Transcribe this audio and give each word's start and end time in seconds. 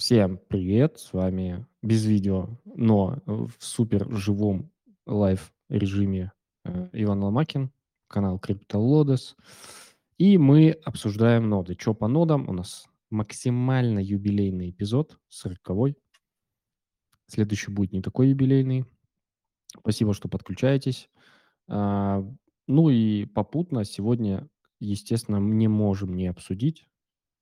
Всем 0.00 0.38
привет, 0.48 0.98
с 0.98 1.12
вами 1.12 1.66
без 1.82 2.06
видео, 2.06 2.48
но 2.64 3.18
в 3.26 3.52
супер 3.58 4.10
живом 4.10 4.72
live 5.04 5.52
режиме 5.68 6.32
э, 6.64 6.88
Иван 6.94 7.22
Ломакин, 7.22 7.70
канал 8.08 8.40
CryptoLodes. 8.42 9.34
И 10.16 10.38
мы 10.38 10.70
обсуждаем 10.70 11.50
ноды. 11.50 11.76
Что 11.78 11.92
по 11.92 12.08
нодам? 12.08 12.48
У 12.48 12.54
нас 12.54 12.88
максимально 13.10 13.98
юбилейный 13.98 14.70
эпизод, 14.70 15.18
40 15.28 15.94
Следующий 17.26 17.70
будет 17.70 17.92
не 17.92 18.00
такой 18.00 18.30
юбилейный. 18.30 18.86
Спасибо, 19.80 20.14
что 20.14 20.28
подключаетесь. 20.28 21.10
А, 21.68 22.24
ну 22.66 22.88
и 22.88 23.26
попутно 23.26 23.84
сегодня, 23.84 24.48
естественно, 24.78 25.36
не 25.36 25.68
можем 25.68 26.16
не 26.16 26.26
обсудить, 26.26 26.89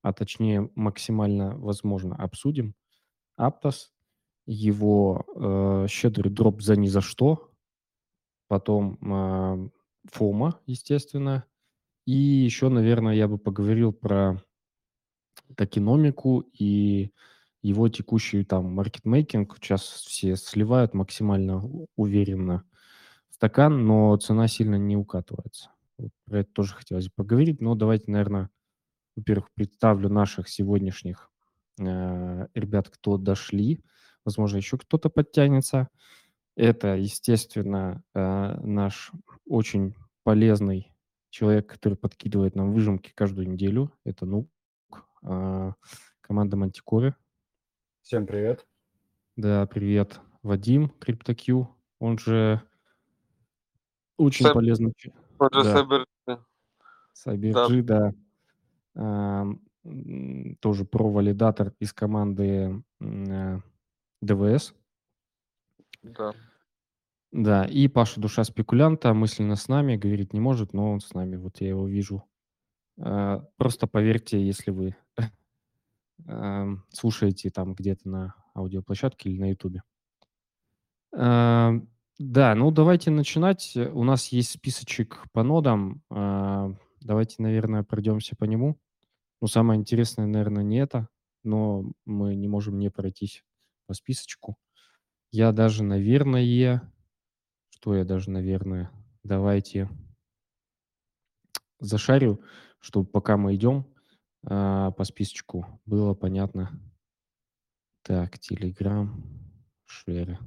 а 0.03 0.13
точнее 0.13 0.71
максимально 0.75 1.57
возможно 1.59 2.17
обсудим 2.17 2.75
Аптос, 3.37 3.93
его 4.47 5.25
э, 5.37 5.87
щедрый 5.89 6.33
дроп 6.33 6.63
за 6.63 6.77
ни 6.77 6.89
за 6.89 7.01
что, 7.01 7.51
потом 8.49 8.99
э, 9.01 9.69
Фома, 10.11 10.61
естественно, 10.67 11.45
и 12.07 12.15
еще, 12.15 12.71
наверное, 12.71 13.15
я 13.15 13.29
бы 13.29 13.37
поговорил 13.39 13.93
про 13.93 14.43
токеномику 15.57 16.41
и 16.59 17.13
его 17.63 17.89
текущий 17.89 18.45
там 18.45 18.73
маркетмейкинг. 18.75 19.57
Сейчас 19.57 19.83
все 19.83 20.37
сливают 20.37 20.95
максимально 20.95 21.63
уверенно 21.97 22.65
стакан, 23.31 23.87
но 23.87 24.17
цена 24.17 24.49
сильно 24.49 24.77
не 24.77 24.97
укатывается. 24.97 25.71
Вот 25.99 26.11
про 26.25 26.41
это 26.41 26.51
тоже 26.53 26.75
хотелось 26.75 27.09
поговорить, 27.09 27.61
но 27.61 27.75
давайте, 27.75 28.11
наверное, 28.11 28.51
во-первых, 29.19 29.51
представлю 29.53 30.09
наших 30.09 30.49
сегодняшних 30.49 31.29
э, 31.81 32.47
ребят, 32.55 32.89
кто 32.89 33.19
дошли. 33.19 33.83
Возможно, 34.25 34.59
еще 34.59 34.79
кто-то 34.79 35.11
подтянется. 35.11 35.89
Это, 36.55 36.95
естественно, 36.95 38.05
э, 38.15 38.61
наш 38.63 39.11
очень 39.45 39.97
полезный 40.23 40.95
человек, 41.31 41.67
который 41.67 41.99
подкидывает 41.99 42.55
нам 42.55 42.73
выжимки 42.73 43.11
каждую 43.13 43.49
неделю. 43.49 43.93
Это 44.05 44.25
Нук, 44.25 44.49
э, 45.25 45.73
команда 46.21 46.57
Мантикоры. 46.57 47.17
Всем 48.03 48.25
привет. 48.25 48.69
Да, 49.35 49.67
привет. 49.67 50.21
Вадим, 50.45 50.93
CryptoQ, 51.01 51.67
он 51.99 52.19
же 52.19 52.63
очень 54.17 54.45
Cyb... 54.45 54.55
полезный. 54.55 54.95
Он 55.41 55.51
же 55.53 55.65
да. 55.65 55.73
CyberG. 55.75 56.45
CyberG, 57.13 57.83
да. 57.83 58.11
да. 58.11 58.15
Тоже 60.61 60.85
про-валидатор 60.85 61.73
из 61.79 61.93
команды 61.93 62.83
э, 63.01 63.61
ДВС. 64.21 64.75
Да. 66.03 66.35
Да, 67.31 67.65
и 67.65 67.89
Паша 67.89 68.21
Душа 68.21 68.45
спекулянта 68.45 69.13
мысленно 69.13 69.55
с 69.55 69.69
нами, 69.69 69.97
говорить 69.97 70.33
не 70.33 70.41
может, 70.41 70.73
но 70.73 70.91
он 70.91 71.01
с 71.01 71.13
нами, 71.13 71.37
вот 71.37 71.61
я 71.61 71.69
его 71.69 71.87
вижу. 71.87 72.25
А, 73.01 73.45
просто 73.57 73.87
поверьте, 73.87 74.45
если 74.45 74.71
вы 74.71 74.97
слушаете 76.91 77.51
там 77.51 77.75
где-то 77.75 78.09
на 78.09 78.35
аудиоплощадке 78.55 79.31
или 79.31 79.39
на 79.39 79.51
ютубе. 79.51 79.83
Эм, 81.13 81.89
да, 82.19 82.55
ну 82.55 82.71
давайте 82.71 83.11
начинать. 83.11 83.77
У 83.77 84.05
нас 84.05 84.29
есть 84.29 84.51
списочек 84.51 85.25
по 85.33 85.43
нодам. 85.43 86.03
А, 86.11 86.75
давайте, 87.01 87.43
наверное, 87.43 87.83
пройдемся 87.83 88.37
по 88.37 88.45
нему. 88.45 88.79
Ну, 89.41 89.47
самое 89.47 89.79
интересное, 89.79 90.27
наверное, 90.27 90.65
не 90.65 90.79
это, 90.79 91.09
но 91.45 91.93
мы 92.05 92.35
не 92.35 92.49
можем 92.49 92.79
не 92.79 92.91
пройтись 92.91 93.45
по 93.87 93.95
списочку. 93.95 94.57
Я 95.31 95.53
даже, 95.53 95.85
наверное, 95.85 96.91
что 97.71 97.95
я 97.95 98.05
даже, 98.05 98.31
наверное, 98.31 98.91
давайте 99.23 99.89
зашарю, 101.79 102.43
чтобы 102.81 103.09
пока 103.09 103.37
мы 103.37 103.55
идем 103.55 103.87
а, 104.45 104.91
по 104.93 105.05
списочку, 105.05 105.81
было 105.87 106.15
понятно. 106.15 106.71
Так, 108.03 108.37
Telegram, 108.37 109.09
шеры. 109.85 110.39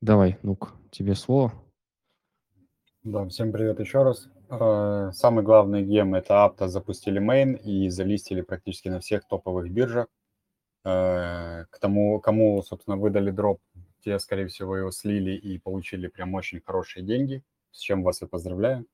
Давай, 0.00 0.38
ну-ка, 0.42 0.72
тебе 0.90 1.14
слово. 1.14 1.52
Да, 3.02 3.26
всем 3.28 3.52
привет 3.52 3.80
еще 3.80 4.02
раз. 4.02 4.28
А, 4.48 5.10
самый 5.12 5.44
главный 5.44 5.82
gem– 5.82 6.14
это 6.16 6.34
Aptos 6.34 6.68
запустили 6.68 7.18
main 7.18 7.54
и 7.54 7.88
залистили 7.88 8.42
практически 8.42 8.88
на 8.88 9.00
всех 9.00 9.26
топовых 9.26 9.70
биржах. 9.70 10.06
Э, 10.84 11.64
к 11.70 11.78
тому, 11.78 12.20
кому, 12.20 12.62
собственно, 12.62 12.96
выдали 12.96 13.30
drop, 13.30 13.60
те, 14.04 14.18
скорее 14.18 14.48
всего, 14.48 14.76
его 14.76 14.90
слили 14.90 15.32
и 15.32 15.58
получили 15.58 16.08
прям 16.08 16.34
очень 16.34 16.60
хорошие 16.60 17.04
деньги, 17.04 17.42
с 17.70 17.78
чем 17.78 18.02
вас 18.02 18.20
и 18.20 18.26
поздравляю. 18.26 18.86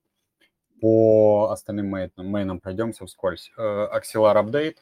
По 0.81 1.51
остальным 1.51 1.87
main 1.89 2.11
ам, 2.11 2.27
main 2.27 2.50
ам 2.50 2.61
пройдемся 2.61 3.05
вскользь. 3.07 3.51
Э, 3.59 3.89
Axelar 3.93 4.37
Update. 4.37 4.77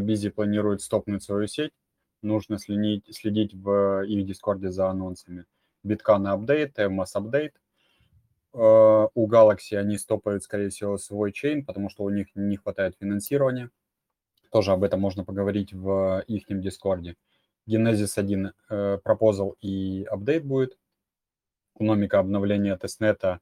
BeeZee 0.00 0.30
планирует 0.30 0.82
стопнуть 0.82 1.22
свою 1.22 1.46
сеть. 1.46 1.72
Нужно 2.22 2.58
следить, 2.58 3.04
следить 3.14 3.54
в 3.54 4.02
их 4.04 4.24
дискорде 4.24 4.70
за 4.70 4.88
анонсами. 4.88 5.44
BitCanna 5.82 6.26
Update, 6.26 6.74
MS 6.76 7.14
Update. 7.16 7.52
У 8.52 9.28
Galaxy 9.28 9.76
они 9.76 9.98
стопают, 9.98 10.42
скорее 10.42 10.70
всего, 10.70 10.96
свой 10.98 11.32
chain, 11.32 11.64
потому 11.64 11.90
что 11.90 12.04
у 12.04 12.10
них 12.10 12.28
не 12.34 12.56
хватает 12.56 12.96
финансирования. 12.98 13.70
Тоже 14.50 14.72
об 14.72 14.84
этом 14.84 15.00
можно 15.00 15.24
поговорить 15.24 15.72
в 15.72 16.22
их 16.26 16.44
дискорде. 16.48 17.16
GenesisL1 17.68 18.52
э, 18.70 18.98
proposal 19.04 19.56
и 19.60 20.04
update 20.10 20.44
будет. 20.44 20.78
Экономика 21.74 22.18
обновления 22.18 22.76
тестнета. 22.76 23.40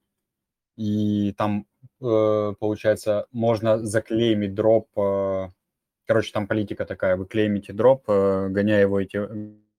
И 0.77 1.33
там, 1.39 1.67
э, 2.01 2.55
получается, 2.59 3.27
можно 3.33 3.79
заклеймить 3.79 4.55
дроп. 4.55 4.89
Э, 4.99 5.51
короче, 6.07 6.33
там 6.33 6.49
политика 6.49 6.85
такая. 6.85 7.17
Вы 7.17 7.27
клеймите 7.27 7.73
дроп, 7.73 8.05
э, 8.09 8.49
гоняя 8.49 8.81
его, 8.83 9.01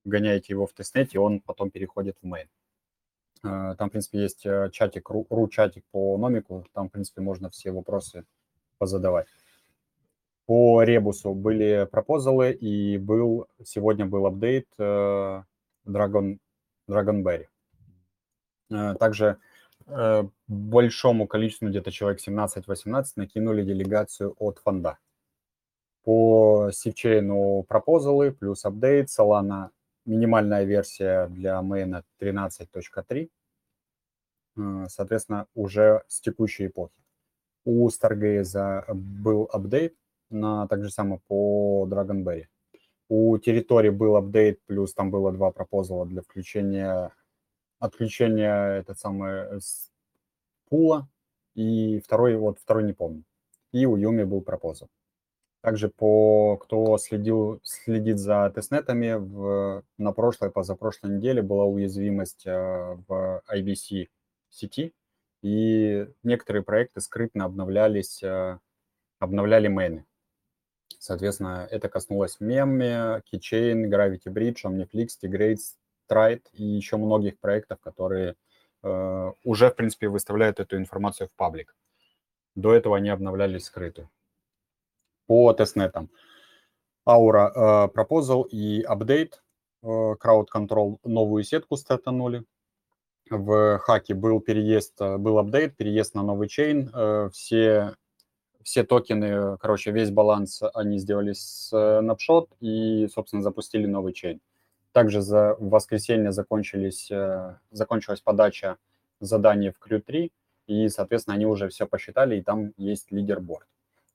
гоняете 0.05 0.53
его 0.53 0.65
в 0.65 0.73
тестнете, 0.73 1.11
и 1.15 1.17
он 1.17 1.41
потом 1.41 1.69
переходит 1.69 2.17
в 2.21 2.25
main. 2.25 2.47
Э, 3.43 3.75
там, 3.77 3.89
в 3.89 3.91
принципе, 3.91 4.19
есть 4.19 4.45
э, 4.45 4.69
чатик, 4.71 5.09
ру-чатик 5.09 5.83
по 5.91 6.17
Nomic 6.17 6.52
у. 6.52 6.65
Там, 6.73 6.89
в 6.89 6.91
принципе, 6.91 7.21
можно 7.21 7.49
все 7.49 7.71
вопросы 7.71 8.25
позадавать. 8.77 9.27
По 10.45 10.83
Rebus 10.83 11.25
у 11.25 11.33
были 11.33 11.87
пропозалы, 11.91 12.51
и 12.51 12.97
был, 12.97 13.47
сегодня 13.63 14.05
был 14.05 14.25
апдейт 14.25 14.67
э, 14.77 15.43
Dragon, 15.85 16.39
Dragonberry. 16.89 17.47
Также 18.99 19.37
большому 20.47 21.25
количеству, 21.27 21.69
где-то 21.69 21.89
человек 21.89 22.19
17-18, 22.19 23.05
накинули 23.15 23.63
делегацию 23.63 24.35
от 24.39 24.59
фонда. 24.59 24.97
По 26.03 26.69
сивчейну 26.73 27.63
пропозалы 27.63 28.31
плюс 28.33 28.65
апдейт, 28.65 29.07
Solana 29.07 29.69
минимальная 30.07 30.63
версия 30.63 31.27
для 31.27 31.61
мейна 31.61 32.03
13.3, 32.19 33.29
соответственно, 34.87 35.47
уже 35.53 36.03
с 36.07 36.21
текущей 36.21 36.67
эпохи. 36.67 36.95
У 37.65 37.87
Stargaze 37.89 38.85
был 38.93 39.49
апдейт, 39.51 39.95
на 40.29 40.67
так 40.67 40.83
же 40.83 40.89
самое 40.89 41.21
по 41.27 41.87
Dragonberry. 41.89 42.47
У 43.09 43.37
территории 43.37 43.89
был 43.89 44.15
апдейт, 44.15 44.61
плюс 44.65 44.93
там 44.93 45.11
было 45.11 45.31
два 45.31 45.51
пропозала 45.51 46.05
для 46.05 46.21
включения, 46.21 47.13
отключения 47.79 48.79
этот 48.79 48.97
самый 48.99 49.61
пула, 50.69 51.07
и 51.53 51.99
второй, 51.99 52.35
вот 52.37 52.59
второй 52.59 52.83
не 52.83 52.93
помню. 52.93 53.23
И 53.73 53.85
у 53.85 53.97
Юми 53.97 54.23
был 54.23 54.41
пропозал. 54.41 54.89
Также 55.67 55.89
по, 55.89 56.55
кто 56.55 56.97
следил, 56.97 57.59
следит 57.61 58.19
за 58.19 58.49
тестнетами, 58.55 59.15
в, 59.15 59.83
на 59.97 60.13
прошлой, 60.13 60.49
позапрошлой 60.49 61.17
неделе 61.17 61.41
была 61.41 61.65
уязвимость 61.65 62.45
э, 62.45 62.97
в 63.05 63.41
IBC 63.53 64.07
сети, 64.49 64.93
и 65.41 66.07
некоторые 66.23 66.63
проекты 66.63 67.01
скрытно 67.01 67.43
обновлялись, 67.43 68.23
э, 68.23 68.59
обновляли 69.19 69.67
мейны. 69.67 70.05
Соответственно, 70.99 71.67
это 71.69 71.89
коснулось 71.89 72.37
Meme, 72.39 73.21
Keychain, 73.29 73.89
Gravity 73.89 74.27
Bridge, 74.27 74.63
Omniflix, 74.63 75.07
Tigrades, 75.21 75.75
Trite 76.09 76.43
и 76.53 76.63
еще 76.63 76.95
многих 76.95 77.39
проектов, 77.39 77.81
которые 77.81 78.35
э, 78.83 79.31
уже, 79.43 79.69
в 79.69 79.75
принципе, 79.75 80.07
выставляют 80.07 80.61
эту 80.61 80.77
информацию 80.77 81.27
в 81.27 81.33
паблик. 81.33 81.75
До 82.55 82.73
этого 82.73 82.95
они 82.95 83.09
обновлялись 83.09 83.65
скрыто. 83.65 84.09
По 85.27 85.53
тестнетам. 85.53 86.09
Aura 87.07 87.51
э, 87.53 87.87
Proposal 87.95 88.47
и 88.49 88.83
Update 88.83 89.33
Crowd 89.83 90.47
Control 90.53 90.97
новую 91.03 91.43
сетку 91.43 91.77
стартанули. 91.77 92.43
В 93.29 93.77
хаке 93.79 94.13
был 94.13 94.41
переезд, 94.41 94.99
э, 94.99 95.17
был 95.17 95.37
апдейт, 95.37 95.77
переезд 95.77 96.15
на 96.15 96.23
новый 96.23 96.47
чейн. 96.49 96.89
Э, 96.93 97.29
все 97.31 97.93
все 98.63 98.83
токены, 98.83 99.57
короче, 99.59 99.91
весь 99.91 100.11
баланс 100.11 100.61
они 100.73 100.97
сделали 100.99 101.31
с 101.31 101.71
Snapshot 101.73 102.49
и, 102.59 103.07
собственно, 103.07 103.41
запустили 103.41 103.85
новый 103.85 104.11
чейн. 104.11 104.41
Также 104.91 105.21
за, 105.21 105.55
в 105.57 105.69
воскресенье 105.69 106.33
закончились, 106.33 107.09
закончилась 107.71 108.19
подача 108.19 108.75
заданий 109.21 109.69
в 109.69 109.79
Q3, 109.79 110.31
и, 110.67 110.89
соответственно, 110.89 111.35
они 111.35 111.45
уже 111.45 111.69
все 111.69 111.87
посчитали, 111.87 112.35
и 112.35 112.41
там 112.41 112.73
есть 112.75 113.09
лидерборд. 113.09 113.67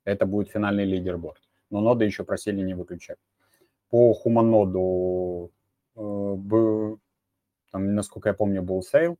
Это 0.04 0.26
будет 0.26 0.50
финальный 0.50 0.84
лидерборд. 0.84 1.40
Но 1.70 1.80
ноды 1.80 2.04
еще 2.04 2.24
просили 2.24 2.60
не 2.60 2.74
выключать. 2.74 3.18
По 3.88 4.12
Humanode 4.14 5.37
у 5.37 5.52
э, 5.96 6.96
там, 7.70 7.94
насколько 7.94 8.28
я 8.28 8.34
помню, 8.34 8.62
был 8.62 8.82
sale. 8.82 9.18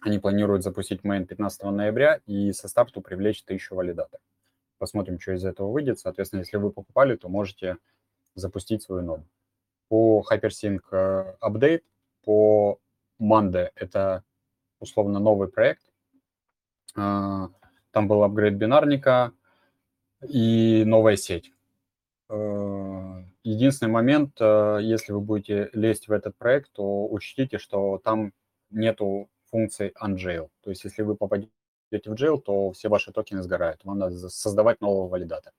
Они 0.00 0.18
планируют 0.18 0.62
запустить 0.62 1.04
main 1.04 1.26
15 1.26 1.62
ноября 1.64 2.20
и 2.26 2.52
со 2.52 2.68
старту 2.68 3.00
привлечь 3.00 3.42
тысячу 3.42 3.74
валидаторов. 3.74 4.22
Посмотрим, 4.78 5.18
что 5.18 5.32
из 5.32 5.44
этого 5.44 5.70
выйдет. 5.72 5.98
Соответственно, 5.98 6.40
если 6.40 6.56
вы 6.56 6.70
покупали, 6.70 7.16
то 7.16 7.28
можете 7.28 7.78
запустить 8.34 8.82
свою 8.82 9.02
ноду. 9.02 9.24
По 9.88 10.24
Hypersync 10.30 11.36
апдейт, 11.40 11.84
по 12.24 12.78
Mande 13.20 13.70
это 13.74 14.22
условно 14.78 15.18
новый 15.18 15.48
проект. 15.48 15.82
А, 16.96 17.48
там 17.90 18.06
был 18.06 18.22
апгрейд 18.22 18.54
бинарника 18.54 19.32
и 20.26 20.84
новая 20.86 21.16
сеть. 21.16 21.52
А, 22.28 23.24
единственный 23.42 23.90
момент, 23.90 24.36
а, 24.40 24.78
если 24.78 25.12
вы 25.12 25.20
будете 25.20 25.70
лезть 25.72 26.08
в 26.08 26.12
этот 26.12 26.36
проект, 26.36 26.72
то 26.72 27.06
учтите, 27.08 27.58
что 27.58 27.98
там 27.98 28.32
нету 28.70 29.28
функции 29.50 29.92
unjail. 30.00 30.50
То 30.62 30.70
есть 30.70 30.84
если 30.84 31.02
вы 31.02 31.16
попадете 31.16 31.50
в 31.90 32.14
jail, 32.14 32.40
то 32.40 32.72
все 32.72 32.88
ваши 32.88 33.12
токены 33.12 33.42
сгорают. 33.42 33.84
Вам 33.84 33.98
надо 33.98 34.28
создавать 34.28 34.80
нового 34.80 35.08
валидатора. 35.08 35.54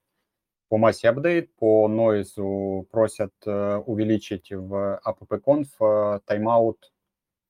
По 0.70 0.78
Massa 0.78 1.10
апдейт, 1.10 1.52
по 1.56 1.88
нойзу 1.88 2.88
просят 2.92 3.34
э, 3.48 3.78
увеличить 3.78 4.52
в 4.52 5.02
appconf 5.04 5.68
э, 5.80 6.20
тайм-аут 6.26 6.94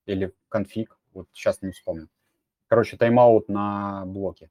или 0.05 0.33
конфиг, 0.47 0.97
вот 1.13 1.27
сейчас 1.33 1.61
не 1.61 1.71
вспомню. 1.71 2.07
Короче, 2.67 2.95
тайм-аут 2.95 3.49
на 3.49 4.05
блоке. 4.05 4.49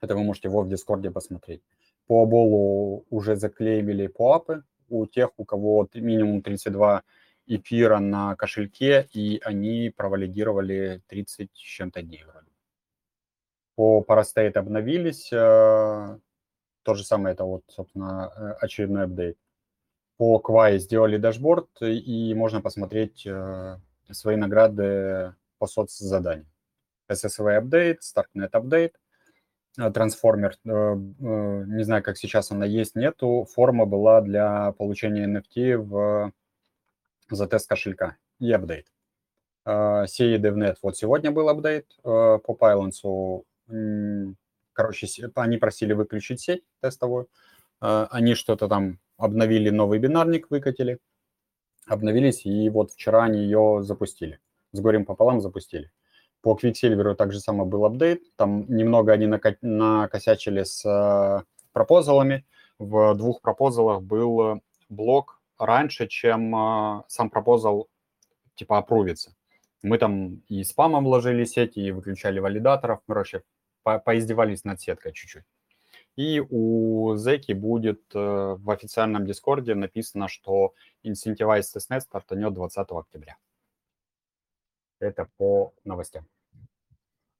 Это 0.00 0.14
вы 0.14 0.22
можете 0.22 0.48
в 0.48 0.68
Дискорде 0.68 1.10
посмотреть. 1.10 1.62
По 2.06 2.26
Obol 2.26 2.88
у 2.88 3.04
уже 3.10 3.36
заклеймили 3.36 4.06
POAP 4.06 4.51
ы 4.51 4.62
у 4.88 5.06
тех, 5.06 5.30
у 5.36 5.44
кого 5.44 5.88
минимум 5.94 6.42
32 6.42 7.02
эфира 7.46 7.98
на 7.98 8.36
кошельке, 8.36 9.08
и 9.12 9.40
они 9.44 9.92
провалидировали 9.96 11.02
30 11.08 11.50
с 11.52 11.58
чем-то 11.58 12.02
дней 12.02 12.24
вроде. 12.24 12.50
По 13.74 14.04
Parastate 14.06 14.58
обновились, 14.58 15.32
э, 15.32 16.18
то 16.82 16.94
же 16.94 17.04
самое, 17.04 17.34
это 17.34 17.44
вот, 17.44 17.62
собственно, 17.68 18.32
э, 18.36 18.52
очередной 18.60 19.04
апдейт. 19.04 19.38
По 20.16 20.40
Quai 20.42 20.78
сделали 20.78 21.18
дашборд, 21.18 21.68
и 21.82 22.32
можно 22.34 22.62
посмотреть 22.62 23.26
э, 23.26 23.78
свои 24.10 24.36
награды 24.36 25.34
по 25.58 25.66
соцзаданиям. 25.66 26.50
SSV 27.08 27.56
апдейт, 27.56 28.00
Starknet 28.00 28.48
апдейт, 28.52 28.94
Transformer, 29.76 30.56
не 30.64 31.84
знаю, 31.84 32.02
как 32.02 32.16
сейчас 32.16 32.50
она 32.50 32.66
есть, 32.66 32.96
нету. 32.96 33.46
Форма 33.54 33.86
была 33.86 34.20
для 34.20 34.72
получения 34.72 35.26
NFT 35.26 35.76
в 35.76 36.32
тест 37.48 37.68
кошелька 37.68 38.16
и 38.38 38.50
апдейт. 38.52 38.86
CE 39.66 40.38
DevNet, 40.38 40.76
вот 40.82 40.96
сегодня 40.96 41.30
был 41.30 41.48
апдейт 41.48 41.86
по 42.02 42.40
Pylons. 42.60 43.44
Короче, 44.72 45.06
они 45.34 45.56
просили 45.58 45.92
выключить 45.92 46.40
сеть 46.40 46.64
тестовую. 46.80 47.28
Они 47.80 48.34
что-то 48.34 48.68
там 48.68 48.98
обновили, 49.18 49.70
новый 49.70 49.98
бинарник 49.98 50.50
выкатили, 50.50 50.98
обновились, 51.86 52.46
и 52.46 52.68
вот 52.70 52.92
вчера 52.92 53.24
они 53.24 53.40
ее 53.40 53.82
запустили. 53.82 54.38
С 54.72 54.80
горем 54.80 55.04
пополам 55.04 55.40
запустили. 55.40 55.90
По 56.42 56.54
Quicksilver 56.54 57.14
так 57.14 57.32
же 57.32 57.40
самое 57.40 57.68
был 57.68 57.84
апдейт. 57.84 58.22
Там 58.36 58.66
немного 58.68 59.12
они 59.12 59.26
накосячили 59.26 60.62
с 60.62 61.44
пропозалами. 61.72 62.44
В 62.78 63.14
двух 63.14 63.40
пропозалах 63.40 64.02
был 64.02 64.60
блок 64.88 65.40
раньше, 65.58 66.06
чем 66.06 66.54
э, 66.54 67.02
сам 67.08 67.30
пропозал 67.30 67.88
типа 68.54 68.78
опрувится. 68.78 69.34
Мы 69.82 69.98
там 69.98 70.42
и 70.48 70.64
спамом 70.64 71.04
вложили 71.04 71.44
сеть, 71.44 71.76
и 71.76 71.92
выключали 71.92 72.38
валидаторов. 72.38 73.00
Короче, 73.06 73.42
по 73.82 73.98
поиздевались 73.98 74.64
над 74.64 74.80
сеткой 74.80 75.12
чуть-чуть. 75.12 75.44
И 76.16 76.40
у 76.40 77.14
Зеки 77.16 77.52
будет 77.52 78.02
э, 78.14 78.56
в 78.58 78.70
официальном 78.70 79.26
Дискорде 79.26 79.74
написано, 79.74 80.28
что 80.28 80.72
Incentivize 81.04 81.64
Testnet 81.76 82.00
стартанет 82.00 82.54
20 82.54 82.86
октября. 82.90 83.36
Это 84.98 85.28
по 85.36 85.72
новостям. 85.84 86.26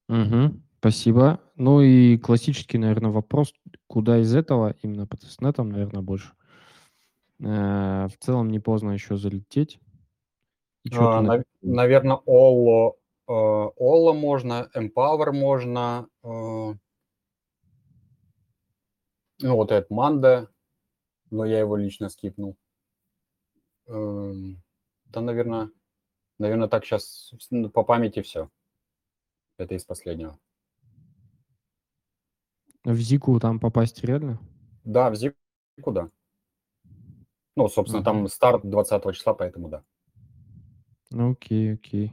Угу, 0.09 0.61
спасибо. 0.79 1.41
Ну 1.57 1.81
и 1.81 2.19
классический, 2.19 2.79
наверное, 2.79 3.11
вопрос, 3.11 3.53
куда 3.87 4.19
из 4.19 4.35
этого, 4.35 4.77
именно 4.83 5.07
по 5.07 5.17
тестнетам, 5.17 5.71
наверное, 5.71 6.03
больше? 6.03 6.33
Э, 7.41 8.07
в 8.09 8.17
целом 8.21 8.49
не 8.51 8.61
поздно 8.61 8.93
еще 8.93 9.17
залететь. 9.17 9.81
И 10.85 10.91
а, 10.95 11.21
нав- 11.21 11.45
наверное, 11.63 12.21
Олло, 12.27 12.97
э, 13.27 13.33
Олло 13.33 14.13
можно, 14.13 14.71
Empower 14.75 15.33
можно, 15.33 16.09
э, 16.23 16.75
ну 19.41 19.57
вот 19.57 19.73
этот 19.73 19.91
Манда, 19.91 20.49
но 21.31 21.45
я 21.45 21.59
его 21.59 21.77
лично 21.77 22.09
скипнул. 22.09 22.57
Э, 23.89 24.33
да, 25.07 25.21
наверное, 25.21 25.71
наверное, 26.39 26.69
так 26.69 26.85
сейчас 26.85 27.33
по 27.73 27.83
памяти 27.83 28.23
все. 28.23 28.51
Это 29.59 29.75
из 29.75 29.85
последнего. 29.85 30.39
В 32.85 32.97
Зику 32.97 33.41
там 33.41 33.59
попасть 33.59 34.05
реально? 34.05 34.39
Да, 34.85 35.11
в 35.11 35.17
Зику, 35.17 35.37
да. 35.87 36.11
Ну, 37.57 37.69
собственно, 37.69 38.01
угу. 38.01 38.05
там 38.05 38.29
старт 38.29 38.69
20 38.69 39.15
числа, 39.15 39.35
поэтому 39.35 39.69
да. 39.69 39.83
Окей, 41.13 41.75
окей. 41.75 42.13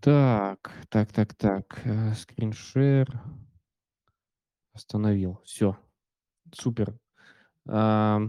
Так, 0.00 0.72
так, 0.88 1.12
так, 1.12 1.34
так. 1.34 1.80
Э, 1.84 2.14
скриншер. 2.14 3.20
Остановил. 4.72 5.40
Все. 5.44 5.76
Супер. 6.52 6.98
А, 7.68 8.20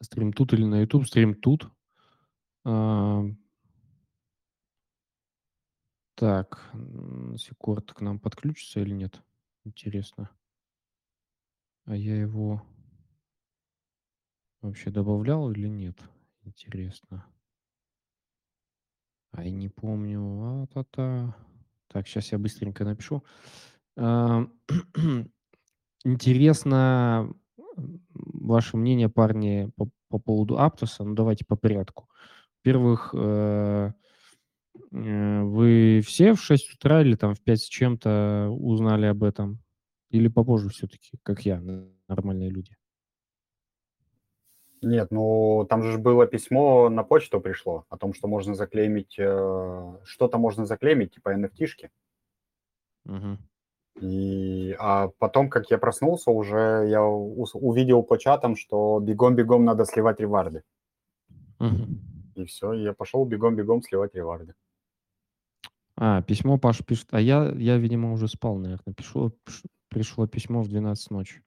стрим 0.00 0.32
тут 0.32 0.52
или 0.52 0.64
на 0.64 0.80
YouTube? 0.80 1.06
Стрим 1.06 1.34
тут. 1.34 1.71
А, 2.64 3.24
так, 6.14 6.70
Секорд 7.36 7.92
к 7.92 8.00
нам 8.00 8.18
подключится 8.18 8.80
или 8.80 8.92
нет? 8.94 9.20
Интересно. 9.64 10.30
А 11.84 11.96
я 11.96 12.16
его 12.16 12.62
вообще 14.60 14.90
добавлял 14.90 15.50
или 15.50 15.66
нет? 15.66 15.98
Интересно. 16.44 17.26
А 19.32 19.44
я 19.44 19.50
не 19.50 19.68
помню. 19.68 20.20
А, 20.42 20.66
та 20.66 20.80
-та. 20.80 21.34
Так, 21.88 22.06
сейчас 22.06 22.32
я 22.32 22.38
быстренько 22.38 22.84
напишу. 22.84 23.24
А, 23.96 24.46
интересно 26.04 27.34
ваше 27.76 28.76
мнение, 28.76 29.08
парни, 29.08 29.70
по, 29.76 29.88
по 30.08 30.18
поводу 30.18 30.58
Аптоса. 30.58 31.04
Ну, 31.04 31.14
давайте 31.14 31.44
по 31.44 31.56
порядку. 31.56 32.08
Во-первых, 32.64 33.12
э, 33.12 33.90
э, 34.92 35.42
вы 35.42 36.00
все 36.06 36.34
в 36.34 36.40
6 36.40 36.74
утра 36.74 37.02
или 37.02 37.16
там 37.16 37.34
в 37.34 37.40
5 37.40 37.60
с 37.60 37.64
чем-то 37.64 38.48
узнали 38.50 39.06
об 39.06 39.24
этом? 39.24 39.58
Или 40.10 40.28
попозже 40.28 40.68
все-таки, 40.68 41.18
как 41.24 41.40
я, 41.40 41.60
нормальные 42.06 42.50
люди? 42.50 42.76
Нет, 44.80 45.10
ну 45.10 45.66
там 45.68 45.82
же 45.82 45.98
было 45.98 46.26
письмо 46.26 46.88
на 46.88 47.02
почту 47.02 47.40
пришло 47.40 47.84
о 47.88 47.96
том, 47.96 48.14
что 48.14 48.28
можно 48.28 48.54
заклеймить, 48.54 49.16
э, 49.18 49.96
что-то 50.04 50.38
можно 50.38 50.64
заклеймить, 50.64 51.14
типа 51.14 51.34
NFT-шки. 51.34 51.90
Угу. 53.06 53.38
И, 54.02 54.76
а 54.78 55.08
потом, 55.18 55.50
как 55.50 55.68
я 55.70 55.78
проснулся, 55.78 56.30
уже 56.30 56.86
я 56.88 57.02
увидел 57.02 58.04
по 58.04 58.18
чатам, 58.18 58.54
что 58.54 59.00
бегом-бегом 59.00 59.64
надо 59.64 59.84
сливать 59.84 60.20
реварды. 60.20 60.62
Угу. 61.58 62.11
И 62.34 62.44
все, 62.44 62.72
я 62.72 62.92
пошел 62.92 63.24
бегом-бегом 63.24 63.82
сливать 63.82 64.14
реварды. 64.14 64.54
А, 65.96 66.22
письмо 66.22 66.58
Паша 66.58 66.84
пишет. 66.84 67.08
А 67.10 67.20
я, 67.20 67.52
я, 67.56 67.76
видимо, 67.76 68.12
уже 68.12 68.28
спал, 68.28 68.56
наверное. 68.56 68.94
Пришло, 68.94 69.32
пришло 69.88 70.26
письмо 70.26 70.62
в 70.62 70.68
12 70.68 71.10
ночи. 71.10 71.42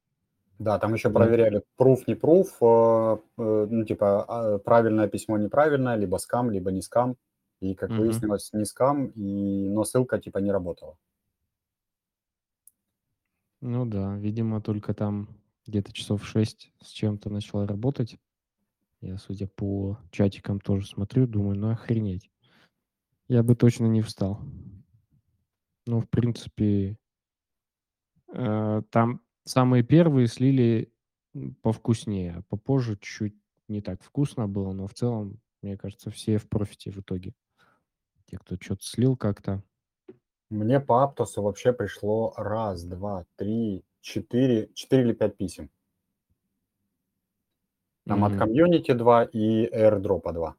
Да, 0.60 0.80
там 0.80 0.94
еще 0.94 1.10
проверяли 1.10 1.63
proof, 1.77 2.04
не 2.08 2.13
proof, 2.13 2.48
э, 2.62 3.18
э, 3.38 3.68
ну, 3.70 3.84
типа, 3.84 4.24
а, 4.24 4.58
правильное 4.60 5.10
письмо, 5.10 5.38
неправильное, 5.38 5.98
либо 5.98 6.15
скам, 6.18 6.50
либо 6.50 6.72
не 6.72 6.82
скам. 6.82 7.18
И, 7.60 7.75
как 7.75 7.89
mm-hmm. 7.89 7.98
выяснилось, 7.98 8.54
не 8.54 8.65
скам, 8.65 9.08
и, 9.08 9.70
но 9.70 9.84
ссылка, 9.84 10.20
типа, 10.20 10.38
не 10.38 10.51
работала. 10.51 10.98
Ну 13.62 13.86
да, 13.86 14.15
видимо, 14.15 14.62
только 14.62 14.94
там 14.94 15.27
где-то 15.65 15.92
часов 15.92 16.25
6 16.25 16.72
с 16.82 16.89
чем-то 16.89 17.30
начала 17.30 17.68
работать. 17.68 18.18
Я, 19.05 19.19
судя 19.19 19.45
по 19.45 20.00
чатикам, 20.09 20.59
тоже 20.59 20.88
смотрю, 20.88 21.27
думаю, 21.27 21.55
ну 21.59 21.69
охренеть. 21.69 22.31
Я 23.27 23.43
бы 23.43 23.55
точно 23.55 23.85
не 23.85 24.01
встал. 24.01 24.41
Ну, 25.85 26.00
в 26.00 26.09
принципе, 26.09 26.97
э, 28.33 28.81
там 28.89 29.21
самые 29.43 29.83
первые 29.83 30.25
слили 30.25 30.91
повкуснее, 31.62 32.38
а 32.38 32.41
попозже 32.50 32.97
чуть 33.00 33.35
не 33.67 33.81
так 33.81 34.01
вкусно 34.01 34.47
было, 34.47 34.74
но 34.74 34.88
в 34.88 34.95
целом, 34.95 35.39
мне 35.62 35.77
кажется, 35.77 36.09
все 36.09 36.39
в 36.39 36.50
профите 36.50 36.89
в 36.89 36.97
итоге. 36.97 37.35
Те, 38.25 38.39
кто 38.39 38.57
что-то 38.59 38.83
слил 38.83 39.15
как-то. 39.15 39.62
Мне 40.50 40.79
по 40.79 41.03
Аптосу 41.03 41.43
вообще 41.43 41.74
пришло 41.74 42.33
раз, 42.38 42.83
два, 42.83 43.27
три, 43.35 43.85
четыре, 44.01 44.71
четыре 44.74 45.03
или 45.03 45.13
пять 45.13 45.38
писем. 45.38 45.69
Там 48.07 48.24
от 48.24 48.31
Мгм. 48.31 48.39
комьюнити 48.39 48.93
2 48.93 49.24
и 49.24 49.67
airdrop 49.74 50.31
2. 50.33 50.55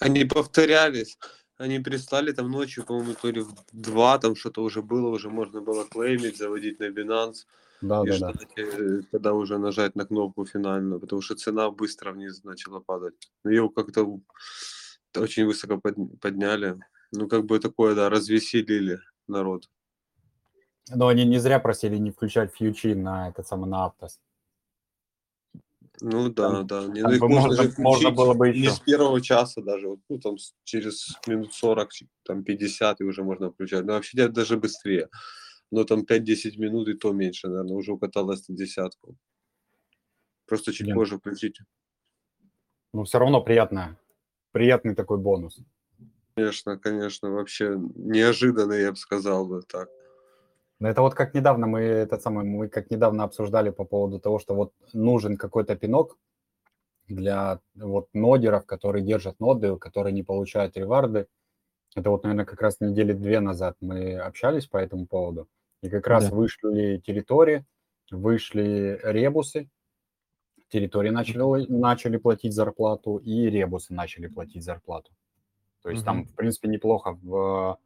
Они 0.00 0.24
повторялись. 0.24 1.18
Они 1.58 1.78
прислали 1.78 2.32
там 2.32 2.50
ночью, 2.50 2.84
по-моему, 2.84 3.14
то 3.14 3.30
ли 3.30 3.40
в 3.42 3.54
два, 3.72 4.18
там 4.18 4.34
что-то 4.34 4.62
уже 4.62 4.80
было, 4.82 5.08
уже 5.10 5.28
можно 5.28 5.60
было 5.60 5.84
клеймить, 5.84 6.36
заводить 6.38 6.80
на 6.80 6.84
Binance. 6.88 7.46
И 7.82 7.86
Да-да-да. 7.86 8.16
ждать, 8.32 8.58
э, 8.58 9.02
когда 9.12 9.32
уже 9.32 9.58
нажать 9.58 9.96
на 9.96 10.04
кнопку 10.04 10.44
финальную, 10.46 11.00
потому 11.00 11.22
что 11.22 11.34
цена 11.34 11.70
быстро 11.70 12.12
вниз 12.12 12.44
начала 12.44 12.80
падать. 12.80 13.30
Ну, 13.44 13.50
Ее 13.50 13.68
как-то 13.68 14.20
очень 15.16 15.46
высоко 15.46 15.78
под- 15.78 16.20
подняли. 16.20 16.78
Ну, 17.12 17.28
как 17.28 17.44
бы 17.44 17.58
такое, 17.58 17.94
да, 17.94 18.08
развеселили 18.10 18.98
народ. 19.28 19.68
Но 20.94 21.08
они 21.08 21.24
не 21.24 21.38
зря 21.38 21.60
просили 21.60 21.96
не 21.98 22.10
включать 22.10 22.52
фьючи 22.54 22.94
на 22.94 23.28
этот 23.28 23.46
самый 23.46 23.68
на 23.68 23.84
Аптос. 23.86 24.20
Ну 26.02 26.30
да, 26.30 26.50
Там- 26.50 26.66
да. 26.66 26.86
Не, 26.86 27.02
там 27.02 27.10
ну, 27.10 27.16
их 27.16 27.20
можно, 27.22 27.40
можно- 27.48 27.62
же 27.62 27.74
можно 27.78 28.10
было 28.10 28.34
бы 28.34 28.50
не 28.50 28.58
еще. 28.60 28.70
с 28.70 28.80
первого 28.80 29.20
часа 29.20 29.60
даже, 29.60 29.88
вот, 29.88 30.00
ну 30.08 30.18
там 30.18 30.36
через 30.64 31.08
минут 31.26 31.52
40, 31.52 31.92
чи- 31.92 32.08
там 32.24 32.42
50 32.42 33.00
и 33.00 33.04
уже 33.04 33.22
можно 33.22 33.50
включать. 33.50 33.84
Ну 33.84 33.92
вообще 33.92 34.28
даже 34.28 34.56
быстрее. 34.56 35.08
Но 35.70 35.84
там 35.84 36.04
5-10 36.04 36.56
минут 36.58 36.88
и 36.88 36.94
то 36.94 37.12
меньше, 37.12 37.48
наверное, 37.48 37.76
уже 37.76 37.92
укаталось 37.92 38.48
на 38.48 38.56
десятку. 38.56 39.16
Просто 40.46 40.72
чуть 40.72 40.86
Блин. 40.86 40.96
позже 40.96 41.18
включить. 41.18 41.58
Но 42.92 43.04
все 43.04 43.18
равно 43.18 43.40
приятно. 43.42 43.96
Приятный 44.52 44.94
такой 44.96 45.18
бонус. 45.18 45.60
Конечно, 46.34 46.78
конечно, 46.78 47.30
вообще 47.30 47.76
неожиданно, 47.94 48.72
я 48.72 48.90
бы 48.90 48.96
сказал 48.96 49.46
бы 49.46 49.62
так. 49.62 49.88
Но 50.80 50.88
это 50.88 51.02
вот 51.02 51.14
как 51.14 51.34
недавно 51.34 51.66
мы 51.66 51.80
этот 51.80 52.22
самый 52.22 52.44
мы 52.44 52.68
как 52.68 52.90
недавно 52.90 53.24
обсуждали 53.24 53.70
по 53.70 53.84
поводу 53.84 54.18
того, 54.18 54.38
что 54.38 54.54
вот 54.54 54.72
нужен 54.94 55.36
какой-то 55.36 55.76
пинок 55.76 56.18
для 57.08 57.60
вот 57.76 58.08
нодеров, 58.14 58.66
которые 58.66 59.04
держат 59.04 59.40
ноды, 59.40 59.76
которые 59.78 60.12
не 60.14 60.22
получают 60.24 60.76
реварды. 60.76 61.28
Это 61.96 62.10
вот, 62.10 62.24
наверное, 62.24 62.46
как 62.46 62.62
раз 62.62 62.80
недели 62.80 63.12
две 63.14 63.40
назад 63.40 63.76
мы 63.80 64.16
общались 64.18 64.66
по 64.66 64.78
этому 64.78 65.06
поводу. 65.06 65.48
И 65.82 65.90
как 65.90 66.06
раз 66.08 66.28
Да. 66.28 66.30
вышли 66.30 66.98
территории, 67.06 67.66
вышли 68.10 69.00
ребусы, 69.04 69.70
территории 70.68 71.10
начали, 71.10 71.66
начали 71.68 72.16
платить 72.18 72.54
зарплату, 72.54 73.18
и 73.18 73.50
ребусы 73.50 73.94
начали 73.94 74.28
платить 74.28 74.64
зарплату. 74.64 75.12
То 75.82 75.90
есть 75.90 76.04
там, 76.04 76.22
Мгм. 76.22 76.26
в 76.26 76.34
принципе, 76.36 76.68
неплохо. 76.68 77.18
В 77.22 77.78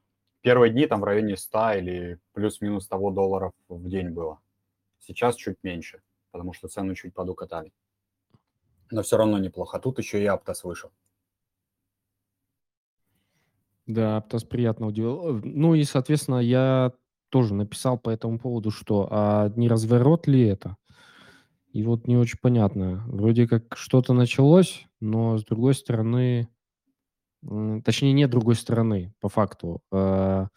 первые 0.45 0.71
дни 0.71 0.87
там 0.87 1.01
в 1.01 1.05
районе 1.05 1.37
100 1.37 1.73
или 1.79 2.21
плюс-минус 2.35 2.87
того 2.87 3.11
долларов 3.11 3.53
в 3.69 3.89
день 3.89 4.11
было. 4.11 4.41
Сейчас 5.01 5.37
чуть 5.37 5.57
меньше, 5.63 6.03
потому 6.33 6.53
что 6.53 6.69
цену 6.69 6.95
чуть 6.95 7.15
подукатали. 7.15 7.73
Но 8.91 9.03
все 9.03 9.17
равно 9.17 9.39
неплохо. 9.39 9.79
Тут 9.79 9.99
еще 9.99 10.23
и 10.23 10.27
Аптос 10.27 10.65
вышел. 10.65 10.91
Да, 13.87 14.19
Аптос 14.19 14.45
приятно 14.45 14.87
удивил. 14.87 15.41
Ну 15.43 15.75
и, 15.75 15.83
соответственно, 15.85 16.41
я 16.41 16.93
тоже 17.31 17.55
написал 17.55 17.99
по 17.99 18.11
этому 18.11 18.39
поводу, 18.39 18.71
что 18.71 19.09
а 19.11 19.51
не 19.57 19.67
разворот 19.67 20.27
ли 20.27 20.43
это? 20.43 20.77
И 21.73 21.83
вот 21.83 22.07
не 22.07 22.19
очень 22.19 22.39
понятно. 22.39 23.03
Вроде 23.07 23.49
как 23.49 23.77
что-то 23.77 24.13
началось, 24.13 24.87
но 25.01 25.39
с 25.39 25.45
другой 25.45 25.75
стороны, 25.75 26.49
точнее, 27.85 28.13
нет 28.13 28.31
другой 28.31 28.55
стороны, 28.55 29.15
по 29.21 29.29
факту. 29.29 29.83
А, 29.93 30.49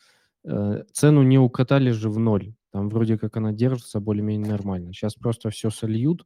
э, 0.44 0.84
Цену 0.94 1.24
не 1.24 1.38
укатали 1.39 1.91
же 1.91 2.10
в 2.10 2.20
ноль. 2.20 2.53
Там 2.72 2.89
вроде 2.89 3.17
как 3.17 3.38
она 3.38 3.51
держится 3.53 4.00
более-менее 4.00 4.51
нормально. 4.51 4.94
Сейчас 4.94 5.15
просто 5.15 5.50
все 5.50 5.70
сольют, 5.70 6.25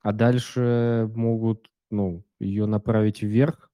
а 0.00 0.12
дальше 0.12 1.10
могут, 1.14 1.70
ну, 1.90 2.24
ее 2.38 2.66
направить 2.66 3.22
вверх, 3.22 3.70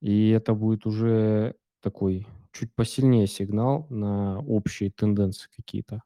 и 0.00 0.30
это 0.30 0.54
будет 0.54 0.86
уже 0.86 1.54
такой 1.80 2.26
чуть 2.52 2.74
посильнее 2.74 3.26
сигнал 3.26 3.86
на 3.90 4.40
общие 4.40 4.90
тенденции 4.90 5.48
какие-то. 5.56 6.02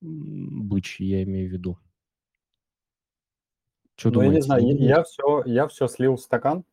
Бычьи, 0.00 1.06
я 1.06 1.22
имею 1.22 1.48
в 1.48 1.52
виду. 1.52 1.78
Что 3.96 4.10
Ну, 4.10 4.22
я 4.22 4.28
не 4.28 4.32
думаете? 4.32 4.46
знаю, 4.46 4.62
я- 4.62 4.72
думаете? 4.72 4.88
я 4.88 5.02
все, 5.04 5.42
я 5.46 5.68
все 5.68 5.88
слил 5.88 6.16
в 6.16 6.20
стакан. 6.20 6.64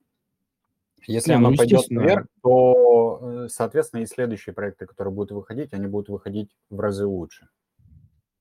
Если 1.07 1.33
оно 1.33 1.49
ну, 1.51 1.57
пойдет 1.57 1.89
вверх, 1.89 2.27
то, 2.43 3.19
э, 3.21 3.47
соответственно, 3.49 4.01
и 4.01 4.05
следующие 4.05 4.53
проекты, 4.53 4.85
которые 4.85 5.13
будут 5.13 5.31
выходить, 5.31 5.73
они 5.73 5.87
будут 5.87 6.09
выходить 6.09 6.51
в 6.69 6.79
разы 6.79 7.05
лучше. 7.05 7.49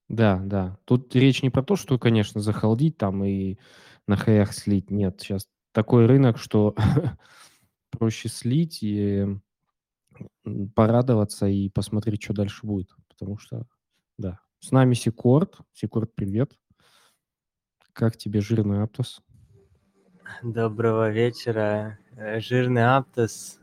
Да, 0.09 0.41
да. 0.45 0.77
Тут 0.85 1.15
речь 1.15 1.43
не 1.43 1.51
про 1.51 1.63
то, 1.63 1.77
что, 1.77 1.99
конечно, 1.99 2.41
захалдить 2.41 2.99
там 2.99 3.25
и 3.25 3.59
на 4.07 4.17
хаях 4.17 4.53
слить. 4.53 4.91
Нет, 4.91 5.21
сейчас 5.21 5.49
такой 5.73 6.07
рынок, 6.07 6.37
что 6.39 6.75
проще 7.91 8.29
слить 8.29 8.81
и 8.83 9.27
порадоваться 10.75 11.47
и 11.47 11.69
посмотреть, 11.69 12.23
что 12.23 12.35
дальше 12.35 12.67
будет. 12.67 12.91
Потому 13.09 13.39
что, 13.39 13.67
да. 14.19 14.41
С 14.59 14.73
нами 14.73 14.95
Секорд. 14.95 15.59
Секорд, 15.73 16.15
привет. 16.15 16.53
Как 17.93 18.17
тебе 18.17 18.41
жирный 18.41 18.83
Аптос? 18.83 19.23
Доброго 20.43 21.11
вечера. 21.11 21.99
Э, 22.17 22.41
Жирный 22.41 22.85
Аптос, 22.97 23.59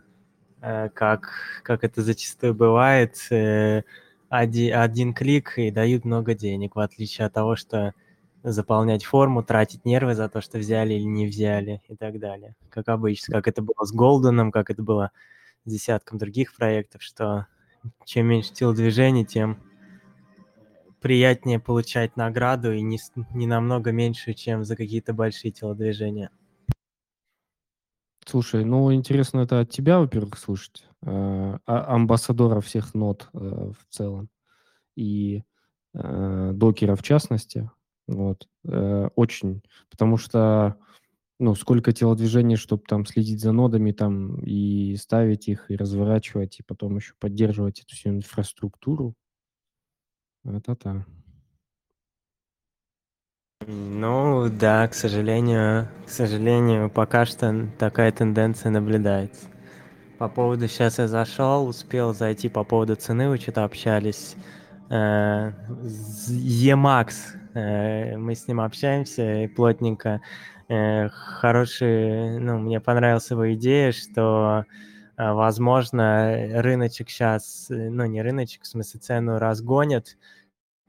э, 0.62 0.89
как, 0.89 1.31
как 1.63 1.83
это 1.83 2.01
зачастую 2.03 2.53
бывает, 2.53 3.15
э, 3.31 3.83
оди- 4.29 4.69
один 4.69 5.13
клик 5.13 5.57
и 5.57 5.71
дают 5.71 6.05
много 6.05 6.36
денег, 6.36 6.75
в 6.75 6.79
отличие 6.79 7.25
от 7.27 7.33
того, 7.33 7.55
что 7.55 7.93
заполнять 8.43 9.03
форму, 9.05 9.43
тратить 9.43 9.86
нервы 9.86 10.13
за 10.13 10.29
то, 10.29 10.41
что 10.41 10.59
взяли 10.59 10.93
или 10.93 11.03
не 11.03 11.25
взяли 11.25 11.81
и 11.88 11.95
так 11.95 12.19
далее. 12.19 12.53
Как 12.69 12.88
обычно, 12.89 13.33
как 13.33 13.47
это 13.47 13.62
было 13.63 13.83
с 13.83 13.91
Голденом, 13.91 14.51
как 14.51 14.69
это 14.69 14.83
было 14.83 15.12
с 15.65 15.71
десятком 15.71 16.19
других 16.19 16.55
проектов, 16.55 17.01
что 17.01 17.47
чем 18.05 18.27
меньше 18.27 18.53
телодвижений, 18.53 19.25
тем 19.25 19.57
приятнее 21.01 21.59
получать 21.59 22.17
награду 22.17 22.71
и 22.74 22.81
не, 22.81 23.00
не 23.33 23.47
намного 23.47 23.91
меньше, 23.91 24.33
чем 24.33 24.63
за 24.63 24.75
какие-то 24.75 25.13
большие 25.13 25.51
телодвижения. 25.51 26.29
Слушай, 28.27 28.65
ну 28.65 28.93
интересно 28.93 29.39
это 29.39 29.62
от 29.62 29.69
тебя, 29.69 30.00
во-первых, 30.00 30.38
слышать, 30.38 30.84
э, 31.01 31.57
а- 31.65 31.96
амбассадора 31.96 32.60
всех 32.60 32.93
нот 32.93 33.29
э, 33.34 33.38
в 33.38 33.77
целом 33.89 34.29
и 34.98 35.43
э, 35.93 36.51
докера 36.53 36.96
в 36.96 37.03
частности. 37.03 37.72
Вот. 38.05 38.50
Э, 38.65 39.07
очень. 39.15 39.63
Потому 39.89 40.17
что, 40.17 40.75
ну, 41.39 41.55
сколько 41.55 41.93
телодвижений, 41.93 42.57
чтобы 42.57 42.84
там 42.86 43.05
следить 43.05 43.39
за 43.39 43.53
нодами 43.53 43.93
там 43.93 44.41
и 44.43 44.98
ставить 44.98 45.48
их, 45.48 45.72
и 45.72 45.77
разворачивать, 45.77 46.60
и 46.60 46.63
потом 46.63 46.98
еще 46.98 47.13
поддерживать 47.19 47.79
эту 47.79 47.96
всю 47.96 48.10
инфраструктуру. 48.10 49.15
Это-то. 50.43 51.05
Ну 53.65 54.49
да, 54.49 54.87
к 54.87 54.93
сожалению, 54.93 55.89
к 56.05 56.09
сожалению, 56.09 56.89
пока 56.89 57.25
что 57.25 57.67
такая 57.79 58.11
тенденция 58.11 58.69
наблюдается. 58.71 59.47
По 60.19 60.29
поводу, 60.29 60.67
сейчас 60.67 60.99
я 60.99 61.07
зашел, 61.07 61.67
успел 61.67 62.13
зайти 62.13 62.49
по 62.49 62.63
поводу 62.63 62.95
цены, 62.95 63.29
вы 63.29 63.37
что-то 63.37 63.63
общались. 63.65 64.35
Э, 64.89 65.53
Емакс, 66.29 67.33
э, 67.55 68.17
мы 68.17 68.35
с 68.35 68.47
ним 68.47 68.61
общаемся 68.61 69.43
и 69.43 69.47
плотненько. 69.47 70.21
Э, 70.69 71.09
Хороший, 71.09 72.39
ну, 72.39 72.59
мне 72.59 72.79
понравилась 72.79 73.31
его 73.31 73.53
идея, 73.55 73.91
что, 73.91 74.65
э, 75.17 75.31
возможно, 75.33 76.61
рыночек 76.61 77.09
сейчас, 77.09 77.67
ну, 77.69 78.05
не 78.05 78.21
рыночек, 78.21 78.63
в 78.63 78.67
смысле 78.67 78.99
цену 78.99 79.39
разгонят, 79.39 80.17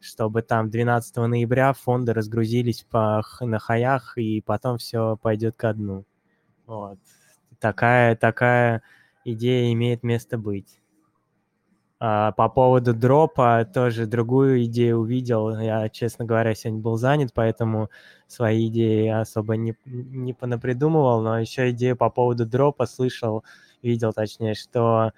чтобы 0.01 0.43
там 0.43 0.71
12 0.71 1.17
ноября 1.17 1.73
фонды 1.73 2.13
разгрузились 2.13 2.85
по, 2.89 3.23
на 3.41 3.59
хаях, 3.59 4.17
и 4.17 4.41
потом 4.41 4.79
все 4.79 5.17
пойдет 5.17 5.57
ко 5.57 5.73
дну. 5.73 6.05
Вот. 6.67 6.99
Такая, 7.59 8.15
такая 8.17 8.83
идея 9.25 9.73
имеет 9.73 10.03
место 10.03 10.39
быть. 10.39 10.81
А, 12.01 12.31
по 12.33 12.49
поводу 12.49 12.95
дропа 12.95 13.65
тоже 13.65 14.07
другую 14.07 14.65
идею 14.67 14.99
увидел. 14.99 15.59
Я, 15.59 15.89
честно 15.89 16.25
говоря, 16.25 16.55
сегодня 16.55 16.81
был 16.81 16.97
занят, 16.97 17.33
поэтому 17.35 17.91
свои 18.29 18.69
идеи 18.69 19.09
особо 19.09 19.57
не, 19.57 19.75
не 19.85 20.33
понапридумывал, 20.33 21.23
но 21.23 21.41
еще 21.41 21.71
идею 21.71 21.97
по 21.97 22.09
поводу 22.09 22.47
дропа 22.47 22.87
слышал, 22.87 23.45
видел 23.83 24.13
точнее, 24.13 24.55
что 24.55 25.13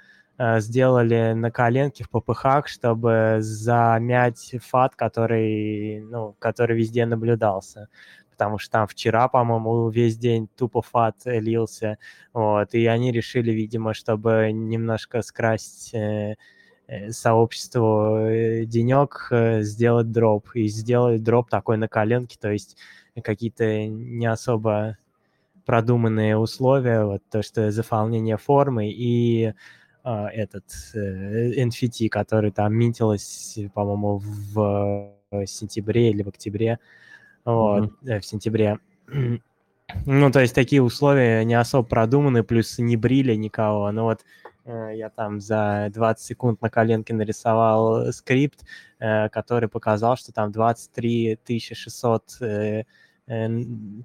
сделали 0.58 1.32
на 1.34 1.50
коленке 1.50 2.04
в 2.04 2.10
попыхах, 2.10 2.68
чтобы 2.68 3.38
замять 3.40 4.54
фат, 4.62 4.94
который, 4.96 6.00
ну, 6.00 6.34
который 6.38 6.76
везде 6.76 7.06
наблюдался. 7.06 7.88
Потому 8.30 8.58
что 8.58 8.72
там 8.72 8.86
вчера, 8.86 9.28
по-моему, 9.28 9.90
весь 9.90 10.16
день 10.16 10.48
тупо 10.56 10.80
фат 10.82 11.16
лился, 11.24 11.98
вот, 12.32 12.74
и 12.74 12.86
они 12.86 13.12
решили, 13.12 13.50
видимо, 13.50 13.92
чтобы 13.92 14.50
немножко 14.52 15.20
скрасить 15.22 15.92
э, 15.94 16.36
Э, 16.90 17.12
сообществу 17.12 18.16
э, 18.16 18.64
денек 18.64 19.28
э, 19.30 19.62
сделать 19.62 20.10
дроп. 20.10 20.48
И 20.54 20.66
сделать 20.66 21.22
дроп 21.22 21.48
такой 21.48 21.76
на 21.76 21.86
коленке, 21.86 22.36
то 22.40 22.50
есть 22.50 22.76
какие-то 23.22 23.86
не 23.86 24.26
особо 24.26 24.98
продуманные 25.64 26.36
условия, 26.36 27.04
вот 27.04 27.22
то, 27.30 27.42
что 27.42 27.70
заполнение 27.70 28.36
формы. 28.36 28.90
И 28.90 29.44
э, 29.44 29.54
этот 30.04 30.64
э, 30.94 31.52
NFT, 31.64 32.08
который 32.08 32.50
там 32.50 32.74
минтилось, 32.74 33.58
по-моему, 33.74 34.18
в 34.18 35.16
сентябре 35.46 36.10
или 36.10 36.22
в 36.22 36.28
октябре, 36.28 36.78
вот, 37.44 37.92
mm-hmm. 38.02 38.20
в 38.20 38.24
сентябре. 38.24 38.78
Ну, 40.06 40.30
то 40.30 40.38
есть 40.38 40.54
такие 40.54 40.80
условия 40.80 41.44
не 41.44 41.54
особо 41.54 41.82
продуманы, 41.82 42.44
плюс 42.44 42.78
не 42.78 42.96
брили 42.96 43.34
никого. 43.34 43.90
Ну 43.90 44.04
вот 44.04 44.20
Э, 44.64 44.90
я 44.94 45.10
там 45.10 45.40
за 45.40 45.88
20 45.92 46.24
секунд 46.24 46.62
на 46.62 46.70
коленке 46.70 47.14
нарисовал 47.14 48.12
скрипт, 48.12 48.64
э, 48.98 49.28
который 49.30 49.68
показал, 49.68 50.16
что 50.16 50.32
там 50.32 50.52
23 50.52 51.38
600 51.58 52.36
э, 52.40 52.84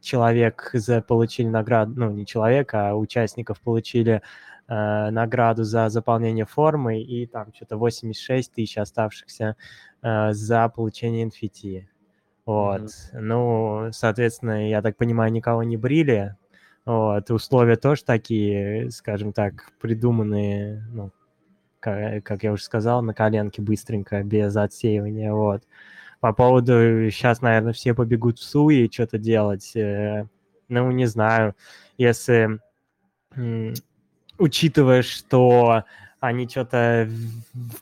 человек 0.01 0.69
за, 0.73 1.01
получили 1.01 1.47
награду, 1.47 1.93
ну, 1.95 2.11
не 2.11 2.25
человек, 2.25 2.73
а 2.75 2.95
участников 2.95 3.59
получили 3.59 4.21
награду 4.67 5.63
за 5.63 5.89
заполнение 5.89 6.45
формы, 6.45 7.01
и 7.01 7.27
там 7.27 7.53
что-то 7.53 7.77
86 7.77 8.51
тысяч 8.53 8.77
оставшихся 8.77 9.55
за 10.01 10.69
получение 10.69 11.27
NFT. 11.27 11.85
Вот. 12.45 12.81
Mm-hmm. 12.81 13.19
Ну, 13.19 13.89
соответственно, 13.91 14.69
я 14.69 14.81
так 14.81 14.97
понимаю, 14.97 15.31
никого 15.31 15.63
не 15.63 15.77
брили, 15.77 16.35
вот, 16.85 17.31
условия 17.31 17.77
тоже 17.77 18.03
такие, 18.03 18.91
скажем 18.91 19.33
так, 19.33 19.71
придуманные, 19.81 20.85
ну, 20.93 21.11
как, 21.79 22.23
как 22.23 22.43
я 22.43 22.51
уже 22.51 22.63
сказал, 22.63 23.01
на 23.01 23.15
коленке 23.15 23.61
быстренько, 23.61 24.21
без 24.23 24.55
отсеивания, 24.55 25.33
вот. 25.33 25.63
По 26.19 26.31
поводу, 26.31 26.73
сейчас, 27.09 27.41
наверное, 27.41 27.73
все 27.73 27.95
побегут 27.95 28.37
в 28.37 28.43
Суи 28.43 28.89
что-то 28.91 29.17
делать, 29.17 29.75
э, 29.75 30.27
ну, 30.67 30.91
не 30.91 31.07
знаю, 31.07 31.55
если, 31.97 32.59
учитывая, 34.37 35.01
что 35.01 35.83
они 36.19 36.47
что-то 36.47 37.09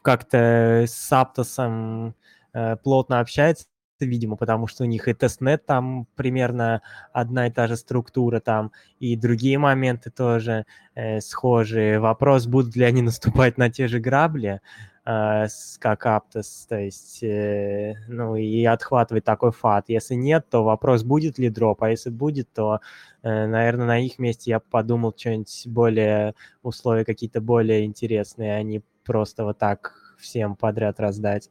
как-то 0.01 0.85
с 0.87 1.11
Аптосом 1.11 2.15
э, 2.53 2.75
плотно 2.77 3.19
общаются, 3.19 3.65
видимо, 3.99 4.35
потому 4.35 4.67
что 4.67 4.83
у 4.83 4.87
них 4.87 5.07
и 5.07 5.13
тестнет 5.13 5.65
там 5.65 6.07
примерно 6.15 6.81
одна 7.13 7.47
и 7.47 7.51
та 7.51 7.67
же 7.67 7.77
структура 7.77 8.39
там, 8.39 8.71
и 8.99 9.15
другие 9.15 9.57
моменты 9.57 10.09
тоже 10.09 10.65
э, 10.95 11.21
схожие. 11.21 11.99
Вопрос, 11.99 12.47
будут 12.47 12.75
ли 12.75 12.83
они 12.83 13.01
наступать 13.01 13.57
на 13.57 13.69
те 13.69 13.87
же 13.87 13.99
грабли, 13.99 14.61
как 15.05 16.05
Aptos, 16.05 16.65
то 16.67 16.79
есть, 16.79 17.21
э, 17.23 17.95
ну, 18.07 18.35
и 18.35 18.63
отхватывать 18.63 19.25
такой 19.25 19.51
FUD. 19.51 19.85
Если 19.89 20.15
нет, 20.15 20.45
то 20.49 20.63
вопрос, 20.63 21.03
будет 21.03 21.37
ли 21.37 21.49
дроп, 21.49 21.83
а 21.83 21.89
если 21.89 22.09
будет, 22.09 22.47
то, 22.53 22.79
э, 23.21 23.45
наверное, 23.47 23.85
на 23.85 23.99
их 23.99 24.17
месте 24.17 24.51
я 24.51 24.59
подумал 24.61 25.13
что-нибудь 25.15 25.63
более, 25.67 26.35
условия 26.61 27.03
какие-то 27.03 27.41
более 27.41 27.85
интересные, 27.85 28.55
а 28.55 28.63
не 28.63 28.81
просто 29.03 29.43
вот 29.43 29.57
так 29.57 30.15
всем 30.17 30.55
подряд 30.55 30.99
раздать. 30.99 31.49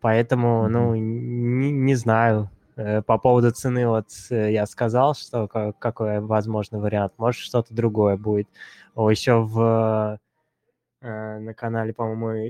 Поэтому, 0.00 0.68
ну, 0.68 0.94
не, 0.94 1.70
не 1.70 1.94
знаю. 1.94 2.50
Э, 2.76 3.02
по 3.02 3.18
поводу 3.18 3.50
цены 3.52 3.86
вот 3.86 4.08
э, 4.30 4.52
я 4.52 4.66
сказал, 4.66 5.14
что 5.14 5.46
какой 5.78 6.20
возможный 6.20 6.80
вариант. 6.80 7.12
Может, 7.18 7.42
что-то 7.42 7.74
другое 7.74 8.16
будет. 8.16 8.48
Еще 8.96 9.34
в, 9.40 9.60
э, 9.60 10.31
на 11.02 11.52
канале, 11.54 11.92
по-моему, 11.92 12.48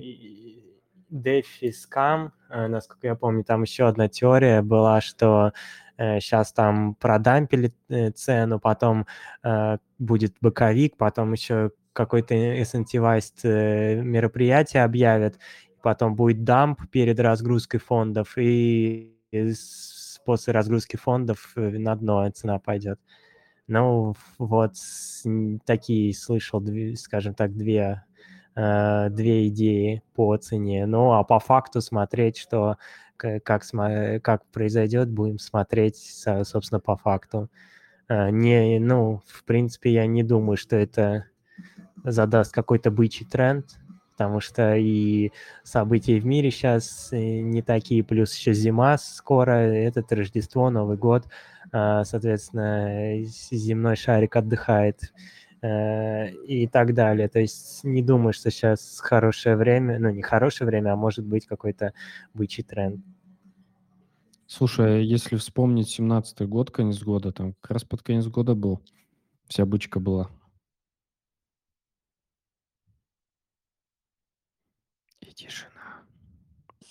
DeFi 1.11 1.73
Scam, 1.73 2.31
насколько 2.49 3.07
я 3.07 3.15
помню, 3.17 3.45
там 3.45 3.63
еще 3.63 3.87
одна 3.89 4.09
теория 4.09 4.63
была, 4.63 5.01
что 5.01 5.53
сейчас 5.99 6.53
там 6.53 6.95
продампили 6.95 7.73
цену, 8.15 8.61
потом 8.61 9.07
будет 9.99 10.35
боковик, 10.41 10.97
потом 10.97 11.33
еще 11.33 11.73
какой-то 11.93 12.35
incentivized 12.35 14.03
мероприятие 14.03 14.85
объявят, 14.85 15.39
потом 15.83 16.15
будет 16.15 16.45
дамп 16.45 16.89
перед 16.91 17.19
разгрузкой 17.21 17.81
фондов, 17.81 18.35
и 18.37 19.17
после 20.25 20.53
разгрузки 20.53 20.97
фондов 20.97 21.53
э, 21.57 21.79
на 21.79 21.97
дно 21.97 22.31
цена 22.31 22.59
пойдет. 22.59 23.01
Ну, 23.67 24.15
вот 24.39 24.75
такие 25.65 26.15
слышал, 26.15 26.63
скажем 26.97 27.35
так, 27.35 27.57
две, 27.57 28.05
э, 28.55 29.09
две 29.11 29.49
идеи 29.49 30.03
по 30.15 30.37
цене. 30.37 30.87
Ну, 30.87 31.13
а 31.13 31.25
по 31.25 31.39
факту 31.39 31.81
смотреть, 31.81 32.37
что 32.37 32.77
как, 33.17 33.43
как 34.23 34.45
произойдет, 34.47 35.09
будем 35.09 35.39
смотреть, 35.39 35.97
собственно, 36.45 36.81
по 36.81 36.97
факту. 36.97 37.49
Э, 38.09 38.31
не, 38.31 38.79
ну, 38.79 39.23
в 39.27 39.45
принципе, 39.45 39.93
я 39.93 40.07
не 40.07 40.23
думаю, 40.23 40.57
что 40.57 40.77
это 40.77 41.27
задаст 42.05 42.53
какой-то 42.53 42.91
бычий 42.91 43.27
тренд, 43.27 43.79
потому 44.13 44.41
что 44.41 44.77
и 44.77 45.31
события 45.63 46.19
в 46.19 46.27
мире 46.27 46.51
сейчас 46.51 47.13
э, 47.13 47.41
не 47.41 47.63
такие, 47.63 48.05
плюс 48.05 48.35
еще 48.37 48.53
зима 48.53 48.99
скоро, 48.99 49.53
этот 49.53 50.13
Рождество, 50.13 50.71
Новый 50.71 50.97
год, 50.97 51.27
а, 51.73 52.05
соответственно, 52.05 53.23
земной 53.25 53.97
шарик 53.97 54.37
отдыхает 54.37 55.01
э, 55.03 55.07
и 55.63 56.69
так 56.73 56.93
далее. 56.95 57.29
То 57.29 57.39
есть 57.39 57.85
не 57.85 58.03
думаю, 58.03 58.33
что 58.33 58.51
сейчас 58.51 58.99
хорошее 59.01 59.57
время, 59.57 59.99
ну 59.99 60.11
не 60.11 60.23
хорошее 60.23 60.67
время, 60.67 60.93
а 60.93 60.97
может 60.97 61.25
быть 61.25 61.47
какой-то 61.47 61.93
бычий 62.35 62.65
тренд. 62.65 63.01
Слушай, 64.47 65.05
если 65.05 65.37
вспомнить 65.37 65.99
17-й 65.99 66.47
год, 66.47 66.71
конец 66.71 67.01
года, 67.03 67.33
там 67.33 67.55
как 67.61 67.71
раз 67.71 67.85
под 67.85 68.03
конец 68.03 68.27
года 68.27 68.55
был, 68.55 68.83
вся 69.47 69.65
бычка 69.65 70.01
была. 70.01 70.31
тишина. 75.35 76.03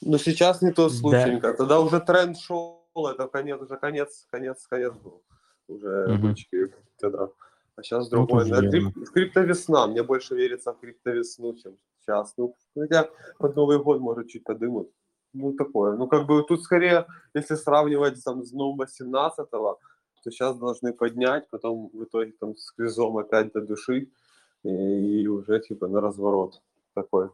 Ну, 0.02 0.18
сейчас 0.18 0.62
не 0.62 0.72
то 0.72 0.90
случайненько. 0.90 1.52
Да. 1.52 1.58
Тогда 1.58 1.80
уже 1.80 2.00
тренд 2.00 2.38
шел, 2.38 2.84
это 2.96 3.28
конец, 3.28 3.62
уже 3.62 3.78
конец, 3.78 4.28
конец, 4.30 4.66
конец 4.68 4.94
был. 4.96 5.24
Уже 5.68 6.14
угу. 6.14 6.28
бычки 6.28 6.74
тогда. 7.00 7.30
А 7.76 7.84
сейчас 7.84 8.10
другой. 8.10 8.50
Ну, 8.50 8.70
Крип, 8.70 9.12
криптовесна. 9.14 9.88
Мне 9.88 10.04
больше 10.04 10.36
верится 10.36 10.74
в 10.74 10.80
криптовесну, 10.80 11.56
чем 11.56 11.78
сейчас. 12.00 12.34
Ну, 12.38 12.56
хотя 12.76 13.10
под 13.40 13.56
Новый 13.56 13.80
год, 13.80 14.00
может, 14.00 14.28
чуть 14.28 14.44
подымут. 14.44 14.92
Ну, 15.34 15.54
такое. 15.54 15.96
Ну, 15.96 16.08
как 16.08 16.28
бы 16.28 16.44
тут 16.44 16.62
скорее, 16.62 17.06
если 17.34 17.56
сравнивать 17.56 18.24
там 18.24 18.44
с 18.44 18.52
новым 18.52 18.82
18-го, 18.82 19.80
то 20.24 20.32
сейчас 20.32 20.58
должны 20.58 20.94
поднять, 20.94 21.50
потом 21.50 21.90
в 21.94 22.04
итоге 22.04 22.34
там 22.40 22.56
с 22.56 22.72
кризом 22.72 23.18
опять 23.18 23.52
до 23.54 23.62
души 23.62 24.10
и, 24.64 25.22
и 25.22 25.28
уже 25.28 25.60
типа 25.60 25.88
на 25.88 26.02
разворот 26.02 26.62
такой 26.94 27.30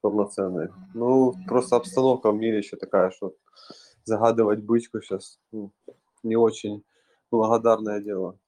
полноценные. 0.00 0.72
Ну, 0.94 1.34
просто 1.46 1.76
обстановка 1.76 2.30
в 2.30 2.36
мире 2.36 2.58
еще 2.58 2.76
такая, 2.76 3.10
что 3.10 3.34
загадывать 4.04 4.62
бычку 4.62 5.00
сейчас 5.00 5.40
ну, 5.52 5.72
не 6.22 6.36
очень 6.36 6.84
благодарное 7.30 8.00
дело. 8.00 8.38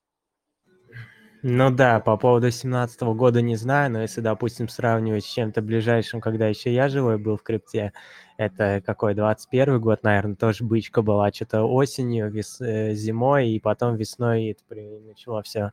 Ну 1.42 1.70
да, 1.70 2.00
по 2.00 2.18
поводу 2.18 2.50
17 2.50 3.14
года 3.14 3.40
не 3.40 3.56
знаю, 3.56 3.90
но 3.90 4.02
если, 4.02 4.20
допустим, 4.20 4.68
сравнивать 4.68 5.24
с 5.24 5.28
чем-то 5.32 5.62
ближайшим, 5.62 6.20
когда 6.20 6.46
еще 6.48 6.70
я 6.72 6.88
живой 6.90 7.16
был 7.16 7.38
в 7.38 7.42
крипте, 7.42 7.94
это 8.36 8.82
какой, 8.84 9.14
21 9.14 9.80
год, 9.80 10.02
наверное, 10.02 10.36
тоже 10.36 10.64
бычка 10.64 11.00
была, 11.00 11.32
что-то 11.32 11.62
осенью, 11.62 12.30
вес, 12.30 12.60
э, 12.60 12.92
зимой, 12.94 13.48
и 13.50 13.58
потом 13.60 13.96
весной 13.96 14.48
это 14.50 14.62
при, 14.68 14.98
начало 15.00 15.42
все 15.42 15.72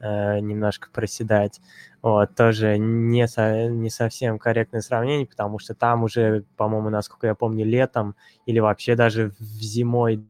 э, 0.00 0.38
немножко 0.38 0.88
проседать. 0.92 1.60
Вот, 2.00 2.36
тоже 2.36 2.78
не, 2.78 3.26
со, 3.26 3.66
не 3.68 3.90
совсем 3.90 4.38
корректное 4.38 4.82
сравнение, 4.82 5.26
потому 5.26 5.58
что 5.58 5.74
там 5.74 6.04
уже, 6.04 6.44
по-моему, 6.56 6.90
насколько 6.90 7.26
я 7.26 7.34
помню, 7.34 7.64
летом 7.64 8.14
или 8.46 8.60
вообще 8.60 8.94
даже 8.94 9.30
в 9.40 9.42
зимой, 9.42 10.24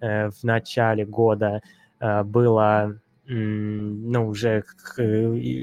э, 0.00 0.30
в 0.30 0.42
начале 0.44 1.06
года 1.06 1.62
э, 2.00 2.22
было 2.24 3.00
ну, 3.28 4.28
уже 4.28 4.64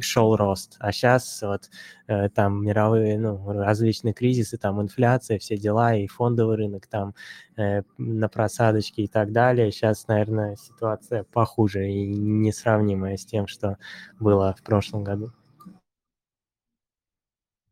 шел 0.01 0.35
рост. 0.35 0.75
А 0.79 0.91
сейчас 0.91 1.41
вот 1.41 1.69
э, 2.07 2.29
там 2.29 2.65
мировые, 2.65 3.17
ну, 3.17 3.51
различные 3.51 4.13
кризисы, 4.13 4.57
там 4.57 4.81
инфляция, 4.81 5.39
все 5.39 5.57
дела, 5.57 5.95
и 5.95 6.07
фондовый 6.07 6.57
рынок 6.57 6.87
там 6.87 7.15
э, 7.55 7.83
на 7.97 8.27
просадочке 8.27 9.03
и 9.03 9.07
так 9.07 9.31
далее. 9.31 9.71
Сейчас, 9.71 10.07
наверное, 10.07 10.57
ситуация 10.57 11.23
похуже 11.23 11.89
и 11.89 12.05
несравнимая 12.05 13.15
с 13.15 13.25
тем, 13.25 13.47
что 13.47 13.77
было 14.19 14.53
в 14.57 14.63
прошлом 14.63 15.03
году. 15.03 15.31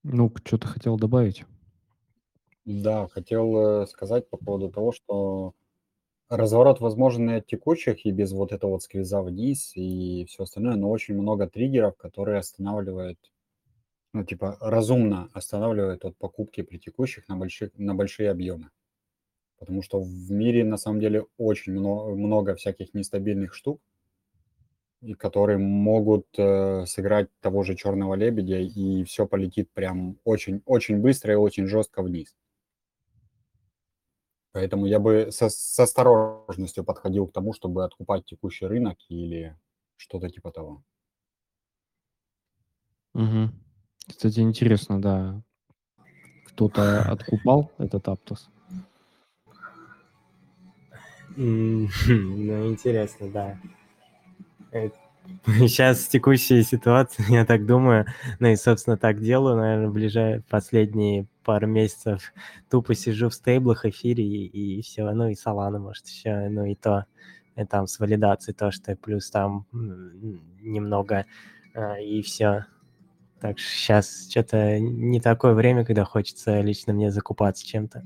Ну, 0.04 0.32
что 0.45 0.58
ты 0.58 0.67
хотел 0.67 0.97
добавить? 0.97 1.45
Да, 2.65 3.08
хотел 3.08 3.84
э, 3.84 3.88
сказать 3.88 4.30
по 4.30 4.38
поводу 4.38 4.69
того, 4.69 4.91
что 4.91 5.54
разворот 6.31 6.79
возможен 6.79 7.29
и 7.29 7.33
от 7.35 7.45
текущих, 7.45 8.05
и 8.05 8.11
без 8.11 8.31
вот 8.31 8.53
этого 8.53 8.71
вот 8.71 8.83
сквиза 8.83 9.21
вниз 9.21 9.73
и 9.75 10.25
все 10.29 10.43
остальное, 10.43 10.75
но 10.75 10.89
очень 10.89 11.13
много 11.15 11.47
триггеров, 11.47 11.97
которые 11.97 12.39
останавливают, 12.39 13.19
ну, 14.13 14.23
типа, 14.23 14.57
разумно 14.61 15.29
останавливают 15.33 16.05
от 16.05 16.17
покупки 16.17 16.61
при 16.61 16.77
текущих 16.77 17.27
на, 17.27 17.35
больших, 17.35 17.71
на 17.77 17.95
большие 17.95 18.31
объемы. 18.31 18.69
Потому 19.59 19.81
что 19.81 19.99
в 19.99 20.31
мире 20.31 20.63
на 20.63 20.77
самом 20.77 21.01
деле 21.01 21.25
очень 21.37 21.73
много, 21.73 22.15
много 22.15 22.55
всяких 22.55 22.93
нестабильных 22.93 23.53
штук, 23.53 23.81
и 25.01 25.13
которые 25.13 25.57
могут 25.57 26.27
э, 26.37 26.85
сыграть 26.85 27.27
того 27.41 27.63
же 27.63 27.75
черного 27.75 28.13
лебедя, 28.15 28.59
и 28.59 29.03
все 29.03 29.27
полетит 29.27 29.69
прям 29.73 30.17
очень-очень 30.23 30.99
быстро 30.99 31.33
и 31.33 31.37
очень 31.37 31.67
жестко 31.67 32.01
вниз. 32.03 32.35
Поэтому 34.53 34.85
я 34.85 34.99
бы 34.99 35.31
со, 35.31 35.49
с 35.49 35.79
осторожностью 35.79 36.83
подходил 36.83 37.27
к 37.27 37.33
тому, 37.33 37.53
чтобы 37.53 37.85
откупать 37.85 38.25
текущий 38.25 38.65
рынок 38.65 38.97
или 39.07 39.57
что-то 39.95 40.29
типа 40.29 40.51
того. 40.51 40.83
Угу. 43.13 43.49
Кстати, 44.07 44.39
интересно, 44.39 45.01
да. 45.01 45.41
Кто-то 46.47 47.01
откупал 47.11 47.71
этот 47.77 48.07
Аптос? 48.07 48.49
Ну, 51.37 52.67
интересно, 52.67 53.31
да. 53.31 53.57
Сейчас 55.45 56.07
текущая 56.07 56.63
ситуация, 56.63 57.25
я 57.29 57.45
так 57.45 57.65
думаю, 57.65 58.05
ну 58.39 58.47
и, 58.49 58.55
собственно, 58.55 58.97
так 58.97 59.19
делаю, 59.21 59.57
наверное, 59.57 59.89
ближайшие 59.89 60.43
последние 60.49 61.27
пару 61.43 61.67
месяцев 61.67 62.34
тупо 62.69 62.95
сижу 62.95 63.29
в 63.29 63.34
стейблах, 63.34 63.86
эфире 63.86 64.23
и, 64.23 64.77
и 64.77 64.81
все, 64.81 65.10
ну 65.12 65.27
и 65.27 65.34
Solana, 65.34 65.79
может, 65.79 66.07
еще, 66.07 66.49
ну 66.49 66.65
и 66.65 66.75
то, 66.75 67.05
и 67.55 67.65
там 67.65 67.88
с 67.88 67.99
валидацией 67.99 68.55
то, 68.55 68.71
что 68.71 68.95
плюс 68.95 69.29
там 69.29 69.65
немного, 69.71 71.25
а, 71.73 71.99
и 71.99 72.21
все. 72.21 72.65
Так 73.39 73.57
что 73.57 73.69
сейчас 73.69 74.29
что-то 74.29 74.79
не 74.79 75.19
такое 75.19 75.53
время, 75.53 75.84
когда 75.84 76.05
хочется 76.05 76.62
лично 76.62 76.93
мне 76.93 77.10
закупаться 77.10 77.65
чем-то. 77.65 78.03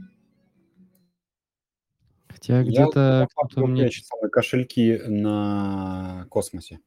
Хотя 2.30 2.64
где-то 2.64 3.28
кто-то 3.36 3.68
мне... 3.68 3.90
кошельки 4.32 5.02
на 5.08 6.26
космосе. 6.30 6.80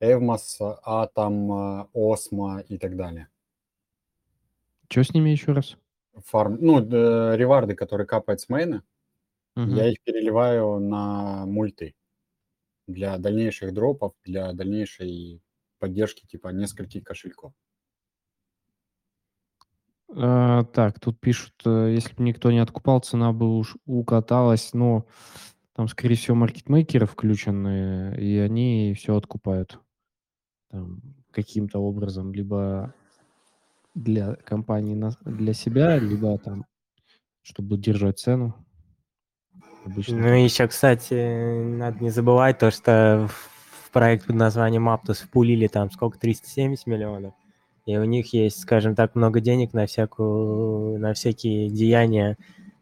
Эвмос, 0.00 0.58
Атом, 0.60 1.88
Осмо 1.92 2.60
и 2.60 2.78
так 2.78 2.96
далее. 2.96 3.28
Что 4.88 5.04
с 5.04 5.12
ними 5.12 5.30
еще 5.30 5.52
раз? 5.52 5.76
Фарм, 6.26 6.58
ну, 6.60 6.80
реварды, 6.80 7.74
которые 7.74 8.06
капают 8.06 8.40
с 8.40 8.48
мейна, 8.48 8.82
угу. 9.54 9.70
я 9.70 9.90
их 9.90 10.02
переливаю 10.02 10.80
на 10.80 11.46
мульты 11.46 11.94
для 12.86 13.18
дальнейших 13.18 13.72
дропов, 13.72 14.14
для 14.24 14.52
дальнейшей 14.52 15.42
поддержки 15.78 16.26
типа 16.26 16.48
нескольких 16.48 17.04
кошельков. 17.04 17.52
А, 20.10 20.64
так, 20.64 20.98
тут 20.98 21.20
пишут, 21.20 21.54
э, 21.66 21.92
если 21.92 22.14
бы 22.14 22.22
никто 22.22 22.50
не 22.50 22.60
откупал, 22.60 23.00
цена 23.00 23.32
бы 23.32 23.58
уж 23.58 23.76
укаталась, 23.84 24.72
но 24.72 25.06
там, 25.74 25.86
скорее 25.86 26.14
всего, 26.14 26.34
маркетмейкеры 26.34 27.06
включены, 27.06 28.16
и 28.18 28.38
они 28.38 28.94
все 28.96 29.16
откупают 29.16 29.78
там, 30.70 31.00
каким-то 31.30 31.78
образом, 31.78 32.32
либо 32.32 32.94
для 33.94 34.34
компании, 34.36 34.94
на, 34.94 35.10
для 35.24 35.52
себя, 35.52 35.98
либо 35.98 36.38
там, 36.38 36.64
чтобы 37.42 37.76
держать 37.76 38.18
цену. 38.18 38.54
Обычно 39.84 40.18
ну, 40.18 40.44
еще, 40.44 40.68
кстати, 40.68 41.62
надо 41.62 42.02
не 42.02 42.10
забывать 42.10 42.58
то, 42.58 42.70
что 42.70 43.28
в 43.28 43.90
проект 43.90 44.26
под 44.26 44.36
названием 44.36 44.88
Aptos 44.88 45.24
впулили 45.24 45.66
там 45.66 45.90
сколько, 45.90 46.18
370 46.18 46.86
миллионов. 46.86 47.34
И 47.86 47.96
у 47.96 48.04
них 48.04 48.34
есть, 48.34 48.60
скажем 48.60 48.94
так, 48.94 49.14
много 49.14 49.40
денег 49.40 49.72
на, 49.72 49.86
всякую, 49.86 50.98
на 50.98 51.14
всякие 51.14 51.70
деяния, 51.70 52.36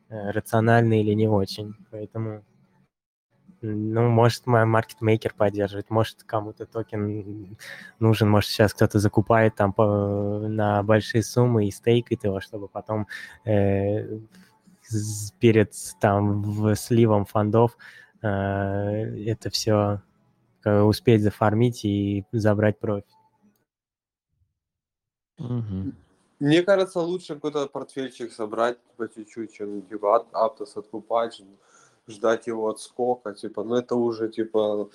э, 0.09 0.31
рациональные 0.33 1.03
или 1.03 1.13
не 1.13 1.29
очень. 1.29 1.75
Поэтому 1.93 2.43
ну, 3.75 4.09
может, 4.09 4.47
маркетмейкер 4.47 5.35
поддерживает, 5.35 5.91
может, 5.91 6.23
кому-то 6.23 6.67
токен 6.67 7.57
нужен, 7.99 8.29
может, 8.29 8.51
сейчас 8.51 8.75
кто-то 8.75 8.99
закупает 8.99 9.55
там 9.55 9.73
по, 9.73 10.47
на 10.49 10.83
большие 10.83 11.23
суммы 11.23 11.67
и 11.67 11.71
стейкает 11.71 12.25
его, 12.25 12.41
чтобы 12.41 12.69
потом 12.69 13.07
э, 13.45 14.19
перед 15.41 15.73
там 16.01 16.43
в 16.43 16.75
сливом 16.77 17.25
фондов 17.25 17.77
э, 18.23 18.29
это 18.29 19.51
все 19.51 20.03
успеть 20.65 21.23
зафармить 21.23 21.85
и 21.85 22.25
забрать 22.33 22.81
профит. 22.81 23.07
Угу. 25.39 25.93
Мне 26.39 26.63
кажется, 26.63 27.01
лучше 27.01 27.35
какой-то 27.35 27.67
портфельчик 27.67 28.33
собрать 28.33 28.79
по 28.97 29.09
чуть-чуть, 29.09 29.55
чем 29.55 29.83
типа 29.83 30.27
Аптос 30.33 30.77
откупать, 30.77 31.41
ждать 32.09 32.47
его 32.47 32.69
отскока, 32.69 33.35
типа, 33.35 33.65
ну 33.65 33.77
это 33.77 33.97
уже 33.97 34.29
типа 34.29 34.91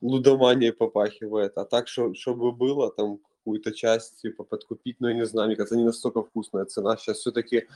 лудомания 0.00 0.72
попахивает. 0.72 1.58
А 1.58 1.64
так, 1.64 1.88
что, 1.88 2.14
чтобы 2.14 2.52
было 2.52 2.90
там 2.90 3.18
какую-то 3.18 3.72
часть 3.72 4.20
типа 4.22 4.44
подкупить, 4.44 4.96
ну 5.00 5.08
я 5.08 5.14
не 5.14 5.26
знаю, 5.26 5.48
мне 5.48 5.56
кажется, 5.56 5.76
не 5.76 5.84
настолько 5.84 6.22
вкусная 6.22 6.64
цена. 6.64 6.96
Сейчас 6.96 7.18
все-таки 7.18 7.66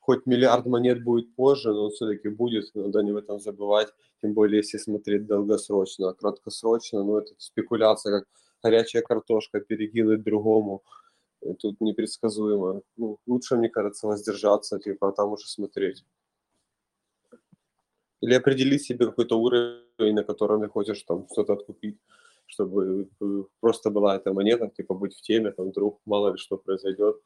хоть 0.00 0.26
миллиард 0.26 0.66
монет 0.66 1.02
будет 1.02 1.34
позже, 1.34 1.72
но 1.72 1.90
все-таки 1.90 2.28
будет, 2.28 2.74
надо 2.74 3.02
не 3.02 3.12
в 3.12 3.16
этом 3.16 3.40
забывать, 3.40 3.88
тем 4.20 4.34
более 4.34 4.58
если 4.58 4.78
смотреть 4.78 5.26
долгосрочно, 5.26 6.10
а 6.10 6.14
краткосрочно, 6.14 7.02
ну 7.02 7.18
это 7.18 7.32
спекуляция, 7.38 8.20
как 8.20 8.28
горячая 8.62 9.02
картошка 9.02 9.60
перекинуть 9.60 10.22
другому, 10.22 10.82
тут 11.58 11.80
непредсказуемо. 11.80 12.82
Ну, 12.96 13.18
лучше, 13.26 13.56
мне 13.56 13.68
кажется, 13.68 14.06
воздержаться, 14.06 14.78
типа, 14.78 15.08
а 15.08 15.12
там 15.12 15.32
уже 15.32 15.46
смотреть. 15.48 16.04
Или 18.24 18.34
определить 18.34 18.82
себе 18.82 19.06
какой-то 19.06 19.38
уровень, 19.38 20.14
на 20.14 20.24
котором 20.24 20.62
ты 20.62 20.68
хочешь 20.68 21.02
там 21.02 21.26
что-то 21.30 21.52
откупить, 21.52 21.98
чтобы 22.46 23.08
э, 23.20 23.44
просто 23.60 23.90
была 23.90 24.16
эта 24.16 24.32
монета, 24.32 24.70
типа 24.76 24.94
быть 24.94 25.14
в 25.14 25.20
теме, 25.20 25.50
там 25.50 25.68
вдруг 25.68 26.00
мало 26.06 26.32
ли 26.32 26.38
что 26.38 26.56
произойдет. 26.56 27.16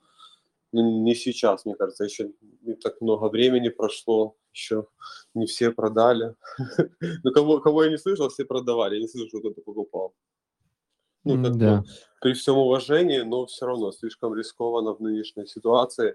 Ну, 0.73 1.03
не 1.05 1.15
сейчас, 1.15 1.65
мне 1.65 1.77
кажется, 1.77 2.05
еще 2.05 2.33
не 2.63 2.75
так 2.75 3.01
много 3.01 3.29
времени 3.29 3.69
прошло, 3.69 4.37
еще 4.53 4.87
не 5.35 5.47
все 5.47 5.71
продали. 5.71 6.35
Ну, 7.25 7.33
кого, 7.33 7.61
кого 7.61 7.85
я 7.85 7.91
не 7.91 7.99
слышал, 7.99 8.29
все 8.29 8.45
продавали, 8.45 8.97
я 8.97 9.01
не 9.01 9.09
слышал, 9.09 9.39
кто-то 9.39 9.61
покупал. 9.61 10.15
Ну, 11.25 11.45
как 11.45 11.57
да. 11.57 11.85
при 12.21 12.33
всем 12.33 12.57
уважении, 12.57 13.21
но 13.21 13.47
все 13.47 13.67
равно 13.67 13.93
слишком 13.93 14.35
рискованно 14.35 14.95
в 14.95 15.01
нынешней 15.01 15.47
ситуации. 15.47 16.15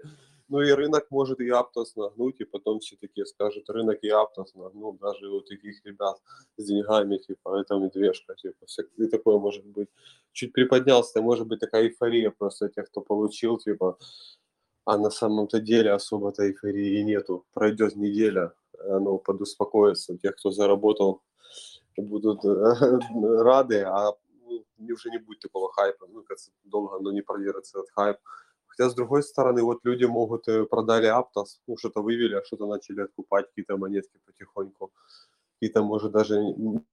Ну 0.54 0.60
и 0.60 0.70
рынок 0.70 1.10
может 1.10 1.40
и 1.40 1.48
Аптос 1.50 1.96
нагнуть, 1.96 2.40
и 2.40 2.44
потом 2.44 2.78
все 2.78 2.94
такие 3.00 3.26
скажут, 3.26 3.68
рынок 3.68 3.98
и 4.04 4.08
Аптос 4.08 4.54
нагнул, 4.54 4.92
даже 4.92 5.28
у 5.28 5.40
таких 5.40 5.84
ребят 5.84 6.16
с 6.56 6.64
деньгами, 6.64 7.16
типа, 7.16 7.58
это 7.60 7.74
медвежка, 7.74 8.36
типа, 8.36 8.64
все, 8.66 8.82
и 8.96 9.08
такое 9.08 9.38
может 9.38 9.66
быть. 9.66 9.88
Чуть 10.30 10.52
приподнялся, 10.52 11.20
может 11.20 11.48
быть 11.48 11.58
такая 11.58 11.88
эйфория 11.88 12.30
просто 12.30 12.68
тех, 12.68 12.86
кто 12.86 13.00
получил, 13.00 13.58
типа, 13.58 13.98
а 14.84 14.96
на 14.96 15.10
самом-то 15.10 15.58
деле 15.58 15.90
особо-то 15.90 16.44
эйфории 16.44 17.02
нету. 17.02 17.44
Пройдет 17.52 17.96
неделя, 17.96 18.52
оно 18.78 19.18
подуспокоится. 19.18 20.16
Тех, 20.18 20.36
кто 20.36 20.52
заработал, 20.52 21.20
будут 21.96 22.44
э, 22.44 23.00
рады, 23.42 23.80
а 23.80 24.12
ну, 24.46 24.64
уже 24.94 25.10
не 25.10 25.18
будет 25.18 25.40
такого 25.40 25.72
хайпа. 25.72 26.06
Ну, 26.06 26.22
кажется, 26.22 26.52
долго 26.62 26.94
оно 26.94 27.10
не 27.10 27.22
продержится 27.22 27.80
этот 27.80 27.90
хайп. 27.90 28.18
Хотя, 28.76 28.90
с 28.90 28.94
другой 28.94 29.22
стороны, 29.22 29.62
вот 29.62 29.84
люди 29.84 30.04
могут 30.04 30.48
э, 30.48 30.64
продали 30.64 31.06
Аптос, 31.06 31.60
ну, 31.66 31.76
что-то 31.76 32.02
вывели, 32.02 32.34
а 32.34 32.44
что-то 32.44 32.66
начали 32.66 33.02
откупать, 33.02 33.46
какие-то 33.48 33.76
монетки 33.76 34.18
потихоньку. 34.26 34.92
Какие-то, 35.54 35.82
может, 35.82 36.12
даже 36.12 36.40
ну, 36.40 36.84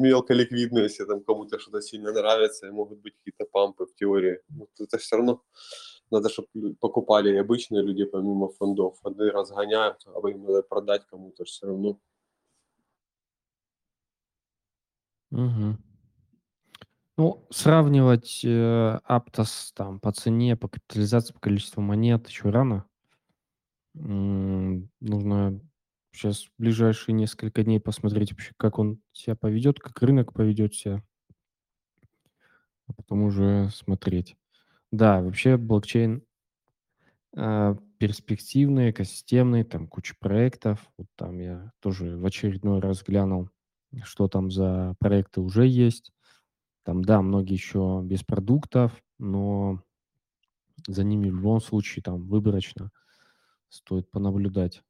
мелко 0.00 0.34
ликвидные, 0.34 0.84
если 0.84 1.04
там 1.04 1.22
кому-то 1.22 1.58
что-то 1.58 1.80
сильно 1.80 2.12
нравится, 2.12 2.66
и 2.66 2.70
могут 2.70 2.98
быть 2.98 3.14
какие-то 3.18 3.44
пампы 3.52 3.86
в 3.86 3.94
теории. 3.94 4.40
Вот 4.48 4.70
это 4.80 4.98
все 4.98 5.16
равно 5.16 5.42
надо, 6.10 6.28
чтобы 6.28 6.74
покупали 6.80 7.32
и 7.32 7.36
обычные 7.36 7.82
люди 7.82 8.04
помимо 8.04 8.48
фондов. 8.48 8.98
Фонды 9.02 9.30
разгоняют, 9.30 10.04
а 10.06 10.28
им 10.28 10.42
надо 10.42 10.62
продать 10.62 11.04
кому-то 11.06 11.44
все 11.44 11.66
равно. 11.66 11.98
Угу. 15.30 15.87
Ну, 17.18 17.46
сравнивать 17.50 18.40
э, 18.44 18.98
Aptos 19.08 19.72
там 19.74 20.00
по 20.00 20.10
цене, 20.12 20.56
по 20.56 20.68
капитализации, 20.68 21.34
по 21.34 21.40
количеству 21.40 21.82
монет 21.82 22.28
еще 22.28 22.48
рано. 22.50 22.86
М, 23.96 24.90
Нужно 25.00 25.60
сейчас 26.12 26.44
в 26.44 26.50
ближайшие 26.58 27.14
несколько 27.14 27.62
дней 27.64 27.80
посмотреть 27.80 28.32
вообще, 28.32 28.52
как 28.56 28.78
он 28.78 29.00
себя 29.12 29.36
поведет, 29.36 29.78
как 29.80 30.00
рынок 30.02 30.32
поведет 30.32 30.74
себя, 30.74 31.02
а 32.86 32.92
потом 32.92 33.22
уже 33.22 33.70
смотреть. 33.70 34.36
Да, 34.92 35.22
вообще 35.22 35.56
блокчейн 35.56 36.22
а, 37.36 37.76
перспективный, 37.98 38.90
экосистемный, 38.90 39.64
там 39.64 39.86
куча 39.86 40.14
проектов. 40.18 40.88
Вот 40.96 41.06
там 41.16 41.38
я 41.40 41.72
тоже 41.80 42.16
в 42.16 42.24
очередной 42.24 42.80
раз 42.80 43.02
глянул, 43.02 43.50
что 44.04 44.28
там 44.28 44.50
за 44.50 44.94
проекты 44.98 45.40
уже 45.40 45.66
есть. 45.66 46.12
Там, 46.88 47.04
да, 47.04 47.20
многие 47.20 47.52
еще 47.52 48.00
без 48.02 48.24
продуктов, 48.24 48.98
но 49.18 49.82
за 50.86 51.04
ними 51.04 51.28
в 51.28 51.34
любом 51.34 51.60
случае 51.60 52.02
там 52.02 52.26
выборочно 52.26 52.90
стоит 53.68 54.10
понаблюдать. 54.10 54.82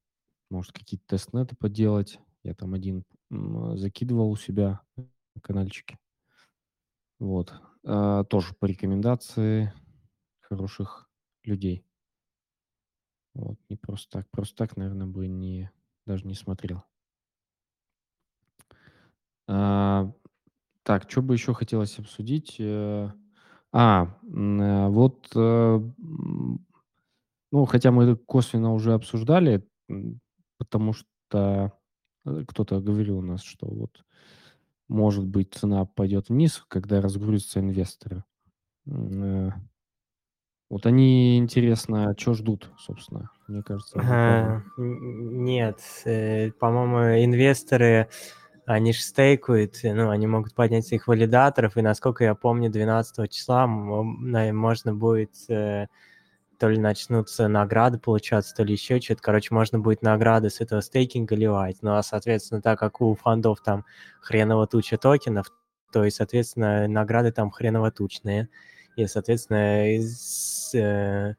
Может, 0.48 0.70
какие-то 0.70 1.04
тестнеты 1.08 1.56
поделать. 1.56 2.20
Я 2.44 2.54
там 2.54 2.74
один 2.74 3.02
закидывал 3.30 4.30
у 4.30 4.37
себя 4.37 4.80
на 4.96 5.40
каналчике. 5.42 5.98
Вот. 7.18 7.52
А, 7.84 8.22
тоже 8.22 8.54
по 8.54 8.66
рекомендации 8.66 9.72
хороших 10.38 11.11
людей. 11.42 11.84
Вот, 13.34 13.58
не 13.68 13.74
просто 13.74 14.20
так. 14.20 14.30
Просто 14.30 14.54
так, 14.54 14.76
наверное, 14.76 15.08
бы 15.08 15.26
не, 15.26 15.68
даже 16.06 16.28
не 16.28 16.34
смотрел. 16.34 16.84
А, 19.48 20.12
так, 20.88 21.11
что 21.11 21.20
бы 21.20 21.35
еще 21.35 21.53
хотелось 21.53 21.98
обсудить? 21.98 22.57
Э, 22.59 23.11
А, 23.72 24.16
э, 24.22 24.88
вот, 24.88 25.29
э, 25.37 25.81
ну, 27.53 27.64
хотя 27.66 27.90
мы 27.90 28.05
это 28.05 28.16
косвенно 28.16 28.72
уже 28.72 28.94
обсуждали, 28.94 29.68
потому 30.57 30.94
что 30.94 31.74
кто-то 32.24 32.81
говорил 32.81 33.18
у 33.18 33.22
нас, 33.22 33.42
что 33.42 33.66
вот, 33.66 34.03
может 34.88 35.27
быть, 35.27 35.53
цена 35.53 35.85
пойдет 35.85 36.31
вниз, 36.31 36.64
когда 36.68 37.03
разгрузятся 37.03 37.61
инвесторы. 37.61 38.24
Вот 40.70 40.85
они, 40.87 41.37
интересно, 41.37 42.14
что 42.16 42.33
ждут, 42.33 42.70
собственно? 42.79 43.31
Мне 43.46 43.62
кажется, 43.62 43.98
это. 43.98 44.09
А, 44.09 44.62
Нет, 44.79 45.81
по-моему, 46.59 47.24
инвесторы, 47.24 48.09
они 48.68 48.92
же 48.92 49.00
стейкают, 49.00 49.83
э, 49.83 49.94
ну, 49.94 50.11
они 50.11 50.26
могут 50.26 50.54
поднять 50.54 50.87
своих 50.87 51.09
валидаторов, 51.09 51.76
и, 51.76 51.83
насколько 51.83 52.24
я 52.24 52.35
помню, 52.35 52.70
12 52.70 53.31
числа 53.31 53.66
можно 53.66 54.94
будет, 54.94 55.31
э, 55.48 55.87
то 56.59 56.68
ли 56.68 56.78
начнутся 56.78 57.48
награды 57.48 57.98
получаться, 57.98 58.54
то 58.54 58.64
ли 58.64 58.74
еще 58.74 59.00
что-то. 59.00 59.22
Короче, 59.22 59.54
можно 59.54 59.78
будет 59.78 60.02
награды 60.02 60.50
с 60.50 60.61
этого 60.61 60.83
стейкинга 60.83 61.35
ливать. 61.35 61.78
Ну, 61.83 61.94
а, 61.94 62.02
соответственно, 62.02 62.61
так 62.61 62.78
как 62.78 63.00
у 63.00 63.14
фондов 63.14 63.62
там 63.62 63.87
хреново 64.20 64.66
туча 64.66 64.98
токенов, 64.98 65.46
то 65.90 66.04
и, 66.04 66.11
соответственно, 66.11 66.87
награды 66.88 67.33
там 67.33 67.50
хреново 67.50 67.90
тучные. 67.90 68.50
И, 68.96 69.07
соответственно, 69.07 69.96
из, 69.96 70.74
э, 70.74 71.37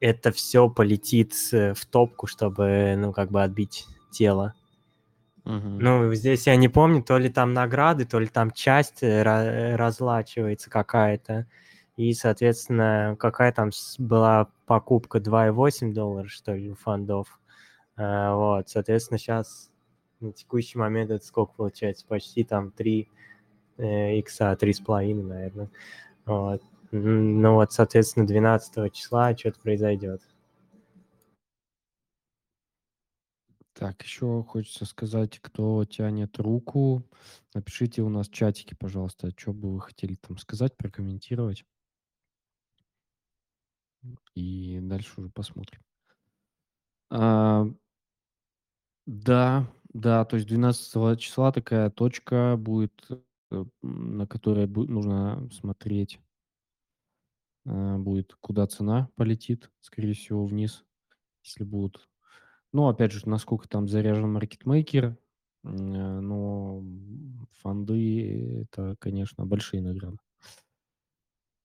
это 0.00 0.32
все 0.32 0.70
полетит 0.70 1.34
э, 1.52 1.74
в 1.74 1.84
топку, 1.84 2.26
чтобы, 2.26 2.94
ну, 2.96 3.12
как 3.12 3.30
бы 3.30 3.42
отбить 3.42 3.86
тело. 4.10 4.54
Ну, 5.80 6.12
здесь 6.14 6.46
я 6.46 6.56
не 6.56 6.68
помню, 6.68 7.02
то 7.02 7.18
ли 7.18 7.28
там 7.28 7.54
награды, 7.54 8.04
то 8.04 8.18
ли 8.18 8.26
там 8.26 8.50
часть 8.50 9.02
э, 9.02 9.22
ра- 9.22 9.76
разлачивается 9.76 10.70
какая-то. 10.70 11.46
И, 11.96 12.12
соответственно, 12.12 13.16
какая 13.18 13.52
там 13.52 13.70
была 13.98 14.48
покупка 14.66 15.18
2,8 15.18 15.92
долларов, 15.94 16.30
что 16.30 16.54
ли, 16.54 16.70
у 16.70 16.74
фондов. 16.74 17.40
А, 17.96 18.34
Вот, 18.34 18.68
соответственно, 18.68 19.18
сейчас 19.18 19.70
на 20.20 20.32
текущий 20.32 20.78
момент 20.78 21.10
это 21.10 21.24
сколько 21.24 21.52
получается? 21.54 22.06
Почти 22.06 22.44
там 22.44 22.70
3 22.72 23.08
э, 23.78 24.18
икса, 24.18 24.56
3,5, 24.56 25.22
наверное. 25.22 25.70
Вот. 26.26 26.62
Ну 26.92 27.54
вот, 27.54 27.72
соответственно, 27.72 28.26
12 28.26 28.92
числа 28.92 29.36
что-то 29.36 29.60
произойдет. 29.60 30.22
Так, 33.78 34.02
еще 34.02 34.42
хочется 34.42 34.86
сказать, 34.86 35.38
кто 35.38 35.84
тянет 35.84 36.38
руку, 36.38 37.06
напишите 37.52 38.00
у 38.00 38.08
нас 38.08 38.26
в 38.26 38.32
чатике, 38.32 38.74
пожалуйста, 38.74 39.32
что 39.36 39.52
бы 39.52 39.74
вы 39.74 39.82
хотели 39.82 40.14
там 40.14 40.38
сказать, 40.38 40.74
прокомментировать. 40.78 41.62
И 44.34 44.78
дальше 44.80 45.20
уже 45.20 45.28
посмотрим. 45.28 45.82
А, 47.10 47.66
да, 49.04 49.70
да, 49.92 50.24
то 50.24 50.36
есть 50.36 50.48
12 50.48 51.18
числа 51.18 51.52
такая 51.52 51.90
точка 51.90 52.56
будет, 52.56 53.06
э, 53.50 53.64
на 53.82 54.26
которой 54.26 54.66
нужно 54.68 55.50
смотреть, 55.52 56.18
а, 57.66 57.98
будет, 57.98 58.34
куда 58.40 58.66
цена 58.66 59.10
полетит, 59.16 59.70
скорее 59.80 60.14
всего, 60.14 60.46
вниз, 60.46 60.82
если 61.42 61.62
будут 61.62 62.08
Ну, 62.72 62.88
опять 62.88 63.12
же, 63.12 63.28
насколько 63.28 63.68
там 63.68 63.88
заряжен 63.88 64.32
маркетмейкер, 64.32 65.04
э, 65.64 65.68
но 65.68 66.82
фонды- 67.62 68.66
это, 68.70 68.96
конечно, 68.98 69.46
большие 69.46 69.82
награды. 69.82 70.18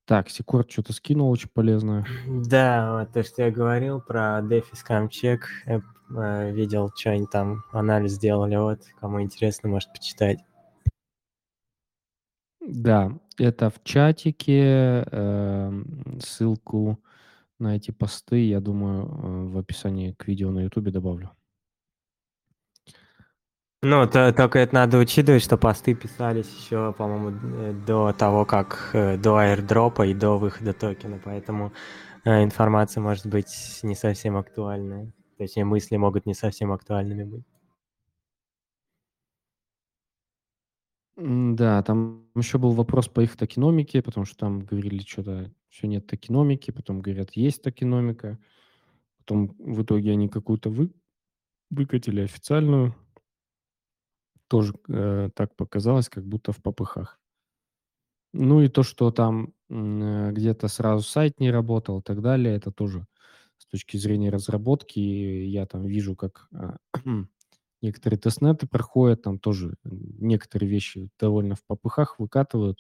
Так, 0.06 0.30
Секорд 0.30 0.70
что-то 0.72 0.94
скинул 0.94 1.30
очень 1.30 1.50
полезное. 1.54 2.06
Да, 2.28 3.00
вот 3.00 3.14
то, 3.14 3.24
что 3.24 3.44
я 3.44 3.52
говорил 3.52 4.02
про 4.02 4.40
DeFi 4.42 4.74
Scam 4.74 5.10
Check, 5.10 5.40
я, 5.68 5.82
э, 6.16 6.52
видел, 6.52 6.92
что 6.96 7.12
они 7.12 7.26
там 7.28 7.64
анализ 7.72 8.14
сделали, 8.14 8.56
вот, 8.58 8.82
кому 9.00 9.22
интересно, 9.22 9.70
может 9.70 9.92
почитать. 9.94 10.40
Да, 12.62 13.12
это 13.38 13.70
в 13.70 13.84
чатике. 13.84 15.04
эм, 15.12 16.20
Ссылку 16.22 17.00
на 17.62 17.76
эти 17.78 17.92
посты, 17.92 18.48
я 18.48 18.60
думаю, 18.60 19.06
э, 19.06 19.48
в 19.54 19.58
описании 19.58 20.14
к 20.14 20.28
видео 20.28 20.52
на 20.52 20.62
Ютубе 20.64 20.92
добавлю. 20.92 21.32
Ну, 23.84 24.08
то- 24.08 24.32
только 24.34 24.60
это 24.60 24.76
надо 24.76 24.98
учитывать, 25.00 25.42
что 25.44 25.58
посты 25.58 25.96
писались 25.96 26.48
еще, 26.60 26.94
по-моему, 26.94 27.32
э, 27.32 27.74
до 27.88 28.14
того, 28.14 28.46
как 28.46 28.92
э, 28.94 29.18
до 29.18 29.38
аирдропа 29.38 30.06
и 30.06 30.14
до 30.14 30.38
выхода 30.38 30.74
токена, 30.74 31.20
поэтому 31.24 31.74
информация 32.26 33.02
может 33.02 33.26
быть 33.26 33.80
не 33.84 33.96
совсем 33.96 34.38
актуальная. 34.38 35.12
Точнее, 35.38 35.66
мысли 35.66 35.98
могут 35.98 36.28
не 36.28 36.36
совсем 36.36 36.72
актуальными 36.72 37.24
быть. 37.24 37.44
Да, 41.18 41.84
там 41.84 42.26
еще 42.36 42.58
был 42.58 42.72
вопрос 42.74 43.08
по 43.08 43.22
их 43.22 43.36
токеномике, 43.38 44.02
потому 44.02 44.26
что 44.26 44.38
там 44.38 44.62
говорили, 44.62 45.00
что-то 45.04 45.52
все 45.72 45.88
нет 45.88 46.06
токеномики, 46.06 46.72
потом 46.72 47.02
говорят, 47.02 47.32
есть 47.32 47.64
токеномика. 47.64 48.38
Потом 49.18 49.56
в 49.58 49.82
итоге 49.84 50.12
они 50.12 50.28
какую-то 50.28 50.70
вы, 50.70 50.92
выкатили 51.70 52.22
официальную. 52.22 52.94
Тоже 54.48 54.74
э, 54.90 55.30
так 55.34 55.56
показалось, 55.56 56.10
как 56.10 56.26
будто 56.26 56.52
в 56.52 56.62
попыхах. 56.62 57.20
Ну 58.34 58.62
и 58.62 58.68
то, 58.68 58.84
что 58.84 59.12
там 59.12 59.54
э, 59.70 60.32
где-то 60.34 60.68
сразу 60.68 61.08
сайт 61.08 61.40
не 61.40 61.50
работал 61.52 62.00
и 62.00 62.04
так 62.04 62.22
далее, 62.22 62.56
это 62.56 62.72
тоже 62.72 63.08
с 63.58 63.66
точки 63.66 63.96
зрения 63.96 64.30
разработки. 64.30 65.00
Я 65.00 65.66
там 65.66 65.86
вижу, 65.86 66.18
как 66.18 66.50
а, 66.54 66.78
некоторые 67.82 68.20
тестнеты 68.20 68.68
проходят, 68.68 69.22
там 69.22 69.40
тоже 69.40 69.76
некоторые 69.84 70.70
вещи 70.70 71.10
довольно 71.18 71.56
в 71.56 71.64
попыхах 71.66 72.20
выкатывают. 72.20 72.80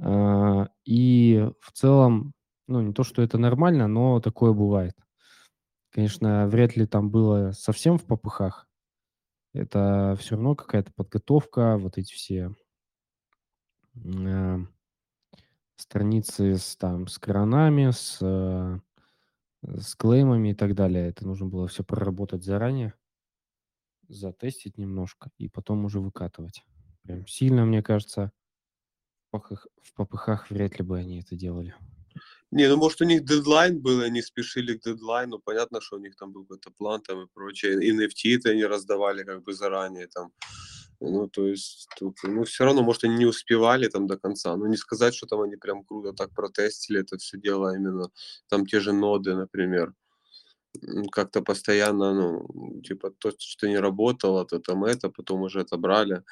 А, 0.00 0.68
И 0.84 1.48
в 1.60 1.72
целом, 1.72 2.32
ну 2.66 2.80
не 2.82 2.92
то, 2.92 3.04
что 3.04 3.22
это 3.22 3.38
нормально, 3.38 3.88
но 3.88 4.20
такое 4.20 4.52
бывает. 4.52 4.96
Конечно, 5.90 6.48
вряд 6.48 6.76
ли 6.76 6.86
там 6.86 7.10
было 7.10 7.52
совсем 7.52 7.98
в 7.98 8.04
попыхах. 8.04 8.68
Это 9.54 10.16
все 10.20 10.36
равно 10.36 10.56
какая-то 10.56 10.92
подготовка, 10.92 11.78
вот 11.78 11.98
эти 11.98 12.12
все 12.12 12.54
э, 14.04 14.58
страницы 15.76 16.56
с, 16.56 16.76
там, 16.76 17.06
с 17.06 17.18
кранами, 17.18 17.90
с, 17.90 18.18
э, 18.20 18.78
с 19.62 19.94
клеймами 19.96 20.50
и 20.50 20.54
так 20.54 20.74
далее. 20.74 21.08
Это 21.08 21.26
нужно 21.26 21.46
было 21.46 21.68
все 21.68 21.84
проработать 21.84 22.44
заранее, 22.44 22.94
затестить 24.08 24.78
немножко 24.78 25.30
и 25.38 25.48
потом 25.48 25.84
уже 25.84 26.00
выкатывать. 26.00 26.64
Прям 27.02 27.26
сильно, 27.26 27.64
мне 27.64 27.82
кажется, 27.82 28.32
попыхах, 29.34 29.66
в 29.82 29.94
попыхах 29.94 30.50
вряд 30.50 30.78
ли 30.78 30.84
бы 30.84 30.98
они 30.98 31.20
это 31.20 31.36
делали. 31.36 31.74
Не, 32.50 32.68
ну 32.68 32.76
может 32.76 33.00
у 33.00 33.04
них 33.04 33.24
дедлайн 33.24 33.80
был, 33.80 34.00
они 34.00 34.22
спешили 34.22 34.76
к 34.76 34.84
дедлайну, 34.84 35.40
понятно, 35.40 35.80
что 35.80 35.96
у 35.96 36.00
них 36.00 36.14
там 36.16 36.32
был 36.32 36.42
какой-то 36.42 36.70
план 36.70 37.00
там 37.00 37.24
и 37.24 37.26
прочее, 37.34 37.72
и 37.82 37.92
NFT-то 37.92 38.50
они 38.50 38.64
раздавали 38.64 39.24
как 39.24 39.42
бы 39.42 39.52
заранее 39.52 40.06
там, 40.06 40.30
ну 41.00 41.28
то 41.28 41.48
есть 41.48 41.88
тут, 41.98 42.16
ну 42.22 42.44
все 42.44 42.64
равно, 42.64 42.82
может 42.82 43.04
они 43.04 43.16
не 43.16 43.26
успевали 43.26 43.88
там 43.88 44.06
до 44.06 44.16
конца, 44.16 44.56
ну 44.56 44.66
не 44.66 44.76
сказать, 44.76 45.14
что 45.14 45.26
там 45.26 45.40
они 45.40 45.56
прям 45.56 45.84
круто 45.84 46.12
так 46.12 46.30
протестили 46.30 47.00
это 47.00 47.16
все 47.16 47.36
дело, 47.38 47.70
а 47.70 47.76
именно 47.76 48.10
там 48.48 48.66
те 48.66 48.78
же 48.78 48.92
ноды, 48.92 49.34
например, 49.34 49.92
как-то 51.12 51.42
постоянно, 51.42 52.14
ну, 52.14 52.82
типа, 52.82 53.10
то, 53.18 53.32
что 53.38 53.68
не 53.68 53.78
работало, 53.78 54.44
то 54.44 54.58
там 54.58 54.84
это, 54.84 55.10
потом 55.10 55.42
уже 55.42 55.60
отобрали. 55.60 56.22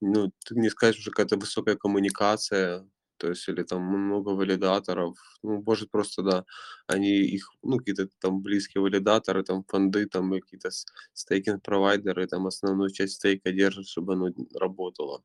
Ну, 0.00 0.32
не 0.50 0.70
сказать, 0.70 0.98
уже 0.98 1.10
какая-то 1.10 1.36
высокая 1.36 1.76
коммуникация, 1.76 2.86
то 3.18 3.28
есть 3.28 3.48
или 3.48 3.64
там 3.64 3.82
много 3.82 4.30
валидаторов, 4.30 5.16
ну, 5.42 5.62
может 5.66 5.90
просто, 5.90 6.22
да, 6.22 6.44
они 6.86 7.10
их, 7.10 7.50
ну, 7.62 7.78
какие-то 7.78 8.08
там 8.20 8.42
близкие 8.42 8.80
валидаторы, 8.82 9.42
там 9.42 9.64
фонды, 9.64 10.06
там 10.06 10.30
какие-то 10.32 10.70
стейкинг-провайдеры, 11.14 12.26
там 12.26 12.46
основную 12.46 12.90
часть 12.90 13.14
стейка 13.14 13.52
держат, 13.52 13.88
чтобы 13.88 14.14
оно 14.14 14.28
работало. 14.54 15.22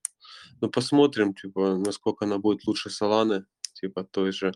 Ну, 0.62 0.70
посмотрим, 0.70 1.34
типа, 1.36 1.78
насколько 1.78 2.26
она 2.26 2.40
будет 2.40 2.66
лучше 2.68 2.90
Solana, 2.90 3.44
типа 3.74 4.04
той 4.04 4.32
же 4.32 4.54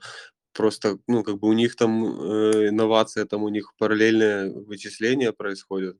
просто, 0.57 0.97
ну, 1.07 1.23
как 1.23 1.37
бы 1.39 1.47
у 1.47 1.53
них 1.53 1.75
там 1.75 2.05
э, 2.05 2.69
инновация, 2.69 3.25
там 3.25 3.43
у 3.43 3.49
них 3.49 3.73
параллельное 3.77 4.51
вычисление 4.51 5.31
происходит. 5.31 5.97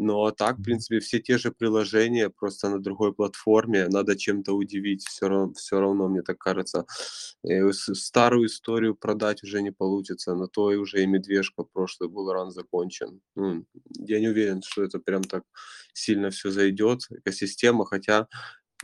А 0.00 0.30
так, 0.32 0.58
в 0.58 0.62
принципе, 0.62 0.98
все 0.98 1.20
те 1.20 1.38
же 1.38 1.52
приложения, 1.52 2.28
просто 2.28 2.68
на 2.68 2.80
другой 2.80 3.12
платформе, 3.12 3.86
надо 3.88 4.16
чем-то 4.16 4.52
удивить, 4.52 5.06
все 5.06 5.28
равно, 5.28 5.52
все 5.54 5.78
равно 5.80 6.08
мне 6.08 6.22
так 6.22 6.38
кажется. 6.38 6.84
Э, 7.44 7.72
старую 7.72 8.46
историю 8.46 8.94
продать 8.96 9.44
уже 9.44 9.62
не 9.62 9.72
получится, 9.72 10.34
на 10.34 10.48
то 10.48 10.72
и 10.72 10.76
уже 10.76 11.02
и 11.02 11.06
медвежка 11.06 11.64
прошлый 11.64 12.08
был 12.08 12.32
ран 12.32 12.50
закончен. 12.50 13.20
Ну, 13.36 13.64
я 13.98 14.20
не 14.20 14.28
уверен, 14.28 14.62
что 14.62 14.82
это 14.82 14.98
прям 14.98 15.22
так 15.22 15.44
сильно 15.92 16.30
все 16.30 16.50
зайдет, 16.50 17.00
экосистема, 17.10 17.86
хотя 17.86 18.26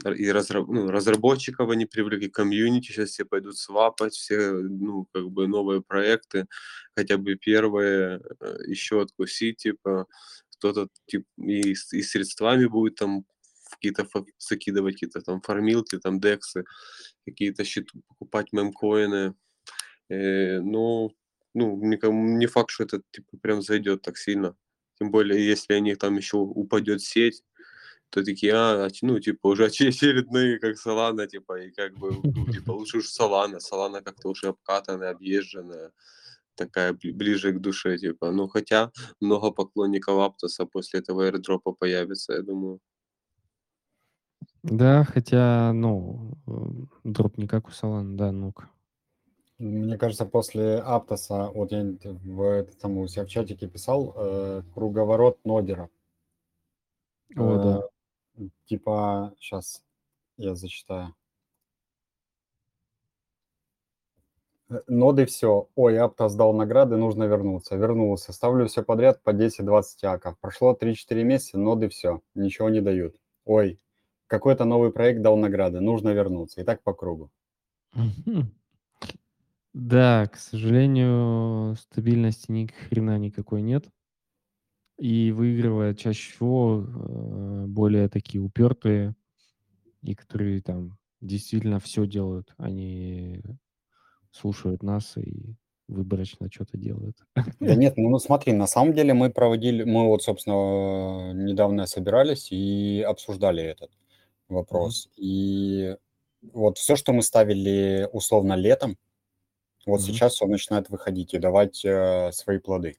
и 0.05 0.29
разраб, 0.31 0.69
ну, 0.69 0.91
разработчиков 0.91 1.71
они 1.71 1.87
привлекли, 1.87 2.29
комьюнити, 2.29 2.93
сейчас 2.93 3.11
все 3.11 3.25
пойдут 3.25 3.57
свапать, 3.57 4.15
все, 4.15 4.53
ну, 4.53 5.07
как 5.13 5.31
бы 5.31 5.47
новые 5.47 5.83
проекты, 5.83 6.47
хотя 6.97 7.19
бы 7.19 7.37
первые, 7.37 8.21
э, 8.41 8.57
еще 8.67 9.03
откусить, 9.03 9.59
типа, 9.59 10.07
кто-то 10.51 10.89
типа, 11.07 11.27
и, 11.39 11.73
и 11.73 12.03
средствами 12.03 12.67
будет 12.67 12.97
там 12.97 13.25
какие-то 13.71 14.07
закидывать, 14.39 14.95
какие-то 14.95 15.21
там 15.23 15.41
фармилки, 15.41 15.99
там 15.99 16.21
дексы, 16.21 16.65
какие-то 17.27 17.65
счеты, 17.65 18.01
покупать 18.09 18.53
мемкоины. 18.53 19.35
Э, 20.09 20.61
ну, 20.61 21.13
ну, 21.55 21.77
никому, 21.85 22.37
не 22.37 22.47
факт, 22.47 22.71
что 22.71 22.85
это 22.85 23.03
типа 23.11 23.39
прям 23.39 23.63
зайдет 23.63 24.03
так 24.03 24.19
сильно. 24.19 24.57
Тем 24.99 25.11
более, 25.11 25.47
если 25.47 25.75
они 25.75 25.95
там 25.95 26.17
еще 26.17 26.37
упадет 26.37 27.01
сеть, 27.01 27.43
то 28.11 28.25
такие, 28.25 28.53
а, 28.55 28.89
ну, 29.03 29.19
типа, 29.21 29.49
уже 29.49 29.67
очередные, 29.67 30.59
как 30.59 30.77
Солана, 30.79 31.27
типа, 31.27 31.61
и 31.61 31.71
как 31.71 31.97
бы, 31.97 32.11
ну, 32.25 32.53
типа, 32.53 32.73
лучше 32.73 32.99
уж 32.99 33.09
Солана, 33.09 33.61
Солана 33.61 34.03
как-то 34.03 34.29
уже 34.29 34.49
обкатанная, 34.49 35.11
объезженная, 35.11 35.93
такая 36.57 36.93
ближе 36.93 37.53
к 37.53 37.61
душе, 37.61 37.99
типа, 37.99 38.33
ну, 38.33 38.49
хотя 38.49 38.91
много 39.21 39.51
поклонников 39.51 40.19
Аптоса 40.19 40.67
после 40.67 41.01
этого 41.01 41.23
airdропа 41.23 41.73
появится, 41.73 42.35
я 42.35 42.43
думаю. 42.43 42.81
Да, 44.63 45.05
хотя, 45.05 45.73
ну, 45.73 46.35
э, 46.47 46.51
дроп 47.05 47.39
не 47.39 47.47
как 47.47 47.69
у 47.69 47.71
Солана, 47.71 48.17
да, 48.17 48.33
ну-ка. 48.33 48.69
Мне 49.59 49.99
кажется, 49.99 50.27
после 50.27 50.79
Аптоса, 50.79 51.51
вот 51.55 51.73
я 51.73 51.85
в 52.03 52.67
самый 52.81 53.05
у 53.05 53.09
себя 53.09 53.25
в 53.25 53.29
чатике 53.29 53.69
писал, 53.69 54.15
э, 54.17 54.63
круговорот 54.75 55.39
нодеров. 55.45 55.91
О, 57.37 57.57
да. 57.57 57.89
Типа, 58.67 59.35
сейчас 59.39 59.85
я 60.37 60.55
зачитаю. 60.55 61.15
Э, 64.71 64.81
ноды 64.87 65.27
все. 65.27 65.69
Ой, 65.75 65.99
Апта 65.99 66.29
сдал 66.29 66.53
награды, 66.53 66.97
нужно 66.97 67.25
вернуться. 67.25 67.77
Вернулся. 67.77 68.33
Ставлю 68.33 68.67
все 68.67 68.83
подряд 68.83 69.23
по 69.23 69.31
10-20 69.31 70.05
аков. 70.05 70.39
Прошло 70.41 70.77
3-4 70.81 71.25
месяца, 71.25 71.59
ноды 71.59 71.89
все. 71.89 72.23
Ничего 72.35 72.71
не 72.71 72.81
дают. 72.81 73.17
Ой, 73.45 73.81
какой-то 74.27 74.65
новый 74.65 74.93
проект 74.93 75.23
дал 75.23 75.37
награды, 75.37 75.81
нужно 75.81 76.11
вернуться. 76.11 76.61
И 76.61 76.65
так 76.65 76.83
по 76.83 76.95
кругу. 76.95 77.31
Да, 79.73 80.27
к 80.27 80.37
сожалению, 80.37 81.77
стабильности 81.77 82.51
ни 82.51 82.67
хрена 82.67 83.19
никакой 83.19 83.63
нет. 83.63 83.87
И 85.01 85.33
выигрывает 85.33 85.99
чаще 85.99 86.33
всего 86.33 86.85
э, 86.87 87.65
более 87.67 88.09
такие 88.09 88.43
упертые, 88.43 89.15
и 90.03 90.15
которые 90.15 90.61
там 90.61 90.99
действительно 91.23 91.81
все 91.81 92.07
делают. 92.07 92.53
Они 92.59 93.43
слушают 94.31 94.83
нас 94.83 95.17
и 95.17 95.57
выборочно 95.89 96.49
что-то 96.51 96.77
делают. 96.77 97.17
Да 97.61 97.75
нет, 97.75 97.97
ну, 97.97 98.11
ну 98.11 98.19
смотри, 98.19 98.53
на 98.53 98.67
самом 98.67 98.95
деле 98.95 99.15
мы 99.15 99.31
проводили, 99.31 99.85
мы 99.85 100.07
вот, 100.07 100.23
собственно, 100.23 101.33
недавно 101.33 101.87
собирались 101.87 102.53
и 102.53 103.03
обсуждали 103.03 103.63
этот 103.63 103.91
вопрос. 104.49 105.07
Mm-hmm. 105.07 105.13
И 105.17 105.97
вот 106.53 106.79
все, 106.79 106.97
что 106.97 107.13
мы 107.13 107.23
ставили 107.23 108.09
условно 108.13 108.55
летом, 108.55 108.97
вот 109.87 110.01
mm-hmm. 110.01 110.05
сейчас 110.05 110.35
все 110.35 110.47
начинает 110.47 110.91
выходить 110.91 111.35
и 111.35 111.39
давать 111.39 111.85
э, 111.85 112.31
свои 112.33 112.59
плоды. 112.59 112.97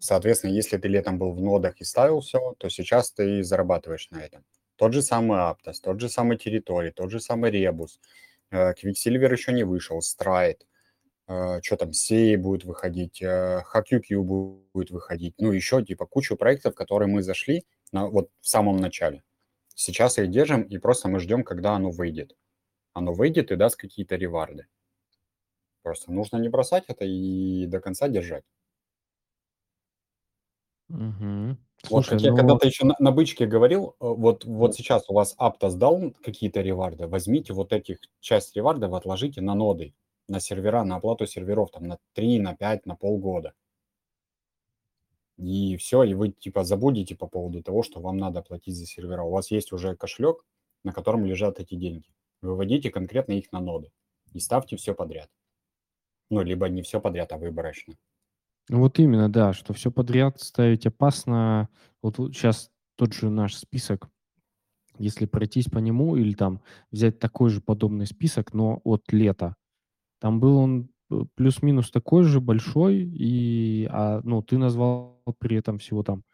Соответственно, 0.00 0.52
если 0.52 0.76
ты 0.76 0.88
летом 0.88 1.18
был 1.18 1.32
в 1.32 1.40
нодах 1.40 1.80
и 1.80 1.84
ставил 1.84 2.20
все, 2.20 2.54
то 2.58 2.68
сейчас 2.68 3.10
ты 3.12 3.42
зарабатываешь 3.42 4.10
на 4.10 4.22
этом. 4.22 4.44
Тот 4.76 4.92
же 4.92 5.02
самый 5.02 5.38
Aptos, 5.38 5.80
тот 5.82 6.00
же 6.00 6.08
самый 6.08 6.36
Territory, 6.36 6.92
тот 6.92 7.10
же 7.10 7.20
самый. 7.20 7.50
Э, 8.50 8.72
Quicksilver 8.72 9.32
еще 9.32 9.52
не 9.52 9.64
вышел, 9.64 9.98
Stride. 9.98 10.60
Э, 11.26 11.60
что 11.62 11.76
там, 11.76 11.92
Сей 11.92 12.36
будет 12.36 12.64
выходить, 12.64 13.22
HackUQ 13.22 14.02
э, 14.10 14.16
будет 14.72 14.90
выходить. 14.90 15.34
Ну, 15.38 15.52
еще 15.52 15.84
типа 15.84 16.06
кучу 16.06 16.36
проектов, 16.36 16.74
которые 16.74 17.08
мы 17.08 17.22
зашли 17.22 17.64
на, 17.92 18.06
вот 18.06 18.30
в 18.40 18.48
самом 18.48 18.76
начале. 18.76 19.22
Сейчас 19.74 20.18
их 20.18 20.30
держим, 20.30 20.62
и 20.62 20.78
просто 20.78 21.08
мы 21.08 21.20
ждем, 21.20 21.44
когда 21.44 21.74
оно 21.74 21.90
выйдет. 21.90 22.36
Оно 22.94 23.12
выйдет 23.12 23.50
и 23.50 23.56
даст 23.56 23.76
какие-то 23.76 24.16
реварды. 24.16 24.66
Просто 25.82 26.12
нужно 26.12 26.38
не 26.38 26.48
бросать 26.48 26.84
это 26.88 27.04
и 27.04 27.66
до 27.66 27.80
конца 27.80 28.08
держать. 28.08 28.44
Угу. 30.88 31.56
Вот 31.90 32.04
Слушай, 32.04 32.10
как 32.10 32.20
я 32.22 32.30
ну 32.32 32.36
когда-то 32.36 32.66
еще 32.66 32.84
на, 32.84 32.96
на 32.98 33.12
бычке 33.12 33.46
говорил, 33.46 33.90
э, 33.90 33.94
вот, 34.00 34.44
вот 34.44 34.74
сейчас 34.74 35.08
у 35.08 35.14
вас 35.14 35.36
Aptos 35.38 35.76
дал 35.76 36.12
какие-то 36.22 36.60
реварды, 36.60 37.06
возьмите 37.06 37.52
вот 37.52 37.72
этих 37.72 37.98
часть 38.20 38.56
ревардов, 38.56 38.94
отложите 38.94 39.40
на 39.40 39.54
ноды, 39.54 39.94
на 40.26 40.40
сервера, 40.40 40.82
на 40.84 40.96
оплату 40.96 41.26
серверов, 41.26 41.70
там 41.70 41.86
на 41.86 41.98
3, 42.14 42.40
на 42.40 42.56
5, 42.56 42.86
на 42.86 42.96
полгода. 42.96 43.54
И 45.36 45.76
все, 45.76 46.02
и 46.02 46.14
вы 46.14 46.30
типа 46.30 46.64
забудете 46.64 47.14
по 47.14 47.28
поводу 47.28 47.62
того, 47.62 47.84
что 47.84 48.00
вам 48.00 48.16
надо 48.16 48.42
платить 48.42 48.74
за 48.74 48.86
сервера. 48.86 49.22
У 49.22 49.30
вас 49.30 49.52
есть 49.52 49.72
уже 49.72 49.94
кошелек, 49.94 50.44
на 50.82 50.92
котором 50.92 51.24
лежат 51.24 51.60
эти 51.60 51.76
деньги. 51.76 52.08
Выводите 52.42 52.90
конкретно 52.90 53.32
их 53.32 53.52
на 53.52 53.60
ноды 53.60 53.92
и 54.32 54.40
ставьте 54.40 54.76
все 54.76 54.94
подряд. 54.94 55.30
Ну, 56.30 56.42
либо 56.42 56.68
не 56.68 56.82
все 56.82 57.00
подряд, 57.00 57.32
а 57.32 57.38
выборочно. 57.38 57.94
Вот 58.68 58.98
именно, 58.98 59.30
да, 59.30 59.52
что 59.52 59.72
все 59.72 59.90
подряд 59.90 60.40
ставить 60.40 60.86
опасно. 60.86 61.68
Вот, 62.02 62.16
сейчас 62.16 62.70
тот 62.96 63.14
же 63.14 63.30
наш 63.30 63.56
список, 63.56 64.08
если 64.98 65.26
пройтись 65.26 65.66
по 65.66 65.78
нему 65.78 66.16
или 66.16 66.34
там 66.34 66.60
взять 66.90 67.18
такой 67.18 67.50
же 67.50 67.60
подобный 67.60 68.06
список, 68.06 68.52
но 68.52 68.80
от 68.84 69.10
лета, 69.12 69.54
там 70.20 70.40
был 70.40 70.58
он 70.58 70.90
э, 71.10 71.22
плюс-минус 71.34 71.90
такой 71.90 72.24
же 72.24 72.40
большой, 72.40 72.96
и, 72.96 73.88
а, 73.90 74.20
ну, 74.24 74.42
ты 74.42 74.58
назвал 74.58 75.22
при 75.38 75.56
этом 75.56 75.78
всего 75.78 76.02
там 76.02 76.24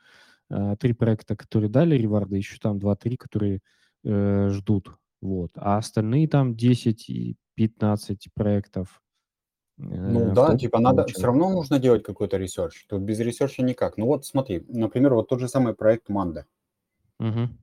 э, 0.50 0.76
три 0.80 0.94
проекта, 0.94 1.36
которые 1.36 1.70
дали 1.70 1.96
реварды, 1.96 2.36
еще 2.36 2.56
там 2.58 2.78
два-три, 2.78 3.16
которые 3.16 3.60
э, 4.04 4.48
ждут, 4.50 4.96
вот, 5.20 5.52
а 5.56 5.76
остальные 5.76 6.28
там 6.28 6.56
10 6.56 7.10
и 7.10 7.36
15 7.56 8.28
проектов, 8.34 9.02
ну 9.76 10.30
Э, 10.30 10.34
да, 10.34 10.46
том 10.48 10.58
типа 10.58 10.78
надо, 10.78 11.04
все 11.06 11.26
равно 11.26 11.50
нужно 11.50 11.78
делать 11.78 12.02
какой-то 12.02 12.36
research. 12.36 12.86
Тут 12.88 13.02
без 13.02 13.18
research 13.20 13.58
а 13.58 13.62
никак. 13.62 13.96
Ну 13.96 14.06
вот 14.06 14.24
смотри, 14.24 14.64
например, 14.68 15.14
вот 15.14 15.28
тот 15.28 15.40
же 15.40 15.48
самый 15.48 15.74
проект 15.74 16.08
Манда. 16.08 16.46
Мгм. 17.18 17.58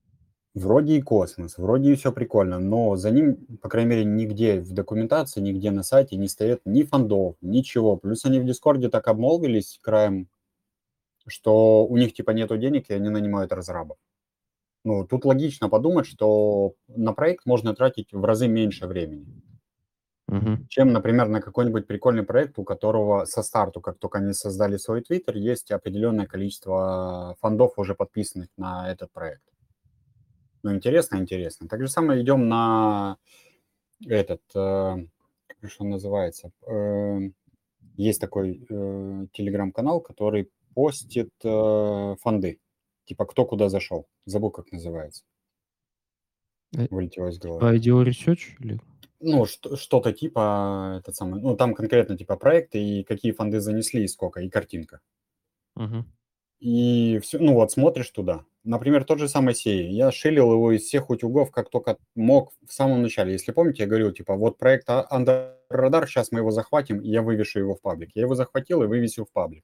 Вроде 0.53 0.97
и 0.97 1.01
космос, 1.01 1.57
вроде 1.57 1.93
и 1.93 1.95
все 1.95 2.11
прикольно, 2.11 2.59
но 2.59 2.97
за 2.97 3.09
ним, 3.09 3.37
по 3.61 3.69
крайней 3.69 3.89
мере, 3.89 4.03
нигде 4.03 4.59
в 4.59 4.73
документации, 4.73 5.39
нигде 5.39 5.71
на 5.71 5.81
сайте 5.81 6.17
не 6.17 6.27
стоит 6.27 6.61
ни 6.65 6.83
фондов, 6.83 7.37
ничего. 7.41 7.95
Плюс 7.95 8.25
они 8.25 8.39
в 8.39 8.45
Дискорде 8.45 8.89
так 8.89 9.07
обмолвились 9.07 9.79
краем, 9.81 10.27
что 11.25 11.85
у 11.85 11.95
них 11.95 12.13
типа 12.13 12.31
нету 12.31 12.57
денег, 12.57 12.89
и 12.89 12.93
они 12.93 13.07
нанимают 13.07 13.53
разрабов. 13.53 13.97
Ну, 14.83 15.05
тут 15.05 15.25
логично 15.25 15.69
подумать, 15.69 16.07
что 16.07 16.73
на 16.87 17.13
проект 17.13 17.45
можно 17.45 17.73
тратить 17.73 18.11
в 18.11 18.25
разы 18.25 18.47
меньше 18.47 18.87
времени. 18.87 19.27
Мгм. 20.31 20.65
чем, 20.69 20.93
например, 20.93 21.27
на 21.27 21.41
какой-нибудь 21.41 21.87
прикольный 21.87 22.23
проект, 22.23 22.57
у 22.57 22.63
которого 22.63 23.25
со 23.25 23.43
старту, 23.43 23.81
как 23.81 23.99
только 23.99 24.19
они 24.19 24.31
создали 24.31 24.77
свой 24.77 25.01
твиттер, 25.01 25.35
есть 25.35 25.71
определенное 25.71 26.25
количество 26.25 27.35
фондов 27.41 27.73
уже 27.77 27.95
подписанных 27.95 28.47
на 28.55 28.89
этот 28.89 29.11
проект. 29.11 29.43
Ну, 30.63 30.73
интересно, 30.73 31.17
интересно. 31.17 31.67
Так 31.67 31.81
же 31.81 31.89
самое 31.89 32.21
идем 32.21 32.47
на 32.47 33.17
этот, 34.07 34.41
э, 34.55 35.05
как 35.47 35.69
же 35.69 35.75
он 35.79 35.89
называется, 35.89 36.51
э, 36.65 37.19
есть 37.97 38.21
такой 38.21 38.65
э, 38.69 39.27
телеграм-канал, 39.33 39.99
который 39.99 40.49
постит 40.73 41.31
э, 41.43 42.15
фонды. 42.21 42.59
Типа 43.03 43.25
кто 43.25 43.45
куда 43.45 43.67
зашел. 43.67 44.07
Забыл, 44.25 44.51
как 44.51 44.71
называется. 44.71 45.23
Э, 46.77 46.87
Вылетело 46.89 47.27
из 47.27 47.37
головы. 47.37 47.59
По 47.59 47.75
IDEO 47.75 48.05
Research 48.05 48.55
или? 48.59 48.79
Ну, 49.21 49.45
что- 49.45 49.75
что-то 49.77 50.13
типа, 50.13 50.97
этот 50.99 51.15
самый, 51.15 51.39
ну, 51.41 51.55
там 51.55 51.75
конкретно 51.75 52.17
типа 52.17 52.37
проекты 52.37 52.79
и 52.83 53.03
какие 53.03 53.31
фонды 53.33 53.59
занесли 53.59 54.03
и 54.03 54.07
сколько, 54.07 54.41
и 54.41 54.49
картинка. 54.49 54.99
Мгм. 55.75 56.05
И 56.59 57.19
все, 57.23 57.39
ну 57.39 57.53
вот, 57.55 57.71
смотришь 57.71 58.09
туда. 58.11 58.45
Например, 58.63 59.03
тот 59.03 59.19
же 59.19 59.27
самый 59.29 59.55
сей. 59.55 59.89
Я 59.91 60.11
шилил 60.11 60.53
его 60.53 60.71
из 60.73 60.83
всех 60.83 61.09
утюгов, 61.09 61.51
как 61.51 61.69
только 61.69 61.97
мог 62.15 62.53
в 62.67 62.73
самом 62.73 63.01
начале. 63.03 63.33
Если 63.33 63.51
помните, 63.51 63.83
я 63.83 63.89
говорил, 63.89 64.11
типа, 64.11 64.35
вот 64.35 64.57
проект 64.59 64.89
А- 64.89 65.07
Under 65.11 65.55
Radar, 65.71 66.05
сейчас 66.07 66.31
мы 66.31 66.39
его 66.39 66.51
захватим, 66.51 67.01
и 67.01 67.09
я 67.09 67.21
вывешу 67.23 67.59
его 67.59 67.75
в 67.75 67.81
паблик. 67.81 68.11
Я 68.15 68.23
его 68.23 68.35
захватил 68.35 68.83
и 68.83 68.87
вывесил 68.87 69.25
в 69.25 69.31
паблик. 69.31 69.63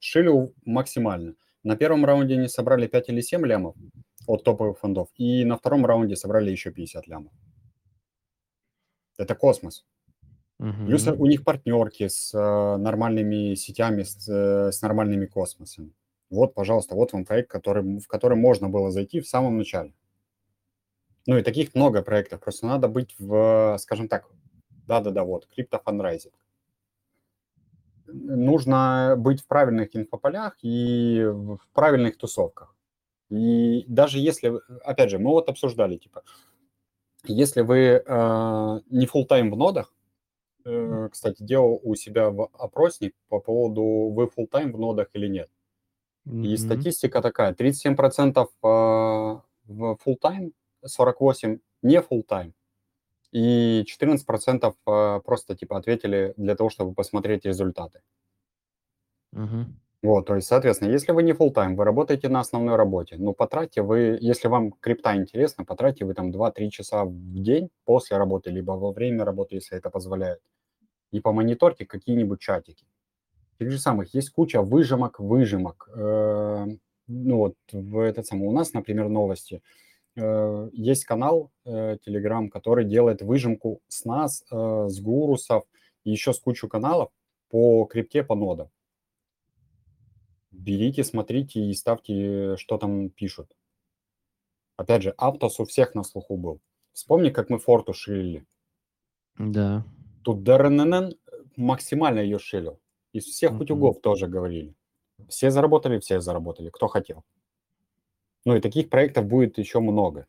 Шилил 0.00 0.54
максимально. 0.64 1.34
На 1.64 1.76
первом 1.76 2.04
раунде 2.04 2.34
они 2.34 2.48
собрали 2.48 2.88
5 2.88 3.08
или 3.10 3.20
7 3.20 3.46
лямов 3.46 3.76
от 4.26 4.44
топовых 4.44 4.78
фондов, 4.80 5.08
и 5.16 5.44
на 5.44 5.56
втором 5.58 5.86
раунде 5.86 6.16
собрали 6.16 6.50
еще 6.50 6.72
50 6.72 7.06
лямов. 7.08 7.32
Это 9.18 9.34
космос. 9.34 9.84
Плюс 10.58 11.06
Мгм. 11.06 11.20
у 11.20 11.26
них 11.26 11.42
партнерки 11.44 12.06
с 12.06 12.32
э, 12.32 12.76
нормальными 12.76 13.54
сетями, 13.54 14.04
с, 14.04 14.28
э, 14.28 14.70
с 14.70 14.80
нормальными 14.82 15.26
космосами. 15.26 15.92
Вот, 16.30 16.54
пожалуйста, 16.54 16.94
вот 16.94 17.12
вам 17.12 17.24
проект, 17.24 17.50
который, 17.50 17.98
в 17.98 18.06
который 18.06 18.38
можно 18.38 18.68
было 18.68 18.90
зайти 18.90 19.20
в 19.20 19.26
самом 19.26 19.58
начале. 19.58 19.92
Ну 21.26 21.36
и 21.36 21.42
таких 21.42 21.74
много 21.74 22.02
проектов. 22.02 22.40
Просто 22.40 22.66
надо 22.66 22.88
быть 22.88 23.14
в, 23.18 23.76
скажем 23.78 24.08
так, 24.08 24.28
да-да-да, 24.86 25.24
вот, 25.24 25.46
криптофандрайзинг. 25.46 26.34
Нужно 28.06 29.14
быть 29.18 29.40
в 29.40 29.46
правильных 29.46 29.96
инфополях 29.96 30.56
и 30.62 31.24
в 31.24 31.58
правильных 31.72 32.18
тусовках. 32.18 32.74
И 33.30 33.84
даже 33.88 34.18
если, 34.18 34.60
опять 34.84 35.10
же, 35.10 35.18
мы 35.18 35.30
вот 35.30 35.48
обсуждали, 35.48 35.96
типа, 35.96 36.22
если 37.24 37.62
вы 37.62 37.78
э, 38.04 38.80
не 38.90 39.06
full 39.06 39.24
тайм 39.26 39.50
в 39.50 39.56
нодах, 39.56 39.94
э, 40.64 41.08
кстати, 41.12 41.42
делал 41.42 41.80
у 41.82 41.94
себя 41.96 42.30
в 42.30 42.48
опросник 42.54 43.14
по 43.28 43.40
поводу 43.40 43.82
вы 44.14 44.24
full 44.26 44.48
тайм 44.48 44.72
в 44.72 44.78
нодах 44.78 45.08
или 45.14 45.28
нет. 45.28 45.50
И 46.26 46.30
Мгм. 46.30 46.56
статистика 46.58 47.22
такая, 47.22 47.54
37% 47.54 48.48
э, 48.62 48.66
в 48.66 49.98
full 50.04 50.16
тайм, 50.20 50.52
48% 50.86 51.60
не 51.82 51.98
full 52.00 52.22
тайм, 52.24 52.54
и 53.32 53.84
14% 53.86 54.74
э, 54.86 55.20
просто 55.24 55.56
типа 55.56 55.78
ответили 55.78 56.34
для 56.36 56.56
того, 56.56 56.70
чтобы 56.70 56.94
посмотреть 56.94 57.46
результаты. 57.46 58.02
Мгм. 59.32 59.80
Вот, 60.02 60.26
то 60.26 60.34
есть, 60.34 60.48
соответственно, 60.48 60.90
если 60.90 61.12
вы 61.12 61.22
не 61.22 61.30
full 61.32 61.52
тайм, 61.52 61.76
вы 61.76 61.84
работаете 61.84 62.28
на 62.28 62.40
основной 62.40 62.74
работе, 62.74 63.16
ну, 63.18 63.32
потратьте 63.34 63.82
вы, 63.82 64.18
если 64.20 64.48
вам 64.48 64.72
крипта 64.72 65.14
интересна, 65.16 65.64
потратьте 65.64 66.04
вы 66.04 66.14
там 66.14 66.32
2-3 66.32 66.70
часа 66.70 67.04
в 67.04 67.12
день 67.40 67.70
после 67.84 68.16
работы, 68.16 68.50
либо 68.50 68.72
во 68.72 68.90
время 68.92 69.24
работы, 69.24 69.54
если 69.56 69.78
это 69.78 69.90
позволяет, 69.90 70.40
и 71.12 71.20
помониторьте 71.20 71.86
какие-нибудь 71.86 72.40
чатики. 72.40 72.86
Тех 73.60 73.70
же 73.70 73.78
самых, 73.78 74.14
есть 74.14 74.30
куча 74.30 74.62
выжимок, 74.62 75.20
выжимок. 75.20 75.88
Э, 75.94 76.66
Ну, 77.08 77.36
вот 77.38 77.54
в 77.72 77.98
этот 78.00 78.26
самый, 78.26 78.48
у 78.48 78.52
нас, 78.52 78.74
например, 78.74 79.08
новости. 79.08 79.62
Э, 80.16 80.70
Есть 80.72 81.04
канал 81.06 81.50
э, 81.66 81.98
Telegram, 82.06 82.48
который 82.50 82.84
делает 82.86 83.22
выжимку 83.22 83.80
с 83.88 84.04
нас, 84.06 84.44
с 84.50 85.00
гурусов, 85.00 85.64
еще 86.04 86.32
с 86.34 86.40
кучу 86.40 86.68
каналов 86.68 87.10
по 87.50 87.86
крипте, 87.86 88.22
по 88.24 88.34
нодам 88.36 88.70
берите, 90.52 91.02
смотрите 91.04 91.60
и 91.60 91.74
ставьте, 91.74 92.56
что 92.56 92.78
там 92.78 93.10
пишут. 93.10 93.56
Опять 94.76 95.02
же, 95.02 95.14
Аптос 95.16 95.60
у 95.60 95.64
всех 95.64 95.94
на 95.94 96.04
слуху 96.04 96.36
был. 96.36 96.60
Вспомни, 96.92 97.30
как 97.30 97.50
мы 97.50 97.58
Форту 97.58 97.92
шилили. 97.94 98.46
Да. 99.38 99.84
Тут 100.22 100.42
ДРНН 100.42 101.14
максимально 101.56 102.20
ее 102.20 102.38
шилил. 102.38 102.78
Из 103.12 103.24
всех 103.24 103.58
утюгов 103.60 104.00
тоже 104.00 104.26
говорили. 104.26 104.74
Все 105.28 105.50
заработали, 105.50 105.98
все 105.98 106.20
заработали, 106.20 106.70
кто 106.70 106.88
хотел. 106.88 107.24
Ну 108.44 108.56
и 108.56 108.60
таких 108.60 108.90
проектов 108.90 109.26
будет 109.26 109.58
еще 109.58 109.80
много. 109.80 110.26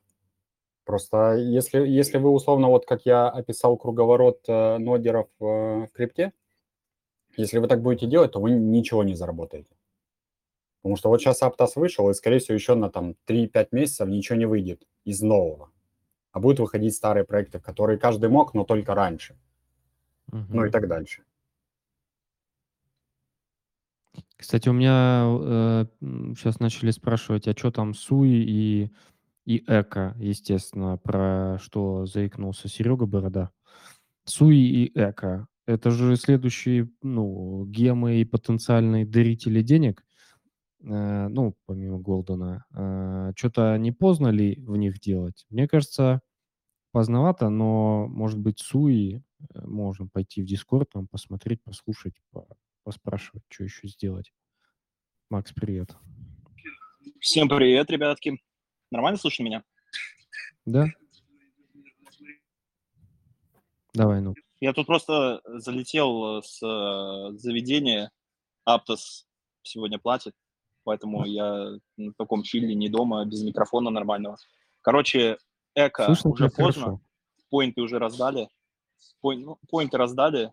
Просто 0.86 1.36
если, 1.36 1.88
если 1.88 2.18
вы 2.18 2.30
условно, 2.30 2.68
вот 2.68 2.86
как 2.86 3.06
я 3.06 3.30
описал 3.30 3.78
круговорот 3.78 4.42
э, 4.48 4.78
нодеров 4.78 5.28
э, 5.40 5.46
в 5.46 5.90
крипте, 5.94 6.34
если 7.38 7.58
вы 7.60 7.68
так 7.68 7.82
будете 7.82 8.06
делать, 8.06 8.34
то 8.34 8.42
вы 8.42 8.52
ничего 8.52 9.04
не 9.04 9.16
заработаете. 9.16 9.74
Потому 10.84 10.98
что 10.98 11.08
вот 11.08 11.22
сейчас 11.22 11.42
Аптос 11.42 11.78
вышел, 11.78 12.10
и, 12.10 12.14
скорее 12.14 12.40
всего, 12.40 12.56
еще 12.56 12.76
на 12.76 12.90
там 12.90 13.16
3-5 13.26 13.70
месяцев 13.72 14.10
ничего 14.10 14.38
не 14.38 14.46
выйдет 14.46 14.86
из 15.06 15.22
нового. 15.22 15.72
А 16.34 16.42
будут 16.42 16.60
выходить 16.60 16.94
старые 16.94 17.24
проекты, 17.24 17.60
которые 17.60 17.98
каждый 17.98 18.30
мог, 18.30 18.54
но 18.54 18.66
только 18.66 18.94
раньше. 18.94 19.38
Ну 20.28 20.66
и 20.66 20.70
так 20.70 20.90
дальше. 20.90 21.24
Кстати, 24.36 24.68
у 24.68 24.74
меня 24.74 25.88
сейчас 26.36 26.60
начали 26.60 26.92
спрашивать, 26.92 27.48
а 27.48 27.54
что 27.58 27.72
там 27.72 27.94
Суи 27.94 28.44
и, 28.44 28.92
и 29.46 29.64
Эко, 29.66 30.18
естественно, 30.20 30.98
про 30.98 31.60
что 31.62 32.06
заикнулся 32.06 32.68
Серега 32.68 33.06
Борода. 33.06 33.52
Суи 34.26 34.58
и 34.58 34.92
Эко. 34.96 35.48
Это 35.66 35.92
же 35.92 36.18
следующие, 36.18 36.90
ну, 37.02 37.64
гемы 37.68 38.18
и 38.18 38.26
потенциальные 38.26 39.06
дарители 39.06 39.62
денег. 39.62 40.04
Э, 40.84 41.28
ну, 41.30 41.56
помимо 41.66 42.00
Голдена. 42.00 42.66
Что-то 43.36 43.78
не 43.78 43.92
поздно 43.92 44.28
ли 44.30 44.56
в 44.66 44.76
них 44.76 45.00
делать? 45.00 45.46
Мне 45.50 45.68
кажется, 45.68 46.22
поздновато, 46.94 47.50
но, 47.50 48.08
может 48.08 48.40
быть, 48.40 48.60
Суи 48.60 49.24
э, 49.40 49.66
можно 49.66 50.08
пойти 50.08 50.42
в 50.42 50.46
Дискорд, 50.46 50.90
там 50.92 51.08
посмотреть, 51.08 51.62
послушать, 51.64 52.14
по- 52.32 52.48
поспрашивать, 52.84 53.44
что 53.50 53.64
еще 53.64 53.88
сделать. 53.88 54.32
Макс, 55.30 55.52
привет. 55.52 55.98
Всем 57.20 57.50
привет, 57.50 57.90
ребятки. 57.90 58.40
Нормально 58.92 59.18
слышно 59.18 59.44
меня? 59.44 59.64
Да? 60.66 60.86
Давай, 63.94 64.22
ну. 64.22 64.36
Я 64.62 64.74
тут 64.74 64.86
просто 64.86 65.42
залетел 65.46 66.44
с 66.44 66.62
э, 66.62 67.38
заведения. 67.38 68.12
Аптос 68.66 69.28
сегодня 69.64 69.98
платит, 69.98 70.36
поэтому 70.84 71.26
я 71.26 71.72
на 71.98 72.14
таком 72.18 72.44
чиле, 72.44 72.76
не 72.76 72.90
дома, 72.90 73.26
без 73.26 73.44
микрофона 73.44 73.90
нормального. 73.90 74.38
Короче, 74.82 75.38
эко 75.76 76.06
Слышно 76.06 76.32
уже 76.32 76.50
поздно, 76.50 76.84
хорошо. 76.84 77.02
поинты 77.50 77.82
уже 77.82 78.00
раздали. 78.00 78.50
Пой- 79.22 79.38
ну, 79.38 79.58
поинты 79.70 79.98
раздали, 79.98 80.52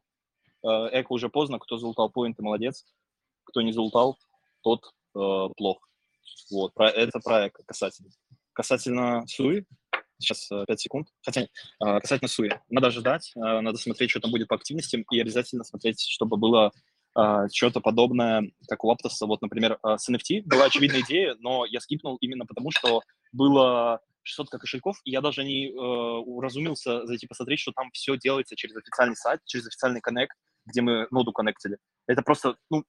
э, 0.62 0.68
эко 0.68 1.12
уже 1.12 1.28
поздно, 1.28 1.58
кто 1.58 1.78
залутал 1.78 2.10
поинты, 2.10 2.42
молодец. 2.42 2.84
Кто 3.44 3.62
не 3.62 3.72
залутал, 3.72 4.18
тот 4.62 4.84
э, 5.16 5.48
плох. 5.56 5.88
Вот, 6.50 6.74
про, 6.74 6.88
это 6.88 7.18
про 7.20 7.48
эко 7.48 7.62
касательно. 7.64 8.10
Касательно 8.52 9.24
Суи, 9.26 9.64
сейчас 10.18 10.50
э, 10.52 10.64
5 10.66 10.80
секунд. 10.80 11.08
Хотя, 11.24 11.42
э, 11.42 11.46
касательно 12.00 12.28
Суи, 12.28 12.50
надо 12.68 12.90
ждать, 12.90 13.32
э, 13.36 13.40
надо 13.40 13.78
смотреть, 13.78 14.10
что 14.10 14.20
там 14.20 14.30
будет 14.30 14.48
по 14.48 14.56
активностям, 14.56 15.02
и 15.10 15.20
обязательно 15.20 15.64
смотреть, 15.64 16.00
чтобы 16.00 16.36
было 16.36 16.68
э, 16.74 16.80
что-то 17.12 17.80
подобное, 17.80 18.50
как 18.68 18.84
у 18.84 18.90
Аптоса. 18.90 19.26
Вот, 19.26 19.42
например, 19.42 19.78
э, 19.82 19.96
с 19.98 20.08
NFT 20.08 20.42
была 20.44 20.66
очевидная 20.66 21.00
идея, 21.00 21.36
но 21.40 21.64
я 21.66 21.80
скипнул 21.80 22.16
именно 22.20 22.46
потому, 22.46 22.70
что 22.70 23.02
было 23.32 24.00
600 24.22 24.50
кошельков, 24.50 25.00
и 25.04 25.10
я 25.10 25.20
даже 25.20 25.42
не 25.44 25.68
э, 25.68 25.72
уразумился 25.72 27.06
зайти 27.06 27.26
посмотреть, 27.26 27.60
что 27.60 27.72
там 27.72 27.90
все 27.92 28.16
делается 28.16 28.54
через 28.54 28.76
официальный 28.76 29.16
сайт, 29.16 29.40
через 29.44 29.66
официальный 29.66 30.00
коннект, 30.00 30.36
где 30.66 30.82
мы 30.82 31.08
ноду 31.10 31.32
коннектили. 31.32 31.78
Это 32.06 32.22
просто, 32.22 32.56
ну, 32.70 32.84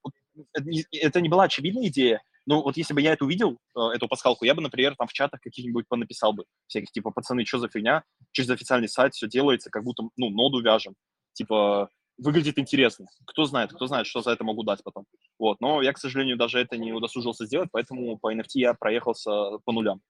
это 0.52 0.68
не, 0.68 0.84
это 0.92 1.20
не 1.20 1.28
была 1.28 1.44
очевидная 1.44 1.88
идея, 1.88 2.22
ну, 2.46 2.62
вот 2.62 2.76
если 2.76 2.92
бы 2.92 3.00
я 3.00 3.12
это 3.12 3.24
увидел, 3.24 3.58
э, 3.76 3.80
эту 3.94 4.08
пасхалку, 4.08 4.44
я 4.44 4.54
бы, 4.54 4.62
например, 4.62 4.96
там 4.96 5.06
в 5.06 5.12
чатах 5.12 5.40
каких-нибудь 5.40 5.86
понаписал 5.88 6.32
бы, 6.32 6.44
всяких, 6.66 6.90
типа, 6.90 7.10
пацаны, 7.10 7.44
что 7.44 7.58
за 7.58 7.68
фигня, 7.68 8.02
через 8.32 8.50
официальный 8.50 8.88
сайт 8.88 9.14
все 9.14 9.28
делается, 9.28 9.70
как 9.70 9.84
будто, 9.84 10.04
ну, 10.16 10.30
ноду 10.30 10.60
вяжем. 10.60 10.94
Типа, 11.34 11.88
выглядит 12.22 12.58
интересно. 12.58 13.06
Кто 13.26 13.44
знает, 13.44 13.72
кто 13.72 13.86
знает, 13.86 14.06
что 14.06 14.20
за 14.20 14.30
это 14.32 14.44
могу 14.44 14.62
дать 14.62 14.82
потом. 14.82 15.04
Вот, 15.38 15.60
но 15.60 15.82
я, 15.82 15.92
к 15.92 15.98
сожалению, 15.98 16.36
даже 16.36 16.58
это 16.58 16.76
не 16.76 16.92
удосужился 16.92 17.46
сделать, 17.46 17.68
поэтому 17.72 18.18
по 18.18 18.32
NFT 18.32 18.54
я 18.54 18.74
проехался 18.74 19.58
по 19.64 19.72
нулям. 19.72 20.00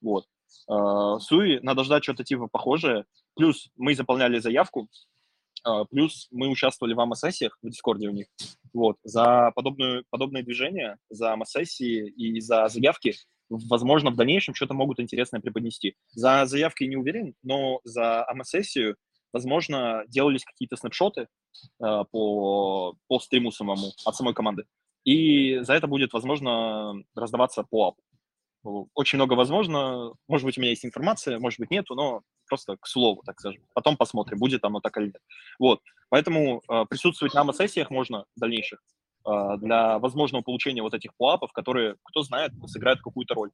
Вот. 0.00 0.26
Э, 0.70 1.18
Суи, 1.20 1.58
надо 1.62 1.84
ждать 1.84 2.04
что-то 2.04 2.24
типа 2.24 2.48
похожее. 2.48 3.04
Плюс 3.34 3.68
мы 3.76 3.94
заполняли 3.94 4.38
заявку, 4.38 4.88
А, 5.64 5.84
плюс 5.84 6.28
мы 6.30 6.48
участвовали 6.48 6.94
в 6.94 7.00
АМА-сессиях 7.00 7.58
в 7.60 7.68
Дискорде 7.68 8.08
у 8.08 8.12
них. 8.12 8.26
Вот. 8.72 8.96
За 9.02 9.50
подобную, 9.54 10.04
подобные 10.10 10.44
движения, 10.44 10.96
за 11.10 11.32
АМА-сессии 11.32 12.08
и 12.08 12.40
за 12.40 12.68
заявки, 12.68 13.14
возможно, 13.48 14.10
в 14.10 14.16
дальнейшем 14.16 14.54
что-то 14.54 14.74
могут 14.74 15.00
интересное 15.00 15.40
преподнести. 15.40 15.96
За 16.12 16.46
заявки 16.46 16.84
не 16.84 16.96
уверен, 16.96 17.34
но 17.42 17.80
за 17.84 18.24
АМА-сессию, 18.28 18.96
возможно, 19.32 20.04
делались 20.08 20.44
какие-то 20.44 20.76
снапшоты 20.76 21.22
э, 21.22 21.26
по, 21.78 22.94
по 23.08 23.20
стриму 23.20 23.50
самому 23.52 23.92
от 24.04 24.16
самой 24.16 24.34
команды. 24.34 24.64
И 25.04 25.60
за 25.60 25.74
это 25.74 25.86
будет, 25.86 26.12
возможно, 26.12 26.94
раздаваться 27.14 27.62
по 27.62 27.88
апу. 27.88 28.02
Очень 28.94 29.18
много 29.18 29.34
возможно. 29.34 30.12
Может 30.26 30.44
быть, 30.44 30.58
у 30.58 30.60
меня 30.60 30.70
есть 30.70 30.84
информация, 30.84 31.38
может 31.38 31.60
быть, 31.60 31.70
нету, 31.70 31.94
но 31.94 32.22
просто 32.48 32.76
к 32.76 32.86
слову, 32.86 33.22
так 33.24 33.38
скажем. 33.38 33.62
Потом 33.74 33.96
посмотрим, 33.96 34.38
будет 34.38 34.64
оно 34.64 34.80
так 34.80 34.96
или 34.96 35.06
нет. 35.06 35.22
Вот. 35.60 35.80
Поэтому 36.08 36.62
э, 36.68 36.84
присутствовать 36.88 37.34
на 37.34 37.52
сессиях 37.52 37.90
можно 37.90 38.24
в 38.34 38.40
дальнейших 38.40 38.80
э, 39.24 39.30
для 39.58 40.00
возможного 40.00 40.42
получения 40.42 40.82
вот 40.82 40.94
этих 40.94 41.14
пуапов, 41.16 41.52
которые, 41.52 41.94
кто 42.02 42.22
знает, 42.22 42.52
сыграют 42.66 43.00
какую-то 43.00 43.34
роль. 43.34 43.50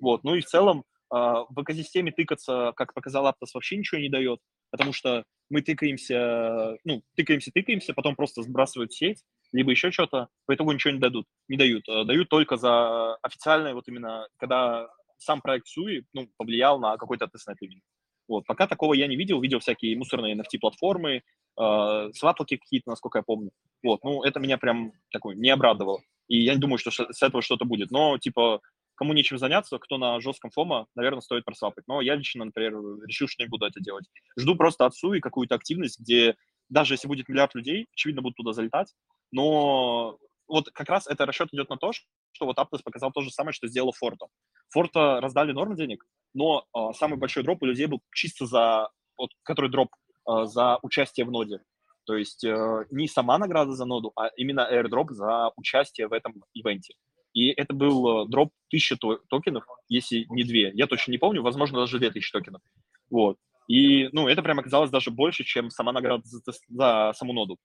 Вот. 0.00 0.24
Ну 0.24 0.34
и 0.34 0.40
в 0.40 0.46
целом 0.46 0.80
э, 0.80 1.16
в 1.16 1.62
экосистеме 1.62 2.10
тыкаться, 2.10 2.72
как 2.74 2.94
показал 2.94 3.26
Aptos, 3.26 3.50
вообще 3.54 3.76
ничего 3.76 4.00
не 4.00 4.08
дает, 4.08 4.40
потому 4.70 4.92
что 4.92 5.24
мы 5.48 5.62
тыкаемся, 5.62 6.76
ну, 6.84 7.02
тыкаемся, 7.14 7.50
тыкаемся, 7.52 7.94
потом 7.94 8.16
просто 8.16 8.42
сбрасывают 8.42 8.92
сеть, 8.92 9.22
либо 9.52 9.70
еще 9.70 9.90
что-то, 9.90 10.28
по 10.46 10.54
итогу 10.54 10.72
ничего 10.72 10.92
не 10.92 10.98
дадут, 10.98 11.26
не 11.48 11.56
дают. 11.56 11.84
Дают 11.86 12.28
только 12.28 12.56
за 12.56 13.14
официальное, 13.16 13.74
вот 13.74 13.86
именно, 13.88 14.26
когда 14.38 14.88
сам 15.18 15.40
проект 15.40 15.68
Суи, 15.68 16.04
ну, 16.12 16.28
повлиял 16.36 16.78
на 16.78 16.96
какой-то 16.96 17.26
тестнет 17.28 17.56
именно. 17.60 17.80
Вот. 18.28 18.44
Пока 18.46 18.66
такого 18.66 18.94
я 18.94 19.06
не 19.06 19.16
видел. 19.16 19.40
Видел 19.40 19.60
всякие 19.60 19.96
мусорные 19.96 20.34
NFT-платформы, 20.36 21.22
э, 21.58 22.10
сватлоки 22.12 22.56
какие-то, 22.56 22.90
насколько 22.90 23.18
я 23.18 23.22
помню. 23.22 23.50
Вот. 23.82 24.02
Ну, 24.04 24.22
это 24.22 24.40
меня 24.40 24.58
прям 24.58 24.92
такой 25.12 25.36
не 25.36 25.50
обрадовало. 25.50 26.00
И 26.28 26.42
я 26.42 26.54
не 26.54 26.60
думаю, 26.60 26.78
что 26.78 26.90
с 26.90 27.22
этого 27.22 27.42
что-то 27.42 27.64
будет. 27.64 27.90
Но, 27.90 28.18
типа, 28.18 28.60
кому 28.96 29.12
нечем 29.12 29.38
заняться, 29.38 29.78
кто 29.78 29.98
на 29.98 30.20
жестком 30.20 30.50
фома, 30.50 30.86
наверное, 30.94 31.20
стоит 31.20 31.44
просвапать. 31.44 31.84
Но 31.86 32.00
я 32.00 32.16
лично, 32.16 32.44
например, 32.44 32.72
решил, 33.06 33.28
что 33.28 33.42
не 33.42 33.48
буду 33.48 33.66
это 33.66 33.80
делать. 33.80 34.06
Жду 34.38 34.56
просто 34.56 34.86
отцу 34.86 35.14
и 35.14 35.20
какую-то 35.20 35.54
активность, 35.54 36.00
где 36.00 36.34
даже 36.68 36.94
если 36.94 37.06
будет 37.06 37.28
миллиард 37.28 37.54
людей, 37.54 37.86
очевидно, 37.92 38.22
будут 38.22 38.36
туда 38.36 38.52
залетать. 38.52 38.92
Но 39.30 40.18
вот 40.48 40.70
как 40.70 40.88
раз 40.88 41.06
это 41.06 41.26
расчет 41.26 41.52
идет 41.52 41.68
на 41.68 41.76
то, 41.76 41.92
что 41.92 42.46
вот 42.46 42.58
Aptos 42.58 42.82
показал 42.84 43.12
то 43.12 43.20
же 43.20 43.30
самое, 43.30 43.52
что 43.52 43.68
сделал 43.68 43.92
Форта. 43.92 44.26
Форта 44.70 45.20
раздали 45.20 45.52
норм 45.52 45.74
денег, 45.74 46.04
но 46.34 46.64
э, 46.74 46.92
самый 46.94 47.18
большой 47.18 47.42
дроп 47.42 47.62
у 47.62 47.66
людей 47.66 47.86
был 47.86 48.00
чисто 48.12 48.46
за, 48.46 48.88
вот, 49.16 49.30
который 49.42 49.70
дроп 49.70 49.88
э, 50.28 50.44
за 50.44 50.78
участие 50.82 51.26
в 51.26 51.30
ноде. 51.30 51.60
То 52.04 52.16
есть 52.16 52.44
э, 52.44 52.84
не 52.90 53.08
сама 53.08 53.38
награда 53.38 53.72
за 53.72 53.84
ноду, 53.84 54.12
а 54.16 54.28
именно 54.36 54.68
airdrop 54.70 55.12
за 55.12 55.50
участие 55.56 56.08
в 56.08 56.12
этом 56.12 56.34
ивенте. 56.54 56.94
И 57.36 57.50
это 57.50 57.74
был 57.74 58.24
э, 58.24 58.28
дроп 58.28 58.50
1000 58.68 58.96
токенов, 59.28 59.66
если 59.88 60.24
не 60.30 60.42
две. 60.42 60.70
Я 60.72 60.86
точно 60.86 61.12
не 61.12 61.18
помню, 61.18 61.42
возможно, 61.42 61.80
даже 61.80 61.98
2000 61.98 62.32
токенов. 62.32 62.62
Вот. 63.10 63.36
И, 63.68 64.08
ну, 64.12 64.26
это 64.26 64.42
прям 64.42 64.58
оказалось 64.58 64.90
даже 64.90 65.10
больше, 65.10 65.44
чем 65.44 65.68
сама 65.68 65.92
награда 65.92 66.22
за, 66.24 66.40
за 66.68 67.12
саму 67.14 67.34
ноду. 67.34 67.58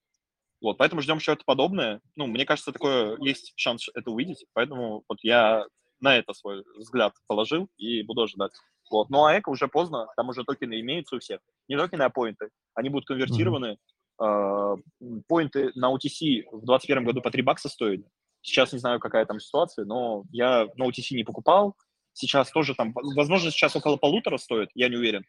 Вот, 0.59 0.77
поэтому 0.77 1.01
ждем 1.01 1.21
что-то 1.21 1.43
подобное. 1.45 2.01
Ну, 2.17 2.27
мне 2.27 2.45
кажется, 2.45 2.73
такое 2.73 3.17
есть 3.21 3.53
шанс 3.55 3.87
это 3.93 4.11
увидеть, 4.11 4.45
поэтому 4.51 5.05
вот 5.07 5.19
я 5.21 5.65
на 6.01 6.17
это 6.17 6.33
свой 6.33 6.65
взгляд 6.75 7.13
положил 7.27 7.69
и 7.77 8.03
буду 8.03 8.23
ожидать. 8.23 8.51
Вот. 8.91 9.09
Ну, 9.09 9.23
а 9.23 9.39
эко 9.39 9.47
уже 9.51 9.69
поздно, 9.69 10.07
там 10.17 10.27
уже 10.27 10.43
токены 10.43 10.81
имеются 10.81 11.15
у 11.15 11.19
всех. 11.19 11.39
Не 11.69 11.77
токены, 11.77 12.03
а 12.03 12.09
поинты. 12.09 12.49
Они 12.73 12.89
будут 12.89 13.07
конвертированы. 13.07 13.77
Mm-hmm. 14.19 15.23
Поинты 15.29 15.71
на 15.75 15.93
OTC 15.93 16.43
в 16.51 16.65
2021 16.65 17.05
году 17.05 17.21
по 17.21 17.31
3 17.31 17.41
бакса 17.41 17.69
стоили. 17.69 18.03
Сейчас 18.41 18.73
не 18.73 18.79
знаю, 18.79 18.99
какая 18.99 19.25
там 19.25 19.39
ситуация, 19.39 19.85
но 19.85 20.23
я 20.31 20.67
на 20.75 20.87
OTC 20.87 21.15
не 21.15 21.23
покупал. 21.23 21.75
Сейчас 22.13 22.51
тоже 22.51 22.75
там, 22.75 22.93
возможно, 22.93 23.51
сейчас 23.51 23.75
около 23.75 23.97
полутора 23.97 24.37
стоит, 24.37 24.69
я 24.73 24.89
не 24.89 24.97
уверен. 24.97 25.23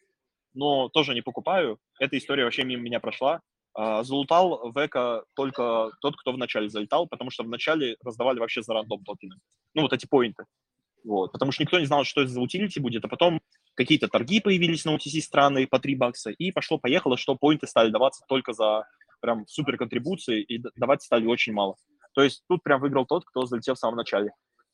Но 0.55 0.89
тоже 0.89 1.15
не 1.15 1.23
покупаю. 1.23 1.79
Эта 1.99 2.19
история 2.19 2.45
вообще 2.45 2.65
мимо 2.65 2.83
меня 2.83 3.01
прошла. 3.01 3.41
А, 3.75 4.03
залутал 4.03 4.71
в 4.71 4.87
эко 4.87 5.25
только 5.35 5.91
тот, 6.01 6.17
кто 6.17 6.33
вначале 6.33 6.69
залетал, 6.69 7.07
потому 7.07 7.31
что 7.31 7.43
вначале 7.45 7.97
раздавали 8.05 8.39
вообще 8.39 8.63
за 8.63 8.75
рандом 8.75 9.03
токены. 9.05 9.37
Ну, 9.75 9.83
вот 9.83 9.93
эти 9.93 10.07
поинты. 10.07 10.45
Вот. 11.05 11.33
Потому 11.33 11.53
что 11.53 11.63
никто 11.63 11.79
не 11.79 11.87
знал, 11.87 12.05
что 12.05 12.23
это 12.23 12.31
за 12.31 12.41
утилити 12.41 12.81
будет, 12.81 13.05
а 13.05 13.09
потом 13.09 13.41
какие-то 13.75 14.09
торги 14.09 14.41
появились 14.41 14.85
на 14.85 14.95
UTC 14.95 15.21
страны 15.21 15.67
по 15.67 15.79
3 15.79 15.95
бакса, 15.97 16.31
и 16.31 16.53
пошло-поехало, 16.53 17.17
что 17.17 17.37
поинты 17.37 17.67
стали 17.67 17.91
даваться 17.91 18.25
только 18.29 18.53
за 18.53 18.87
прям 19.21 19.47
супер 19.47 19.77
контрибуции, 19.77 20.43
и 20.43 20.63
давать 20.77 21.03
стали 21.03 21.27
очень 21.27 21.53
мало. 21.53 21.77
То 22.15 22.23
есть 22.23 22.43
тут 22.49 22.63
прям 22.63 22.81
выиграл 22.81 23.07
тот, 23.07 23.25
кто 23.25 23.47
залетел 23.47 23.75
в 23.75 23.79
самом 23.79 23.97
начале. 23.97 24.33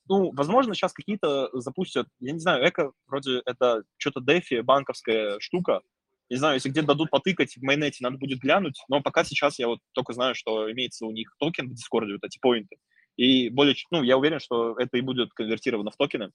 Ну, 0.08 0.32
возможно, 0.32 0.74
сейчас 0.74 0.92
какие-то 0.92 1.50
запустят, 1.52 2.08
я 2.20 2.32
не 2.32 2.38
знаю, 2.38 2.66
эко 2.66 2.92
вроде 3.06 3.42
это 3.44 3.82
что-то 3.98 4.20
дефи, 4.20 4.60
банковская 4.60 5.38
штука, 5.38 5.82
не 6.30 6.36
знаю, 6.36 6.54
если 6.54 6.68
где-то 6.68 6.88
дадут 6.88 7.10
потыкать 7.10 7.56
в 7.56 7.62
майонете, 7.62 8.04
надо 8.04 8.18
будет 8.18 8.40
глянуть, 8.40 8.82
но 8.88 9.00
пока 9.00 9.24
сейчас 9.24 9.58
я 9.58 9.66
вот 9.66 9.80
только 9.92 10.12
знаю, 10.12 10.34
что 10.34 10.70
имеется 10.70 11.06
у 11.06 11.10
них 11.10 11.34
токен 11.38 11.68
в 11.68 11.74
Дискорде, 11.74 12.14
вот 12.14 12.24
эти 12.24 12.38
поинты. 12.38 12.76
И 13.16 13.48
более, 13.48 13.74
ну, 13.90 14.02
я 14.02 14.16
уверен, 14.16 14.38
что 14.38 14.78
это 14.78 14.98
и 14.98 15.00
будет 15.00 15.32
конвертировано 15.32 15.90
в 15.90 15.96
токены. 15.96 16.30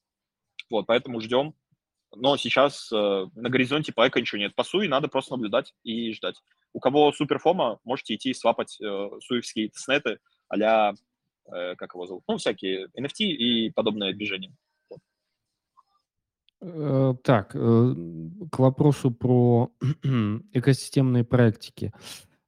Вот, 0.69 0.85
поэтому 0.87 1.21
ждем. 1.21 1.53
Но 2.15 2.37
сейчас 2.37 2.91
э, 2.91 2.95
на 2.95 3.49
горизонте 3.49 3.93
пайка 3.93 4.19
ничего 4.19 4.39
нет. 4.39 4.53
По 4.55 4.63
суе 4.63 4.89
надо 4.89 5.07
просто 5.07 5.33
наблюдать 5.33 5.73
и 5.83 6.11
ждать. 6.13 6.35
У 6.73 6.79
кого 6.79 7.11
супер 7.11 7.39
фома, 7.39 7.79
можете 7.83 8.15
идти 8.15 8.33
свапать 8.33 8.79
э, 8.81 9.09
суевские 9.21 9.69
теснеты 9.69 10.19
а 10.61 10.93
э, 11.51 11.75
как 11.75 11.93
его 11.93 12.05
зовут, 12.05 12.23
ну, 12.27 12.37
всякие 12.37 12.87
NFT 12.97 13.25
и 13.25 13.69
подобное 13.71 14.13
движение. 14.13 14.53
Э, 16.61 17.13
так, 17.23 17.55
э, 17.55 17.95
к 18.51 18.59
вопросу 18.59 19.11
про 19.11 19.71
экосистемные 20.53 21.23
практики. 21.23 21.91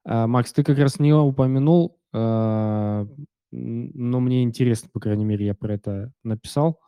А, 0.06 0.28
Макс, 0.28 0.54
ты 0.54 0.64
как 0.64 0.78
раз 0.78 1.00
не 1.00 1.14
упомянул, 1.14 2.00
но 2.14 4.20
мне 4.20 4.44
интересно, 4.44 4.90
по 4.94 5.00
крайней 5.00 5.26
мере, 5.26 5.46
я 5.46 5.54
про 5.54 5.74
это 5.74 6.14
написал 6.24 6.80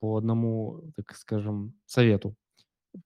по 0.00 0.16
одному, 0.16 0.92
так 0.96 1.14
скажем, 1.16 1.74
совету. 1.86 2.34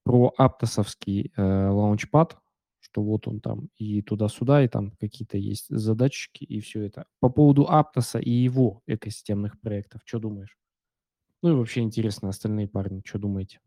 Про 0.04 0.32
аптосовский 0.36 1.32
э, 1.36 1.42
лаунчпад, 1.42 2.38
что 2.82 3.02
вот 3.02 3.28
он 3.28 3.40
там 3.40 3.68
и 3.76 4.02
туда-сюда, 4.02 4.64
и 4.64 4.68
там 4.68 4.92
какие-то 5.00 5.38
есть 5.38 5.66
задатчики 5.68 6.44
и 6.44 6.60
все 6.60 6.82
это. 6.82 7.06
По 7.20 7.30
поводу 7.30 7.66
Аптоса 7.68 8.18
и 8.18 8.30
его 8.30 8.82
экосистемных 8.86 9.60
проектов, 9.60 10.02
что 10.04 10.18
думаешь? 10.18 10.58
Ну 11.42 11.50
и 11.50 11.54
вообще 11.54 11.80
интересно, 11.80 12.28
остальные 12.28 12.68
парни, 12.68 13.02
что 13.04 13.18
думаете? 13.18 13.60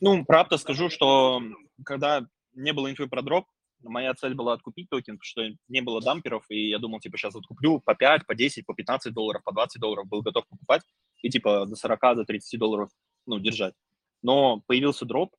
Ну, 0.00 0.24
правда 0.24 0.56
скажу, 0.56 0.88
что 0.88 1.42
когда 1.84 2.26
не 2.54 2.72
было 2.72 2.90
инфы 2.90 3.06
про 3.06 3.22
дроп, 3.22 3.46
моя 3.82 4.14
цель 4.14 4.34
была 4.34 4.54
откупить 4.54 4.88
токен, 4.88 5.18
потому 5.18 5.24
что 5.24 5.58
не 5.68 5.80
было 5.80 6.00
дамперов, 6.00 6.44
и 6.48 6.68
я 6.68 6.78
думал, 6.78 7.00
типа, 7.00 7.16
сейчас 7.16 7.34
откуплю 7.34 7.80
по 7.80 7.94
5, 7.94 8.26
по 8.26 8.34
10, 8.34 8.66
по 8.66 8.74
15 8.74 9.12
долларов, 9.12 9.42
по 9.44 9.52
20 9.52 9.80
долларов, 9.80 10.08
был 10.08 10.22
готов 10.22 10.46
покупать, 10.48 10.82
и, 11.22 11.30
типа, 11.30 11.66
до 11.66 11.76
40, 11.76 12.00
до 12.16 12.24
30 12.24 12.58
долларов, 12.58 12.90
ну, 13.26 13.38
держать. 13.38 13.74
Но 14.22 14.62
появился 14.66 15.06
дроп, 15.06 15.34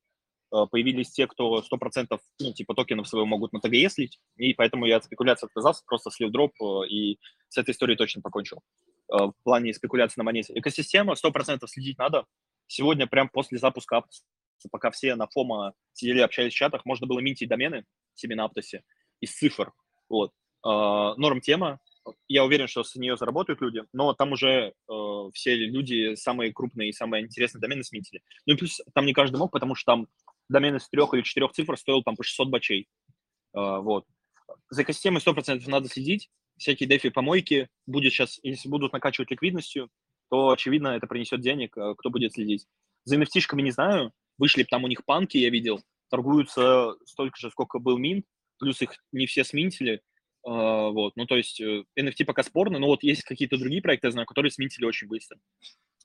появились 0.70 1.10
те, 1.10 1.26
кто 1.26 1.60
100%, 1.60 2.18
ну, 2.40 2.52
типа, 2.52 2.74
токенов 2.74 3.08
своего 3.08 3.26
могут 3.26 3.52
на 3.52 3.60
ТГЕ 3.60 3.88
слить, 3.88 4.20
и 4.36 4.54
поэтому 4.54 4.86
я 4.86 4.96
от 4.96 5.04
спекуляции 5.04 5.46
отказался, 5.46 5.82
просто 5.86 6.10
слил 6.10 6.30
дроп, 6.30 6.52
э, 6.60 6.88
и 6.88 7.18
с 7.48 7.58
этой 7.58 7.70
историей 7.70 7.96
точно 7.96 8.22
покончил. 8.22 8.60
Э, 9.12 9.26
в 9.26 9.34
плане 9.44 9.74
спекуляции 9.74 10.20
на 10.20 10.24
монете. 10.24 10.52
Экосистема 10.56 11.14
100% 11.14 11.66
следить 11.66 11.98
надо. 11.98 12.24
Сегодня, 12.66 13.06
прям 13.06 13.28
после 13.28 13.58
запуска 13.58 13.96
Aptos, 13.96 14.68
пока 14.70 14.90
все 14.90 15.14
на 15.14 15.26
фома 15.26 15.74
сидели, 15.92 16.20
общались 16.20 16.52
в 16.52 16.56
чатах, 16.56 16.84
можно 16.84 17.06
было 17.06 17.20
минтить 17.20 17.48
домены 17.48 17.84
себе 18.14 18.36
на 18.36 18.44
Аптосе 18.44 18.82
из 19.20 19.34
цифр. 19.34 19.72
Вот. 20.08 20.32
Э, 20.64 21.14
норм 21.16 21.40
тема. 21.40 21.80
Я 22.28 22.44
уверен, 22.44 22.66
что 22.66 22.82
с 22.82 22.96
нее 22.96 23.16
заработают 23.16 23.60
люди, 23.60 23.84
но 23.92 24.12
там 24.12 24.32
уже 24.32 24.72
э, 24.90 25.30
все 25.34 25.54
люди 25.54 26.16
самые 26.16 26.52
крупные 26.52 26.88
и 26.88 26.92
самые 26.92 27.24
интересные 27.24 27.60
домены 27.60 27.84
смитили. 27.84 28.22
Ну 28.46 28.54
и 28.54 28.56
плюс 28.56 28.80
там 28.92 29.06
не 29.06 29.12
каждый 29.12 29.36
мог, 29.36 29.52
потому 29.52 29.74
что 29.74 29.92
там 29.92 30.08
домен 30.48 30.76
из 30.76 30.88
трех 30.88 31.14
или 31.14 31.22
четырех 31.22 31.52
цифр 31.52 31.76
стоил 31.76 32.02
там 32.02 32.16
по 32.16 32.22
600 32.22 32.48
бачей. 32.48 32.88
Э, 33.54 33.78
вот. 33.78 34.04
За 34.70 34.82
экосистемой 34.82 35.20
100% 35.20 35.62
надо 35.68 35.88
следить 35.88 36.28
всякие 36.58 36.88
дефи-помойки 36.88 37.68
будет 37.86 38.12
сейчас, 38.12 38.38
если 38.42 38.68
будут 38.68 38.92
накачивать 38.92 39.30
ликвидностью, 39.30 39.90
то, 40.30 40.50
очевидно, 40.50 40.88
это 40.88 41.06
принесет 41.06 41.40
денег, 41.40 41.76
э, 41.76 41.94
кто 41.96 42.10
будет 42.10 42.32
следить. 42.32 42.66
За 43.04 43.16
nft 43.16 43.60
не 43.60 43.70
знаю, 43.70 44.12
вышли 44.38 44.62
там 44.62 44.84
у 44.84 44.88
них 44.88 45.04
панки, 45.04 45.36
я 45.36 45.50
видел, 45.50 45.82
торгуются 46.08 46.94
столько 47.04 47.38
же, 47.38 47.50
сколько 47.50 47.78
был 47.78 47.98
минт, 47.98 48.24
плюс 48.58 48.80
их 48.80 48.94
не 49.12 49.26
все 49.26 49.44
сминтили, 49.44 50.00
Uh, 50.44 50.90
вот, 50.90 51.12
ну, 51.14 51.24
то 51.24 51.36
есть 51.36 51.60
NFT 51.60 51.84
э, 51.94 52.24
пока 52.24 52.42
спорно, 52.42 52.80
но 52.80 52.88
вот 52.88 53.04
есть 53.04 53.22
какие-то 53.22 53.58
другие 53.58 53.80
проекты, 53.80 54.08
я 54.08 54.10
знаю, 54.10 54.26
которые 54.26 54.50
сминтили 54.50 54.84
очень 54.84 55.06
быстро. 55.06 55.38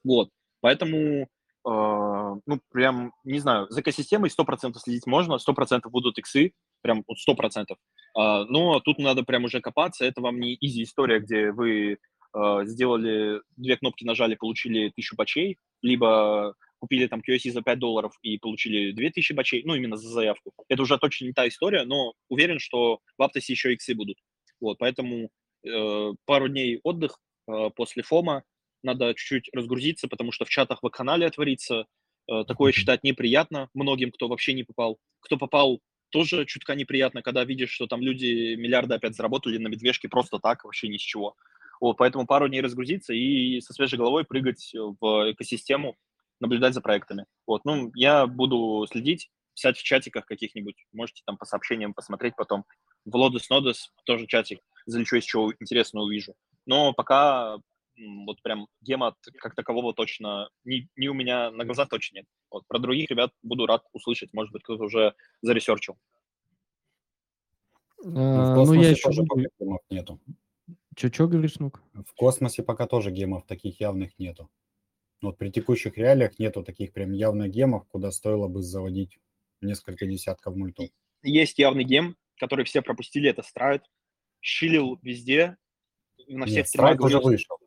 Вот, 0.03 0.29
поэтому, 0.61 1.27
ну, 1.69 2.59
прям, 2.71 3.13
не 3.25 3.39
знаю, 3.39 3.67
за 3.69 3.81
экосистемой 3.81 4.29
100% 4.29 4.73
следить 4.77 5.05
можно, 5.05 5.35
100% 5.35 5.89
будут 5.89 6.17
иксы, 6.17 6.53
прям 6.81 7.03
вот 7.07 7.17
100%. 7.27 7.75
А, 8.15 8.45
но 8.45 8.79
тут 8.79 8.99
надо 8.99 9.23
прям 9.23 9.43
уже 9.43 9.61
копаться. 9.61 10.05
Это 10.05 10.21
вам 10.21 10.39
не 10.39 10.57
изи 10.59 10.83
история, 10.83 11.19
где 11.19 11.51
вы 11.51 11.97
а, 12.33 12.65
сделали 12.65 13.41
две 13.55 13.77
кнопки, 13.77 14.05
нажали, 14.05 14.35
получили 14.35 14.91
тысячу 14.95 15.15
бачей, 15.15 15.57
либо 15.81 16.55
купили 16.79 17.07
там 17.07 17.21
QSC 17.27 17.51
за 17.51 17.61
5 17.61 17.79
долларов 17.79 18.13
и 18.21 18.37
получили 18.37 18.91
2000 18.91 19.33
бачей, 19.33 19.63
ну, 19.65 19.75
именно 19.75 19.97
за 19.97 20.09
заявку. 20.09 20.53
Это 20.69 20.83
уже 20.83 20.97
точно 20.97 21.25
не 21.25 21.33
та 21.33 21.47
история, 21.47 21.83
но 21.85 22.13
уверен, 22.29 22.59
что 22.59 22.99
в 23.17 23.23
Аптосе 23.23 23.53
еще 23.53 23.73
иксы 23.73 23.95
будут. 23.95 24.17
Вот, 24.61 24.77
поэтому 24.77 25.29
э, 25.65 26.13
пару 26.25 26.47
дней 26.47 26.79
отдых 26.83 27.19
э, 27.47 27.69
после 27.75 28.03
ФОМа, 28.03 28.43
надо 28.83 29.13
чуть-чуть 29.13 29.49
разгрузиться, 29.53 30.07
потому 30.07 30.31
что 30.31 30.45
в 30.45 30.49
чатах 30.49 30.79
в 30.81 30.89
канале 30.89 31.25
отворится. 31.25 31.85
Э, 32.29 32.43
такое 32.45 32.71
считать 32.71 33.03
неприятно 33.03 33.69
многим, 33.73 34.11
кто 34.11 34.27
вообще 34.27 34.53
не 34.53 34.63
попал. 34.63 34.99
Кто 35.21 35.37
попал, 35.37 35.81
тоже 36.09 36.45
чутка 36.45 36.75
неприятно, 36.75 37.21
когда 37.21 37.43
видишь, 37.43 37.71
что 37.71 37.87
там 37.87 38.01
люди 38.01 38.55
миллиарды 38.55 38.95
опять 38.95 39.15
заработали 39.15 39.57
на 39.57 39.67
медвежке 39.67 40.09
просто 40.09 40.39
так, 40.39 40.63
вообще 40.63 40.87
ни 40.87 40.97
с 40.97 41.01
чего. 41.01 41.35
Вот, 41.79 41.97
поэтому 41.97 42.25
пару 42.25 42.47
дней 42.47 42.61
разгрузиться 42.61 43.13
и 43.13 43.61
со 43.61 43.73
свежей 43.73 43.97
головой 43.97 44.25
прыгать 44.25 44.73
в 44.73 45.31
экосистему, 45.31 45.95
наблюдать 46.39 46.73
за 46.73 46.81
проектами. 46.81 47.25
Вот, 47.45 47.65
ну, 47.65 47.91
я 47.95 48.25
буду 48.25 48.87
следить, 48.91 49.29
писать 49.53 49.77
в 49.77 49.83
чатиках 49.83 50.25
каких-нибудь, 50.25 50.75
можете 50.93 51.21
там 51.25 51.37
по 51.37 51.45
сообщениям 51.45 51.93
посмотреть 51.93 52.35
потом. 52.35 52.65
В 53.05 53.15
Лодос 53.15 53.49
Нодос 53.49 53.91
тоже 54.05 54.27
чатик, 54.27 54.59
залечу, 54.85 55.15
если 55.15 55.29
чего 55.29 55.53
интересного 55.59 56.05
увижу. 56.05 56.35
Но 56.65 56.93
пока 56.93 57.57
вот 57.97 58.41
прям 58.41 58.67
гема 58.81 59.15
как 59.39 59.55
такового 59.55 59.93
точно 59.93 60.49
не, 60.63 60.87
не 60.95 61.09
у 61.09 61.13
меня 61.13 61.51
на 61.51 61.65
глазах 61.65 61.89
точно 61.89 62.17
нет. 62.17 62.25
Вот, 62.49 62.65
про 62.67 62.79
других 62.79 63.09
ребят 63.09 63.31
буду 63.41 63.65
рад 63.65 63.83
услышать, 63.93 64.33
может 64.33 64.51
быть, 64.53 64.63
кто-то 64.63 64.83
уже 64.83 65.15
заресерчил. 65.41 65.97
А, 68.05 68.55
ну, 68.55 68.73
я 68.73 68.89
еще 68.89 69.03
тоже 69.03 69.23
буду... 69.23 69.49
гемов 69.59 69.81
нету. 69.89 70.19
Че-че 70.95 71.27
говоришь, 71.27 71.59
Нук? 71.59 71.81
В 71.93 72.13
космосе 72.15 72.63
пока 72.63 72.87
тоже 72.87 73.11
гемов 73.11 73.45
таких 73.45 73.79
явных 73.79 74.17
нету. 74.17 74.49
Вот 75.21 75.37
при 75.37 75.49
текущих 75.49 75.97
реалиях 75.97 76.37
нету 76.37 76.63
таких 76.63 76.93
прям 76.93 77.11
явных 77.11 77.49
гемов, 77.51 77.87
куда 77.87 78.11
стоило 78.11 78.47
бы 78.47 78.61
заводить 78.61 79.17
несколько 79.61 80.05
десятков 80.05 80.55
мультов. 80.55 80.89
Есть 81.23 81.57
явный 81.57 81.83
gem, 81.83 82.15
который 82.37 82.65
все 82.65 82.81
пропустили, 82.81 83.29
это 83.29 83.41
Stride. 83.41 83.83
Шилил 84.41 84.99
везде, 85.01 85.57
на 86.27 86.45
всех 86.45 86.57
Нет, 86.57 86.69
Stride 86.69 86.99
уже 86.99 87.19
вышел. 87.19 87.57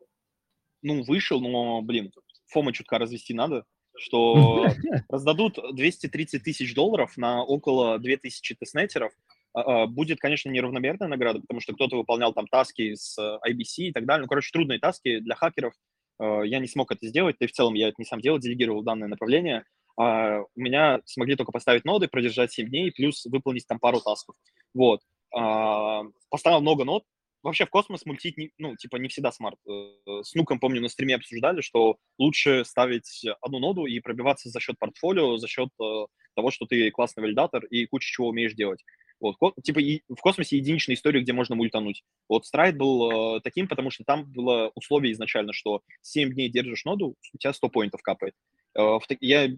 Ну, 0.81 1.03
вышел, 1.03 1.39
но, 1.39 1.81
блин, 1.81 2.11
FOMO 2.47 2.73
чутка 2.73 2.97
развести 2.97 3.33
надо, 3.33 3.65
что 3.97 4.65
раздадут 5.09 5.59
230 5.73 6.43
тысяч 6.43 6.73
долларов 6.73 7.17
на 7.17 7.43
около 7.43 7.99
2000 7.99 8.55
тестнетеров, 8.55 9.13
а, 9.53 9.83
а, 9.83 9.87
будет, 9.87 10.19
конечно, 10.19 10.49
неравномерная 10.49 11.07
награда, 11.07 11.41
потому 11.41 11.59
что 11.59 11.73
кто-то 11.73 11.97
выполнял 11.97 12.33
там 12.33 12.47
таски 12.47 12.95
с 12.95 13.17
IBC 13.19 13.89
и 13.89 13.91
так 13.91 14.05
далее. 14.05 14.23
Ну, 14.23 14.27
короче, 14.27 14.51
трудные 14.51 14.79
таски 14.79 15.19
для 15.19 15.35
хакеров. 15.35 15.73
А, 16.19 16.41
я 16.41 16.59
не 16.59 16.67
смог 16.67 16.91
это 16.91 17.05
сделать, 17.07 17.35
да 17.39 17.45
и 17.45 17.49
в 17.49 17.51
целом 17.51 17.73
я 17.73 17.89
это 17.89 17.95
не 17.97 18.05
сам 18.05 18.21
делал, 18.21 18.39
делегировал 18.39 18.83
данное 18.83 19.07
направление. 19.07 19.65
У 19.97 20.47
меня 20.55 21.01
смогли 21.05 21.35
только 21.35 21.51
поставить 21.51 21.83
ноды, 21.83 22.07
продержать 22.07 22.51
7 22.53 22.69
дней, 22.69 22.91
плюс 22.91 23.25
выполнить 23.25 23.67
там 23.67 23.77
пару 23.77 23.99
тасков. 23.99 24.35
Вот. 24.73 25.01
Поставил 25.29 26.61
много 26.61 26.85
нод, 26.85 27.03
вообще 27.43 27.65
в 27.65 27.69
космос 27.69 28.05
мультить, 28.05 28.37
не, 28.37 28.51
ну, 28.57 28.75
типа, 28.75 28.97
не 28.97 29.07
всегда 29.09 29.31
smart. 29.31 29.57
Э, 29.67 30.21
с 30.23 30.33
Нуком, 30.35 30.59
помню, 30.59 30.81
на 30.81 30.89
стриме 30.89 31.15
обсуждали, 31.15 31.61
что 31.61 31.97
лучше 32.17 32.63
ставить 32.65 33.25
одну 33.41 33.59
ноду 33.59 33.85
и 33.85 33.99
пробиваться 33.99 34.49
за 34.49 34.59
счет 34.59 34.77
портфолио, 34.79 35.37
за 35.37 35.47
счет 35.47 35.69
э, 35.81 36.05
того, 36.35 36.51
что 36.51 36.65
ты 36.65 36.91
классный 36.91 37.23
валидатор 37.23 37.65
и 37.65 37.85
куча 37.85 38.07
чего 38.11 38.29
умеешь 38.29 38.53
делать. 38.53 38.83
Вот, 39.21 39.35
типа, 39.63 39.79
в 40.09 40.19
космосе 40.19 40.57
единичная 40.57 40.95
история, 40.95 41.21
где 41.21 41.31
можно 41.31 41.55
мультануть. 41.55 42.03
Вот 42.27 42.45
Stride 42.45 42.75
был 42.75 43.37
э, 43.37 43.41
таким, 43.41 43.67
потому 43.67 43.91
что 43.91 44.03
там 44.03 44.25
было 44.25 44.71
условие 44.73 45.13
изначально, 45.13 45.53
что 45.53 45.81
7 46.01 46.33
дней 46.33 46.49
держишь 46.49 46.85
ноду, 46.85 47.15
у 47.33 47.37
тебя 47.37 47.53
100 47.53 47.69
поинтов 47.69 48.01
капает. 48.01 48.33
Э, 48.77 48.97
я 49.19 49.49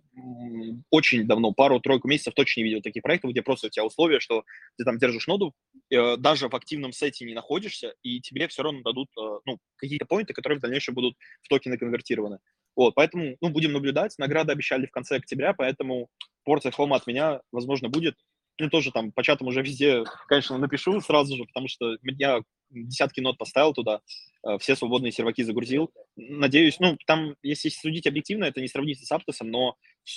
очень 0.89 1.26
давно, 1.26 1.53
пару-тройку 1.53 2.07
месяцев 2.07 2.34
точно 2.34 2.61
не 2.61 2.66
видел 2.66 2.82
таких 2.82 3.03
проектов, 3.03 3.32
где 3.32 3.41
просто 3.41 3.68
у 3.68 3.70
тебя 3.70 3.86
условия, 3.86 4.20
что 4.20 4.43
ты 4.78 4.84
там 4.84 4.97
держишь 4.97 5.28
ноду, 5.28 5.53
э, 5.89 6.18
даже 6.18 6.49
в 6.49 6.55
активном 6.55 6.91
сете 6.91 7.26
не 7.26 7.34
находишься, 7.34 7.95
и 8.03 8.20
тебе 8.22 8.47
все 8.49 8.64
равно 8.64 8.82
дадут 8.82 9.09
э, 9.18 9.39
ну, 9.45 9.59
какие-то 9.78 10.05
поинты, 10.05 10.34
которые 10.34 10.59
в 10.59 10.61
дальнейшем 10.61 10.93
будут 10.93 11.16
в 11.41 11.47
токены 11.47 11.78
конвертированы. 11.78 12.39
Вот, 12.76 12.95
поэтому, 12.95 13.38
ну, 13.39 13.49
будем 13.49 13.72
наблюдать. 13.72 14.18
Награды 14.18 14.51
обещали 14.51 14.88
в 14.88 14.91
конце 14.91 15.18
октября, 15.18 15.53
поэтому 15.53 16.09
порция 16.43 16.72
фома 16.72 16.95
от 16.95 17.05
меня, 17.05 17.41
возможно, 17.51 17.88
будет. 17.88 18.16
Ну, 18.64 18.70
тоже 18.70 18.91
там 18.91 19.11
по 19.11 19.24
чатам 19.24 19.47
уже 19.47 19.61
везде, 19.64 20.03
конечно, 20.28 20.57
напишу 20.57 21.01
сразу 21.01 21.36
же, 21.36 21.43
потому 21.43 21.68
что 21.68 21.97
я 22.01 22.41
десятки 22.70 23.20
нот 23.20 23.38
поставил 23.38 23.74
туда, 23.74 24.01
э, 24.47 24.57
все 24.57 24.76
свободные 24.76 25.11
серваки 25.11 25.43
загрузил. 25.43 25.91
Надеюсь, 26.16 26.80
ну, 26.80 26.97
там, 27.05 27.36
если 27.43 27.70
судить 27.70 28.07
объективно, 28.07 28.45
это 28.45 28.61
не 28.61 28.68
сравнится 28.68 29.05
с 29.05 29.11
Аптосом, 29.11 29.51
но 29.51 29.76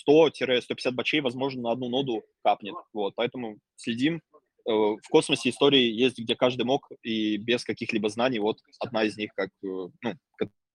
100-150 0.08 0.92
бачей, 0.92 1.20
возможно, 1.20 1.62
на 1.62 1.72
одну 1.72 1.88
ноду 1.88 2.24
капнет. 2.42 2.76
Вот, 2.92 3.14
поэтому 3.16 3.58
следим. 3.74 4.22
Э, 4.68 4.70
в 4.70 5.08
космосе 5.10 5.50
истории 5.50 5.90
есть, 5.92 6.18
где 6.18 6.36
каждый 6.36 6.62
мог, 6.62 6.88
и 7.02 7.36
без 7.36 7.64
каких-либо 7.64 8.08
знаний, 8.08 8.38
вот 8.38 8.58
одна 8.78 9.04
из 9.04 9.16
них, 9.16 9.32
как, 9.34 9.50
э, 9.64 9.66
ну, 9.66 10.14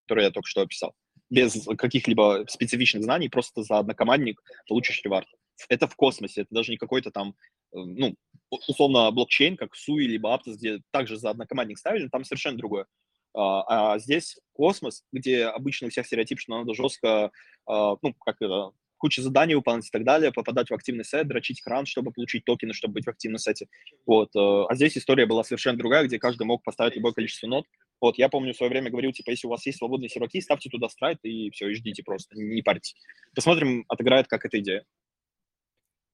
которую 0.03 0.26
я 0.26 0.32
только 0.32 0.47
что 0.47 0.61
описал. 0.61 0.93
Без 1.30 1.65
каких-либо 1.78 2.45
специфичных 2.49 3.03
знаний, 3.03 3.30
просто 3.30 3.63
за 3.63 3.80
однокомандник 3.80 4.41
получишь 4.67 5.01
ревард. 5.03 5.28
Это 5.69 5.88
в 5.88 5.95
космосе, 5.95 6.41
это 6.41 6.53
даже 6.53 6.72
не 6.72 6.78
какой-то 6.78 7.11
там, 7.11 7.36
ну, 7.74 8.15
условно 8.49 9.09
блокчейн, 9.11 9.57
как 9.57 9.76
Суи 9.76 10.05
либо 10.05 10.34
Aptos, 10.34 10.55
где 10.55 10.82
также 10.91 11.17
за 11.17 11.30
однокомандник 11.32 11.78
ставили, 11.78 12.09
там 12.09 12.24
совершенно 12.24 12.57
другое. 12.57 12.86
А, 13.34 13.93
а 13.93 13.99
здесь 13.99 14.38
космос, 14.53 15.03
где 15.11 15.45
обычно 15.45 15.88
у 15.88 15.89
всех 15.89 16.05
стереотип, 16.05 16.39
что 16.39 16.57
надо 16.57 16.74
жестко, 16.74 17.32
а, 17.65 17.95
ну, 18.01 18.13
как 18.19 18.41
это, 18.41 18.72
куча 19.01 19.22
заданий 19.22 19.55
выполнять 19.55 19.88
и 19.88 19.89
так 19.91 20.03
далее, 20.03 20.32
попадать 20.32 20.69
в 20.69 20.74
активный 20.74 21.03
сет, 21.03 21.28
дрочить 21.28 21.61
кран, 21.61 21.86
чтобы 21.86 22.11
получить 22.11 22.45
токены, 22.45 22.74
чтобы 22.74 22.95
быть 22.95 23.05
в 23.05 23.09
активном 23.09 23.39
сете. 23.39 23.67
Вот. 24.05 24.30
Э, 24.36 24.65
а 24.69 24.76
здесь 24.76 24.95
история 24.95 25.26
была 25.26 25.43
совершенно 25.43 25.78
другая, 25.78 26.05
где 26.05 26.19
каждый 26.19 26.43
мог 26.43 26.63
поставить 26.63 26.95
любое 26.95 27.11
количество 27.11 27.47
нот. 27.47 27.65
Вот, 27.99 28.19
я 28.19 28.30
помню, 28.30 28.53
в 28.53 28.57
свое 28.57 28.69
время 28.69 28.91
говорил, 28.91 29.11
типа, 29.11 29.32
если 29.32 29.47
у 29.47 29.49
вас 29.49 29.65
есть 29.65 29.80
свободные 29.80 30.09
серваки, 30.09 30.39
ставьте 30.39 30.69
туда 30.69 30.88
страйт 30.88 31.17
и 31.24 31.49
все, 31.49 31.69
и 31.69 31.74
ждите 31.74 32.03
просто, 32.03 32.36
не 32.36 32.61
парьтесь. 32.61 32.95
Посмотрим, 33.36 33.86
отыграет 33.88 34.28
как 34.28 34.45
эта 34.45 34.59
идея. 34.59 34.86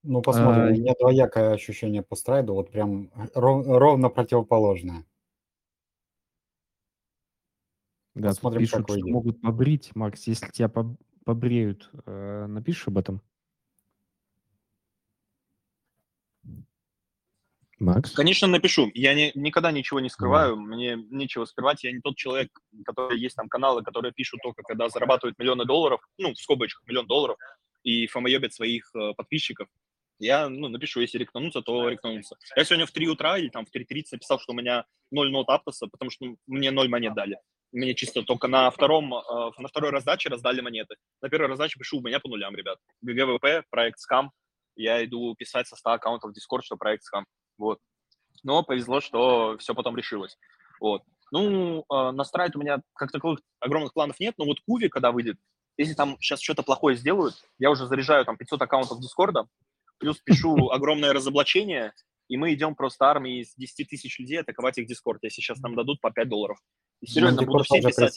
Ну, 0.02 0.22
посмотрим. 0.22 0.62
А, 0.62 0.66
У 0.68 0.70
меня 0.70 0.94
двоякое 0.98 1.52
ощущение 1.52 2.02
по 2.02 2.16
страйду, 2.16 2.54
вот 2.54 2.70
прям 2.70 3.10
ров, 3.34 3.66
ровно 3.66 4.08
противоположное. 4.08 5.04
Да, 8.14 8.28
Посмотрим, 8.28 8.60
пишут, 8.60 8.86
как 8.86 8.96
что 8.96 9.06
могут 9.06 9.40
побрить. 9.40 9.94
Макс, 9.94 10.26
если 10.26 10.50
тебя 10.50 10.70
побреют, 11.24 11.90
э, 12.06 12.46
напишешь 12.48 12.88
об 12.88 12.98
этом? 12.98 13.22
Макс? 17.78 18.10
Конечно, 18.10 18.48
напишу. 18.48 18.90
Я 18.94 19.14
не, 19.14 19.30
никогда 19.36 19.70
ничего 19.70 20.00
не 20.00 20.08
скрываю, 20.08 20.56
да. 20.56 20.62
мне 20.62 20.96
нечего 21.10 21.44
скрывать. 21.44 21.84
Я 21.84 21.92
не 21.92 22.00
тот 22.00 22.16
человек, 22.16 22.50
который 22.84 23.20
есть 23.20 23.36
там 23.36 23.48
каналы, 23.48 23.84
которые 23.84 24.12
пишут 24.12 24.40
только, 24.42 24.62
когда 24.62 24.88
зарабатывают 24.88 25.38
миллионы 25.38 25.64
долларов, 25.64 26.00
ну, 26.18 26.32
в 26.32 26.38
скобочках 26.38 26.84
миллион 26.88 27.06
долларов, 27.06 27.36
и 27.84 28.08
фомоебят 28.08 28.52
своих 28.52 28.90
э, 28.96 29.12
подписчиков 29.16 29.68
я 30.18 30.48
ну, 30.48 30.68
напишу, 30.68 31.00
если 31.00 31.18
рекнануться, 31.18 31.62
то 31.62 31.88
рекнануться. 31.88 32.36
Я 32.56 32.64
сегодня 32.64 32.86
в 32.86 32.92
3 32.92 33.08
утра 33.08 33.38
или 33.38 33.48
там 33.48 33.64
в 33.64 33.74
3.30 33.74 34.04
написал, 34.12 34.40
что 34.40 34.52
у 34.52 34.56
меня 34.56 34.84
0 35.10 35.30
нот 35.30 35.48
Аптоса, 35.48 35.86
потому 35.86 36.10
что 36.10 36.26
мне 36.46 36.70
0 36.70 36.88
монет 36.88 37.14
дали. 37.14 37.38
Мне 37.70 37.94
чисто 37.94 38.22
только 38.22 38.48
на 38.48 38.70
втором, 38.70 39.14
э, 39.14 39.50
на 39.58 39.68
второй 39.68 39.90
раздаче 39.90 40.28
раздали 40.30 40.60
монеты. 40.60 40.96
На 41.20 41.28
первой 41.28 41.48
раздаче 41.48 41.78
пишу, 41.78 41.98
у 41.98 42.02
меня 42.02 42.18
по 42.18 42.28
нулям, 42.28 42.54
ребят. 42.56 42.78
ГВП, 43.02 43.66
проект 43.70 43.98
скам. 43.98 44.32
Я 44.74 45.04
иду 45.04 45.34
писать 45.34 45.68
со 45.68 45.76
100 45.76 45.90
аккаунтов 45.90 46.32
в 46.32 46.34
Discord, 46.34 46.62
что 46.62 46.76
проект 46.76 47.04
скам. 47.04 47.26
Вот. 47.58 47.78
Но 48.42 48.62
повезло, 48.62 49.00
что 49.00 49.56
все 49.58 49.74
потом 49.74 49.96
решилось. 49.96 50.38
Вот. 50.80 51.02
Ну, 51.30 51.84
э, 51.92 52.10
настраивать 52.12 52.56
у 52.56 52.60
меня 52.60 52.80
как 52.94 53.12
таковых 53.12 53.40
огромных 53.60 53.92
планов 53.92 54.18
нет, 54.18 54.34
но 54.38 54.46
вот 54.46 54.60
Куви, 54.66 54.88
когда 54.88 55.12
выйдет, 55.12 55.36
если 55.76 55.94
там 55.94 56.16
сейчас 56.20 56.40
что-то 56.40 56.62
плохое 56.62 56.96
сделают, 56.96 57.34
я 57.58 57.70
уже 57.70 57.86
заряжаю 57.86 58.24
там 58.24 58.36
500 58.36 58.62
аккаунтов 58.62 59.00
Дискорда, 59.00 59.46
плюс 59.98 60.18
пишу 60.18 60.70
огромное 60.70 61.12
разоблачение, 61.12 61.92
и 62.28 62.36
мы 62.36 62.52
идем 62.54 62.74
просто 62.74 63.06
армией 63.06 63.40
из 63.40 63.54
10 63.56 63.88
тысяч 63.88 64.18
людей 64.18 64.40
атаковать 64.40 64.78
их 64.78 64.86
Дискорд, 64.86 65.22
если 65.22 65.40
сейчас 65.40 65.60
нам 65.60 65.74
дадут 65.74 66.00
по 66.00 66.10
5 66.10 66.28
долларов. 66.28 66.58
И 67.00 67.06
серьезно, 67.06 67.42
буду 67.42 67.64
всем 67.64 67.82
писать, 67.82 68.12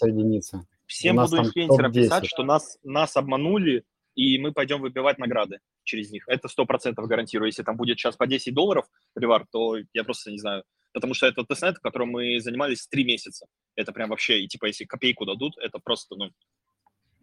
всем 0.86 1.16
буду 1.16 1.38
инфлюенсерам 1.38 1.94
писать, 1.94 2.26
что 2.26 2.44
нас, 2.44 2.78
нас 2.84 3.16
обманули, 3.16 3.84
и 4.16 4.38
мы 4.38 4.52
пойдем 4.52 4.82
выбивать 4.82 5.18
награды 5.18 5.60
через 5.84 6.12
них. 6.12 6.28
Это 6.28 6.48
сто 6.48 6.66
процентов 6.66 7.08
гарантирую. 7.08 7.48
Если 7.48 7.64
там 7.64 7.78
будет 7.78 7.98
сейчас 7.98 8.18
по 8.18 8.28
10 8.28 8.54
долларов 8.54 8.86
reward, 9.16 9.50
то 9.52 9.78
я 9.94 10.04
просто 10.04 10.32
не 10.32 10.38
знаю. 10.38 10.64
Потому 10.94 11.14
что 11.14 11.28
это 11.28 11.44
тестнет, 11.46 11.78
в 11.78 11.82
котором 11.82 12.10
мы 12.10 12.40
занимались 12.42 12.88
три 12.88 13.06
месяца. 13.06 13.48
Это 13.76 13.94
прям 13.94 14.10
вообще, 14.10 14.42
и 14.42 14.48
типа 14.48 14.66
если 14.66 14.84
копейку 14.84 15.26
дадут, 15.26 15.58
это 15.58 15.80
просто, 15.80 16.16
ну, 16.16 16.32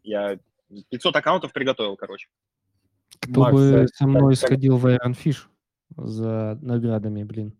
я 0.03 0.39
500 0.91 1.17
аккаунтов 1.17 1.53
приготовил, 1.53 1.97
короче. 1.97 2.29
Кто 3.31 3.41
Макс, 3.41 3.53
бы 3.55 3.87
со 3.95 4.07
мной 4.07 4.35
как, 4.35 4.47
сходил 4.47 4.77
в 4.77 4.87
Iron 4.87 5.15
Fish 5.15 5.47
за 5.97 6.59
наградами, 6.63 7.25
блин. 7.25 7.57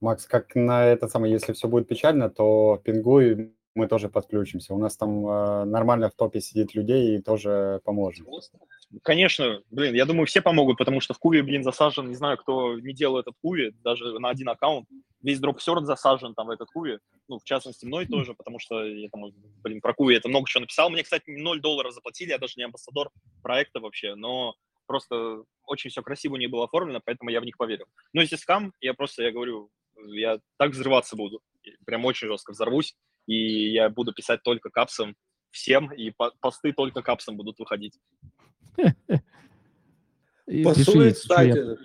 Макс, 0.00 0.26
как 0.26 0.54
на 0.54 0.84
это 0.84 1.08
самое, 1.08 1.32
если 1.32 1.52
все 1.52 1.68
будет 1.68 1.86
печально, 1.86 2.28
то 2.28 2.80
пингуй, 2.84 3.54
мы 3.74 3.88
тоже 3.88 4.08
подключимся. 4.08 4.74
У 4.74 4.78
нас 4.78 4.96
там 4.96 5.26
э, 5.26 5.64
нормально 5.64 6.10
в 6.10 6.14
топе 6.14 6.40
сидит 6.40 6.74
людей 6.74 7.16
и 7.16 7.22
тоже 7.22 7.80
поможем. 7.84 8.26
Конечно, 9.02 9.62
блин, 9.70 9.94
я 9.94 10.04
думаю, 10.04 10.26
все 10.26 10.42
помогут, 10.42 10.76
потому 10.76 11.00
что 11.00 11.14
в 11.14 11.18
Куве, 11.18 11.42
блин, 11.42 11.62
засажен, 11.62 12.08
не 12.08 12.14
знаю, 12.14 12.36
кто 12.36 12.78
не 12.78 12.92
делал 12.92 13.18
этот 13.18 13.34
Куви, 13.40 13.72
даже 13.82 14.18
на 14.18 14.28
один 14.28 14.48
аккаунт. 14.50 14.86
Весь 15.22 15.40
дропсерт 15.40 15.86
засажен 15.86 16.34
там 16.34 16.48
в 16.48 16.50
этот 16.50 16.68
Куви, 16.68 16.98
ну, 17.28 17.38
в 17.38 17.44
частности, 17.44 17.86
мной 17.86 18.06
тоже, 18.06 18.34
потому 18.34 18.58
что 18.58 18.84
я 18.84 19.08
там, 19.08 19.22
блин, 19.62 19.80
про 19.80 19.94
Куви 19.94 20.16
это 20.16 20.28
много 20.28 20.46
чего 20.48 20.62
написал. 20.62 20.90
Мне, 20.90 21.02
кстати, 21.02 21.30
0 21.30 21.60
долларов 21.60 21.94
заплатили, 21.94 22.30
я 22.30 22.38
даже 22.38 22.54
не 22.56 22.64
амбассадор 22.64 23.10
проекта 23.42 23.80
вообще, 23.80 24.14
но 24.14 24.54
просто 24.86 25.44
очень 25.64 25.90
все 25.90 26.02
красиво 26.02 26.36
не 26.36 26.48
было 26.48 26.64
оформлено, 26.64 27.00
поэтому 27.02 27.30
я 27.30 27.40
в 27.40 27.44
них 27.44 27.56
поверил. 27.56 27.86
Но 28.12 28.20
если 28.20 28.36
скам, 28.36 28.74
я 28.80 28.92
просто, 28.92 29.22
я 29.22 29.32
говорю, 29.32 29.70
я 30.08 30.38
так 30.58 30.72
взрываться 30.72 31.16
буду, 31.16 31.40
прям 31.86 32.04
очень 32.04 32.28
жестко 32.28 32.52
взорвусь, 32.52 32.94
и 33.26 33.70
я 33.72 33.88
буду 33.90 34.12
писать 34.12 34.42
только 34.42 34.70
капсом 34.70 35.16
всем, 35.50 35.92
и 35.92 36.12
посты 36.40 36.72
только 36.72 37.02
капсом 37.02 37.36
будут 37.36 37.58
выходить. 37.58 37.98
По 40.64 40.74
сути, 40.74 41.12
кстати, 41.12 41.78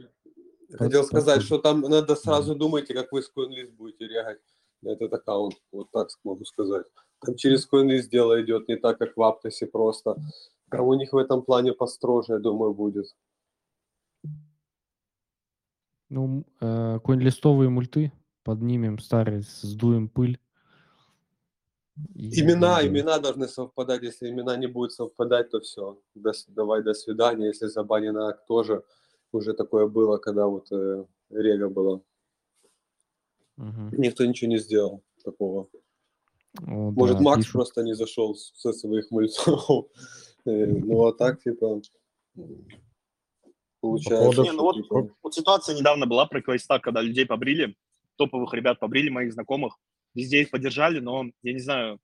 хотел 0.74 1.04
сказать, 1.04 1.42
что 1.44 1.58
там 1.60 1.82
надо 1.82 2.16
сразу 2.16 2.56
думайте, 2.56 2.94
как 2.94 3.12
вы 3.12 3.22
с 3.22 3.32
CoinList 3.36 3.72
будете 3.72 4.08
реагировать 4.08 4.42
на 4.82 4.90
этот 4.90 5.14
аккаунт. 5.14 5.56
Вот 5.72 5.92
так 5.92 6.10
могу 6.24 6.46
сказать. 6.46 6.86
Там 7.22 7.36
через 7.36 7.68
CoinList 7.72 8.10
дело 8.10 8.42
идет 8.42 8.68
не 8.68 8.78
так, 8.78 8.98
как 8.98 9.16
в 9.16 9.24
Аптосе 9.24 9.68
просто. 9.68 10.16
А 10.70 10.82
у 10.82 10.94
них 10.94 11.14
в 11.14 11.18
этом 11.18 11.44
плане 11.44 11.74
построже, 11.74 12.34
я 12.34 12.40
думаю, 12.40 12.74
будет. 12.74 13.16
Ну, 16.10 16.46
э, 16.62 17.00
коин-листовые 17.04 17.70
мульты 17.70 18.12
поднимем 18.44 19.00
старые, 19.00 19.42
сдуем 19.42 20.08
пыль. 20.08 20.40
Имена, 22.16 22.82
и... 22.82 22.88
имена 22.88 23.20
должны 23.20 23.48
совпадать. 23.48 24.04
Если 24.04 24.30
имена 24.30 24.56
не 24.58 24.68
будут 24.68 24.94
совпадать, 24.94 25.50
то 25.50 25.60
все. 25.60 26.00
До, 26.16 26.32
давай, 26.48 26.84
до 26.84 26.94
свидания. 26.94 27.48
Если 27.48 27.68
забанено 27.68 28.34
тоже 28.48 28.84
уже 29.32 29.54
такое 29.54 29.88
было, 29.88 30.18
когда 30.18 30.48
вот 30.48 30.72
э, 30.72 31.06
Рега 31.30 31.70
была. 31.70 32.02
Угу. 33.58 33.90
Никто 33.98 34.26
ничего 34.26 34.50
не 34.50 34.58
сделал 34.58 35.04
такого. 35.24 35.68
О, 36.66 36.92
Может, 36.92 37.18
да, 37.18 37.24
Макс 37.24 37.40
пишут. 37.40 37.54
просто 37.54 37.84
не 37.84 37.94
зашел 37.94 38.36
со 38.36 38.74
своих 38.74 39.12
мультов. 39.12 39.88
Э, 40.46 40.66
ну, 40.66 41.06
а 41.06 41.12
так, 41.12 41.44
типа, 41.44 41.82
получается... 43.82 44.44
Не, 44.44 44.52
ну 44.54 44.62
вот, 44.62 44.76
типа... 44.78 45.10
вот 45.22 45.36
ситуация 45.36 45.76
недавно 45.76 46.06
была 46.06 46.26
про 46.26 46.42
Квайстак, 46.42 46.82
когда 46.82 47.02
людей 47.02 47.26
побрили, 47.26 47.76
топовых 48.16 48.54
ребят 48.54 48.80
побрили, 48.80 49.10
моих 49.10 49.34
знакомых, 49.34 49.78
везде 50.18 50.42
их 50.42 50.50
поддержали, 50.50 51.00
но, 51.00 51.26
я 51.44 51.54
не 51.54 51.60
знаю, 51.60 52.00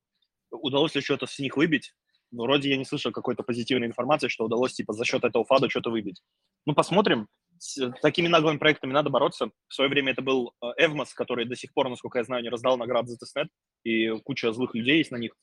удалось 0.51 0.95
ли 0.95 1.01
что-то 1.01 1.25
с 1.25 1.39
них 1.39 1.57
выбить. 1.57 1.93
Вроде 2.31 2.69
я 2.69 2.77
не 2.77 2.85
слышал 2.85 3.11
какой-то 3.11 3.43
позитивной 3.43 3.87
информации, 3.87 4.27
что 4.27 4.45
удалось, 4.45 4.73
типа, 4.73 4.93
за 4.93 5.05
счет 5.05 5.23
этого 5.23 5.45
FUD 5.45 5.63
а 5.63 5.69
что-то 5.69 5.89
выбить. 5.89 6.21
Ну, 6.65 6.73
посмотрим. 6.73 7.27
С 7.57 7.91
такими 8.01 8.27
наглыми 8.27 8.57
проектами 8.57 8.91
надо 8.91 9.09
бороться. 9.09 9.51
В 9.67 9.73
свое 9.73 9.89
время 9.89 10.11
это 10.11 10.21
был 10.21 10.53
Evmos, 10.77 11.13
который 11.13 11.45
до 11.45 11.55
сих 11.55 11.73
пор, 11.73 11.89
насколько 11.89 12.17
я 12.17 12.23
знаю, 12.23 12.43
не 12.43 12.49
раздал 12.49 12.77
наград 12.77 13.07
за 13.07 13.17
тестнет, 13.17 13.47
и 13.83 14.09
куча 14.23 14.51
злых 14.51 14.75
людей 14.75 14.97
есть 14.97 15.11
на 15.11 15.17
них. 15.17 15.35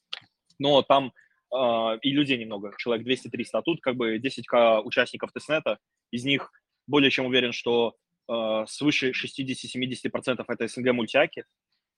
Но 0.59 0.83
там 0.83 1.13
э, 1.55 1.99
и 2.03 2.11
людей 2.11 2.39
немного, 2.39 2.75
человек 2.79 3.07
200-300. 3.07 3.45
А 3.53 3.63
тут 3.63 3.81
как 3.81 3.97
бы 3.97 4.19
10к 4.19 4.83
участников 4.83 5.33
тестнета, 5.33 5.79
из 6.11 6.25
них 6.25 6.51
более 6.87 7.11
чем 7.11 7.27
уверен, 7.27 7.53
что 7.53 7.95
э, 8.29 8.65
свыше 8.67 9.13
60-70% 9.13 10.45
это 10.47 10.69
СНГ 10.69 10.93
мультяки, 10.93 11.45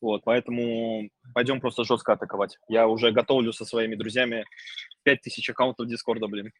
вот, 0.02 0.22
поэтому 0.24 1.08
пойдем 1.32 1.60
просто 1.60 1.84
жестко 1.84 2.12
атаковать. 2.12 2.58
Я 2.68 2.88
уже 2.88 3.12
готовлю 3.12 3.52
со 3.52 3.64
своими 3.64 3.94
друзьями 3.94 4.44
5000 5.04 5.50
аккаунтов 5.50 5.86
Дискорда, 5.86 6.26
блин. 6.26 6.52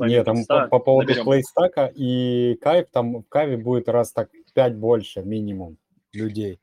Нет, 0.00 0.24
там 0.24 0.44
по, 0.46 0.68
по 0.68 0.78
поводу 0.78 1.08
наберем. 1.08 1.24
плейстака 1.24 1.90
и 1.94 2.56
кайф, 2.60 2.88
там 2.90 3.22
в 3.22 3.28
кайфе 3.28 3.56
будет 3.56 3.88
раз 3.88 4.12
так 4.12 4.30
5 4.54 4.76
больше 4.76 5.22
минимум 5.22 5.78
людей. 6.12 6.60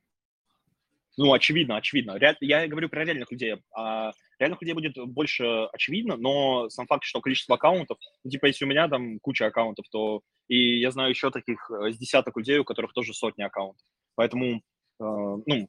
Ну, 1.18 1.32
очевидно, 1.34 1.78
очевидно. 1.78 2.18
Я 2.42 2.68
говорю 2.68 2.90
про 2.90 3.06
реальных 3.06 3.32
людей. 3.32 3.56
А 3.76 4.12
реальных 4.40 4.62
людей 4.62 4.74
будет 4.74 4.98
больше 5.08 5.46
очевидно, 5.72 6.18
но 6.18 6.70
сам 6.70 6.88
факт, 6.88 7.04
что 7.04 7.22
количество 7.22 7.56
аккаунтов, 7.56 7.98
ну, 8.24 8.32
типа, 8.32 8.48
если 8.48 8.66
у 8.66 8.68
меня 8.68 8.88
там 8.88 9.20
куча 9.20 9.46
аккаунтов, 9.46 9.86
то 9.92 10.22
и 10.48 10.80
я 10.80 10.92
знаю 10.92 11.12
еще 11.12 11.32
таких 11.32 11.70
э, 11.72 11.92
с 11.92 11.98
десяток 11.98 12.36
людей, 12.38 12.58
у 12.58 12.66
которых 12.66 12.94
тоже 12.94 13.14
сотни 13.14 13.44
аккаунтов. 13.44 13.86
Поэтому, 14.16 14.58
э, 14.58 14.62
ну, 15.00 15.68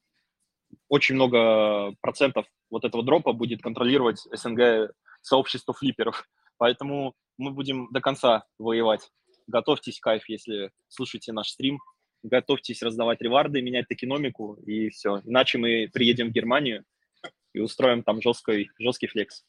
очень 0.88 1.14
много 1.14 1.94
процентов 2.00 2.46
вот 2.70 2.84
этого 2.84 3.04
дропа 3.04 3.32
будет 3.32 3.62
контролировать 3.62 4.26
СНГ 4.32 4.92
сообщество 5.22 5.74
флипперов. 5.74 6.28
Поэтому 6.56 7.14
мы 7.38 7.50
будем 7.50 7.88
до 7.92 8.00
конца 8.00 8.44
воевать. 8.58 9.10
Готовьтесь, 9.46 10.00
кайф, 10.00 10.28
если 10.28 10.70
слушаете 10.88 11.32
наш 11.32 11.48
стрим. 11.48 11.78
Готовьтесь 12.22 12.82
раздавать 12.82 13.20
реварды, 13.20 13.60
менять 13.60 13.86
экономику 13.90 14.54
и 14.66 14.88
все. 14.88 15.20
Иначе 15.24 15.58
мы 15.58 15.90
приедем 15.92 16.30
в 16.30 16.32
Германию 16.32 16.84
и 17.52 17.60
устроим 17.60 18.02
там 18.02 18.22
жесткий, 18.22 18.70
жесткий 18.78 19.08
флекс. 19.08 19.44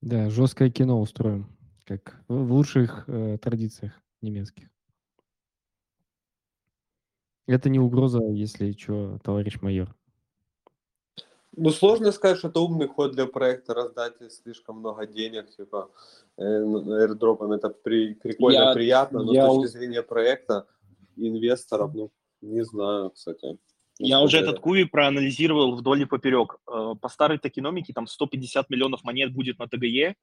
Да, 0.00 0.28
жесткое 0.28 0.70
кино 0.70 1.00
устроим, 1.00 1.46
как 1.84 2.20
в 2.28 2.52
лучших 2.52 3.04
э, 3.06 3.38
традициях 3.40 4.02
немецких. 4.20 4.68
Это 7.46 7.68
не 7.68 7.78
угроза, 7.78 8.20
если 8.30 8.72
что, 8.72 9.18
товарищ 9.22 9.60
майор. 9.60 9.94
Ну, 11.56 11.70
сложно 11.70 12.10
сказать, 12.10 12.38
что 12.38 12.48
это 12.48 12.60
умный 12.60 12.88
ход 12.88 13.12
для 13.12 13.26
проекта, 13.26 13.74
раздать 13.74 14.14
слишком 14.32 14.78
много 14.78 15.06
денег, 15.06 15.50
типа, 15.50 15.90
э, 16.36 16.42
airdropом. 16.42 17.52
Это 17.52 17.68
при, 17.68 18.14
прикольно, 18.14 18.58
я, 18.58 18.74
приятно, 18.74 19.22
но 19.22 19.32
я... 19.32 19.48
с 19.48 19.54
точки 19.54 19.70
зрения 19.70 20.02
проекта, 20.02 20.66
инвесторов, 21.16 21.94
ну, 21.94 22.10
не 22.40 22.64
знаю, 22.64 23.10
кстати. 23.10 23.58
Я 23.98 24.20
уже 24.20 24.38
этот 24.38 24.58
куви 24.58 24.84
проанализировал 24.84 25.76
вдоль 25.76 26.02
и 26.02 26.06
поперек. 26.06 26.56
Э, 26.66 26.94
по 27.00 27.08
старой 27.08 27.38
токеномике 27.38 27.92
там 27.92 28.08
150 28.08 28.68
миллионов 28.70 29.04
монет 29.04 29.32
будет 29.32 29.58
на 29.60 29.68
ТГЕ, 29.68 30.16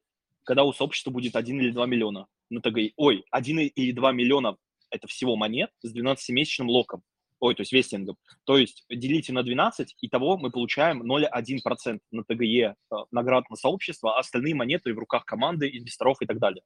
когда 0.44 0.64
у 0.64 0.74
сообщества 0.74 1.12
будет 1.12 1.36
1 1.38 1.62
или 1.62 1.72
2 1.72 1.86
миллиона 1.86 2.28
на 2.50 2.62
ТГЕ. 2.62 2.92
Ой, 2.98 3.24
1 3.32 3.60
или 3.60 3.92
2 3.94 4.12
миллиона 4.12 4.58
это 4.90 5.08
всего 5.08 5.38
монет 5.38 5.70
с 5.82 5.96
12-месячным 5.96 6.68
локом 6.68 7.04
ой, 7.42 7.56
то 7.56 7.62
есть 7.62 7.74
вестингом. 7.74 8.16
То 8.46 8.58
есть 8.58 8.86
делите 8.90 9.34
на 9.34 9.44
12, 9.44 9.96
и 10.00 10.08
того 10.08 10.38
мы 10.38 10.52
получаем 10.52 11.02
0,1% 11.04 12.00
на 12.12 12.24
ТГЕ 12.24 12.76
э, 12.92 12.96
наград 13.12 13.50
на 13.50 13.56
сообщество, 13.56 14.16
а 14.16 14.20
остальные 14.20 14.56
монеты 14.56 14.94
в 14.94 15.00
руках 15.00 15.26
команды, 15.26 15.68
инвесторов 15.68 16.18
и 16.22 16.26
так 16.26 16.40
далее. 16.40 16.64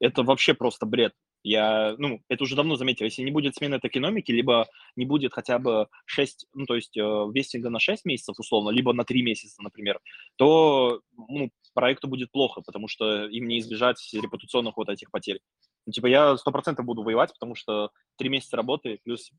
Это 0.00 0.22
вообще 0.22 0.54
просто 0.54 0.86
бред. 0.86 1.12
Я, 1.42 1.94
ну, 1.98 2.22
это 2.28 2.42
уже 2.44 2.56
давно 2.56 2.76
заметил. 2.76 3.04
Если 3.04 3.20
не 3.20 3.30
будет 3.30 3.54
смены 3.54 3.78
токеномики, 3.78 4.32
либо 4.32 4.66
не 4.96 5.04
будет 5.04 5.34
хотя 5.34 5.58
бы 5.58 5.88
6, 6.06 6.46
ну, 6.54 6.64
то 6.64 6.74
есть 6.74 6.96
э, 6.96 7.00
вестинга 7.02 7.68
на 7.68 7.78
6 7.78 8.06
месяцев 8.06 8.36
условно, 8.38 8.70
либо 8.70 8.94
на 8.94 9.04
3 9.04 9.22
месяца, 9.22 9.62
например, 9.62 10.00
то 10.36 11.02
ну, 11.28 11.50
проекту 11.74 12.08
будет 12.08 12.32
плохо, 12.32 12.62
потому 12.62 12.88
что 12.88 13.26
им 13.26 13.46
не 13.46 13.58
избежать 13.58 13.98
репутационных 14.14 14.78
вот 14.78 14.88
этих 14.88 15.10
потерь. 15.10 15.40
Ну, 15.86 15.92
типа, 15.92 16.06
я 16.06 16.36
сто 16.36 16.50
процентов 16.50 16.86
буду 16.86 17.02
воевать, 17.02 17.32
потому 17.32 17.54
что 17.54 17.90
три 18.16 18.28
месяца 18.28 18.56
работы, 18.56 19.00
плюс, 19.04 19.30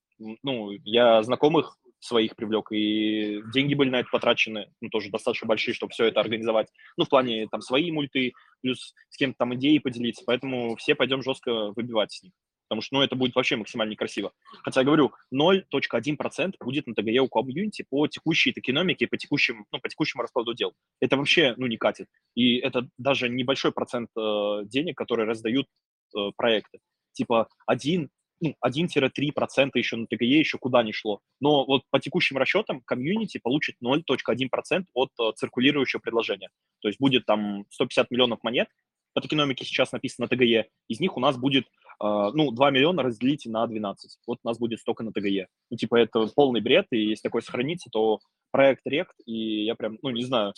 ну, 0.44 0.72
я 0.84 1.24
знакомых 1.24 1.78
своих 2.00 2.36
привлек, 2.36 2.72
и 2.72 3.42
деньги 3.54 3.74
были 3.74 3.90
на 3.90 4.00
это 4.02 4.10
потрачены, 4.12 4.72
ну, 4.80 4.90
тоже 4.90 5.10
достаточно 5.10 5.48
большие, 5.48 5.74
чтобы 5.74 5.92
все 5.92 6.06
это 6.06 6.20
организовать. 6.20 6.68
Ну, 6.98 7.06
в 7.06 7.10
плане, 7.10 7.48
там, 7.50 7.62
свои 7.62 7.92
мульты, 7.92 8.34
плюс 8.62 8.94
с 9.10 9.18
кем-то 9.18 9.38
там 9.40 9.56
идеи 9.56 9.80
поделиться, 9.80 10.24
поэтому 10.26 10.76
все 10.76 10.94
пойдем 10.94 11.24
жестко 11.24 11.72
выбивать 11.76 12.12
с 12.12 12.24
них. 12.24 12.34
Потому 12.68 12.82
что, 12.82 12.96
ну, 12.96 13.02
это 13.04 13.16
будет 13.16 13.36
вообще 13.36 13.58
максимально 13.58 13.92
некрасиво. 13.92 14.32
Хотя, 14.64 14.82
я 14.82 14.86
говорю, 14.86 15.14
0.1% 15.34 16.54
будет 16.60 16.88
на 16.88 16.96
ТГЕ 16.96 17.20
у 17.20 17.28
комьюнити 17.28 17.86
по 17.88 18.08
текущей 18.08 18.52
экономике, 18.56 19.08
по, 19.08 19.18
текущим, 19.18 19.66
ну, 19.72 19.80
по 19.80 19.88
текущему 19.88 20.24
раскладу 20.24 20.54
дел. 20.54 20.74
Это 21.00 21.16
вообще, 21.18 21.54
ну, 21.58 21.68
не 21.68 21.78
катит. 21.78 22.08
И 22.34 22.58
это 22.58 22.88
даже 22.98 23.30
небольшой 23.30 23.72
процент 23.72 24.10
э, 24.18 24.62
денег, 24.66 24.98
которые 24.98 25.28
раздают 25.28 25.68
э, 26.16 26.32
проекты. 26.36 26.80
Типа 27.14 27.48
1, 27.68 28.10
ну, 28.42 28.56
1-3% 28.66 29.72
еще 29.76 29.96
на 29.96 30.08
ТГЕ 30.08 30.40
еще 30.40 30.58
куда 30.58 30.84
не 30.84 30.92
шло. 30.92 31.22
Но 31.40 31.66
вот 31.66 31.84
по 31.90 32.00
текущим 32.00 32.38
расчетам 32.38 32.82
комьюнити 32.82 33.40
получит 33.42 33.76
0.1% 33.84 34.86
от 34.94 35.10
э, 35.20 35.32
циркулирующего 35.36 36.00
предложения. 36.00 36.50
То 36.82 36.90
есть 36.90 37.00
будет 37.00 37.26
там 37.26 37.66
150 37.70 38.12
миллионов 38.12 38.40
монет, 38.44 38.68
по 39.16 39.22
токеномике 39.22 39.64
сейчас 39.64 39.94
написано 39.94 40.28
на 40.30 40.38
ТГЕ, 40.38 40.68
из 40.90 41.00
них 41.00 41.16
у 41.16 41.22
нас 41.22 41.38
будет, 41.38 41.64
э, 41.66 41.68
ну, 42.02 42.52
2 42.52 42.72
миллиона 42.72 43.02
разделить 43.02 43.46
на 43.46 43.66
12. 43.66 44.20
Вот 44.28 44.40
у 44.44 44.48
нас 44.48 44.60
будет 44.60 44.82
столько 44.82 45.04
на 45.04 45.14
ТГЕ. 45.14 45.48
Ну, 45.72 45.78
типа, 45.78 45.96
это 45.96 46.28
полный 46.36 46.60
бред, 46.60 46.88
и 46.92 46.98
если 46.98 47.24
такое 47.24 47.42
сохранится, 47.42 47.90
то 47.90 48.20
проект 48.52 48.82
rekt, 48.86 49.16
и 49.26 49.64
я 49.64 49.76
прям, 49.76 49.98
ну, 50.02 50.10
не 50.10 50.26
знаю, 50.26 50.54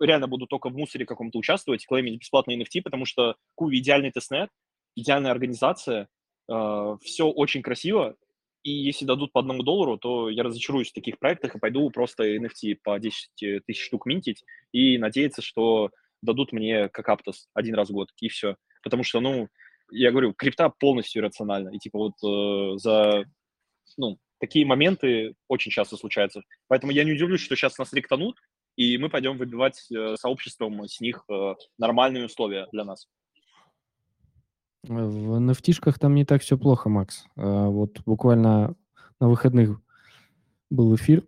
реально 0.00 0.26
буду 0.26 0.48
только 0.48 0.68
в 0.68 0.76
мусоре 0.76 1.06
каком-то 1.06 1.38
участвовать, 1.38 1.86
клеймить 1.86 2.18
бесплатные 2.18 2.58
NFT, 2.58 2.82
потому 2.82 3.04
что 3.04 3.36
Куви 3.54 3.78
идеальный 3.78 4.10
тестнет, 4.10 4.50
идеальная 4.94 5.30
организация, 5.30 6.08
э, 6.48 6.96
все 7.02 7.26
очень 7.26 7.62
красиво, 7.62 8.16
и 8.62 8.70
если 8.70 9.04
дадут 9.04 9.32
по 9.32 9.40
одному 9.40 9.62
доллару, 9.62 9.98
то 9.98 10.28
я 10.30 10.44
разочаруюсь 10.44 10.90
в 10.90 10.94
таких 10.94 11.18
проектах 11.18 11.54
и 11.54 11.58
пойду 11.58 11.90
просто 11.90 12.36
NFT 12.36 12.78
по 12.82 12.98
10 12.98 13.64
тысяч 13.66 13.84
штук 13.84 14.06
минтить 14.06 14.44
и 14.70 14.98
надеяться, 14.98 15.42
что 15.42 15.90
дадут 16.22 16.52
мне 16.52 16.88
как 16.88 17.08
Aptos 17.08 17.48
один 17.54 17.74
раз 17.74 17.90
в 17.90 17.92
год, 17.92 18.10
и 18.20 18.28
все. 18.28 18.56
Потому 18.82 19.02
что, 19.02 19.20
ну, 19.20 19.48
я 19.90 20.10
говорю, 20.10 20.32
крипта 20.32 20.68
полностью 20.70 21.20
иррациональна. 21.20 21.70
И 21.70 21.78
типа 21.78 21.98
вот 21.98 22.14
э, 22.24 22.78
за, 22.78 23.24
ну, 23.96 24.18
такие 24.38 24.64
моменты 24.64 25.34
очень 25.48 25.70
часто 25.70 25.96
случаются. 25.96 26.42
Поэтому 26.68 26.92
я 26.92 27.04
не 27.04 27.12
удивлюсь, 27.12 27.40
что 27.40 27.56
сейчас 27.56 27.78
нас 27.78 27.92
ректанут, 27.92 28.38
и 28.76 28.96
мы 28.96 29.10
пойдем 29.10 29.36
выбивать 29.36 29.86
э, 29.90 30.16
сообществом 30.16 30.86
с 30.86 31.00
них 31.00 31.24
э, 31.28 31.54
нормальные 31.78 32.26
условия 32.26 32.68
для 32.72 32.84
нас. 32.84 33.06
В 34.84 35.38
nft 35.38 35.98
там 35.98 36.14
не 36.14 36.24
так 36.24 36.42
все 36.42 36.58
плохо, 36.58 36.88
Макс. 36.88 37.24
А, 37.36 37.68
вот 37.68 38.00
буквально 38.04 38.74
на 39.20 39.28
выходных 39.28 39.80
был 40.70 40.94
эфир, 40.96 41.24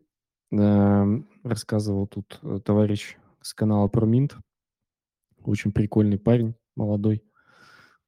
рассказывал 1.44 2.06
тут 2.06 2.38
э, 2.42 2.60
товарищ 2.64 3.16
с 3.40 3.52
канала 3.54 3.88
ProMint, 3.88 4.32
очень 5.44 5.72
прикольный 5.72 6.18
парень, 6.18 6.54
молодой. 6.76 7.22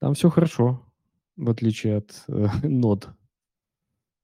Там 0.00 0.14
все 0.14 0.30
хорошо, 0.30 0.82
в 1.36 1.50
отличие 1.50 1.98
от 1.98 2.24
э, 2.28 2.46
нод. 2.66 3.08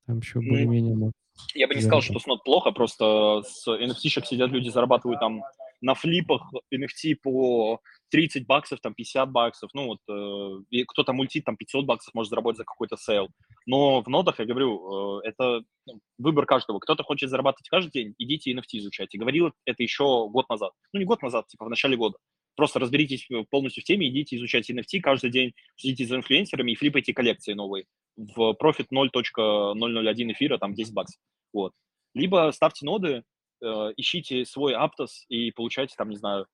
Там 0.06 0.18
еще 0.18 0.40
Ну, 0.40 0.48
более-менее... 0.48 1.12
Я 1.54 1.66
бы 1.66 1.74
не 1.74 1.80
сказал, 1.80 2.02
что 2.02 2.18
с 2.18 2.26
нод 2.26 2.44
плохо, 2.44 2.72
просто 2.72 3.42
с 3.46 3.66
NFT-шек 3.66 4.24
сидят 4.24 4.50
люди, 4.50 4.68
зарабатывают 4.68 5.20
там 5.20 5.42
на 5.82 5.94
флипах 5.94 6.50
NFT 6.72 7.16
по 7.22 7.80
30 8.10 8.46
баксов, 8.46 8.80
там 8.80 8.94
50 8.94 9.30
баксов, 9.30 9.70
ну 9.74 9.86
вот 9.86 9.98
э, 10.08 10.84
кто-то 10.86 11.12
мультит, 11.12 11.44
там 11.44 11.56
500 11.56 11.84
баксов 11.84 12.14
может 12.14 12.30
заработать 12.30 12.58
за 12.58 12.64
какой-то 12.64 12.96
сейл. 12.96 13.28
Но 13.66 14.00
в 14.02 14.08
нодах, 14.08 14.38
я 14.38 14.46
говорю, 14.46 15.20
э, 15.20 15.28
это 15.28 15.62
ну, 15.86 16.00
выбор 16.18 16.46
каждого. 16.46 16.78
Кто-то 16.78 17.02
хочет 17.02 17.30
зарабатывать 17.30 17.68
каждый 17.68 17.90
день, 17.90 18.14
идите 18.18 18.52
NFT 18.52 18.78
изучайте. 18.78 19.18
Говорил 19.18 19.52
это 19.66 19.82
еще 19.82 20.28
год 20.28 20.48
назад. 20.48 20.72
Ну 20.92 21.00
не 21.00 21.04
год 21.04 21.20
назад, 21.20 21.48
типа 21.48 21.64
в 21.64 21.70
начале 21.70 21.96
года. 21.96 22.16
Просто 22.54 22.78
разберитесь 22.78 23.26
э, 23.30 23.44
полностью 23.50 23.82
в 23.82 23.84
теме, 23.84 24.08
идите 24.08 24.36
изучайте 24.36 24.72
NFT 24.74 25.00
каждый 25.00 25.30
день, 25.30 25.52
следите 25.76 26.06
за 26.06 26.16
инфлюенсерами 26.16 26.72
и 26.72 26.76
флипайте 26.76 27.12
коллекции 27.12 27.54
новые. 27.54 27.86
В 28.16 28.52
профит 28.54 28.86
0.001 28.92 30.32
эфира, 30.32 30.58
там 30.58 30.74
10 30.74 30.94
баксов. 30.94 31.20
Вот. 31.52 31.72
Либо 32.14 32.50
ставьте 32.52 32.84
ноды, 32.84 33.24
э, 33.62 33.92
ищите 33.96 34.44
свой 34.44 34.74
Aptos 34.74 35.24
и 35.28 35.50
получайте 35.52 35.94
там, 35.96 36.10
не 36.10 36.16
знаю, 36.16 36.46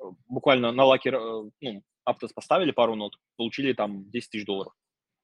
э, 0.00 0.04
буквально 0.28 0.72
на 0.72 0.84
лакер, 0.84 1.14
э, 1.14 1.50
ну, 1.60 1.82
Aptos 2.08 2.30
поставили 2.34 2.70
пару 2.70 2.94
нод, 2.94 3.16
получили 3.36 3.72
там 3.72 4.10
10 4.10 4.30
тысяч 4.30 4.44
долларов. 4.44 4.72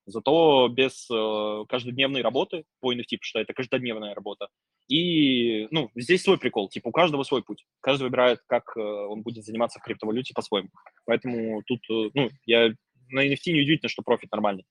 Зато 0.07 0.69
без 0.69 1.09
э, 1.11 1.65
каждодневной 1.69 2.23
работы 2.23 2.65
по 2.81 2.93
NFT, 2.93 3.03
потому 3.03 3.23
что 3.23 3.39
это 3.39 3.55
каждодневная 3.55 4.15
работа. 4.15 4.49
И, 4.89 5.69
ну, 5.71 5.91
здесь 5.95 6.23
свой 6.23 6.39
прикол, 6.39 6.69
типа 6.69 6.89
у 6.89 6.93
каждого 6.93 7.23
свой 7.23 7.43
путь. 7.43 7.65
Каждый 7.81 8.05
выбирает, 8.05 8.41
как 8.49 8.77
э, 8.77 8.81
он 8.81 9.23
будет 9.23 9.45
заниматься 9.45 9.79
в 9.79 9.83
криптовалюте 9.83 10.35
по-своему. 10.35 10.71
Поэтому 11.07 11.63
тут, 11.67 11.81
э, 11.89 12.11
ну, 12.15 12.31
я 12.47 12.75
на 13.11 13.25
NFT 13.25 13.53
не 13.53 13.63
удивительно, 13.63 13.89
что 13.89 14.03
профит 14.03 14.33
нормальный. 14.33 14.65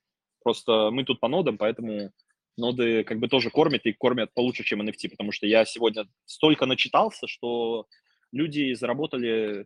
Просто 0.43 0.89
мы 0.91 1.05
тут 1.05 1.19
по 1.22 1.30
нодам, 1.30 1.57
поэтому 1.57 2.11
ноды 2.57 3.03
как 3.03 3.19
бы 3.19 3.27
тоже 3.27 3.49
кормят 3.49 3.85
и 3.85 3.93
кормят 3.93 4.33
получше, 4.33 4.63
чем 4.63 4.81
NFT, 4.81 5.09
потому 5.09 5.31
что 5.31 5.47
я 5.47 5.65
сегодня 5.65 6.05
столько 6.25 6.65
начитался, 6.65 7.27
что 7.27 7.87
люди 8.31 8.73
заработали, 8.73 9.65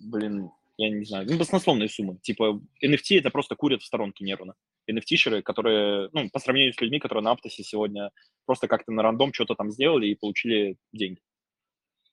блин, 0.00 0.50
я 0.78 0.90
не 0.90 1.04
знаю, 1.04 1.26
ну, 1.28 1.38
баснословные 1.38 1.88
суммы. 1.88 2.18
Типа 2.22 2.60
NFT 2.84 3.18
это 3.18 3.30
просто 3.30 3.56
курят 3.56 3.82
в 3.82 3.86
сторонке 3.86 4.24
нервно. 4.24 4.54
NFT-шеры, 4.90 5.42
которые, 5.42 6.08
ну, 6.12 6.28
по 6.30 6.40
сравнению 6.40 6.74
с 6.74 6.80
людьми, 6.80 6.98
которые 6.98 7.22
на 7.22 7.30
Аптосе 7.32 7.62
сегодня 7.62 8.10
просто 8.46 8.68
как-то 8.68 8.92
на 8.92 9.02
рандом 9.02 9.32
что-то 9.32 9.54
там 9.54 9.70
сделали 9.70 10.08
и 10.08 10.16
получили 10.16 10.76
деньги. 10.92 11.20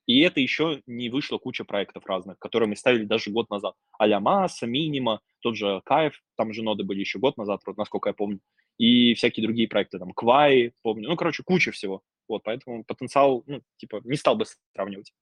И 0.05 0.21
это 0.21 0.39
еще 0.39 0.81
не 0.87 1.09
вышло 1.09 1.37
куча 1.37 1.63
проектов 1.63 2.05
разных, 2.07 2.39
которые 2.39 2.67
мы 2.67 2.75
ставили 2.75 3.05
даже 3.05 3.29
год 3.29 3.49
назад. 3.49 3.75
а 3.99 4.19
Масса, 4.19 4.65
Минима, 4.65 5.21
тот 5.41 5.55
же 5.55 5.81
Кайф, 5.85 6.19
там 6.35 6.51
же 6.51 6.63
ноды 6.63 6.83
были 6.83 6.99
еще 6.99 7.19
год 7.19 7.37
назад, 7.37 7.61
насколько 7.77 8.09
я 8.09 8.13
помню. 8.13 8.39
И 8.79 9.13
всякие 9.13 9.45
другие 9.45 9.67
проекты, 9.67 9.99
там, 9.99 10.13
Квай, 10.13 10.73
помню. 10.81 11.09
Ну, 11.09 11.15
короче, 11.17 11.43
куча 11.43 11.71
всего. 11.71 12.01
Вот, 12.29 12.43
поэтому 12.43 12.85
потенциал, 12.85 13.43
ну, 13.45 13.61
типа, 13.77 14.01
не 14.05 14.15
стал 14.15 14.35
бы 14.37 14.45
сравнивать. 14.73 15.13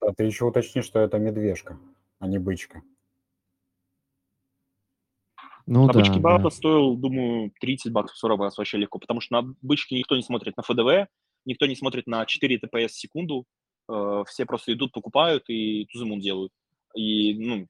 А 0.00 0.12
ты 0.14 0.24
еще 0.24 0.44
уточни, 0.44 0.82
что 0.82 1.00
это 1.00 1.18
медвежка, 1.18 1.78
а 2.20 2.28
не 2.28 2.38
бычка. 2.38 2.82
Ну 5.66 5.86
на 5.86 5.92
да, 5.92 6.00
бычке 6.00 6.14
да. 6.14 6.20
Бата 6.20 6.50
стоил, 6.50 6.96
думаю, 6.96 7.52
30 7.60 7.92
баксов 7.92 8.16
40 8.18 8.38
баксов 8.38 8.58
вообще 8.58 8.78
легко, 8.78 8.98
потому 8.98 9.20
что 9.20 9.40
на 9.40 9.54
бычке 9.62 9.96
никто 9.96 10.16
не 10.16 10.22
смотрит 10.22 10.56
на 10.56 10.62
ФДВ, 10.62 11.08
никто 11.44 11.66
не 11.66 11.76
смотрит 11.76 12.06
на 12.06 12.26
4 12.26 12.58
ТПС 12.58 12.92
в 12.92 13.00
секунду, 13.00 13.46
э, 13.88 14.24
все 14.26 14.44
просто 14.44 14.72
идут, 14.72 14.92
покупают 14.92 15.44
и 15.48 15.86
тузымун 15.86 16.20
делают. 16.20 16.52
И, 16.94 17.34
ну, 17.34 17.68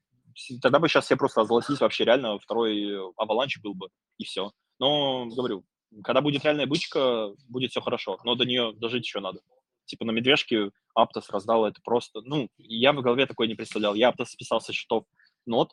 тогда 0.61 0.79
бы 0.79 0.89
сейчас 0.89 1.07
все 1.07 1.17
просто 1.17 1.43
озолотились 1.43 1.81
вообще 1.81 2.05
реально, 2.05 2.39
второй 2.39 2.99
аваланч 3.17 3.59
был 3.61 3.75
бы, 3.75 3.89
и 4.19 4.25
все. 4.25 4.53
Но, 4.79 5.27
говорю, 5.27 5.65
когда 6.03 6.21
будет 6.21 6.45
реальная 6.45 6.67
бычка, 6.67 7.31
будет 7.49 7.71
все 7.71 7.81
хорошо, 7.81 8.19
но 8.25 8.35
до 8.35 8.45
нее 8.45 8.73
дожить 8.75 9.05
еще 9.05 9.21
надо. 9.21 9.41
Типа 9.85 10.05
на 10.05 10.11
медвежке 10.13 10.71
Аптос 10.95 11.29
раздал 11.31 11.67
это 11.67 11.81
просто, 11.83 12.21
ну, 12.23 12.49
я 12.57 12.93
в 12.93 13.03
голове 13.03 13.27
такое 13.27 13.49
не 13.49 13.55
представлял. 13.55 13.95
Я 13.95 14.09
Аптос 14.09 14.31
списал 14.31 14.61
со 14.61 14.73
счетов 14.73 15.05
нот, 15.45 15.73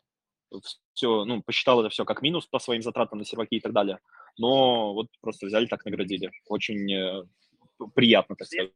все, 0.92 1.24
ну, 1.24 1.42
посчитал 1.42 1.80
это 1.80 1.90
все 1.90 2.04
как 2.04 2.22
минус 2.22 2.46
по 2.46 2.58
своим 2.58 2.82
затратам 2.82 3.18
на 3.18 3.24
серваки 3.24 3.56
и 3.56 3.60
так 3.60 3.72
далее. 3.72 3.98
Но 4.36 4.94
вот 4.94 5.08
просто 5.20 5.46
взяли 5.46 5.66
так 5.66 5.84
наградили. 5.84 6.30
Очень 6.46 6.92
э, 6.92 7.24
приятно, 7.94 8.36
так 8.36 8.46
сказать. 8.48 8.72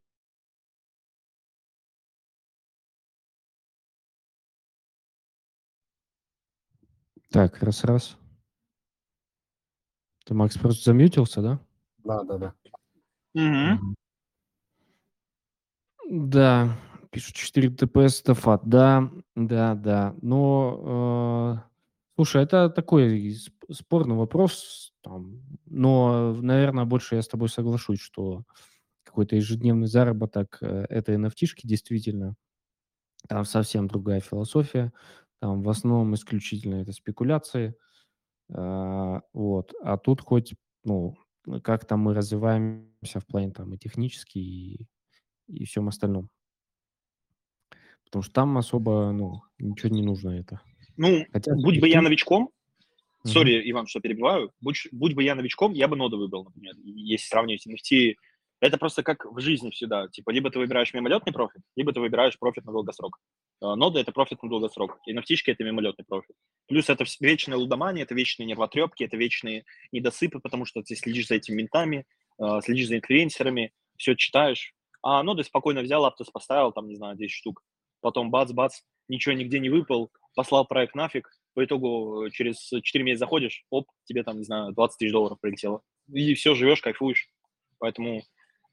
Так, 7.35 7.61
раз-раз. 7.65 8.17
Ты, 10.25 10.35
Макс, 10.35 10.57
просто 10.57 10.85
замьютился, 10.85 11.43
да? 11.43 11.61
Да, 12.05 12.23
да, 12.23 12.39
да. 12.39 12.55
Мгм. 13.35 13.97
Да, 16.09 16.79
пишут 17.11 17.35
4 17.35 17.71
ТПС 17.71 18.23
Тафат. 18.23 18.63
Да, 18.69 19.11
да, 19.35 19.75
да. 19.75 20.15
Но, 20.23 21.59
э, 21.59 21.69
слушай, 22.15 22.41
это 22.41 22.71
такой 22.71 23.31
сп- 23.31 23.73
спорный 23.73 24.15
вопрос, 24.15 24.93
там, 25.03 25.43
но, 25.67 26.35
наверное, 26.35 26.85
больше 26.85 27.17
я 27.17 27.23
с 27.23 27.27
тобой 27.27 27.49
соглашусь, 27.49 27.99
что 27.99 28.45
какой-то 29.03 29.35
ежедневный 29.35 29.89
заработок 29.89 30.59
э, 30.61 30.87
это 30.89 31.13
NFT-шки 31.15 31.67
действительно. 31.67 32.37
Там 33.27 33.45
совсем 33.45 33.89
другая 33.89 34.21
философия. 34.21 34.93
Там 35.45 35.63
в 35.63 35.69
основном 35.69 36.15
исключительно 36.15 36.77
это 36.77 36.93
спекуляции. 36.93 37.75
А, 38.51 39.21
вот. 39.35 39.75
А 39.83 39.99
тут 39.99 40.23
хоть, 40.23 40.55
ну, 40.85 41.19
как 41.63 41.85
там 41.85 42.01
мы 42.01 42.15
развиваемся 42.15 43.21
в 43.21 43.27
плане 43.27 43.51
там 43.51 43.75
и 43.75 43.77
технически, 43.77 44.39
и, 44.39 44.87
и 45.49 45.67
всем 45.67 45.89
остальном. 45.89 46.31
Потому 48.07 48.23
что 48.23 48.33
там 48.33 48.57
особо, 48.57 49.13
ну, 49.13 49.43
ничего 49.59 49.95
не 49.95 50.01
нужно 50.01 50.31
это. 50.31 50.63
Ну, 50.97 51.27
Хотя 51.31 51.55
будь 51.57 51.79
бы 51.79 51.91
я 51.91 52.01
новичком, 52.01 52.49
сори, 53.27 53.71
Иван, 53.71 53.87
что 53.87 54.01
перебиваю, 54.01 54.51
будь, 54.63 54.89
будь 54.93 55.13
бы 55.13 55.25
я 55.25 55.35
новичком, 55.35 55.75
я 55.75 55.89
бы 55.89 55.97
ноды 55.97 56.17
выбрал, 56.17 56.45
например, 56.45 56.73
если 56.83 57.27
сравнивать 57.27 57.67
NFT. 57.67 58.15
Это 58.65 58.79
просто 58.79 59.03
как 59.03 59.27
в 59.27 59.41
жизни 59.41 59.69
всегда. 59.69 60.09
Типа, 60.09 60.31
либо 60.31 60.51
ты 60.51 60.59
выбираешь 60.59 60.95
мимолетный 60.95 61.35
профит, 61.35 61.61
либо 61.77 61.93
ты 61.93 62.01
выбираешь 62.01 62.39
профит 62.39 62.65
на 62.65 62.73
долгосрок. 62.73 63.19
Э, 63.61 63.75
Ноды– 63.75 64.01
это 64.01 64.11
профит 64.11 64.43
на 64.43 64.49
долгосрок. 64.49 64.99
И 65.07 65.13
NFT 65.13 65.37
это 65.49 65.65
мимолетный 65.65 66.07
профит. 66.07 66.35
Плюс 66.67 66.89
это 66.89 67.05
вечная 67.21 67.59
лудомания, 67.59 68.05
это 68.05 68.15
вечные 68.15 68.47
нервотрепки, 68.47 69.05
это 69.05 69.19
вечные 69.19 69.67
недосыпы, 69.93 70.41
потому 70.41 70.65
что 70.65 70.83
ты 70.83 70.97
следишь 70.97 71.27
за 71.27 71.35
этими 71.35 71.57
ментами, 71.57 72.07
э, 72.39 72.61
следишь 72.63 72.89
за 72.89 72.97
инфлюенсерами, 72.97 73.75
все 73.99 74.15
читаешь. 74.15 74.73
А 75.03 75.23
ноды 75.23 75.45
спокойно 75.45 75.83
взял, 75.83 76.03
Аптос 76.07 76.31
поставил, 76.31 76.73
там, 76.73 76.89
не 76.89 76.97
знаю, 76.97 77.19
10 77.19 77.31
штук. 77.31 77.63
Потом 78.01 78.31
бац-бац, 78.31 78.81
ничего 79.09 79.35
нигде 79.35 79.59
не 79.59 79.69
выпал, 79.69 80.11
послал 80.35 80.65
проект 80.65 80.95
нафиг. 80.95 81.29
По 81.53 81.63
итогу 81.63 82.25
э, 82.25 82.31
через 82.31 82.71
4 82.71 83.05
месяца 83.05 83.27
заходишь, 83.27 83.67
оп, 83.69 83.89
тебе 84.05 84.23
там, 84.23 84.39
не 84.39 84.45
знаю, 84.45 84.73
20 84.73 84.99
тысяч 84.99 85.13
долларов 85.13 85.37
прилетело. 85.39 85.83
И 86.11 86.33
все, 86.33 86.55
живешь, 86.55 86.81
кайфуешь. 86.81 87.29
Поэтому 87.79 88.23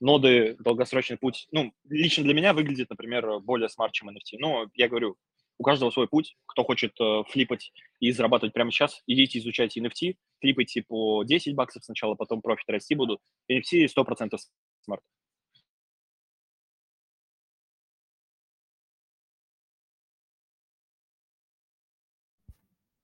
ноды, 0.02 0.58
долгосрочный 0.60 1.18
путь, 1.18 1.48
ну, 1.52 1.72
лично 1.90 2.24
для 2.24 2.34
меня 2.34 2.54
выглядит, 2.54 2.90
например, 2.90 3.40
более 3.40 3.70
smart, 3.70 3.94
чем 3.94 4.10
NFT. 4.10 4.38
Но 4.40 4.68
я 4.76 4.90
говорю, 4.90 5.16
у 5.62 5.64
каждого 5.64 5.92
свой 5.92 6.08
путь. 6.08 6.36
Кто 6.48 6.64
хочет 6.64 7.00
э, 7.00 7.24
флипать 7.30 7.72
и 8.00 8.12
зарабатывать 8.12 8.52
прямо 8.52 8.72
сейчас, 8.72 9.04
идите 9.06 9.38
изучайте 9.38 9.80
NFT, 9.80 10.16
флипайте 10.40 10.82
по 10.82 11.24
10 11.24 11.54
баксов 11.54 11.84
сначала, 11.84 12.16
потом 12.16 12.42
профит 12.42 12.68
расти 12.68 12.96
будут. 12.96 13.20
NFT 13.50 13.86
100% 13.96 14.38
smart. 14.82 15.04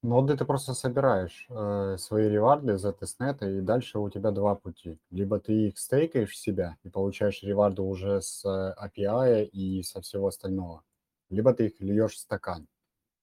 Ноды 0.04 0.38
ты 0.38 0.45
просто 0.45 0.74
собираешь 0.74 1.48
э, 1.50 1.98
свои 1.98 2.30
реварды 2.30 2.78
за 2.78 2.93
тестнета, 2.93 3.50
и 3.50 3.62
дальше 3.62 3.98
у 3.98 4.10
тебя 4.10 4.30
два 4.32 4.54
пути. 4.56 5.00
Либо 5.10 5.39
ты 5.39 5.70
их 5.70 5.80
стейкаешь 5.80 6.32
в 6.32 6.36
себя 6.36 6.78
и 6.84 6.89
получаешь 6.89 7.41
реварды 7.41 7.82
уже 7.82 8.22
с 8.22 8.45
э, 8.45 8.76
APY 8.80 9.45
и 9.45 9.82
со 9.82 10.02
всего 10.02 10.28
остального, 10.28 10.84
либо 11.30 11.54
ты 11.54 11.68
их 11.68 11.82
льешь 11.82 12.14
в 12.14 12.20
стакан. 12.20 12.68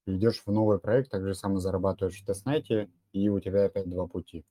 Идешь 0.07 0.43
в 0.45 0.51
новый 0.51 0.79
проект, 0.79 1.11
так 1.13 1.23
же 1.23 1.35
самое 1.35 1.61
зарабатываешь 1.61 2.21
в 2.21 2.27
тестнете, 2.27 2.91
и 3.13 3.29
у 3.29 3.39
тебя 3.39 3.67
опять 3.67 3.89
два 3.89 4.07
пути. 4.07 4.45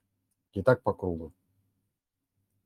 И 0.54 0.64
так 0.64 0.82
по 0.82 0.94
кругу. 0.94 1.34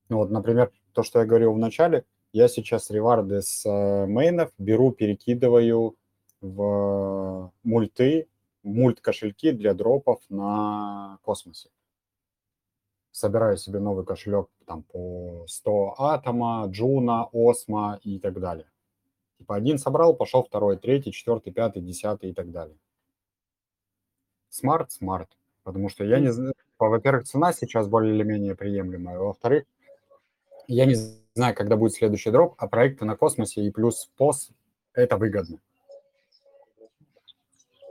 Ну 0.10 0.18
вот, 0.18 0.30
например, 0.30 0.72
то, 0.94 1.02
что 1.02 1.20
я 1.20 1.26
говорил 1.26 1.54
в 1.54 1.58
начале, 1.58 2.06
я 2.32 2.48
сейчас 2.48 2.92
реварды 2.92 3.42
с 3.42 3.66
э, 3.66 4.06
мейнов 4.06 4.52
беру, 4.60 4.92
перекидываю 4.92 5.96
в 6.42 7.52
мульты, 7.64 8.28
мульт 8.68 9.02
кошельки 9.02 9.52
для 9.52 9.74
дропов 9.74 10.22
на 10.30 11.20
космосе. 11.24 11.70
Собираю 13.12 13.58
себе 13.58 13.80
новый 13.80 14.06
кошелек 14.06 14.50
там 14.66 14.84
по 14.84 15.46
100 15.48 15.96
атома, 15.98 16.66
джуна, 16.68 17.26
осма 17.32 18.00
и 18.04 18.20
так 18.20 18.40
далее. 18.40 18.70
Типа 19.38 19.56
один 19.56 19.78
собрал, 19.78 20.16
пошел 20.16 20.44
второй, 20.44 20.78
третий, 20.78 21.12
четвертый, 21.12 21.52
пятый, 21.52 21.82
десятый 21.82 22.32
и 22.32 22.34
так 22.34 22.52
далее. 22.52 22.78
Smart, 24.50 24.92
smart. 24.92 25.30
Потому 25.64 25.90
что 25.90 26.04
я 26.04 26.20
не 26.20 26.32
знаю, 26.32 26.54
во-первых, 26.80 27.26
цена 27.26 27.54
сейчас 27.54 27.88
более 27.88 28.16
или 28.16 28.24
менее 28.24 28.56
приемлемая, 28.56 29.18
во-вторых, 29.18 29.66
я 30.68 30.86
не 30.86 30.96
знаю, 31.36 31.56
когда 31.56 31.76
будет 31.76 31.94
следующий 31.94 32.32
дроп, 32.32 32.56
а 32.58 32.68
проекты 32.68 33.06
на 33.06 33.16
космосе 33.16 33.62
и 33.62 33.72
плюс 33.72 34.12
POS– 34.20 34.52
это 34.94 35.18
выгодно. 35.18 35.60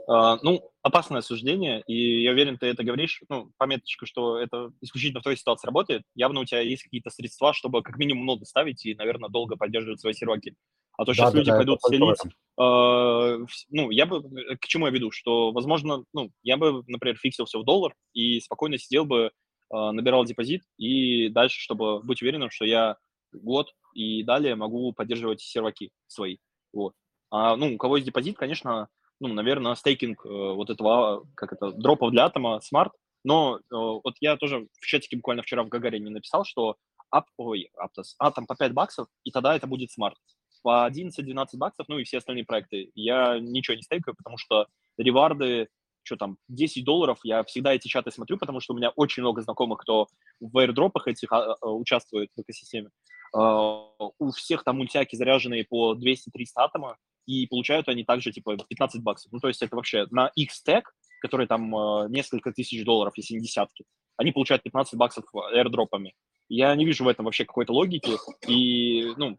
Uh, 0.09 0.39
ну, 0.41 0.71
опасное 0.83 1.19
суждение, 1.19 1.83
и 1.85 2.21
я 2.21 2.31
уверен, 2.31 2.57
ты 2.57 2.67
это 2.67 2.81
говоришь, 2.81 3.21
ну, 3.27 3.51
пометочка, 3.57 4.05
что 4.05 4.39
это 4.39 4.71
исключительно 4.79 5.19
в 5.19 5.23
твоей 5.23 5.37
ситуации 5.37 5.67
работает. 5.67 6.03
Явно 6.15 6.39
у 6.39 6.45
тебя 6.45 6.61
есть 6.61 6.83
какие-то 6.83 7.09
средства, 7.09 7.53
чтобы 7.53 7.81
как 7.83 7.97
минимум 7.97 8.25
ноды 8.25 8.45
ставить 8.45 8.85
и, 8.85 8.95
наверное, 8.95 9.29
долго 9.29 9.57
поддерживать 9.57 9.99
свои 9.99 10.13
серваки. 10.13 10.55
А 10.97 11.03
то 11.03 11.13
сейчас 11.13 11.33
да, 11.33 11.39
люди 11.39 11.51
да, 11.51 11.57
пойдут 11.57 11.81
sell 11.81 11.99
ить. 11.99 12.17
Э, 12.59 13.45
ну, 13.69 13.91
я 13.91 14.05
бы, 14.05 14.23
к 14.59 14.65
чему 14.67 14.87
я 14.87 14.91
веду, 14.91 15.11
что, 15.11 15.51
возможно, 15.51 16.05
ну, 16.13 16.31
я 16.41 16.57
бы, 16.57 16.83
например, 16.87 17.17
фиксился 17.17 17.59
в 17.59 17.65
доллар 17.65 17.93
и 18.13 18.39
спокойно 18.39 18.77
сидел 18.77 19.03
бы, 19.03 19.25
э, 19.25 19.91
набирал 19.91 20.23
депозит, 20.25 20.63
и 20.77 21.27
дальше, 21.29 21.59
чтобы 21.59 22.01
быть 22.01 22.21
уверенным, 22.21 22.49
что 22.49 22.63
я 22.63 22.97
год 23.33 23.73
и 23.93 24.23
далее 24.23 24.55
могу 24.55 24.93
поддерживать 24.93 25.41
серваки 25.41 25.91
свои. 26.07 26.37
Вот. 26.71 26.93
А, 27.29 27.55
ну, 27.57 27.75
у 27.75 27.77
кого 27.77 27.97
есть 27.97 28.07
депозит, 28.07 28.37
конечно, 28.37 28.87
ну, 29.19 29.29
наверное, 29.29 29.75
стейкинг 29.75 30.25
э, 30.25 30.29
вот 30.29 30.69
этого, 30.69 31.25
как 31.35 31.53
это, 31.53 31.71
дропов 31.71 32.11
для 32.11 32.25
атома, 32.25 32.59
smart. 32.61 32.93
Но 33.23 33.57
э, 33.57 33.61
вот 33.71 34.15
я 34.19 34.37
тоже 34.37 34.67
в 34.79 34.85
чатике 34.85 35.17
буквально 35.17 35.43
вчера 35.43 35.63
в 35.63 35.69
Гагарине 35.69 36.09
написал, 36.09 36.45
что 36.45 36.75
ап, 37.09 37.25
ой, 37.37 37.69
Аптос, 37.77 38.15
атом 38.19 38.45
по 38.45 38.55
5 38.55 38.73
баксов, 38.73 39.07
и 39.23 39.31
тогда 39.31 39.55
это 39.55 39.67
будет 39.67 39.91
smart. 39.91 40.17
По 40.63 40.89
11-12 40.89 41.47
баксов, 41.53 41.87
ну 41.87 41.97
и 41.97 42.03
все 42.03 42.17
остальные 42.17 42.45
проекты, 42.45 42.91
я 42.95 43.39
ничего 43.39 43.75
не 43.75 43.83
стейкаю, 43.83 44.15
потому 44.15 44.37
что 44.37 44.67
реварды, 44.97 45.69
что 46.03 46.15
там, 46.15 46.37
10 46.49 46.83
долларов, 46.83 47.19
я 47.23 47.43
всегда 47.43 47.73
эти 47.73 47.87
чаты 47.87 48.11
смотрю, 48.11 48.37
потому 48.37 48.59
что 48.59 48.73
у 48.73 48.77
меня 48.77 48.89
очень 48.95 49.23
много 49.23 49.41
знакомых, 49.41 49.79
кто 49.79 50.07
в 50.39 50.57
аирдропах 50.57 51.07
этих 51.07 51.31
а, 51.31 51.55
а, 51.61 51.69
участвует 51.69 52.29
в 52.35 52.41
экосистеме. 52.41 52.89
Uh, 53.35 53.89
у 54.19 54.31
всех 54.31 54.63
там 54.63 54.77
мультяки 54.77 55.17
заряженные 55.17 55.65
по 55.65 55.95
200-300 55.95 56.45
атома, 56.55 56.97
и 57.27 57.45
получают 57.45 57.87
они 57.89 58.03
также, 58.03 58.31
типа, 58.31 58.57
15 58.57 59.03
баксов. 59.03 59.31
Ну, 59.31 59.39
то 59.39 59.49
есть 59.49 59.61
это 59.61 59.75
вообще 59.75 60.07
на 60.09 60.31
их 60.35 60.51
стек, 60.51 60.95
который 61.21 61.45
там 61.45 61.75
э, 61.75 62.09
несколько 62.09 62.51
тысяч 62.51 62.83
долларов, 62.83 63.13
если 63.17 63.35
не 63.35 63.41
десятки, 63.41 63.85
они 64.15 64.31
получают 64.31 64.63
15 64.63 64.95
баксов 64.95 65.25
airdropами. 65.53 66.13
Я 66.49 66.73
не 66.75 66.85
вижу 66.85 67.03
в 67.03 67.07
этом 67.07 67.25
вообще 67.25 67.45
какой-то 67.45 67.73
логики, 67.73 68.13
и, 68.47 69.13
ну, 69.17 69.37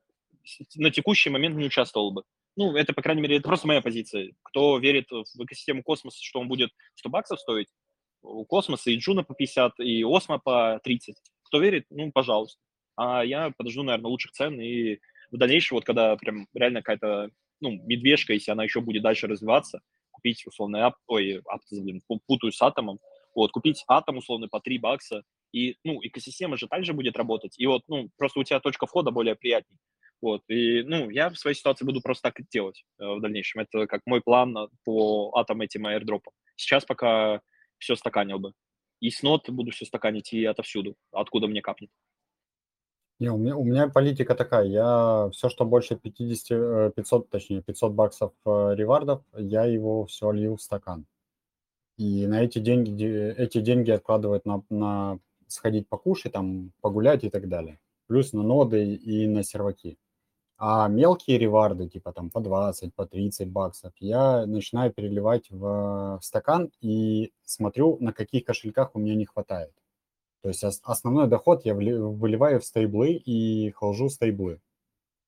на 0.76 0.91
текущий 0.91 1.30
момент 1.30 1.57
не 1.57 1.66
участвовал 1.66 2.12
бы. 2.12 2.22
Ну, 2.57 2.76
это, 2.76 2.93
по 2.93 3.03
крайней 3.03 3.22
мере, 3.22 3.36
это 3.36 3.49
просто 3.49 3.66
моя 3.66 3.80
позиция. 3.80 4.32
Кто 4.43 4.78
верит 4.78 5.11
в 5.11 5.45
экосистему 5.45 5.82
космоса, 5.82 6.18
что 6.22 6.41
он 6.41 6.49
будет 6.49 6.70
100 6.97 7.09
баксов 7.09 7.41
стоить, 7.41 7.68
у 8.20 8.45
космоса 8.45 8.91
и 8.91 8.97
Джуна 8.97 9.22
по 9.22 9.34
50, 9.34 9.80
и 9.80 10.05
Осмо 10.05 10.39
по 10.39 10.80
30. 10.82 11.16
Кто 11.45 11.61
верит, 11.61 11.86
ну, 11.89 12.11
пожалуйста. 12.12 12.61
А 12.97 13.24
я 13.24 13.53
подожду, 13.57 13.82
наверное, 13.84 14.11
лучших 14.11 14.32
цен, 14.32 14.61
и 14.61 14.99
в 15.30 15.36
дальнейшем, 15.36 15.76
вот 15.76 15.84
когда 15.84 16.16
прям 16.16 16.49
реально 16.53 16.82
какая-то 16.82 17.30
ну, 17.61 17.72
медвежка, 17.72 18.32
если 18.32 18.50
она 18.50 18.64
еще 18.64 18.80
будет 18.80 19.02
дальше 19.02 19.26
развиваться, 19.26 19.80
купить 20.11 20.46
условно, 20.46 20.86
ап, 20.86 20.94
ой, 21.06 21.40
аптос, 21.46 21.78
блин, 21.80 22.02
путаю 22.26 22.52
с 22.52 22.61
атомом, 22.61 22.98
вот, 23.34 23.52
купить 23.52 23.84
атом 23.88 24.18
условно 24.18 24.48
по 24.48 24.61
3 24.61 24.78
бакса, 24.78 25.22
и, 25.52 25.76
ну, 25.84 25.98
экосистема 26.02 26.56
же 26.56 26.66
также 26.66 26.92
будет 26.92 27.16
работать, 27.16 27.54
и 27.59 27.66
вот, 27.66 27.82
ну, 27.88 28.11
просто 28.16 28.40
у 28.40 28.44
тебя 28.44 28.61
точка 28.61 28.86
входа 28.86 29.11
более 29.11 29.34
приятней. 29.34 29.78
Вот, 30.20 30.42
и, 30.48 30.82
ну, 30.82 31.11
я 31.11 31.30
в 31.30 31.38
своей 31.38 31.54
ситуации 31.54 31.84
буду 31.84 32.00
просто 32.00 32.32
так 32.32 32.48
делать 32.50 32.84
э, 32.98 33.06
в 33.06 33.20
дальнейшем. 33.20 33.62
Это 33.62 33.86
как 33.86 34.02
мой 34.04 34.20
план 34.20 34.68
по 34.84 35.32
атом 35.36 35.61
этим 35.61 35.86
аирдропам. 35.86 36.32
Сейчас 36.56 36.84
пока 36.84 37.40
все 37.78 37.94
стаканил 37.94 38.40
бы. 38.40 38.52
И 39.00 39.11
с 39.11 39.22
нот 39.22 39.48
буду 39.48 39.70
все 39.70 39.84
стаканить 39.84 40.32
и 40.32 40.44
отовсюду, 40.44 40.96
откуда 41.12 41.46
мне 41.46 41.62
капнет. 41.62 41.90
Не, 43.20 43.30
у 43.30 43.36
меня, 43.36 43.56
у 43.56 43.64
меня 43.64 43.88
политика 43.88 44.34
такая, 44.36 44.64
я 44.66 45.28
все, 45.32 45.48
что 45.48 45.64
больше 45.64 45.96
50, 45.96 46.94
500, 46.94 47.26
э, 47.26 47.28
точнее, 47.30 47.62
500 47.62 47.92
баксов 47.92 48.32
э, 48.46 48.74
ревардов, 48.76 49.22
я 49.34 49.64
его 49.64 50.06
все 50.06 50.30
лью 50.30 50.56
в 50.56 50.62
стакан. 50.62 51.04
И 51.98 52.26
на 52.28 52.42
эти 52.42 52.60
деньги, 52.60 53.34
эти 53.36 53.60
деньги 53.60 53.90
откладывать 53.90 54.46
на, 54.46 54.62
на 54.70 55.18
сходить 55.48 55.88
покушать, 55.88 56.32
там, 56.32 56.72
погулять 56.80 57.24
и 57.24 57.30
так 57.30 57.48
далее. 57.48 57.80
Плюс 58.06 58.32
на 58.32 58.42
ноды 58.42 58.94
и 58.94 59.26
на 59.26 59.42
серваки. 59.42 59.98
А 60.58 60.88
мелкие 60.88 61.38
реварды, 61.38 61.88
типа 61.88 62.12
там 62.12 62.30
по 62.30 62.40
20, 62.40 62.94
по 62.94 63.06
30 63.06 63.48
баксов, 63.50 63.92
я 64.00 64.46
начинаю 64.46 64.92
переливать 64.92 65.50
в 65.50 66.20
стакан 66.22 66.70
и 66.80 67.32
смотрю, 67.44 67.98
на 68.00 68.12
каких 68.12 68.44
кошельках 68.44 68.94
у 68.94 69.00
меня 69.00 69.14
не 69.16 69.26
хватает. 69.26 69.72
То 70.43 70.49
есть 70.49 70.62
основной 70.64 71.26
доход 71.26 71.64
я 71.64 71.74
выливаю 71.74 72.61
в 72.61 72.64
стейблы 72.64 73.12
и 73.12 73.70
хожу 73.72 74.09
стейблы. 74.09 74.61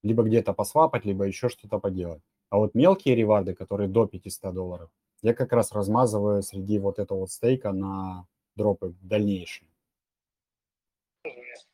Либо 0.02 0.22
где-то 0.22 0.52
посвапать, 0.52 1.04
либо 1.04 1.24
еще 1.24 1.48
что-то 1.48 1.78
поделать. 1.78 2.22
А 2.48 2.58
вот 2.58 2.74
мелкие 2.74 3.14
реварды, 3.14 3.54
которые 3.54 3.88
до 3.88 4.06
500 4.06 4.54
долларов, 4.54 4.90
я 5.22 5.34
как 5.34 5.52
раз 5.52 5.72
размазываю 5.72 6.42
среди 6.42 6.78
вот 6.78 6.98
этого 6.98 7.20
вот 7.20 7.30
стейка 7.30 7.72
на 7.72 8.26
дропы 8.56 8.94
дальнейшие. 9.02 9.68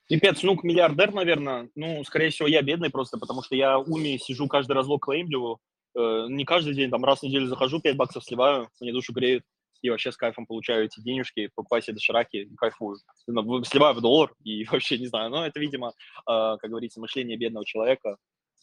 Пипец, 0.08 0.42
ну, 0.42 0.58
миллиардер, 0.62 1.12
наверное. 1.12 1.68
Ну, 1.74 2.04
скорее 2.04 2.30
всего, 2.30 2.48
я 2.48 2.62
бедный 2.62 2.90
просто, 2.90 3.18
потому 3.18 3.42
что 3.42 3.56
я 3.56 3.78
уме 3.78 4.18
сижу, 4.18 4.46
каждый 4.48 4.72
разлог 4.72 5.04
клеймлю. 5.04 5.58
Э, 5.96 6.26
не 6.28 6.44
каждый 6.44 6.74
день, 6.74 6.90
там, 6.90 7.04
раз 7.04 7.20
в 7.20 7.22
неделю 7.24 7.46
захожу, 7.46 7.80
5 7.80 7.96
баксов 7.96 8.24
сливаю, 8.24 8.68
мне 8.80 8.92
душу 8.92 9.12
греет 9.12 9.44
и 9.82 9.90
вообще 9.90 10.12
с 10.12 10.16
кайфом 10.16 10.46
получаю 10.46 10.84
эти 10.84 11.00
денежки, 11.00 11.50
покупаю 11.54 11.82
себе 11.82 11.94
дошираки 11.94 12.36
и 12.36 12.56
кайфую. 12.56 12.98
Сливаю 13.24 13.94
в 13.94 14.00
доллар 14.00 14.34
и 14.44 14.64
вообще 14.70 14.98
не 14.98 15.06
знаю. 15.06 15.30
Но 15.30 15.46
это, 15.46 15.60
видимо, 15.60 15.92
а, 16.26 16.56
как 16.58 16.70
говорится, 16.70 17.00
мышление 17.00 17.36
бедного 17.36 17.64
человека. 17.64 18.16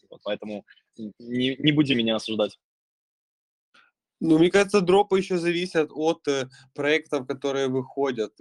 Вот, 0.10 0.20
поэтому 0.24 0.66
не, 0.98 1.56
не 1.56 1.72
будем 1.72 1.98
меня 1.98 2.16
осуждать. 2.16 2.60
Ну, 4.20 4.38
мне 4.38 4.50
кажется, 4.50 4.82
дропы 4.82 5.18
еще 5.18 5.38
зависят 5.38 5.90
от 5.92 6.26
э, 6.30 6.48
проектов, 6.74 7.28
которые 7.28 7.68
выходят. 7.68 8.32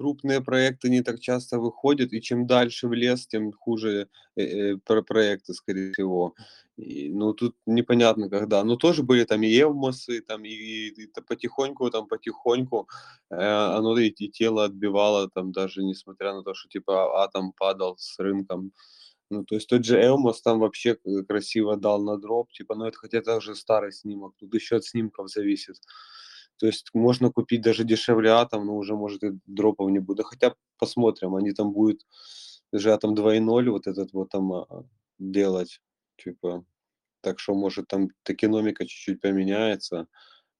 Э, 0.00 0.02
крупные 0.02 0.40
проекты 0.40 0.90
не 0.90 1.02
так 1.02 1.20
часто 1.20 1.58
выходят, 1.58 2.12
и 2.12 2.20
чем 2.20 2.46
дальше 2.46 2.88
в 2.88 2.92
лес, 2.92 3.26
тем 3.26 3.52
хуже 3.52 4.08
э, 4.36 4.42
э, 4.42 5.02
проекты, 5.06 5.52
скорее 5.54 5.92
всего. 5.92 6.34
И, 6.78 7.10
ну, 7.12 7.34
тут 7.34 7.54
непонятно 7.66 8.30
когда. 8.30 8.64
Но 8.64 8.76
тоже 8.76 9.02
были 9.02 9.24
там 9.24 9.42
и 9.42 9.48
Евмосы, 9.48 10.22
там 10.22 10.44
и, 10.44 10.48
и, 10.48 10.88
и 10.88 11.10
потихоньку, 11.28 11.90
там 11.90 12.06
потихоньку 12.08 12.88
э, 13.30 13.36
оно 13.36 13.98
и, 13.98 14.08
и 14.08 14.30
тело 14.30 14.64
отбивало, 14.64 15.28
там 15.34 15.52
даже 15.52 15.82
несмотря 15.82 16.34
на 16.34 16.42
то, 16.42 16.54
что 16.54 16.68
типа 16.68 17.22
атом 17.22 17.52
падал 17.52 17.96
с 17.98 18.18
рынком. 18.18 18.72
Ну, 19.30 19.44
то 19.44 19.54
есть 19.54 19.68
тот 19.68 19.84
же 19.84 19.96
Элмос 19.96 20.42
там 20.42 20.58
вообще 20.58 20.96
красиво 21.28 21.76
дал 21.76 22.02
на 22.02 22.16
дроп, 22.18 22.50
типа, 22.52 22.74
ну 22.74 22.86
это 22.86 22.98
хотя 22.98 23.18
это 23.18 23.36
уже 23.36 23.54
старый 23.54 23.92
снимок, 23.92 24.34
тут 24.40 24.54
еще 24.54 24.76
от 24.76 24.84
снимков 24.84 25.28
зависит. 25.30 25.76
То 26.60 26.66
есть 26.66 26.90
можно 26.92 27.32
купить 27.32 27.62
даже 27.62 27.84
дешевле 27.84 28.30
атом, 28.30 28.66
но 28.66 28.76
уже, 28.76 28.94
может, 28.94 29.22
и 29.24 29.30
дропов 29.46 29.90
не 29.90 29.98
будет. 29.98 30.26
Хотя 30.26 30.54
посмотрим, 30.78 31.34
они 31.34 31.52
там 31.52 31.72
будут 31.72 32.06
даже 32.72 32.92
атом 32.92 33.14
2.0 33.14 33.70
вот 33.70 33.86
этот 33.86 34.12
вот 34.12 34.28
там 34.30 34.52
а, 34.52 34.84
делать. 35.18 35.80
Типа, 36.18 36.64
так 37.22 37.38
что, 37.40 37.54
может, 37.54 37.88
там 37.88 38.10
токеномика 38.24 38.86
чуть-чуть 38.86 39.22
поменяется. 39.22 40.06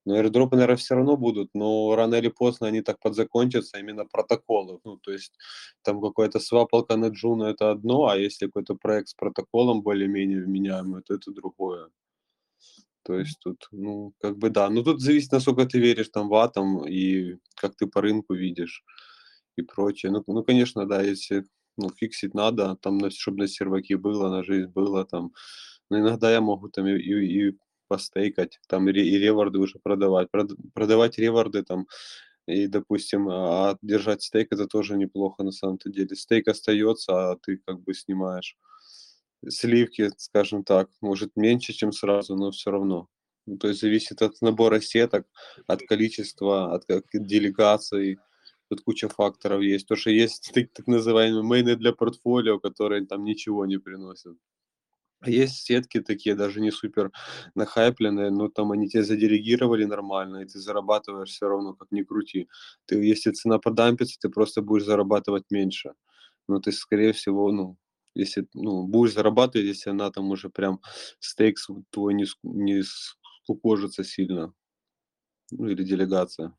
Но 0.07 0.17
airdropы, 0.17 0.57
наверное, 0.57 0.77
все 0.77 0.95
равно 0.95 1.17
будут, 1.19 1.51
но 1.55 1.95
рано 1.95 2.15
или 2.17 2.29
поздно 2.29 2.69
они 2.69 2.81
так 2.83 2.99
подзакончатся, 3.01 3.79
именно 3.79 4.07
протоколы. 4.07 4.81
Ну, 4.85 4.97
то 4.99 5.13
есть 5.13 5.35
там 5.83 6.01
какая-то 6.01 6.41
свапалка 6.41 6.97
на 6.97 7.09
Джуна 7.09 7.45
это 7.45 7.71
одно, 7.71 8.09
а 8.09 8.17
если 8.17 8.47
какой-то 8.47 8.75
проект 8.77 9.09
с 9.09 9.15
протоколом 9.15 9.83
более-менее 9.83 10.43
вменяемый, 10.43 11.03
то 11.03 11.15
это 11.15 11.31
другое. 11.33 11.91
То 13.03 13.19
есть 13.19 13.39
тут, 13.41 13.69
ну, 13.73 14.15
как 14.21 14.39
бы 14.39 14.51
да. 14.51 14.69
Ну, 14.71 14.83
тут 14.83 15.01
зависит, 15.01 15.33
насколько 15.33 15.67
ты 15.67 15.79
веришь 15.79 16.09
там 16.11 16.29
в 16.29 16.35
атом 16.35 16.87
и 16.87 17.37
как 17.57 17.77
ты 17.77 17.87
по 17.87 18.01
рынку 18.01 18.35
видишь 18.35 18.85
и 19.57 19.63
прочее. 19.63 20.13
Ну, 20.13 20.23
ну 20.27 20.45
конечно, 20.45 20.87
да, 20.87 21.03
если 21.03 21.45
ну, 21.77 21.91
фиксить 21.91 22.35
надо, 22.35 22.77
там, 22.83 23.11
чтобы 23.11 23.39
на 23.39 23.49
серваки 23.49 23.95
было, 23.95 24.29
на 24.29 24.45
жизнь 24.45 24.69
было, 24.69 25.05
там. 25.05 25.33
Но 25.91 25.99
иногда 26.01 26.33
я 26.33 26.41
могу 26.41 26.69
там 26.69 26.87
и, 26.87 26.93
и, 26.99 27.49
и 27.51 27.59
постейкать, 27.89 28.61
там 28.69 28.89
и, 28.89 28.93
и 28.93 29.19
реварды 29.19 29.59
уже 29.59 29.79
продавать. 29.83 30.31
Прод, 30.31 30.53
продавать 30.75 31.19
реварды 31.19 31.63
там 31.63 31.87
и, 32.47 32.67
допустим, 32.67 33.29
а 33.31 33.77
держать 33.83 34.23
стейк 34.23 34.49
это 34.53 34.67
тоже 34.67 34.97
неплохо 34.97 35.43
на 35.45 35.53
самом-то 35.53 35.91
деле. 35.91 36.17
Стейк 36.17 36.49
остается, 36.49 37.33
а 37.33 37.37
ты 37.37 37.59
как 37.67 37.81
бы 37.83 37.95
снимаешь 37.95 38.57
сливки, 39.49 40.11
скажем 40.17 40.65
так, 40.65 40.91
может 41.01 41.37
меньше, 41.37 41.73
чем 41.73 41.93
сразу, 41.93 42.37
но 42.37 42.51
все 42.51 42.71
равно. 42.71 43.09
Ну, 43.47 43.59
то 43.59 43.69
есть 43.69 43.81
зависит 43.81 44.23
от 44.23 44.41
набора 44.43 44.81
сеток, 44.81 45.27
от 45.67 45.83
количества, 45.83 46.75
от, 46.75 46.91
от 46.91 47.05
делегаций, 47.13 48.19
тут 48.69 48.83
куча 48.83 49.09
факторов 49.09 49.63
есть. 49.63 49.89
То, 49.89 49.97
что 49.97 50.11
есть 50.11 50.53
так, 50.55 50.71
так 50.75 50.87
называемые 50.87 51.43
мейны 51.43 51.77
для 51.77 51.93
портфолио, 51.93 52.59
которые 52.59 53.07
там 53.07 53.25
ничего 53.25 53.67
не 53.67 53.79
приносят. 53.79 54.37
А 55.21 55.29
есть 55.31 55.67
сетки 55.67 56.01
такие, 56.01 56.35
даже 56.35 56.61
не 56.61 56.71
супер 56.71 57.13
нахайпленные, 57.55 58.31
но 58.31 58.49
там 58.49 58.73
они 58.73 58.89
тебя 58.89 59.03
заделегировали 59.03 59.85
нормально, 59.85 60.39
и 60.39 60.47
ты 60.47 60.59
зарабатываешь 60.59 61.29
все 61.31 61.47
равно, 61.49 61.75
как 61.75 61.93
ни 61.93 62.03
крути. 62.03 62.49
Ты, 62.87 62.97
если 63.05 63.31
цена 63.33 63.59
подампится, 63.59 64.19
ты 64.19 64.31
просто 64.31 64.63
будешь 64.63 64.87
зарабатывать 64.87 65.45
меньше. 65.51 65.93
Но 66.49 66.59
ты, 66.59 66.73
скорее 66.73 67.13
всего, 67.13 67.53
ну, 67.53 67.77
если 68.15 68.47
ну, 68.55 68.87
будешь 68.87 69.15
зарабатывать, 69.15 69.69
если 69.69 69.91
она 69.91 70.11
там 70.11 70.31
уже 70.31 70.51
прям 70.51 70.81
стейк 71.21 71.59
твой 71.91 72.15
не, 72.15 72.27
не 72.43 72.83
скукожится 72.83 74.05
сильно. 74.05 74.53
Ну, 75.53 75.69
или 75.69 75.83
делегация. 75.83 76.55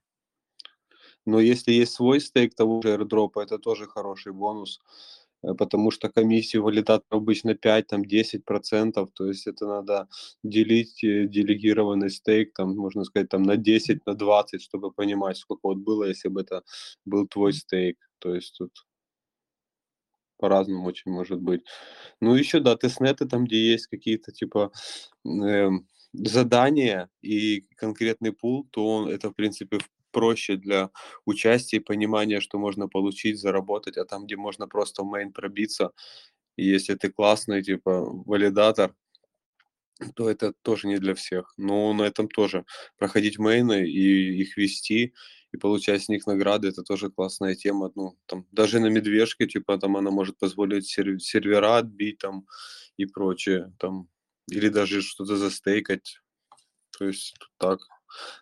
Но 1.26 1.40
если 1.40 1.72
есть 1.72 1.94
свой 1.94 2.20
стейк 2.20 2.56
того 2.56 2.82
же 2.82 2.96
airdrop, 2.96 3.32
это 3.42 3.60
тоже 3.60 3.88
хороший 3.88 4.34
бонус, 4.34 4.82
э, 5.44 5.54
потому 5.54 5.92
что 5.92 6.10
комиссии 6.10 6.58
валидатора 6.58 7.20
обычно 7.20 7.56
5, 7.56 7.88
там 7.88 8.06
10 8.06 8.44
процентов, 8.46 9.10
то 9.14 9.28
есть 9.28 9.48
это 9.48 9.68
надо 9.68 10.08
делить 10.44 11.04
э, 11.04 11.28
делегированный 11.28 12.10
стейк, 12.10 12.54
там, 12.54 12.76
можно 12.76 13.04
сказать, 13.06 13.30
там 13.30 13.44
на 13.44 13.58
10, 13.58 14.06
на 14.06 14.16
20, 14.16 14.62
чтобы 14.62 14.92
понимать, 14.92 15.38
сколько 15.38 15.62
вот 15.64 15.78
было, 15.78 16.06
если 16.06 16.30
бы 16.30 16.42
это 16.42 16.64
был 17.06 17.28
твой 17.28 17.54
стейк. 17.54 17.98
То 18.20 18.36
есть 18.36 18.56
тут 18.58 18.72
по-разному 20.42 20.86
очень 20.88 21.12
может 21.12 21.40
быть. 21.42 21.62
Ну, 22.22 22.36
еще, 22.36 22.60
да, 22.60 22.76
тестнеты 22.78 23.28
там, 23.28 23.46
где 23.46 23.72
есть 23.72 23.88
какие-то, 23.88 24.32
типа, 24.34 24.72
э, 25.26 25.70
задания 26.14 27.10
и 27.22 27.62
конкретный 27.78 28.34
пул, 28.34 28.68
то 28.72 28.86
он, 28.88 29.10
это, 29.10 29.30
в 29.30 29.36
принципе, 29.36 29.80
проще 30.12 30.58
для 30.58 30.90
участия 31.26 31.78
и 31.78 31.82
понимания, 31.82 32.42
что 32.42 32.60
можно 32.60 32.88
получить, 32.90 33.40
заработать, 33.40 33.98
а 33.98 34.06
там, 34.06 34.26
где 34.26 34.36
можно 34.36 34.68
просто 34.68 35.04
в 35.04 35.08
мейн 35.08 35.32
пробиться, 35.34 35.92
и 36.58 36.66
если 36.68 36.96
ты 36.96 37.12
классный, 37.12 37.64
типа, 37.64 38.04
валидатор, 38.26 38.94
то 40.16 40.30
это 40.30 40.54
тоже 40.64 40.88
не 40.88 40.98
для 40.98 41.14
всех. 41.14 41.54
Но 41.58 41.94
на 41.94 42.04
этом 42.04 42.28
тоже 42.28 42.66
проходить 42.98 43.38
мейны 43.40 43.88
и 43.88 44.42
их 44.42 44.58
вести, 44.58 45.14
и 45.52 45.58
получать 45.58 46.04
с 46.04 46.10
них 46.10 46.28
награды, 46.28 46.70
это 46.70 46.84
тоже 46.84 47.10
классная 47.10 47.56
тема. 47.56 47.92
Ну, 47.96 48.18
там, 48.26 48.46
даже 48.52 48.80
на 48.80 48.88
медвежке, 48.88 49.48
типа, 49.48 49.78
там 49.78 49.98
она 49.98 50.12
может 50.12 50.38
позволить 50.38 50.88
сер- 50.88 51.20
сервера 51.20 51.78
отбить 51.78 52.20
там 52.20 52.46
и 52.98 53.06
прочее, 53.06 53.74
там, 53.80 54.08
или 54.50 54.70
даже 54.70 55.02
что-то 55.02 55.36
застейкать. 55.36 56.20
То 56.98 57.06
есть 57.06 57.36
так. 57.58 57.80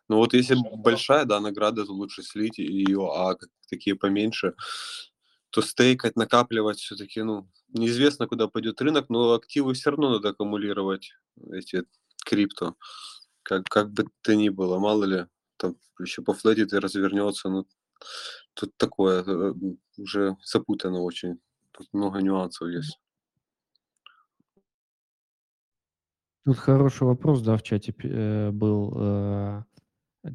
Но 0.08 0.18
вот 0.18 0.34
если 0.34 0.56
большая, 0.78 1.26
да, 1.26 1.40
награда, 1.40 1.86
то 1.86 1.94
лучше 1.94 2.24
слить 2.24 2.58
ее, 2.58 3.10
а 3.14 3.36
такие 3.70 3.96
поменьше, 3.96 4.56
то 5.52 5.62
стейкать, 5.62 6.16
накапливать 6.16 6.80
все-таки, 6.80 7.22
ну, 7.24 7.48
неизвестно, 7.70 8.28
куда 8.28 8.48
пойдет 8.48 8.82
рынок, 8.82 9.10
но 9.10 9.34
активы 9.34 9.74
все 9.74 9.92
равно 9.92 10.12
надо 10.12 10.30
аккумулировать, 10.30 11.12
эти 11.52 11.84
крипто, 12.26 12.76
как, 13.44 13.66
как 13.66 13.92
бы 13.92 14.06
то 14.22 14.36
ни 14.36 14.50
было, 14.50 14.80
мало 14.80 15.06
ли, 15.06 15.28
там 15.60 15.76
еще 16.00 16.22
пофлетит 16.22 16.74
и 16.74 16.80
развернется, 16.80 17.50
ну, 17.50 17.68
тут 18.54 18.76
такое, 18.78 19.24
э, 19.24 19.54
уже 19.98 20.38
запутано 20.44 21.02
очень, 21.02 21.40
тут 21.72 21.88
много 21.94 22.22
нюансов 22.22 22.70
есть. 22.70 23.00
Тут 26.46 26.58
хороший 26.58 27.04
вопрос, 27.04 27.42
да, 27.42 27.58
в 27.58 27.64
чате 27.64 27.94
э, 28.04 28.52
был. 28.52 28.94
Э, 28.96 29.64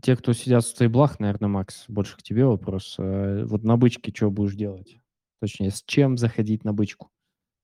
те, 0.02 0.16
кто 0.16 0.32
сидят 0.32 0.64
в 0.64 0.68
стейблах, 0.68 1.18
наверное, 1.18 1.48
Макс, 1.48 1.84
больше 1.88 2.16
к 2.16 2.22
тебе 2.22 2.46
вопрос. 2.46 2.96
Э, 2.98 3.44
вот 3.44 3.64
на 3.64 3.76
бычке 3.76 4.12
что 4.14 4.30
будешь 4.30 4.54
делать? 4.54 5.00
Точнее, 5.40 5.70
с 5.70 5.82
чем 5.82 6.16
заходить 6.16 6.64
на 6.64 6.72
бычку? 6.72 7.10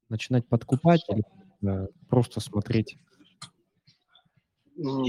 Начинать 0.08 0.48
подкупать 0.48 1.02
или 1.08 1.22
э, 1.62 1.86
просто 2.08 2.40
смотреть? 2.40 2.98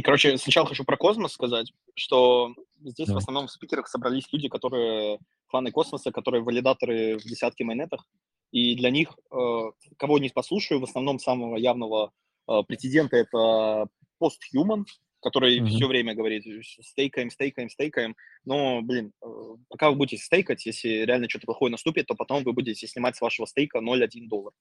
Короче, 0.04 0.38
сначала 0.38 0.68
хочу 0.68 0.84
про 0.84 0.98
космос 0.98 1.34
сказать, 1.34 1.72
что 1.96 2.54
здесь 2.84 3.08
Да. 3.08 3.14
в 3.14 3.18
основном 3.18 3.48
в 3.48 3.52
спикерах 3.52 3.88
собрались 3.88 4.28
люди, 4.32 4.50
которые 4.50 5.20
фаны 5.48 5.72
космоса, 5.72 6.12
которые 6.12 6.44
валидаторы 6.44 7.18
в 7.18 7.24
десятке 7.24 7.64
майнетах, 7.64 8.06
и 8.52 8.76
для 8.76 8.90
них, 8.90 9.18
э, 9.32 9.72
кого 9.98 10.20
не 10.20 10.30
послушаю, 10.30 10.80
в 10.80 10.84
основном 10.84 11.20
самого 11.20 11.56
явного 11.58 12.12
э, 12.50 12.64
претендента 12.68 13.16
это 13.18 13.88
постхуман, 14.18 14.86
который 15.22 15.60
Мгм. 15.62 15.70
все 15.70 15.88
время 15.88 16.16
говорит, 16.16 16.44
стейкаем, 16.84 17.30
стейкаем, 17.30 17.70
стейкаем, 17.70 18.16
но, 18.44 18.82
блин, 18.82 19.14
э, 19.24 19.28
пока 19.70 19.90
вы 19.92 19.96
будете 19.96 20.18
стейкать, 20.18 20.66
если 20.66 20.90
реально 21.06 21.30
что-то 21.30 21.46
плохое 21.46 21.72
наступит, 21.72 22.08
то 22.08 22.16
потом 22.16 22.44
вы 22.44 22.54
будете 22.54 22.88
снимать 22.88 23.16
с 23.16 23.22
вашего 23.22 23.46
стейка 23.46 23.80
0,1 23.80 24.28
доллар. 24.28 24.54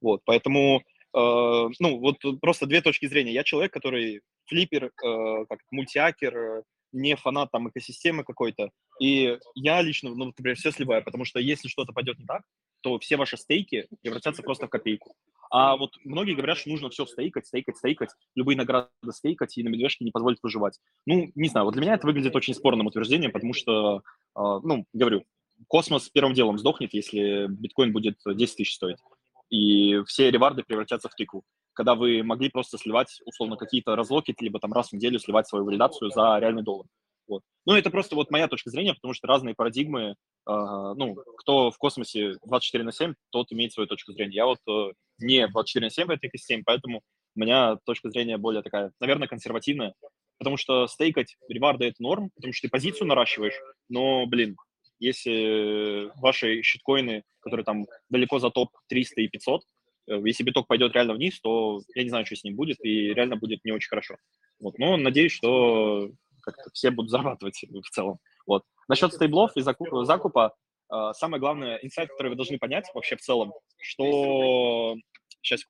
Вот, 0.00 0.22
поэтому, 0.24 0.82
э, 1.14 1.68
ну, 1.78 1.98
вот 1.98 2.18
просто 2.40 2.66
две 2.66 2.80
точки 2.80 3.06
зрения. 3.06 3.32
Я 3.32 3.44
человек, 3.44 3.72
который 3.72 4.22
флиппер, 4.46 4.86
э, 4.86 5.44
как 5.48 5.60
мультиакер, 5.70 6.36
э, 6.36 6.62
не 6.92 7.16
фанат 7.16 7.50
там 7.50 7.68
экосистемы 7.68 8.24
какой-то. 8.24 8.70
И 9.00 9.38
я 9.54 9.82
лично, 9.82 10.10
ну, 10.10 10.26
например, 10.26 10.56
все 10.56 10.70
сливаю, 10.70 11.04
потому 11.04 11.24
что 11.24 11.38
если 11.38 11.68
что-то 11.68 11.92
пойдет 11.92 12.18
не 12.18 12.26
так, 12.26 12.42
то 12.80 12.98
все 12.98 13.16
ваши 13.16 13.36
стейки 13.36 13.86
превратятся 14.02 14.42
просто 14.42 14.66
в 14.66 14.70
копейку. 14.70 15.14
А 15.50 15.76
вот 15.76 15.96
многие 16.04 16.34
говорят, 16.34 16.58
что 16.58 16.70
нужно 16.70 16.90
все 16.90 17.06
стейкать, 17.06 17.46
стейкать, 17.46 17.76
стейкать, 17.76 18.10
любые 18.34 18.56
награды 18.56 18.88
стейкать, 19.12 19.56
и 19.56 19.62
на 19.62 19.68
медвежке 19.68 20.04
не 20.04 20.10
позволит 20.10 20.38
выживать. 20.42 20.78
Ну, 21.06 21.30
не 21.34 21.48
знаю, 21.48 21.64
вот 21.64 21.72
для 21.72 21.82
меня 21.82 21.94
это 21.94 22.06
выглядит 22.06 22.36
очень 22.36 22.54
спорным 22.54 22.86
утверждением, 22.86 23.32
потому 23.32 23.54
что, 23.54 23.98
э, 23.98 24.00
ну, 24.36 24.84
говорю, 24.92 25.24
космос 25.66 26.08
первым 26.10 26.34
делом 26.34 26.58
сдохнет, 26.58 26.94
если 26.94 27.46
биткоин 27.48 27.92
будет 27.92 28.18
10 28.24 28.56
тысяч 28.56 28.74
стоить. 28.74 28.98
И 29.50 30.02
все 30.06 30.30
реварды 30.30 30.62
превратятся 30.62 31.08
в 31.08 31.14
тыкву 31.14 31.44
когда 31.78 31.94
вы 31.94 32.24
могли 32.24 32.50
просто 32.50 32.76
сливать, 32.76 33.20
условно, 33.24 33.56
какие-то 33.56 33.94
разлокеты, 33.94 34.42
либо 34.42 34.58
там 34.58 34.72
раз 34.72 34.88
в 34.88 34.94
неделю 34.94 35.20
сливать 35.20 35.46
свою 35.46 35.64
валидацию 35.64 36.10
за 36.10 36.36
реальный 36.40 36.64
доллар. 36.64 36.86
Вот. 37.28 37.42
Ну, 37.66 37.74
это 37.74 37.90
просто 37.90 38.16
вот 38.16 38.32
моя 38.32 38.48
точка 38.48 38.70
зрения, 38.70 38.94
потому 38.94 39.14
что 39.14 39.28
разные 39.28 39.54
парадигмы, 39.54 40.10
э, 40.10 40.14
ну, 40.46 41.14
кто 41.36 41.70
в 41.70 41.78
космосе 41.78 42.32
24 42.44 42.82
на 42.82 42.90
7, 42.90 43.14
тот 43.30 43.52
имеет 43.52 43.72
свою 43.72 43.86
точку 43.86 44.12
зрения. 44.12 44.34
Я 44.34 44.46
вот 44.46 44.58
э, 44.68 44.92
не 45.18 45.46
24 45.46 45.86
на 45.86 45.90
7 45.90 46.06
в 46.08 46.10
этой 46.10 46.28
экосистеме, 46.28 46.64
поэтому 46.66 47.02
у 47.36 47.40
меня 47.40 47.76
точка 47.84 48.10
зрения 48.10 48.38
более 48.38 48.62
такая, 48.62 48.90
наверное, 48.98 49.28
консервативная, 49.28 49.94
потому 50.38 50.56
что 50.56 50.88
стейкать 50.88 51.36
реварды– 51.48 51.84
это 51.86 52.02
норм, 52.02 52.30
потому 52.34 52.52
что 52.54 52.66
ты 52.66 52.72
позицию 52.72 53.06
наращиваешь, 53.06 53.60
но, 53.88 54.26
блин, 54.26 54.56
если 54.98 56.10
ваши 56.20 56.62
щиткоины, 56.62 57.24
которые 57.40 57.64
там 57.64 57.86
далеко 58.08 58.38
за 58.38 58.50
топ 58.50 58.70
300 58.88 59.20
и 59.22 59.28
500, 59.28 59.62
Э, 60.08 60.20
если 60.24 60.42
биток 60.42 60.66
пойдет 60.66 60.94
реально 60.94 61.14
вниз, 61.14 61.40
то 61.40 61.80
я 61.94 62.02
не 62.02 62.08
знаю, 62.08 62.26
что 62.26 62.36
с 62.36 62.44
ним 62.44 62.56
будет, 62.56 62.84
и 62.84 63.12
реально 63.14 63.36
будет 63.36 63.64
не 63.64 63.72
очень 63.72 63.88
хорошо. 63.88 64.16
Вот. 64.60 64.78
Но 64.78 64.96
надеюсь, 64.96 65.32
что 65.32 66.10
все 66.72 66.90
будут 66.90 67.10
зарабатывать 67.10 67.62
в 67.62 67.90
целом. 67.90 68.18
Вот. 68.46 68.64
Насчет 68.88 69.12
стейблов 69.12 69.56
и 69.56 69.60
закупа, 69.60 70.04
закупа, 70.04 70.54
э, 70.92 71.12
самое 71.14 71.40
главное, 71.40 71.78
инсайт, 71.82 72.10
который 72.10 72.28
вы 72.28 72.36
должны 72.36 72.58
понять 72.58 72.86
вообще 72.94 73.16
в 73.16 73.20
целом, 73.20 73.52
что... 73.80 74.96
Сейчас... 75.42 75.62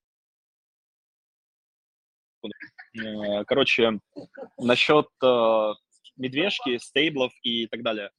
Э, 2.96 3.44
короче, 3.44 3.98
насчет 4.56 5.08
э, 5.22 5.72
медвежки, 6.16 6.78
стейблов 6.78 7.32
и 7.42 7.66
так 7.66 7.82
далее. 7.82 8.10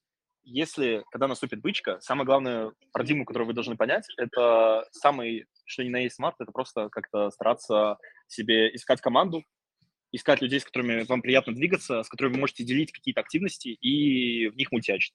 Если, 0.44 1.04
когда 1.12 1.28
наступит 1.28 1.62
бычка, 1.62 2.00
самое 2.02 2.26
главное 2.26 2.72
парадигму, 2.92 3.26
которую 3.26 3.48
вы 3.48 3.54
должны 3.54 3.76
понять, 3.76 4.06
это 4.18 4.86
самый 4.92 5.46
что 5.66 5.84
ни 5.84 5.90
на 5.90 6.00
есть 6.00 6.16
smart, 6.16 6.36
это 6.40 6.52
просто 6.52 6.90
как-то 6.90 7.30
стараться 7.30 7.98
себе 8.28 8.74
искать 8.76 9.02
команду, 9.02 9.44
искать 10.12 10.42
людей, 10.42 10.60
с 10.60 10.66
которыми 10.66 11.04
вам 11.04 11.22
приятно 11.22 11.54
двигаться, 11.54 12.02
с 12.02 12.10
которыми 12.10 12.34
вы 12.34 12.40
можете 12.40 12.64
делить 12.64 12.92
какие-то 12.92 13.22
активности 13.22 13.70
и 13.70 14.48
в 14.48 14.56
них 14.56 14.72
мультиачить. 14.72 15.14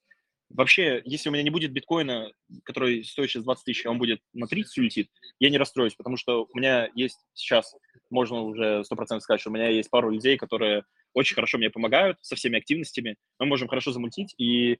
Вообще, 0.51 1.03
если 1.05 1.29
у 1.29 1.33
меня 1.33 1.43
не 1.43 1.51
будет 1.51 1.73
биткоина, 1.73 2.31
который 2.63 3.03
стоит 3.03 3.31
сейчас 3.31 3.43
20 3.43 3.65
тысяч, 3.65 3.87
а 3.87 3.91
он 3.91 3.99
будет 3.99 4.21
на 4.33 4.47
30 4.47 4.79
улетит, 4.79 5.11
я 5.41 5.51
не 5.51 5.59
расстроюсь, 5.59 5.95
потому 5.95 6.17
что 6.17 6.47
у 6.49 6.57
меня 6.57 6.89
есть 6.95 7.19
сейчас, 7.33 7.75
можно 8.11 8.43
уже 8.43 8.85
100% 8.89 9.21
сказать, 9.21 9.41
что 9.41 9.51
у 9.51 9.53
меня 9.53 9.69
есть 9.69 9.91
пару 9.91 10.11
людей, 10.11 10.37
которые 10.37 10.85
очень 11.13 11.35
хорошо 11.35 11.59
мне 11.59 11.71
помогают 11.71 12.19
со 12.21 12.37
всеми 12.37 12.59
активностями. 12.59 13.17
Мы 13.41 13.47
можем 13.47 13.67
хорошо 13.67 13.91
замультить, 13.91 14.35
и 14.39 14.79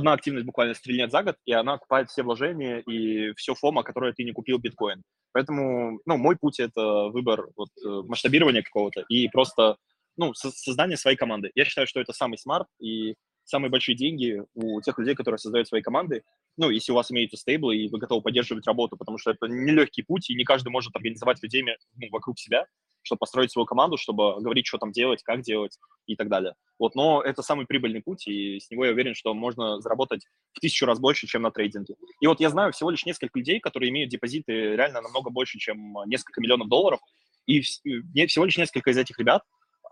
одна 0.00 0.12
активность 0.12 0.46
буквально 0.46 0.74
стрельнет 0.74 1.10
за 1.10 1.22
год, 1.22 1.36
и 1.46 1.52
она 1.52 1.74
окупает 1.74 2.10
все 2.10 2.22
вложения 2.22 2.80
и 2.80 3.32
все 3.34 3.54
фома, 3.54 3.82
которое 3.82 4.12
ты 4.12 4.24
не 4.24 4.32
купил 4.32 4.58
биткоин. 4.58 5.02
Поэтому, 5.32 6.00
ну, 6.06 6.16
мой 6.16 6.36
путь– 6.36 6.58
это 6.60 7.08
выбор 7.08 7.46
вот, 7.56 7.68
э, 7.84 8.02
масштабирования 8.08 8.62
какого-то 8.62 9.04
и 9.08 9.28
просто, 9.28 9.76
ну, 10.16 10.34
создание 10.34 10.96
своей 10.96 11.16
команды. 11.16 11.50
Я 11.54 11.64
считаю, 11.64 11.86
что 11.86 12.00
это 12.00 12.12
самый 12.12 12.36
смарт 12.36 12.66
и 12.80 13.14
самые 13.44 13.70
большие 13.70 13.96
деньги 13.96 14.42
у 14.54 14.80
тех 14.80 14.98
людей, 14.98 15.14
которые 15.14 15.38
создают 15.38 15.68
свои 15.68 15.82
команды. 15.82 16.22
Ну, 16.56 16.70
если 16.70 16.92
у 16.92 16.94
вас 16.94 17.10
имеются 17.12 17.36
стейблы, 17.36 17.76
и 17.76 17.88
вы 17.88 17.98
готовы 17.98 18.22
поддерживать 18.22 18.66
работу, 18.66 18.96
потому 18.96 19.18
что 19.18 19.30
это 19.30 19.46
нелегкий 19.46 20.02
путь, 20.02 20.30
и 20.30 20.34
не 20.34 20.44
каждый 20.44 20.70
может 20.70 20.94
организовать 20.94 21.42
людей 21.42 21.62
ну, 21.62 22.08
вокруг 22.10 22.38
себя 22.38 22.66
чтобы 23.02 23.20
построить 23.20 23.52
свою 23.52 23.66
команду, 23.66 23.96
чтобы 23.96 24.40
говорить, 24.40 24.66
что 24.66 24.78
там 24.78 24.92
делать, 24.92 25.22
как 25.22 25.42
делать 25.42 25.78
и 26.06 26.16
так 26.16 26.28
далее. 26.28 26.54
Вот, 26.78 26.94
но 26.94 27.22
это 27.22 27.42
самый 27.42 27.66
прибыльный 27.66 28.02
путь, 28.02 28.26
и 28.26 28.58
с 28.58 28.70
него 28.70 28.84
я 28.84 28.92
уверен, 28.92 29.14
что 29.14 29.34
можно 29.34 29.80
заработать 29.80 30.26
в 30.52 30.60
тысячу 30.60 30.86
раз 30.86 30.98
больше, 30.98 31.26
чем 31.26 31.42
на 31.42 31.50
трейдинге. 31.50 31.94
И 32.20 32.26
вот 32.26 32.40
я 32.40 32.50
знаю 32.50 32.72
всего 32.72 32.90
лишь 32.90 33.06
несколько 33.06 33.38
людей, 33.38 33.60
которые 33.60 33.90
имеют 33.90 34.10
депозиты 34.10 34.52
реально 34.52 35.00
намного 35.00 35.30
больше, 35.30 35.58
чем 35.58 35.96
несколько 36.06 36.40
миллионов 36.40 36.68
долларов, 36.68 37.00
и 37.46 37.60
всего 37.60 38.44
лишь 38.44 38.58
несколько 38.58 38.90
из 38.90 38.96
этих 38.96 39.18
ребят, 39.18 39.42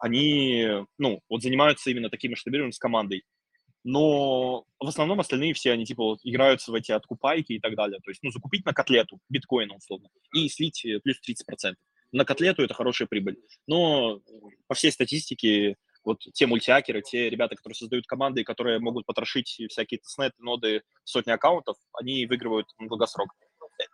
они, 0.01 0.67
ну, 0.97 1.21
вот 1.29 1.43
занимаются 1.43 1.91
именно 1.91 2.09
таким 2.09 2.33
масштабированием 2.33 2.73
с 2.73 2.79
командой. 2.79 3.25
Но 3.85 4.65
в 4.79 4.87
основном 4.87 5.21
остальные 5.21 5.55
все, 5.55 5.73
они 5.73 5.85
типа 5.85 6.19
играются 6.23 6.71
в 6.71 6.75
эти 6.75 6.93
откупайки 6.93 7.53
и 7.53 7.61
так 7.61 7.75
далее. 7.75 8.01
То 8.05 8.11
есть, 8.11 8.23
ну, 8.23 8.31
закупить 8.31 8.65
на 8.67 8.73
котлету 8.73 9.19
биткоина 9.29 9.75
условно 9.75 10.09
и 10.35 10.49
слить 10.49 10.85
э, 10.85 11.01
плюс 11.01 11.19
30% 11.27 11.75
на 12.13 12.25
котлету 12.25 12.63
это 12.63 12.75
хорошая 12.75 13.09
прибыль. 13.09 13.39
Но 13.67 14.21
по 14.67 14.75
всей 14.75 14.93
статистике 14.93 15.77
вот 16.05 16.21
те 16.33 16.47
мультиакеры, 16.47 17.03
те 17.03 17.29
ребята, 17.29 17.55
которые 17.55 17.75
создают 17.75 18.07
команды, 18.07 18.45
которые 18.45 18.79
могут 18.79 19.05
потрошить 19.05 19.61
всякие 19.69 19.99
тестнеты, 19.99 20.37
ноды, 20.39 20.83
сотни 21.05 21.31
аккаунтов, 21.31 21.77
они 21.93 22.27
выигрывают 22.27 22.67
на 22.79 22.89
долгосрок. 22.89 23.35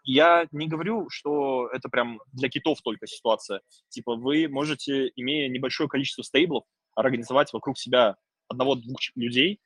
Я 0.05 0.47
не 0.53 0.69
говорю, 0.69 1.09
что 1.11 1.69
это 1.69 1.89
прям 1.89 2.21
для 2.33 2.49
китов 2.49 2.81
только 2.83 3.07
ситуация. 3.07 3.61
Типа 3.89 4.15
вы 4.17 4.49
можете, 4.49 5.11
имея 5.17 5.49
небольшое 5.49 5.89
количество 5.89 6.23
стейблов, 6.23 6.65
организовать 6.95 7.53
вокруг 7.53 7.79
себя 7.79 8.17
одного-двух 8.49 8.99
людей, 9.15 9.61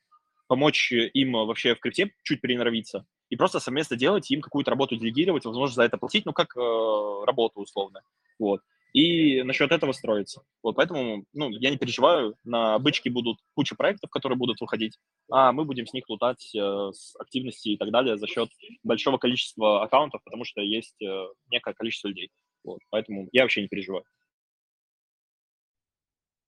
помочь 0.47 0.91
им 0.91 1.33
вообще 1.33 1.75
в 1.75 1.79
крипте 1.79 2.11
чуть 2.23 2.41
переноровиться, 2.41 3.05
и 3.29 3.35
просто 3.35 3.59
совместно 3.59 3.95
делать, 3.95 4.29
им 4.31 4.41
какую-то 4.41 4.71
работу 4.71 4.95
делегировать, 4.95 5.45
возможно, 5.45 5.75
за 5.75 5.83
это 5.83 5.97
платить, 5.97 6.25
ну, 6.25 6.33
как 6.33 6.55
э, 6.57 7.25
работу 7.25 7.61
условно. 7.61 8.01
Вот. 8.39 8.61
И 8.91 9.43
насчет 9.43 9.71
этого 9.71 9.91
строится. 9.91 10.41
Вот 10.63 10.75
поэтому, 10.75 11.25
ну, 11.33 11.49
я 11.49 11.69
не 11.69 11.77
переживаю, 11.77 12.35
на 12.43 12.79
бычке 12.79 13.11
будут 13.11 13.37
куча 13.53 13.75
проектов, 13.75 14.09
которые 14.09 14.37
будут 14.37 14.59
выходить, 14.59 14.97
а 15.29 15.51
мы 15.51 15.65
будем 15.65 15.85
с 15.85 15.93
них 15.93 16.09
лутать 16.09 16.53
э, 16.55 16.91
с 16.91 17.15
активности 17.19 17.69
и 17.69 17.77
так 17.77 17.91
далее 17.91 18.17
за 18.17 18.25
счет 18.25 18.49
большого 18.83 19.19
количества 19.19 19.83
аккаунтов, 19.83 20.23
потому 20.23 20.43
что 20.43 20.61
есть 20.61 20.99
э, 21.03 21.27
некое 21.51 21.75
количество 21.75 22.07
людей. 22.07 22.31
Вот. 22.63 22.79
Поэтому 22.89 23.29
я 23.31 23.43
вообще 23.43 23.61
не 23.61 23.67
переживаю. 23.67 24.03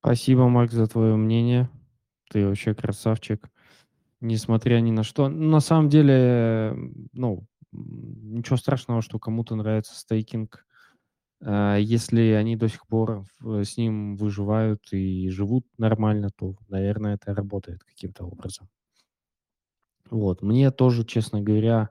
Спасибо, 0.04 0.48
Марк, 0.48 0.72
за 0.72 0.88
твое 0.88 1.16
мнение. 1.16 1.70
Ты 2.32 2.48
вообще 2.48 2.74
красавчик 2.74 3.52
несмотря 4.22 4.80
ни 4.80 4.92
на 4.92 5.04
что. 5.04 5.28
На 5.28 5.60
самом 5.60 5.90
деле, 5.90 6.74
ну, 7.14 7.46
ничего 7.72 8.58
страшного, 8.58 9.02
что 9.02 9.20
кому-то 9.20 9.56
нравится 9.56 10.00
стейкинг. 10.00 10.66
А, 11.44 11.78
если 11.78 12.22
они 12.32 12.56
до 12.56 12.70
сих 12.70 12.86
пор 12.88 13.26
с 13.42 13.78
ним 13.78 14.16
выживают 14.16 14.82
и 14.92 15.30
живут 15.30 15.66
нормально, 15.78 16.30
то, 16.36 16.56
наверное, 16.70 17.16
это 17.16 17.34
работает 17.34 17.84
каким-то 17.84 18.26
образом. 18.26 18.70
Вот. 20.10 20.42
Мне 20.42 20.72
тоже, 20.72 21.06
честно 21.06 21.42
говоря, 21.42 21.90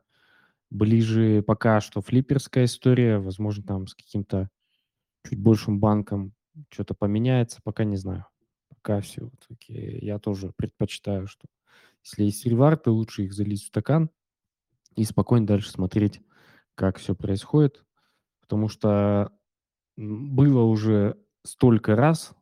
ближе 0.70 1.42
пока 1.42 1.80
что 1.80 2.00
флипперская 2.00 2.64
история. 2.64 3.18
Возможно, 3.18 3.64
там 3.64 3.86
с 3.86 3.94
каким-то 3.94 4.48
чуть 5.28 5.40
большим 5.40 5.80
банком 5.80 6.32
что-то 6.70 6.94
поменяется, 6.94 7.60
пока 7.64 7.84
не 7.84 7.96
знаю. 7.96 8.26
Пока 8.68 9.00
все-таки 9.00 9.98
я 10.02 10.18
тоже 10.18 10.52
предпочитаю, 10.56 11.26
что 11.26 11.46
если 12.04 12.24
есть 12.24 12.46
реварды, 12.46 12.90
лучше 12.90 13.24
их 13.24 13.32
залить 13.32 13.62
в 13.62 13.66
стакан 13.66 14.10
и 14.96 15.04
спокойно 15.04 15.46
дальше 15.46 15.70
смотреть, 15.70 16.20
как 16.74 16.98
все 16.98 17.14
происходит. 17.14 17.84
Потому 18.40 18.68
что 18.68 19.32
было 19.96 20.62
уже 20.62 21.16
столько 21.44 21.94
раз, 21.94 22.34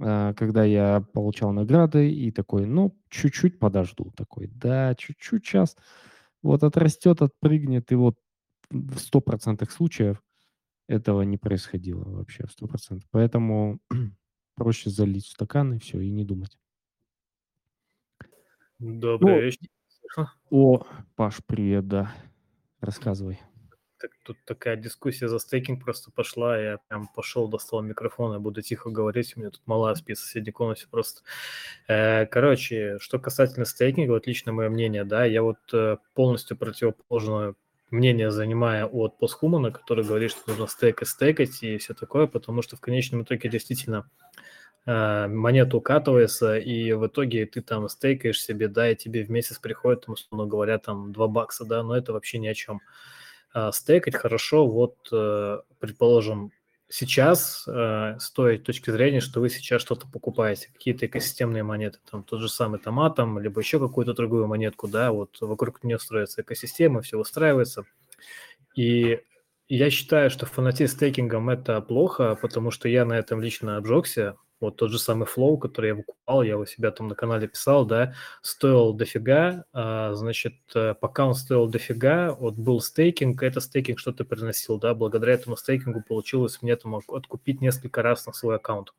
а, 0.00 0.32
когда 0.34 0.64
я 0.64 1.00
получал 1.12 1.52
награды 1.52 2.10
и 2.10 2.30
такой, 2.30 2.66
ну, 2.66 2.98
чуть-чуть 3.08 3.58
подожду. 3.58 4.12
Такой, 4.16 4.46
да, 4.46 4.94
чуть-чуть 4.94 5.44
сейчас 5.44 5.76
вот 6.42 6.62
отрастет, 6.62 7.22
отпрыгнет. 7.22 7.92
И 7.92 7.94
вот 7.94 8.16
в 8.70 8.98
сто 8.98 9.20
процентах 9.20 9.70
случаев 9.70 10.22
этого 10.88 11.22
не 11.22 11.36
происходило 11.36 12.04
вообще, 12.04 12.46
в 12.46 12.52
сто 12.52 12.66
процентов. 12.66 13.08
Поэтому 13.10 13.80
проще 14.56 14.90
залить 14.90 15.26
в 15.26 15.32
стакан 15.32 15.74
и 15.74 15.78
все, 15.78 16.00
и 16.00 16.10
не 16.10 16.24
думать. 16.24 16.56
Добрый 18.80 19.34
ну, 19.34 19.40
вечер. 19.42 19.68
О, 20.50 20.86
Паш, 21.14 21.44
привет, 21.46 21.86
да. 21.86 22.14
Рассказывай. 22.80 23.38
Так, 23.98 24.10
тут 24.24 24.38
такая 24.46 24.76
дискуссия 24.76 25.28
за 25.28 25.38
стейкинг 25.38 25.84
просто 25.84 26.10
пошла, 26.10 26.58
я 26.58 26.78
прям 26.88 27.06
пошел, 27.14 27.46
достал 27.46 27.82
микрофон, 27.82 28.32
я 28.32 28.38
буду 28.38 28.62
тихо 28.62 28.88
говорить, 28.88 29.36
у 29.36 29.40
меня 29.40 29.50
тут 29.50 29.60
малая 29.66 29.94
спит 29.96 30.16
в 30.16 30.22
соседней 30.22 30.52
комнате 30.52 30.86
просто. 30.90 31.20
Э, 31.88 32.24
короче, 32.24 32.96
что 33.00 33.18
касательно 33.18 33.66
стейкинга, 33.66 34.12
вот 34.12 34.26
лично 34.26 34.52
мое 34.52 34.70
мнение, 34.70 35.04
да, 35.04 35.26
я 35.26 35.42
вот 35.42 35.58
э, 35.74 35.98
полностью 36.14 36.56
противоположное 36.56 37.56
мнение 37.90 38.30
занимаю 38.30 38.88
от 38.90 39.18
постхумана, 39.18 39.72
который 39.72 40.06
говорит, 40.06 40.30
что 40.30 40.48
нужно 40.48 40.66
стейкать, 40.68 41.08
стейкать 41.08 41.62
и 41.62 41.76
все 41.76 41.92
такое, 41.92 42.26
потому 42.26 42.62
что 42.62 42.76
в 42.76 42.80
конечном 42.80 43.24
итоге 43.24 43.50
действительно 43.50 44.08
монету 44.86 45.78
укатывается, 45.78 46.56
и 46.58 46.92
в 46.92 47.06
итоге 47.06 47.46
ты 47.46 47.60
там 47.60 47.88
стейкаешь 47.88 48.42
себе, 48.42 48.68
да, 48.68 48.90
и 48.90 48.96
тебе 48.96 49.24
в 49.24 49.30
месяц 49.30 49.58
приходит, 49.58 50.08
условно 50.08 50.46
говоря, 50.46 50.78
там 50.78 51.12
2 51.12 51.28
бакса, 51.28 51.64
да, 51.64 51.82
но 51.82 51.96
это 51.96 52.12
вообще 52.12 52.38
ни 52.38 52.48
о 52.48 52.54
чем. 52.54 52.80
А 53.52 53.72
стейкать 53.72 54.16
хорошо, 54.16 54.66
вот, 54.66 54.96
э, 55.12 55.58
предположим, 55.80 56.52
сейчас 56.88 57.64
э, 57.68 58.16
с 58.18 58.30
той 58.32 58.58
точки 58.58 58.90
зрения, 58.90 59.20
что 59.20 59.40
вы 59.40 59.48
сейчас 59.50 59.82
что-то 59.82 60.06
покупаете, 60.08 60.68
какие-то 60.72 61.06
экосистемные 61.06 61.62
монеты, 61.62 61.98
там 62.10 62.22
тот 62.24 62.40
же 62.40 62.48
самый 62.48 62.80
томатом, 62.80 63.38
либо 63.38 63.60
еще 63.60 63.78
какую-то 63.80 64.14
другую 64.14 64.46
монетку, 64.46 64.88
да, 64.88 65.12
вот 65.12 65.36
вокруг 65.40 65.82
нее 65.84 65.98
строится 65.98 66.42
экосистема, 66.42 67.02
все 67.02 67.18
устраивается. 67.18 67.84
И 68.76 69.20
я 69.68 69.90
считаю, 69.90 70.30
что 70.30 70.46
фанатеть 70.46 70.90
стейкингом 70.90 71.50
это 71.50 71.80
плохо, 71.80 72.36
потому 72.40 72.70
что 72.70 72.88
я 72.88 73.04
на 73.04 73.14
этом 73.14 73.40
лично 73.40 73.76
обжегся, 73.76 74.36
вот 74.60 74.76
тот 74.76 74.90
же 74.90 74.98
самый 74.98 75.26
Flow, 75.26 75.58
который 75.58 75.88
я 75.88 75.94
выкупал, 75.94 76.42
я 76.42 76.58
у 76.58 76.66
себя 76.66 76.90
там 76.90 77.08
на 77.08 77.14
канале 77.14 77.48
писал, 77.48 77.86
да, 77.86 78.14
стоил 78.42 78.92
дофига, 78.92 79.64
а, 79.72 80.12
значит, 80.14 80.54
э, 80.74 80.94
пока 80.94 81.26
он 81.26 81.34
стоил 81.34 81.66
дофига, 81.66 82.34
вот 82.34 82.54
был 82.54 82.80
стейкинг, 82.80 83.42
это 83.42 83.60
стейкинг 83.60 83.98
что-то 83.98 84.24
приносил, 84.24 84.78
да, 84.78 84.94
благодаря 84.94 85.34
этому 85.34 85.56
стейкингу 85.56 86.02
получилось 86.06 86.60
мне 86.62 86.76
там 86.76 86.94
откупить 86.94 87.60
несколько 87.60 88.02
раз 88.02 88.26
на 88.26 88.32
свой 88.32 88.56
аккаунт. 88.56 88.92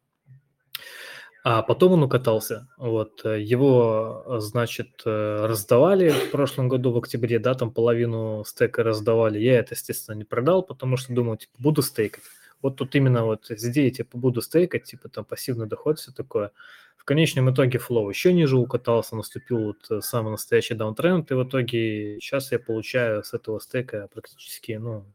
А 1.44 1.64
потом 1.64 1.94
он 1.94 2.04
укатался. 2.04 2.68
Вот 2.78 3.26
э, 3.26 3.42
его, 3.42 4.38
значит, 4.40 5.02
э, 5.06 5.46
раздавали 5.48 6.10
в 6.10 6.30
прошлом 6.30 6.70
году 6.70 6.92
в 6.92 6.98
октябре, 7.00 7.40
да, 7.40 7.56
там 7.56 7.72
половину 7.72 8.44
стейка 8.46 8.84
раздавали. 8.84 9.40
Я 9.40 9.58
это, 9.60 9.74
естественно, 9.74 10.16
не 10.16 10.24
продал, 10.24 10.62
потому 10.62 10.98
что 10.98 11.14
думал, 11.14 11.38
типа, 11.38 11.54
буду 11.58 11.82
стейкать. 11.82 12.24
Вот 12.62 12.76
тут 12.78 12.96
именно 12.96 13.26
вот 13.26 13.50
идея, 13.50 13.90
типа, 13.92 14.18
буду 14.18 14.42
стейкать, 14.42 14.84
типа, 14.84 15.10
там, 15.10 15.26
пассивный 15.26 15.68
доход, 15.68 16.00
все 16.00 16.12
такое. 16.12 16.52
В 16.98 17.04
конечном 17.04 17.52
итоге 17.52 17.80
флоу 17.80 18.10
еще 18.10 18.32
ниже 18.32 18.58
укатался, 18.58 19.16
наступил 19.16 19.60
вот 19.66 19.90
э, 19.90 20.02
самый 20.02 20.32
настоящий 20.32 20.76
даунтренд, 20.76 21.32
и 21.32 21.34
в 21.34 21.44
итоге 21.44 22.20
сейчас 22.22 22.52
я 22.52 22.60
получаю 22.60 23.24
с 23.24 23.34
этого 23.34 23.60
стейка 23.60 24.08
практически, 24.14 24.74
ну, 24.74 25.06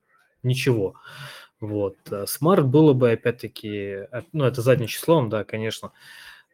ничего. 0.43 0.95
Вот. 1.61 1.97
Smart 2.27 2.67
было 2.67 2.93
бы, 2.93 3.13
опять-таки, 3.13 4.09
ну, 4.33 4.45
это 4.45 4.63
задним 4.63 4.89
числом, 4.89 5.29
да, 5.31 5.45
конечно, 5.45 5.93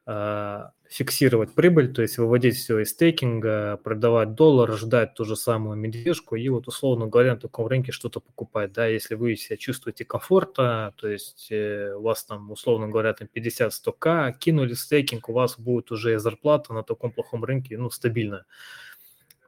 фиксировать 0.05 1.55
прибыль, 1.55 1.93
то 1.93 2.03
есть 2.03 2.19
выводить 2.19 2.57
все 2.57 2.81
из 2.81 2.91
стейкинга, 2.91 3.79
продавать 3.83 4.35
доллар, 4.35 4.71
ждать 4.77 5.15
ту 5.15 5.25
же 5.25 5.37
самую 5.37 5.77
медвежку 5.77 6.37
и 6.37 6.49
вот 6.49 6.69
условно 6.69 7.07
говоря 7.07 7.35
на 7.35 7.41
таком 7.41 7.67
рынке 7.67 7.93
что-то 7.93 8.21
покупать, 8.21 8.73
да, 8.73 8.87
если 8.87 9.15
вы 9.15 9.37
себя 9.37 9.57
чувствуете 9.57 10.05
комфортно, 10.05 10.93
то 10.97 11.09
есть 11.09 11.49
э, 11.51 11.95
у 11.95 12.03
вас 12.03 12.25
там 12.25 12.51
условно 12.51 12.89
говоря 12.89 13.15
там 13.15 13.29
50-100к, 13.33 14.33
кинули 14.39 14.75
стейкинг, 14.75 15.29
у 15.29 15.33
вас 15.33 15.59
будет 15.59 15.91
уже 15.93 16.19
зарплата 16.19 16.75
на 16.75 16.83
таком 16.83 17.13
плохом 17.13 17.45
рынке, 17.45 17.79
ну, 17.79 17.91
стабильная. 17.91 18.45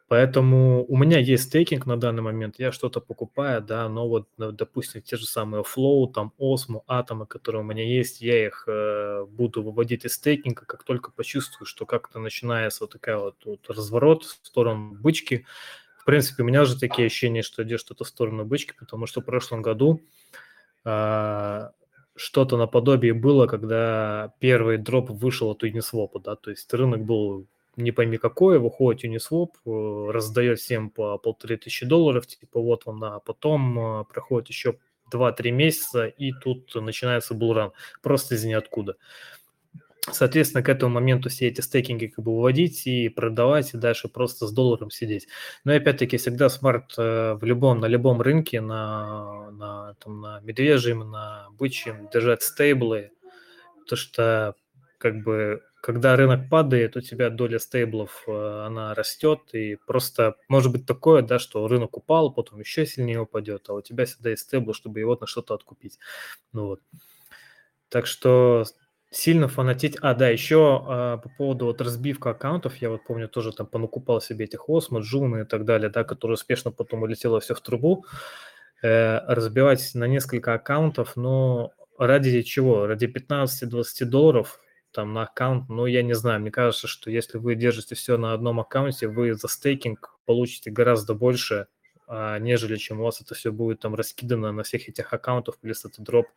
Поэтому 0.07 0.85
у 0.85 0.99
меня 0.99 1.19
есть 1.19 1.45
стейкинг 1.45 1.87
на 1.87 1.97
данный 1.97 2.21
момент, 2.23 2.57
я 2.59 2.73
что-то 2.73 3.01
покупаю, 3.01 3.63
да, 3.63 3.89
но 3.89 4.07
вот, 4.07 4.29
ну, 4.37 4.53
допустим, 4.53 5.01
те 5.01 5.17
же 5.17 5.25
самые 5.25 5.63
Flow, 5.63 6.13
там, 6.13 6.35
Osmo, 6.39 6.83
Атомы, 6.87 7.27
которые 7.27 7.63
у 7.63 7.65
меня 7.65 7.83
есть, 7.83 8.21
я 8.21 8.47
их 8.47 8.65
э, 8.67 9.25
буду 9.27 9.63
выводить 9.63 10.05
из 10.05 10.15
стейкинга, 10.15 10.67
как 10.67 10.85
только 10.85 11.11
почувствую, 11.11 11.67
что 11.67 11.87
как-то 11.87 12.19
начинается 12.19 12.85
вот 12.85 12.93
такая 12.93 13.17
вот, 13.17 13.37
вот 13.47 13.71
разворот 13.71 14.25
в 14.25 14.47
сторону 14.47 14.95
бычки. 14.95 15.47
В 15.99 16.05
принципе, 16.05 16.43
у 16.43 16.47
меня 16.47 16.63
уже 16.63 16.79
такие 16.79 17.07
ощущения, 17.07 17.41
что 17.41 17.63
идет 17.63 17.81
что-то 17.81 18.05
в 18.05 18.09
сторону 18.09 18.45
бычки, 18.45 18.75
потому 18.79 19.07
что 19.07 19.23
в 19.23 19.25
прошлом 19.25 19.63
году 19.63 20.03
э, 20.85 21.69
что-то 22.15 22.59
наподобие 22.59 23.15
было, 23.15 23.47
когда 23.47 24.35
первый 24.39 24.77
дроп 24.77 25.09
вышел 25.09 25.49
от 25.49 25.65
Uniswap, 25.65 26.21
да, 26.23 26.37
то 26.37 26.51
есть 26.51 26.73
рынок 26.75 27.07
был 27.07 27.49
не 27.77 27.93
пойми 27.93 28.19
какое, 28.19 28.59
выходит 28.59 29.05
Uniswap, 29.05 29.51
э, 29.67 30.11
раздает 30.13 30.59
всем 30.59 30.91
по 30.91 31.19
полторы 31.19 31.57
тысячи 31.57 31.87
долларов, 31.87 32.27
типа 32.27 32.61
вот 32.61 32.83
он, 32.87 33.03
а 33.05 33.21
потом 33.21 34.01
э, 34.01 34.05
проходит 34.05 34.49
еще 34.49 34.79
2-3 35.13 35.51
месяца, 35.51 36.07
и 36.07 36.33
тут 36.33 36.75
начинается 36.75 37.35
булран, 37.35 37.73
просто 38.03 38.35
из 38.35 38.45
ниоткуда. 38.45 38.97
Соответственно, 40.13 40.63
к 40.63 40.69
этому 40.69 40.95
моменту 40.95 41.31
все 41.31 41.49
эти 41.49 41.63
стейкинги 41.63 42.09
как 42.09 42.23
бы 42.25 42.37
выводить 42.37 42.87
и 42.87 43.09
продавать, 43.09 43.73
и 43.73 43.79
дальше 43.79 44.09
просто 44.09 44.47
с 44.47 44.53
долларом 44.53 44.91
сидеть. 44.91 45.29
Но 45.65 45.73
опять-таки 45.73 46.19
всегда 46.19 46.51
смарт 46.51 46.93
э, 46.99 47.35
в 47.35 47.43
любом, 47.45 47.81
на 47.81 47.87
любом 47.87 48.21
рынке, 48.21 48.61
на, 48.61 49.51
на, 49.53 49.95
там, 50.05 50.21
на 50.21 50.41
медвежьем, 50.41 51.11
на 51.11 51.49
бычьем 51.53 52.11
держать 52.13 52.43
стейблы, 52.43 53.13
то 53.87 53.97
что 53.97 54.57
как 54.99 55.23
бы 55.23 55.63
когда 55.85 56.17
рынок 56.17 56.49
падает, 56.49 56.97
у 56.97 57.03
тебя 57.03 57.29
доля 57.29 57.59
стейблов, 57.59 58.25
э, 58.27 58.65
она 58.67 58.95
растет, 58.95 59.41
и 59.53 59.77
просто 59.87 60.37
может 60.49 60.73
быть 60.73 60.87
такое, 60.87 61.21
да, 61.21 61.39
что 61.39 61.69
рынок 61.69 61.99
упал, 61.99 62.33
потом 62.33 62.61
еще 62.61 62.87
сильнее 62.87 63.21
упадет, 63.21 63.69
а 63.69 63.75
у 63.75 63.83
тебя 63.83 64.07
всегда 64.07 64.31
есть 64.31 64.45
стейбл, 64.45 64.73
чтобы 64.73 65.01
его 65.01 65.15
на 65.21 65.27
что-то 65.27 65.53
откупить. 65.53 65.99
Ну 66.55 66.69
вот. 66.69 66.81
Так 67.91 68.07
что 68.07 68.65
сильно 69.11 69.47
фанатить. 69.47 69.99
А, 70.01 70.15
да, 70.15 70.31
еще 70.31 70.83
а, 70.87 71.19
по 71.19 71.29
поводу 71.29 71.67
вот 71.67 71.83
разбивка 71.83 72.31
аккаунтов, 72.31 72.77
я 72.77 72.89
вот 72.89 73.05
помню, 73.05 73.29
тоже 73.29 73.53
там 73.53 73.67
понакупал 73.67 74.23
себе 74.23 74.47
этих 74.47 74.71
Осмо, 74.71 75.01
Джуны 75.01 75.43
и 75.43 75.45
так 75.45 75.67
далее, 75.67 75.91
да, 75.91 76.03
которые 76.03 76.37
успешно 76.37 76.71
потом 76.71 77.03
улетело 77.03 77.41
все 77.41 77.55
в 77.55 77.61
трубу. 77.61 78.07
Э, 78.83 79.19
разбивать 79.27 79.91
на 79.93 80.07
несколько 80.07 80.55
аккаунтов, 80.55 81.15
но 81.15 81.73
ради 81.99 82.41
чего? 82.41 82.87
Ради 82.87 83.05
15-20 83.05 84.07
долларов 84.07 84.61
там 84.95 85.13
на 85.13 85.25
аккаунт, 85.25 85.69
ну, 85.69 85.87
я 85.87 86.03
не 86.03 86.15
знаю, 86.15 86.41
мне 86.41 86.51
кажется, 86.51 86.87
что 86.87 87.11
если 87.11 87.39
вы 87.39 87.55
держите 87.57 87.95
все 87.95 88.17
на 88.17 88.33
одном 88.33 88.61
аккаунте, 88.61 89.09
вы 89.09 89.35
за 89.35 89.49
стейкинг 89.49 90.19
получите 90.25 90.71
гораздо 90.71 91.15
больше, 91.15 91.67
а, 92.07 92.39
нежели 92.39 92.77
чем 92.77 93.01
у 93.01 93.05
вас 93.05 93.21
это 93.21 93.35
все 93.35 93.53
будет 93.53 93.81
там 93.81 93.95
раскидано 93.95 94.53
на 94.53 94.63
всех 94.63 94.89
этих 94.89 95.13
аккаунтах, 95.13 95.59
плюс 95.59 95.85
это 95.85 96.01
дроп. 96.03 96.29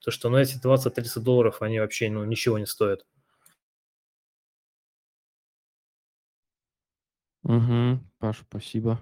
То, 0.00 0.10
что, 0.10 0.30
ну, 0.30 0.38
эти 0.38 0.56
20-30 0.56 1.20
долларов, 1.20 1.62
они 1.62 1.78
вообще, 1.78 2.10
ну, 2.10 2.24
ничего 2.24 2.58
не 2.58 2.66
стоят. 2.66 3.06
Угу, 7.42 8.00
Паш, 8.18 8.40
спасибо. 8.48 9.00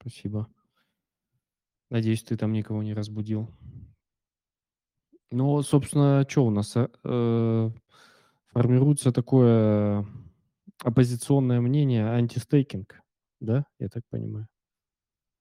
Спасибо. 0.00 0.48
Надеюсь, 1.90 2.22
ты 2.22 2.36
там 2.36 2.52
никого 2.52 2.82
не 2.82 2.94
разбудил. 2.94 3.50
Ну, 5.30 5.62
собственно, 5.62 6.24
что 6.28 6.46
у 6.46 6.50
нас? 6.50 6.76
э, 6.76 6.88
э 7.04 7.70
формируется 8.58 9.12
такое 9.12 10.04
оппозиционное 10.82 11.60
мнение 11.60 12.10
антистейкинг, 12.10 13.00
да, 13.38 13.64
я 13.78 13.88
так 13.88 14.02
понимаю? 14.10 14.48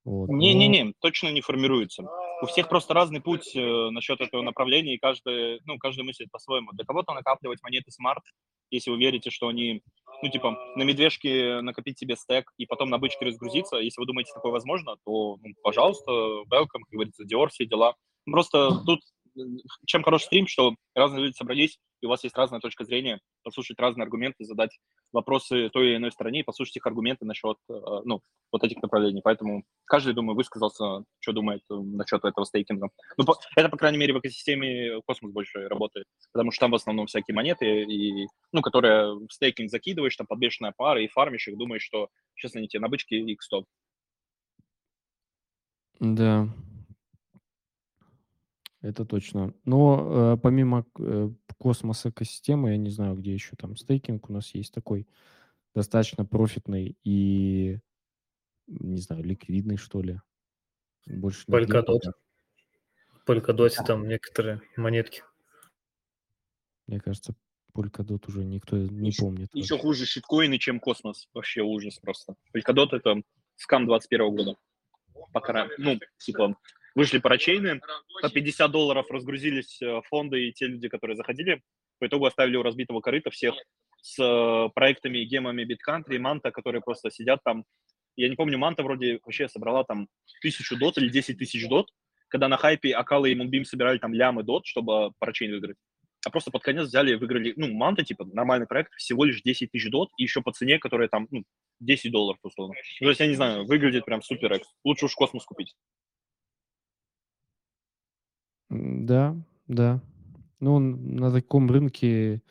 Вот. 0.06 0.30
Не-не-не, 0.30 0.84
но... 0.84 0.94
точно 1.00 1.30
не 1.30 1.42
формируется. 1.42 2.08
У 2.44 2.46
всех 2.46 2.70
просто 2.70 2.94
разный 2.94 3.20
путь 3.20 3.56
э, 3.56 3.90
насчет 3.90 4.22
этого 4.22 4.44
направления, 4.44 4.94
и 4.94 5.00
каждый, 5.00 5.60
ну, 5.66 5.80
каждый 5.80 6.04
мыслит 6.04 6.30
по-своему. 6.30 6.72
Для 6.74 6.86
кого-то 6.86 7.14
накапливать 7.14 7.64
монеты 7.64 7.90
smart, 7.90 8.22
если 8.70 8.92
вы 8.92 9.00
верите, 9.00 9.32
что 9.32 9.48
они, 9.48 9.82
ну, 10.22 10.30
типа, 10.30 10.56
на 10.76 10.84
медвежке 10.84 11.62
накопить 11.62 11.98
себе 11.98 12.16
стек 12.16 12.54
и 12.58 12.68
потом 12.68 12.92
на 12.92 13.00
бычке 13.00 13.26
разгрузиться, 13.26 13.78
если 13.78 14.00
вы 14.00 14.06
думаете, 14.06 14.32
такое 14.32 14.52
возможно, 14.52 14.96
то, 15.04 15.38
ну, 15.42 15.56
пожалуйста, 15.64 16.12
welcome, 16.52 16.84
как 16.84 16.92
говорится, 16.92 17.24
DYOR, 17.24 17.48
все 17.48 17.66
дела. 17.66 17.96
Просто 18.26 18.70
тут 18.86 19.00
чем 19.86 20.04
хороший 20.04 20.26
стрим, 20.26 20.48
что 20.48 20.76
разные 20.96 21.26
люди 21.26 21.36
собрались, 21.36 21.80
и 22.02 22.06
у 22.06 22.10
вас 22.10 22.24
есть 22.24 22.36
разная 22.38 22.60
точка 22.60 22.84
зрения, 22.86 23.20
послушать 23.44 23.80
разные 23.80 24.04
аргументы, 24.04 24.46
задать 24.46 24.78
вопросы 25.12 25.70
той 25.70 25.90
или 25.90 25.96
иной 25.98 26.12
стороне 26.12 26.42
и 26.42 26.44
послушать 26.44 26.78
их 26.78 26.86
аргументы 26.86 27.26
насчет, 27.26 27.58
э, 27.70 27.74
ну, 28.06 28.22
вот 28.52 28.64
этих 28.64 28.82
направлений. 28.82 29.22
Поэтому 29.24 29.64
каждый, 29.86 30.14
думаю, 30.14 30.36
высказался, 30.36 31.04
что 31.20 31.34
думает 31.34 31.62
э, 31.72 31.76
насчет 31.76 32.24
этого 32.24 32.46
стейкинга. 32.46 32.90
Ну, 33.18 33.26
это, 33.56 33.70
по 33.70 33.78
крайней 33.78 33.98
мере, 33.98 34.14
в 34.14 34.20
экосистеме 34.20 35.02
Космос 35.06 35.32
больше 35.32 35.68
работает, 35.68 36.06
потому 36.34 36.52
что 36.52 36.62
там 36.62 36.72
в 36.72 36.76
основном 36.76 37.08
всякие 37.08 37.36
монеты, 37.36 37.84
и, 37.84 38.28
ну, 38.52 38.62
которые 38.62 39.16
в 39.16 39.32
стейкинг 39.32 39.70
закидываешь, 39.70 40.16
там 40.16 40.28
подбешенная 40.28 40.74
пара, 40.76 41.02
и 41.02 41.08
фармишь 41.08 41.48
их, 41.48 41.58
думаешь, 41.58 41.84
что 41.84 42.10
сейчас 42.36 42.56
они 42.56 42.68
тебе 42.68 42.82
на 42.82 42.90
бычке 42.90 43.20
x100. 43.20 43.64
Да, 46.00 46.48
это 48.88 49.06
точно. 49.06 49.54
Но 49.66 50.34
э, 50.34 50.38
помимо 50.42 50.86
э, 51.00 51.30
космос 51.58 52.06
экосистемы, 52.06 52.72
я 52.72 52.78
не 52.78 52.90
знаю, 52.90 53.16
где 53.16 53.34
еще 53.34 53.56
там 53.58 53.76
стейкинг 53.76 54.30
у 54.30 54.34
нас 54.34 54.54
есть 54.56 54.74
такой 54.74 55.08
достаточно 55.76 56.26
профитный 56.26 56.98
и, 57.04 57.80
не 58.68 59.00
знаю, 59.00 59.24
ликвидный, 59.24 59.78
что 59.78 60.02
ли. 60.02 60.22
Больше 61.06 61.46
Polkadot. 61.48 62.02
Polkadot 63.28 63.72
там 63.86 64.08
некоторые 64.08 64.62
монетки. 64.76 65.24
Мне 66.88 67.00
кажется, 67.00 67.36
Polkadot 67.74 68.24
уже 68.28 68.46
никто 68.46 68.78
не 68.78 69.10
еще, 69.10 69.24
помнит. 69.24 69.50
Еще 69.54 69.76
вообще. 69.76 69.88
хуже 69.88 70.06
щиткоины, 70.06 70.58
чем 70.58 70.80
космос. 70.80 71.28
Вообще 71.34 71.62
ужас 71.62 72.00
просто. 72.00 72.36
Polkadot 72.56 72.90
это 72.92 73.22
скам 73.58 73.86
21 73.86 74.36
года. 74.36 74.56
Пока, 75.34 75.68
ну, 75.78 76.00
типа, 76.18 76.58
вышли 76.98 77.20
парачейны, 77.20 77.80
по 78.22 78.30
50 78.30 78.72
долларов 78.72 79.06
разгрузились 79.12 79.80
э, 79.84 80.02
фонды 80.10 80.48
и 80.48 80.52
те 80.52 80.66
люди, 80.66 80.90
которые 80.90 81.16
заходили, 81.16 81.62
по 82.00 82.08
итогу 82.08 82.26
оставили 82.26 82.58
у 82.58 82.64
разбитого 82.64 83.02
корыта 83.02 83.30
всех 83.30 83.54
с 84.02 84.20
э, 84.20 84.70
проектами 84.74 85.20
и 85.20 85.26
гемами 85.26 85.64
BitCountry 85.64 86.16
и 86.16 86.18
Манта, 86.18 86.50
которые 86.52 86.82
просто 86.82 87.12
сидят 87.12 87.40
там. 87.46 87.66
Я 88.16 88.30
не 88.30 88.36
помню, 88.36 88.58
Манта 88.58 88.82
вроде 88.82 89.20
вообще 89.24 89.48
собрала 89.48 89.84
там 89.84 90.08
тысячу 90.42 90.76
дот 90.76 90.98
или 90.98 91.10
10 91.10 91.38
тысяч 91.38 91.68
дот, 91.68 91.88
когда 92.30 92.48
на 92.48 92.58
хайпе 92.58 92.94
Акала 92.94 93.28
и 93.28 93.36
Мунбим 93.36 93.64
собирали 93.64 94.00
там 94.00 94.16
лямы 94.16 94.42
дот, 94.42 94.66
чтобы 94.66 95.12
парачейн 95.20 95.52
выиграть. 95.52 95.78
А 96.26 96.32
просто 96.32 96.50
под 96.50 96.64
конец 96.64 96.88
взяли 96.88 97.12
и 97.12 97.16
выиграли, 97.16 97.54
ну, 97.58 97.72
Манта, 97.72 98.04
типа, 98.04 98.26
нормальный 98.26 98.66
проект, 98.66 98.92
всего 98.96 99.24
лишь 99.24 99.44
10 99.44 99.72
тысяч 99.72 99.88
дот, 99.92 100.10
и 100.18 100.24
еще 100.24 100.42
по 100.42 100.52
цене, 100.52 100.80
которая 100.80 101.10
там, 101.10 101.28
ну, 101.30 101.44
10 101.80 102.12
долларов, 102.12 102.40
условно. 102.42 102.74
То 103.00 103.08
есть, 103.08 103.20
я 103.20 103.28
не 103.28 103.36
знаю, 103.36 103.66
выглядит 103.66 104.04
прям 104.04 104.24
супер 104.24 104.52
экс. 104.54 104.68
Лучше 104.84 105.06
уж 105.06 105.14
космос 105.14 105.46
купить. 105.46 105.76
Да, 108.78 109.36
да. 109.68 110.02
Ну, 110.60 110.80
на 110.80 111.32
таком 111.32 111.70
рынке 111.70 112.42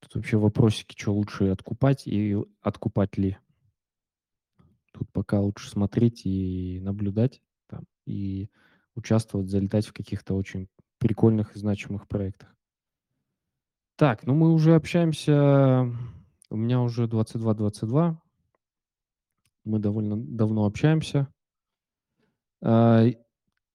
тут 0.00 0.14
вообще 0.14 0.36
вопросики, 0.36 0.94
что 0.98 1.14
лучше 1.14 1.48
откупать 1.48 2.06
и 2.06 2.36
откупать 2.60 3.16
ли. 3.18 3.38
Тут 4.92 5.10
пока 5.12 5.40
лучше 5.40 5.68
смотреть 5.70 6.24
и 6.24 6.78
наблюдать 6.80 7.42
там, 7.66 7.84
и 8.06 8.48
участвовать, 8.94 9.48
залетать 9.48 9.86
в 9.86 9.92
каких-то 9.92 10.34
очень 10.34 10.68
прикольных 10.98 11.56
и 11.56 11.58
значимых 11.58 12.06
проектах. 12.06 12.54
Так, 13.96 14.24
ну 14.26 14.34
мы 14.34 14.52
уже 14.52 14.74
общаемся, 14.74 15.90
у 16.50 16.56
меня 16.56 16.80
уже 16.80 17.06
22-22, 17.06 18.16
мы 19.64 19.78
довольно 19.78 20.16
давно 20.16 20.66
общаемся. 20.66 21.28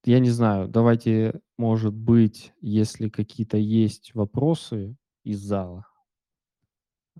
Я 0.05 0.19
не 0.19 0.29
знаю, 0.29 0.67
давайте, 0.69 1.41
может 1.57 1.93
быть, 1.93 2.53
если 2.61 3.09
какие-то 3.09 3.57
есть 3.57 4.13
вопросы 4.13 4.95
из 5.23 5.39
зала, 5.39 5.85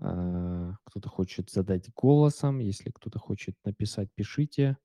а, 0.00 0.76
кто-то 0.84 1.10
хочет 1.10 1.50
задать 1.50 1.92
голосом, 1.92 2.58
если 2.58 2.90
кто-то 2.90 3.18
хочет 3.18 3.54
написать, 3.64 4.08
пишите. 4.14 4.78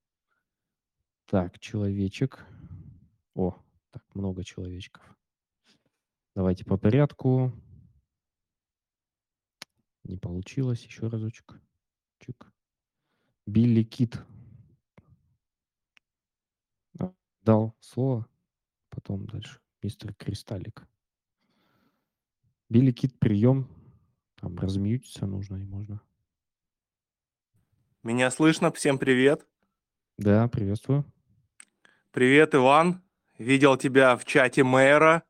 Так, 1.26 1.58
человечек. 1.60 2.46
О, 3.34 3.56
так, 3.92 4.04
много 4.14 4.44
человечков. 4.44 5.18
Давайте 6.36 6.66
по 6.66 6.78
порядку. 6.78 7.54
Не 10.04 10.18
получилось. 10.18 10.84
Еще 10.84 11.08
разочек. 11.08 11.60
Чик. 12.20 12.52
Билли 13.48 13.84
Кит 13.84 14.20
дал 17.46 17.76
слово, 17.80 18.28
потом 18.90 19.26
дальше 19.28 19.60
мистер 19.84 20.14
Кристаллик. 20.16 20.88
Билли 22.70 22.92
Кит 22.92 23.18
прием, 23.20 23.70
там 24.42 24.58
размьютиться 24.58 25.28
нужно 25.28 25.58
и 25.58 25.64
можно. 25.64 26.02
Меня 28.02 28.32
слышно? 28.32 28.72
Всем 28.72 28.98
привет. 28.98 29.48
Да, 30.18 30.48
приветствую. 30.48 31.06
Привет, 32.12 32.56
Иван. 32.56 33.04
Видел 33.38 33.78
тебя 33.78 34.16
в 34.16 34.26
чате 34.26 34.64
мэра. 34.64 35.24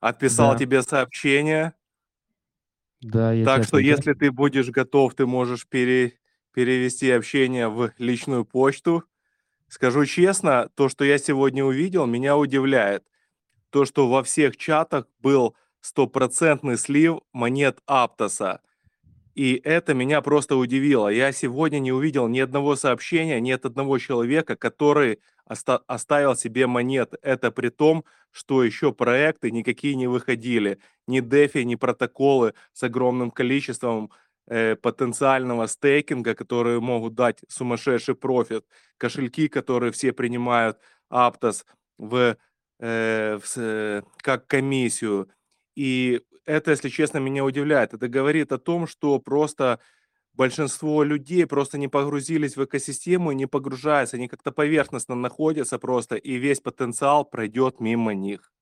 Отписал 0.00 0.52
Да. 0.52 0.58
тебе 0.58 0.82
сообщение. 0.82 1.74
Да, 3.00 3.32
я 3.32 3.44
Так 3.46 3.64
что, 3.64 3.78
если 3.78 4.12
ты 4.12 4.30
будешь 4.30 4.68
готов, 4.68 5.14
ты 5.14 5.26
можешь 5.26 5.66
пере- 5.66 6.18
перевести 6.52 7.10
общение 7.10 7.68
в 7.68 7.92
личную 7.98 8.44
почту. 8.44 9.04
Скажу 9.70 10.04
честно, 10.04 10.68
то, 10.74 10.88
что 10.88 11.04
я 11.04 11.16
сегодня 11.16 11.64
увидел, 11.64 12.04
меня 12.04 12.36
удивляет. 12.36 13.04
То, 13.70 13.84
что 13.84 14.08
во 14.08 14.24
всех 14.24 14.56
чатах 14.56 15.06
был 15.20 15.54
стопроцентный 15.80 16.76
слив 16.76 17.20
монет 17.32 17.78
Аптоса. 17.86 18.62
И 19.36 19.60
это 19.62 19.94
меня 19.94 20.22
просто 20.22 20.56
удивило. 20.56 21.06
Я 21.06 21.30
сегодня 21.30 21.78
не 21.78 21.92
увидел 21.92 22.26
ни 22.26 22.40
одного 22.40 22.74
сообщения, 22.74 23.40
ни 23.40 23.52
от 23.52 23.64
одного 23.64 23.98
человека, 23.98 24.56
который 24.56 25.20
оста- 25.46 25.84
оставил 25.86 26.34
себе 26.34 26.66
монеты. 26.66 27.18
Это 27.22 27.52
при 27.52 27.68
том, 27.68 28.04
что 28.32 28.64
еще 28.64 28.92
проекты 28.92 29.52
никакие 29.52 29.94
не 29.94 30.08
выходили. 30.08 30.80
Ни 31.06 31.20
дефи, 31.20 31.58
ни 31.58 31.76
протоколы 31.76 32.54
с 32.72 32.82
огромным 32.82 33.30
количеством 33.30 34.10
потенциального 34.82 35.66
стейкинга, 35.66 36.34
которые 36.34 36.80
могут 36.80 37.14
дать 37.14 37.38
сумасшедший 37.48 38.14
профит. 38.14 38.64
Кошельки, 38.98 39.48
которые 39.48 39.92
все 39.92 40.12
принимают 40.12 40.78
Aptos 41.10 41.64
в, 41.98 42.36
э, 42.80 43.38
в 43.38 43.56
э, 43.56 44.02
как 44.18 44.46
комиссию. 44.46 45.28
И 45.76 46.20
это, 46.44 46.72
если 46.72 46.88
честно, 46.88 47.18
меня 47.18 47.44
удивляет. 47.44 47.94
Это 47.94 48.08
говорит 48.08 48.52
о 48.52 48.58
том, 48.58 48.86
что 48.86 49.18
просто 49.20 49.78
большинство 50.32 51.02
людей 51.02 51.46
просто 51.46 51.78
не 51.78 51.88
погрузились 51.88 52.56
в 52.56 52.64
экосистему 52.64 53.32
и 53.32 53.36
не 53.36 53.46
погружаются. 53.46 54.16
Они 54.16 54.28
как-то 54.28 54.52
поверхностно 54.52 55.14
находятся 55.14 55.78
просто, 55.78 56.16
и 56.16 56.36
весь 56.36 56.60
потенциал 56.60 57.24
пройдет 57.24 57.80
мимо 57.80 58.14
них. 58.14 58.52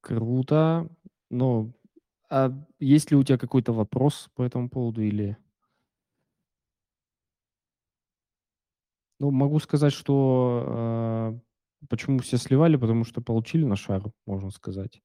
Круто. 0.00 0.88
Ну, 1.30 1.72
а 2.30 2.52
есть 2.78 3.10
ли 3.10 3.16
у 3.16 3.22
тебя 3.22 3.38
какой-то 3.38 3.72
вопрос 3.72 4.30
по 4.34 4.42
этому 4.42 4.68
поводу 4.68 5.02
или... 5.02 5.36
Ну, 9.20 9.30
могу 9.30 9.58
сказать, 9.58 9.92
что 9.92 10.64
а, 10.66 11.38
почему 11.88 12.20
все 12.20 12.36
сливали, 12.36 12.76
потому 12.76 13.04
что 13.04 13.20
получили 13.20 13.64
на 13.64 13.74
шару, 13.74 14.14
можно 14.26 14.50
сказать. 14.50 15.02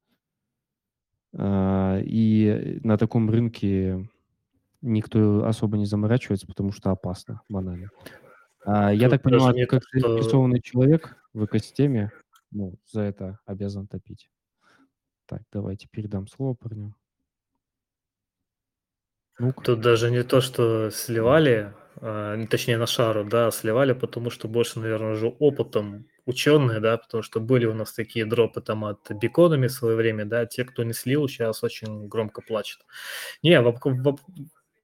А, 1.36 2.00
и 2.04 2.80
на 2.84 2.98
таком 2.98 3.30
рынке 3.30 4.08
никто 4.82 5.46
особо 5.46 5.78
не 5.78 5.86
заморачивается, 5.86 6.46
потому 6.46 6.72
что 6.72 6.92
опасно, 6.92 7.42
банально. 7.50 7.90
А, 8.66 8.94
я 8.94 9.10
так 9.10 9.24
понимаю, 9.24 9.56
ты 9.56 9.66
как 9.66 9.82
то, 9.82 9.88
что- 9.88 10.00
заинтересованный 10.00 10.62
человек 10.62 11.18
в 11.34 11.46
экосистеме, 11.46 12.12
ну, 12.52 12.76
за 12.86 13.02
это 13.02 13.40
обязан 13.46 13.88
топить. 13.88 14.30
Так, 15.26 15.42
давайте 15.52 15.88
передам 15.90 16.28
слово 16.28 16.54
парню. 16.54 16.96
Ну-ка. 19.40 19.62
Тут 19.64 19.82
даже 19.82 20.12
не 20.12 20.24
то, 20.24 20.42
что 20.42 20.90
сливали, 20.92 21.74
а, 22.02 22.36
ну, 22.36 22.48
точнее 22.48 22.78
на 22.78 22.86
шару, 22.88 23.24
да, 23.26 23.50
сливали, 23.52 23.94
потому 23.94 24.30
что 24.30 24.48
больше, 24.48 24.80
наверное, 24.80 25.14
уже 25.14 25.28
опытом 25.28 26.06
ученые, 26.26 26.80
да, 26.80 26.98
потому 26.98 27.24
что 27.24 27.40
были 27.40 27.66
у 27.66 27.74
нас 27.74 27.92
такие 27.94 28.26
дропы 28.26 28.62
там 28.62 28.86
от 28.86 29.10
биконами 29.12 29.68
в 29.68 29.72
свое 29.72 29.96
время, 29.96 30.26
да, 30.26 30.46
те, 30.46 30.64
кто 30.66 30.84
не 30.84 30.94
слил, 30.94 31.28
сейчас 31.28 31.64
очень 31.64 32.08
громко 32.08 32.42
плачут. 32.42 32.82
Не, 33.44 33.60
воп- 33.62 33.80
воп- 33.84 34.20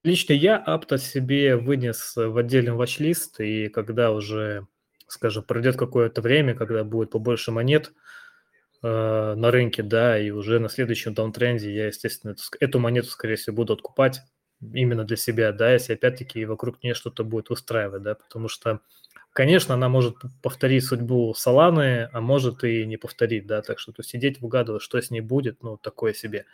лично 0.04 0.34
я 0.34 0.58
апто 0.58 0.98
себе 0.98 1.56
вынес 1.56 2.16
в 2.16 2.38
отдельный 2.38 2.74
watch-лист, 2.74 3.40
и 3.40 3.70
когда 3.70 4.12
уже, 4.12 4.68
скажем, 5.08 5.44
пройдет 5.44 5.78
какое-то 5.78 6.22
время, 6.22 6.56
когда 6.56 6.84
будет 6.84 7.12
побольше 7.12 7.52
монет, 7.52 7.94
э, 8.84 9.34
на 9.36 9.52
рынке, 9.52 9.84
да, 9.84 10.20
и 10.20 10.32
уже 10.32 10.60
на 10.60 10.70
следующем 10.70 11.14
даунтренде 11.14 11.74
я, 11.74 11.88
естественно, 11.88 12.32
эту, 12.32 12.44
эту 12.60 12.80
монету, 12.80 13.08
скорее 13.10 13.36
всего, 13.36 13.56
буду 13.56 13.74
откупать 13.74 14.22
именно 14.61 15.03
для 15.03 15.18
себя, 15.18 15.52
да, 15.52 15.73
если 15.73 15.94
опять-таки 15.94 16.45
вокруг 16.45 16.84
нее 16.84 16.94
что-то 16.94 17.23
будет 17.23 17.49
устраивать, 17.49 18.03
да, 18.03 18.15
потому 18.15 18.48
что, 18.48 18.81
конечно, 19.34 19.73
она 19.73 19.90
может 19.90 20.15
повторить 20.41 20.86
судьбу 20.86 21.34
Соланы, 21.34 22.10
а 22.11 22.22
может 22.22 22.64
и 22.64 22.86
не 22.86 22.98
повторить, 22.98 23.48
да, 23.48 23.61
так 23.61 23.80
что 23.80 23.91
то 23.91 24.03
сидеть 24.03 24.41
выгадывать, 24.41 24.81
что 24.81 25.02
с 25.02 25.11
ней 25.11 25.22
будет, 25.22 25.64
ну, 25.64 25.77
такое 25.77 26.14
себе. 26.14 26.45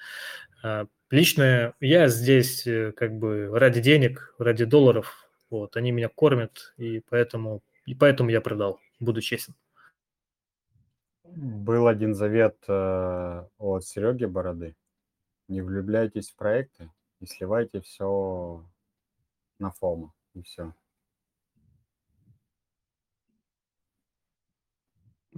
А, 0.64 0.88
Лично 1.11 1.76
я 1.80 2.07
здесь 2.07 2.65
э, 2.65 2.91
как 2.91 3.18
бы 3.18 3.49
ради 3.53 3.80
денег, 3.80 4.34
ради 4.40 4.65
долларов, 4.65 5.30
вот, 5.52 5.77
они 5.77 5.91
меня 5.91 6.10
кормят, 6.10 6.73
и 6.77 7.02
поэтому, 7.10 7.61
и 7.86 7.94
поэтому 7.94 8.32
я 8.32 8.41
продал, 8.41 8.80
буду 8.99 9.22
честен. 9.22 9.53
Был 11.23 11.88
один 11.88 12.15
завет 12.15 12.57
э, 12.68 13.44
от 13.57 13.86
Сереги 13.86 14.26
Бороды. 14.26 14.76
Не 15.48 15.61
влюбляйтесь 15.61 16.32
в 16.32 16.36
проекты 16.36 16.90
и 17.20 17.26
сливайте 17.26 17.82
все 17.82 18.66
на 19.60 19.72
фому. 19.72 20.14
И 20.34 20.42
все. 20.42 20.74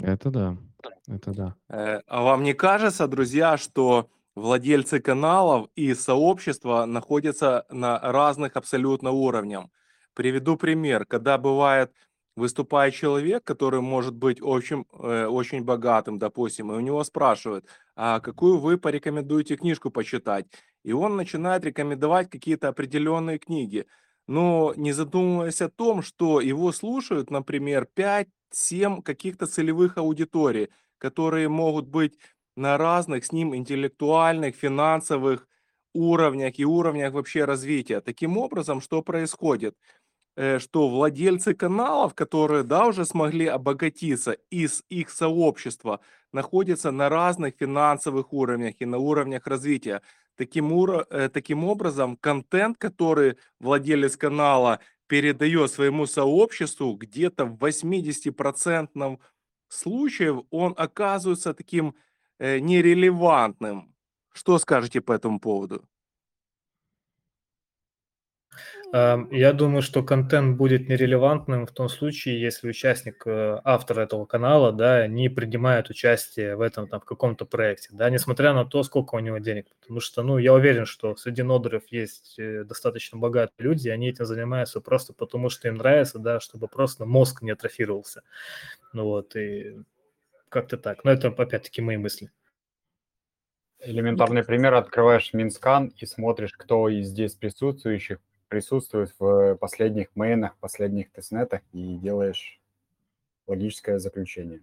Это 0.02 0.30
да, 0.30 0.58
это 1.08 1.32
да. 1.34 1.56
Э, 1.70 2.02
А 2.08 2.22
вам 2.22 2.44
не 2.44 2.54
кажется, 2.54 3.08
друзья, 3.08 3.58
что 3.58 4.10
владельцы 4.36 5.00
каналов 5.00 5.70
и 5.76 5.94
сообщества 5.96 6.86
находятся 6.86 7.66
на 7.70 8.00
разных 8.00 8.56
абсолютно 8.56 9.12
уровнях? 9.12 9.66
Приведу 10.14 10.56
пример. 10.58 11.06
Когда 11.06 11.38
бывает 11.38 11.92
выступает 12.36 12.94
человек, 12.94 13.44
который 13.44 13.82
может 13.82 14.16
быть 14.16 14.40
очень, 14.42 14.86
э, 14.94 15.26
очень 15.26 15.64
богатым, 15.64 16.20
допустим, 16.20 16.72
и 16.72 16.76
у 16.76 16.80
него 16.80 17.04
спрашивают, 17.04 17.66
а 17.96 18.20
какую 18.20 18.60
вы 18.60 18.78
порекомендуете 18.78 19.56
книжку 19.56 19.90
почитать? 19.90 20.46
И 20.88 20.94
он 20.94 21.18
начинает 21.18 21.66
рекомендовать 21.66 22.32
какие-то 22.32 22.70
определенные 22.70 23.40
книги, 23.40 23.88
но 24.28 24.74
не 24.78 24.94
задумываясь 24.94 25.62
о 25.62 25.70
том, 25.70 26.02
что 26.02 26.42
его 26.42 26.72
слушают, 26.72 27.32
например, 27.32 27.88
5-7 27.96 29.04
каких-то 29.04 29.48
целевых 29.48 29.98
аудиторий, 29.98 30.70
которые 30.98 31.50
могут 31.50 31.88
быть 31.90 32.18
на 32.56 32.78
разных 32.78 33.26
с 33.26 33.34
ним 33.34 33.56
интеллектуальных, 33.56 34.56
финансовых 34.56 35.48
уровнях 35.94 36.60
и 36.60 36.66
уровнях 36.66 37.14
вообще 37.14 37.46
развития. 37.46 38.02
Таким 38.02 38.38
образом, 38.38 38.82
что 38.82 39.02
происходит? 39.02 39.76
Э, 40.36 40.60
Что 40.60 40.90
владельцы 40.90 41.54
каналов, 41.56 42.14
которые, 42.16 42.64
да, 42.64 42.86
уже 42.88 43.06
смогли 43.06 43.48
обогатиться 43.48 44.34
из 44.52 44.84
их 44.90 45.10
сообщества, 45.10 46.00
находятся 46.34 46.92
на 46.92 47.10
разных 47.10 47.56
финансовых 47.60 48.34
уровнях 48.34 48.76
и 48.80 48.86
на 48.86 48.98
уровнях 49.00 49.48
развития. 49.48 50.02
Таким, 50.38 50.72
э, 51.10 51.30
таким 51.30 51.64
образом, 51.66 52.16
контент, 52.16 52.78
который 52.78 53.38
владелец 53.60 54.16
канала 54.16 54.80
передает 55.08 55.72
своему 55.72 56.06
сообществу, 56.06 56.94
где-то 56.94 57.46
в 57.46 57.58
80% 57.58 59.20
случаев 59.68 60.46
он 60.52 60.74
оказывается 60.78 61.54
таким 61.54 61.96
э, 62.40 62.60
нерелевантным. 62.60 63.94
Что 64.32 64.60
скажете 64.60 65.02
по 65.02 65.14
этому 65.14 65.40
поводу? 65.40 65.84
Ам, 68.94 69.28
Я 69.32 69.52
думаю, 69.52 69.82
что 69.82 70.02
контент 70.02 70.58
будет 70.58 70.88
нерелевантным 70.88 71.66
в 71.68 71.72
том 71.72 71.90
случае, 71.90 72.40
если 72.42 72.70
участник, 72.70 73.24
э, 73.28 73.60
автор 73.66 74.00
этого 74.00 74.26
канала, 74.26 74.72
да, 74.72 75.08
не 75.08 75.28
принимает 75.30 75.90
участие 75.90 76.56
в 76.56 76.62
этом, 76.62 76.88
там, 76.88 77.02
в 77.02 77.06
каком-то 77.06 77.46
проекте, 77.46 77.90
да, 77.92 78.10
несмотря 78.10 78.54
на 78.54 78.64
то, 78.66 78.84
сколько 78.84 79.16
у 79.16 79.20
него 79.20 79.40
денег. 79.40 79.66
Потому 79.82 80.00
что, 80.00 80.24
ну, 80.24 80.38
я 80.38 80.54
уверен, 80.54 80.86
что 80.86 81.18
среди 81.18 81.44
нодеров 81.44 81.84
есть 81.90 82.36
э, 82.40 82.64
достаточно 82.64 83.18
богатые 83.18 83.68
люди, 83.68 83.88
и 83.90 83.92
они 83.92 84.08
этим 84.10 84.26
занимаются 84.26 84.80
просто 84.80 85.12
потому, 85.14 85.50
что 85.50 85.68
им 85.68 85.76
нравится, 85.76 86.18
да, 86.20 86.40
чтобы 86.40 86.68
просто 86.70 87.06
мозг 87.06 87.42
не 87.42 87.52
атрофировался. 87.52 88.22
Ну 88.94 89.06
вот, 89.06 89.36
и 89.36 89.78
как-то 90.50 90.78
так. 90.78 91.04
Но 91.04 91.12
это, 91.12 91.30
опять-таки, 91.30 91.82
мои 91.82 91.98
мысли. 91.98 92.32
Элементарный 93.80 94.44
пример. 94.44 94.74
Открываешь 94.76 95.34
Mintscan 95.34 95.88
и 95.98 96.06
смотришь, 96.06 96.54
кто 96.54 96.90
из 96.90 97.08
здесь 97.08 97.34
присутствующих 97.36 98.20
присутствует 98.48 99.14
в 99.20 99.56
последних 99.56 100.16
мейнах, 100.16 100.58
последних 100.58 101.12
тестнетах 101.12 101.62
и 101.74 101.98
делаешь 101.98 102.60
логическое 103.48 104.00
заключение. 104.00 104.62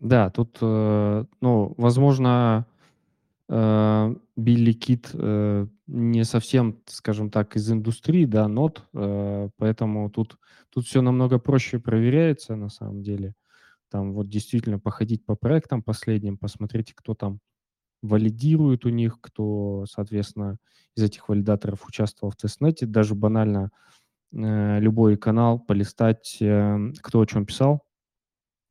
Да, 0.00 0.28
тут, 0.30 0.58
э, 0.60 1.24
ну, 1.40 1.74
возможно, 1.78 2.66
э, 3.48 4.14
Билли 4.36 4.72
Кит 4.72 5.10
э, 5.14 5.66
не 5.86 6.24
совсем, 6.24 6.82
скажем 6.86 7.30
так, 7.30 7.56
из 7.56 7.70
индустрии, 7.70 8.26
да, 8.26 8.48
нот, 8.48 8.84
поэтому 8.92 10.10
тут, 10.10 10.38
тут 10.70 10.86
все 10.86 11.02
намного 11.02 11.38
проще 11.38 11.78
проверяется 11.78 12.56
на 12.56 12.68
самом 12.68 13.02
деле. 13.02 13.34
Там 13.90 14.12
вот 14.12 14.28
действительно 14.28 14.78
походить 14.78 15.24
по 15.24 15.36
проектам 15.36 15.82
последним, 15.82 16.36
посмотреть, 16.36 16.94
кто 16.94 17.14
там 17.14 17.38
валидирует 18.04 18.84
у 18.84 18.90
них, 18.90 19.18
кто, 19.20 19.86
соответственно, 19.86 20.58
из 20.94 21.02
этих 21.02 21.28
валидаторов 21.28 21.86
участвовал 21.86 22.30
в 22.30 22.36
тестнете. 22.36 22.84
Даже 22.84 23.14
банально 23.14 23.70
э, 24.32 24.78
любой 24.80 25.16
канал 25.16 25.58
полистать, 25.58 26.36
э, 26.40 26.92
кто 27.02 27.20
о 27.20 27.26
чем 27.26 27.46
писал 27.46 27.82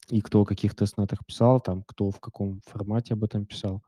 и 0.10 0.22
кто 0.22 0.42
о 0.42 0.46
каких 0.46 0.76
тестнетах 0.76 1.26
писал, 1.26 1.60
там, 1.60 1.84
кто 1.84 2.12
в 2.12 2.20
каком 2.20 2.62
формате 2.68 3.16
об 3.16 3.24
этом 3.24 3.48
писал. 3.48 3.82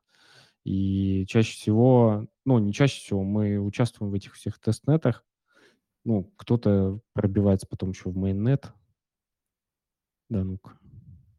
И 0.64 1.28
чаще 1.28 1.54
всего, 1.54 2.26
ну, 2.44 2.58
не 2.58 2.74
чаще 2.74 3.00
всего, 3.00 3.24
мы 3.24 3.60
участвуем 3.60 4.12
в 4.12 4.16
этих 4.16 4.34
всех 4.34 4.60
тестнетах. 4.60 5.24
Ну, 6.06 6.32
кто-то 6.38 7.00
пробивается 7.14 7.68
потом 7.68 7.92
еще 7.92 8.10
в 8.10 8.18
mainnet. 8.18 8.66
Да, 10.30 10.44
ну-ка. 10.44 10.80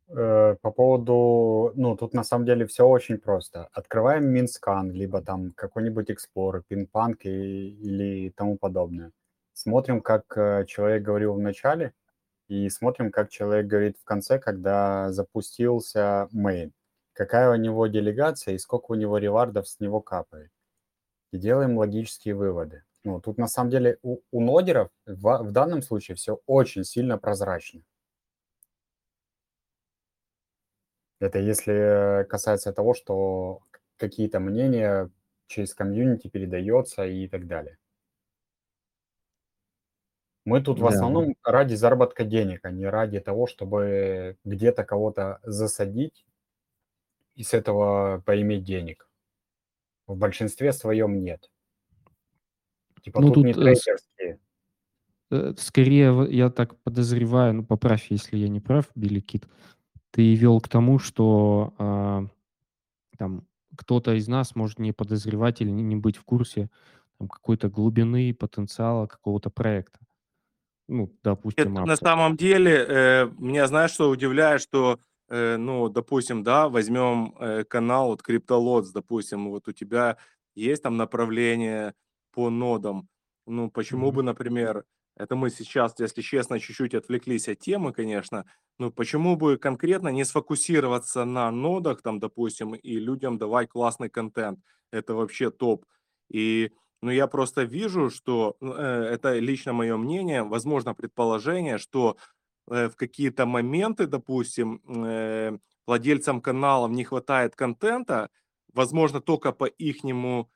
Э, 0.08 0.56
По 0.62 0.70
поводу, 0.70 1.72
ну, 1.74 1.96
тут 1.96 2.14
на 2.14 2.24
самом 2.24 2.46
деле 2.46 2.66
все 2.66 2.86
очень 2.86 3.18
просто. 3.18 3.68
Открываем 3.72 4.26
Mintscan, 4.28 4.90
либо 4.92 5.20
там 5.22 5.52
какой-нибудь 5.52 6.10
Explorer, 6.10 6.62
Ping 6.70 6.98
Pub 6.98 7.18
и, 7.24 7.70
или 7.70 8.30
тому 8.30 8.56
подобное. 8.58 9.12
Смотрим, 9.52 10.00
как 10.02 10.36
э, 10.36 10.64
человек 10.66 11.02
говорил 11.02 11.34
в 11.34 11.40
начале, 11.40 11.92
и 12.48 12.68
смотрим, 12.70 13.10
как 13.10 13.30
человек 13.30 13.66
говорит 13.66 13.98
в 13.98 14.04
конце, 14.04 14.38
когда 14.38 15.12
запустился 15.12 16.28
main. 16.34 16.72
Какая 17.14 17.50
у 17.50 17.56
него 17.56 17.86
делегация 17.88 18.54
и 18.54 18.58
сколько 18.58 18.92
у 18.92 18.94
него 18.94 19.18
ревардов 19.18 19.68
с 19.68 19.80
него 19.80 20.00
капает. 20.00 20.50
И 21.32 21.38
делаем 21.38 21.78
логические 21.78 22.34
выводы. 22.34 22.84
Ну, 23.04 23.20
тут 23.20 23.38
на 23.38 23.48
самом 23.48 23.70
деле 23.70 23.98
у, 24.02 24.20
у 24.32 24.40
нодеров 24.40 24.90
в, 25.06 25.42
в 25.44 25.52
данном 25.52 25.82
случае 25.82 26.16
все 26.16 26.40
очень 26.46 26.84
сильно 26.84 27.18
прозрачно. 27.18 27.82
Это 31.20 31.38
если 31.38 32.26
касается 32.28 32.72
того, 32.72 32.94
что 32.94 33.60
какие-то 33.97 34.38
мнения 34.40 35.10
через 35.47 35.74
комьюнити 35.74 36.28
передается 36.28 37.06
и 37.06 37.26
так 37.28 37.47
далее. 37.47 37.78
Мы 40.44 40.62
тут 40.62 40.78
в 40.78 40.82
Да. 40.82 40.88
основном 40.88 41.34
ради 41.43 41.74
заработка 41.74 42.24
денег, 42.24 42.64
а 42.64 42.70
не 42.70 42.86
ради 42.86 43.18
того, 43.20 43.47
чтобы 43.47 44.36
где-то 44.44 44.84
кого-то 44.84 45.40
засадить 45.43 46.24
и 47.34 47.43
с 47.43 47.52
этого 47.55 48.22
поиметь 48.24 48.64
денег. 48.64 49.09
В 50.06 50.16
большинстве 50.16 50.72
своем 50.72 51.22
нет. 51.22 51.51
Типа 53.02 53.20
Ну, 53.20 53.32
тут, 53.32 53.44
не 53.44 53.55
тут, 53.55 53.66
э, 53.66 53.74
с- 53.74 53.82
трейдерские. 53.82 54.38
Э, 55.32 55.55
Скорее, 55.59 56.12
в- 56.12 56.30
я 56.30 56.51
так 56.51 56.76
подозреваю, 56.82 57.55
ну, 57.55 57.64
поправь, 57.64 58.06
если 58.10 58.36
я 58.36 58.48
не 58.48 58.60
прав, 58.60 58.86
Билли 58.94 59.18
Кит, 59.20 59.48
ты 60.16 60.34
вел 60.34 60.62
к 60.62 60.68
тому, 60.68 60.98
что 60.98 61.74
а, 61.76 62.24
там 63.18 63.47
кто-то 63.76 64.14
из 64.14 64.28
нас 64.28 64.56
может 64.56 64.78
не 64.78 64.93
подозревать 64.93 65.60
или 65.60 65.68
не, 65.68 65.94
быть 65.94 66.16
в 66.16 66.24
курсе 66.24 66.70
там, 67.18 67.28
какой-то 67.28 67.68
глубины 67.68 68.32
потенциала 68.32 69.06
какого-то 69.06 69.51
проекта. 69.51 69.98
Ну, 70.88 71.12
допустим, 71.22 71.76
Это 71.76 71.86
на 71.86 71.97
самом 71.97 72.38
деле, 72.38 72.86
э, 72.88 73.30
меня 73.36 73.66
знаешь, 73.66 73.90
что 73.90 74.09
удивляет, 74.09 74.62
что, 74.62 74.98
э, 75.28 75.59
ну, 75.59 75.90
допустим, 75.90 76.43
да, 76.43 76.70
возьмем 76.70 77.34
э, 77.38 77.64
канал 77.64 78.09
вот 78.09 78.22
CryptoLots, 78.26 78.93
допустим, 78.94 79.51
вот 79.51 79.68
у 79.68 79.72
тебя 79.72 80.16
есть 80.55 80.82
там 80.82 80.97
направление 80.97 81.93
по 82.32 82.48
нодам. 82.48 83.06
Ну, 83.47 83.70
почему 83.70 84.12
бы, 84.12 84.22
например, 84.22 84.86
это 85.16 85.34
мы 85.36 85.51
сейчас, 85.51 85.94
если 85.98 86.20
честно, 86.22 86.60
чуть-чуть 86.60 86.94
отвлеклись 86.94 87.48
от 87.48 87.59
темы, 87.59 87.93
конечно, 87.93 88.44
ну, 88.78 88.90
почему 88.90 89.36
бы 89.36 89.56
конкретно 89.56 90.09
не 90.09 90.24
сфокусироваться 90.24 91.24
на 91.24 91.51
нодах, 91.51 92.02
там, 92.02 92.20
допустим, 92.20 92.74
и 92.74 92.97
людям 92.97 93.38
давать 93.38 93.68
классный 93.70 94.10
контент. 94.10 94.60
Это 94.93 95.14
вообще 95.14 95.51
топ. 95.51 95.86
И 96.30 96.72
ну, 97.02 97.10
я 97.10 97.26
просто 97.26 97.62
вижу, 97.62 98.10
что 98.10 98.56
ну, 98.60 98.74
э, 98.74 99.05
это 99.12 99.38
лично 99.38 99.72
мое 99.72 99.97
мнение, 99.97 100.43
возможно, 100.43 100.94
предположение, 100.94 101.78
что 101.78 102.16
э, 102.70 102.88
в 102.88 102.97
какие-то 102.97 103.47
моменты, 103.47 104.06
допустим, 104.06 104.82
э, 104.86 105.59
владельцам 105.86 106.40
каналов 106.40 106.90
не 106.90 107.05
хватает 107.05 107.56
контента, 107.56 108.28
возможно, 108.74 109.20
только 109.20 109.52
по 109.52 109.64
ихнему 109.64 110.51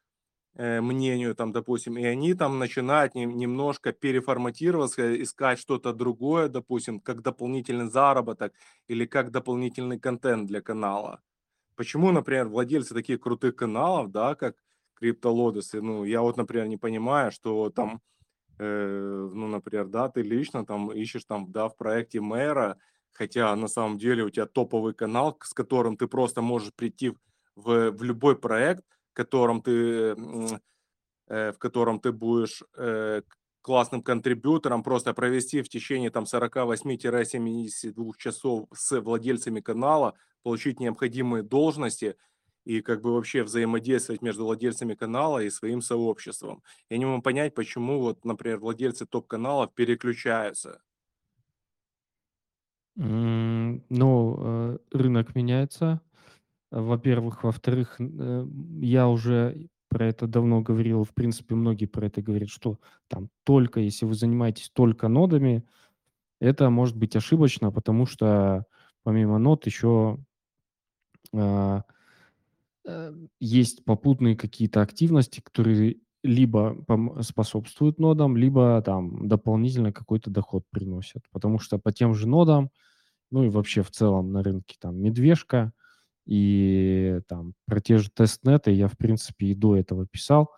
мнению, 0.57 1.35
там, 1.35 1.53
допустим, 1.53 1.97
и 1.97 2.05
они 2.05 2.35
там 2.35 2.59
начинают 2.59 3.15
нем- 3.15 3.37
немножко 3.37 3.93
переформатироваться, 3.93 5.23
искать 5.23 5.59
что-то 5.59 5.93
другое, 5.93 6.49
допустим, 6.49 7.01
как 7.01 7.23
дополнительный 7.23 7.89
заработок 7.89 8.53
или 8.89 9.07
как 9.07 9.31
дополнительный 9.31 9.99
контент 10.01 10.47
для 10.49 10.61
канала. 10.61 11.23
Почему, 11.77 12.13
например, 12.13 12.49
владельцы 12.49 12.95
таких 12.95 13.21
крутых 13.21 13.57
каналов, 13.57 14.11
да, 14.13 14.35
как 14.35 14.57
криптолодосы, 14.95 15.81
ну, 15.83 16.05
я 16.05 16.23
вот, 16.23 16.37
например, 16.37 16.69
не 16.69 16.77
понимаю, 16.77 17.33
что 17.33 17.71
там, 17.71 18.03
э, 18.59 19.31
ну, 19.35 19.47
например, 19.49 19.89
да, 19.89 20.09
ты 20.09 20.23
лично 20.23 20.67
там 20.67 20.93
ищешь 20.93 21.25
там, 21.25 21.51
да, 21.53 21.69
в 21.69 21.77
проекте 21.77 22.21
мэра, 22.21 22.79
хотя 23.13 23.55
на 23.57 23.69
самом 23.69 23.99
деле 23.99 24.25
у 24.25 24.31
тебя 24.31 24.47
топовый 24.47 24.95
канал, 24.95 25.39
с 25.43 25.55
которым 25.55 25.97
ты 25.97 26.07
просто 26.09 26.43
можешь 26.43 26.73
прийти 26.75 27.15
в, 27.57 27.91
в 27.93 28.03
любой 28.03 28.37
проект, 28.39 28.85
котором 29.13 29.63
ты, 29.63 30.17
э, 31.29 31.53
в 31.53 31.59
котором 31.59 32.01
ты 32.01 32.13
будешь 32.13 32.63
э, 32.77 33.23
классным 33.63 34.03
контрибьютором, 34.03 34.83
просто 34.83 35.15
провести 35.15 35.63
в 35.63 35.69
течение 35.69 36.11
там 36.11 36.25
48-72 36.25 38.13
часов 38.17 38.69
с 38.73 39.01
владельцами 39.01 39.61
канала, 39.61 40.15
получить 40.43 40.81
необходимые 40.81 41.43
должности 41.43 42.17
и 42.65 42.81
как 42.83 43.03
бы 43.03 43.15
вообще 43.15 43.43
взаимодействовать 43.43 44.23
между 44.23 44.45
владельцами 44.45 44.95
канала 44.95 45.39
и 45.41 45.51
своим 45.51 45.83
сообществом. 45.83 46.63
Я 46.89 46.99
не 46.99 47.07
могу 47.07 47.23
понять, 47.23 47.55
почему 47.55 48.01
вот, 48.01 48.25
например, 48.25 48.59
владельцы 48.59 49.07
топ-каналов 49.07 49.75
переключаются. 49.75 50.81
Ну, 52.97 54.37
э, 54.39 54.79
рынок 54.91 55.35
меняется, 55.35 56.01
во-первых. 56.71 57.45
Во-вторых, 57.45 57.97
э, 57.99 58.47
я 58.81 59.09
уже 59.09 59.69
про 59.89 60.07
это 60.07 60.27
давно 60.27 60.63
говорил, 60.63 61.05
в 61.05 61.13
принципе, 61.13 61.55
многие 61.55 61.87
про 61.87 62.07
это 62.07 62.23
говорят, 62.23 62.49
что 62.49 62.79
там 63.09 63.29
только 63.45 63.81
если 63.81 64.07
вы 64.07 64.15
занимаетесь 64.15 64.71
только 64.73 65.09
нодами, 65.09 65.65
это 66.41 66.71
может 66.71 66.97
быть 66.97 67.17
ошибочно, 67.17 67.73
потому 67.73 68.07
что 68.07 68.65
помимо 69.03 69.39
нод 69.39 69.67
еще 69.67 70.19
а, 71.35 71.83
э, 72.87 73.15
есть 73.41 73.85
попутные 73.85 74.37
какие-то 74.37 74.81
активности, 74.81 75.41
которые 75.41 75.99
либо 76.23 76.77
способствуют 77.23 77.99
нодам, 77.99 78.37
либо 78.37 78.83
там 78.83 79.27
дополнительно 79.27 79.93
какой-то 79.93 80.31
доход 80.31 80.65
приносят. 80.71 81.23
Потому 81.33 81.59
что 81.59 81.79
по 81.79 81.93
тем 81.93 82.15
же 82.15 82.29
нодам, 82.29 82.71
ну 83.31 83.45
и 83.45 83.49
вообще 83.49 83.83
в 83.83 83.91
целом 83.91 84.33
на 84.33 84.43
рынке 84.43 84.77
там 84.79 85.01
медвежка, 85.01 85.73
и 86.31 87.21
там 87.27 87.55
про 87.67 87.81
те 87.81 87.99
же 87.99 88.09
тестнеты 88.09 88.71
я, 88.71 88.87
в 88.87 88.97
принципе, 88.97 89.47
и 89.47 89.55
до 89.55 89.77
этого 89.77 90.07
писал, 90.07 90.49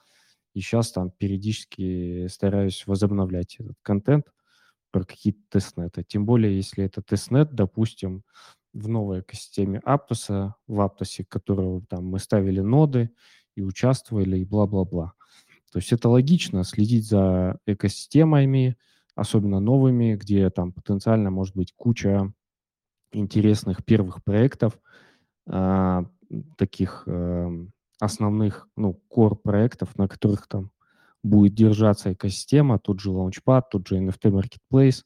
и 0.52 0.60
сейчас 0.60 0.92
там 0.92 1.10
периодически 1.10 2.26
стараюсь 2.26 2.86
возобновлять 2.86 3.56
этот 3.58 3.78
контент 3.80 4.26
про 4.90 5.04
какие-то 5.04 5.40
тестнеты. 5.48 6.04
Тем 6.06 6.26
более, 6.26 6.54
если 6.54 6.84
это 6.84 7.00
тестнет, 7.00 7.54
допустим, 7.54 8.22
в 8.74 8.86
новой 8.86 9.20
экосистеме 9.20 9.80
Aptos, 9.86 10.52
в 10.66 10.80
Aptos, 10.80 11.24
которого 11.26 11.82
там 11.88 12.04
мы 12.04 12.18
ставили 12.18 12.60
ноды 12.60 13.10
и 13.56 13.62
участвовали, 13.62 14.40
и 14.40 14.44
бла-бла-бла. 14.44 15.14
То 15.72 15.78
есть 15.78 15.90
это 15.90 16.10
логично, 16.10 16.64
следить 16.64 17.08
за 17.08 17.58
экосистемами, 17.64 18.76
особенно 19.14 19.58
новыми, 19.58 20.16
где 20.16 20.50
там 20.50 20.74
потенциально 20.74 21.30
может 21.30 21.56
быть 21.56 21.72
куча 21.74 22.30
интересных 23.10 23.86
первых 23.86 24.22
проектов, 24.22 24.78
а, 25.46 26.04
таких 26.56 27.04
эм, 27.06 27.72
основных, 28.00 28.68
ну, 28.76 29.00
core 29.14 29.36
проектов, 29.36 29.96
на 29.96 30.08
которых 30.08 30.46
там 30.48 30.70
будет 31.22 31.54
держаться 31.54 32.12
экосистема, 32.12 32.78
тот 32.78 33.00
же 33.00 33.10
Launchpad, 33.10 33.62
тот 33.70 33.86
же 33.86 33.98
NFT 33.98 34.32
Marketplace, 34.32 35.04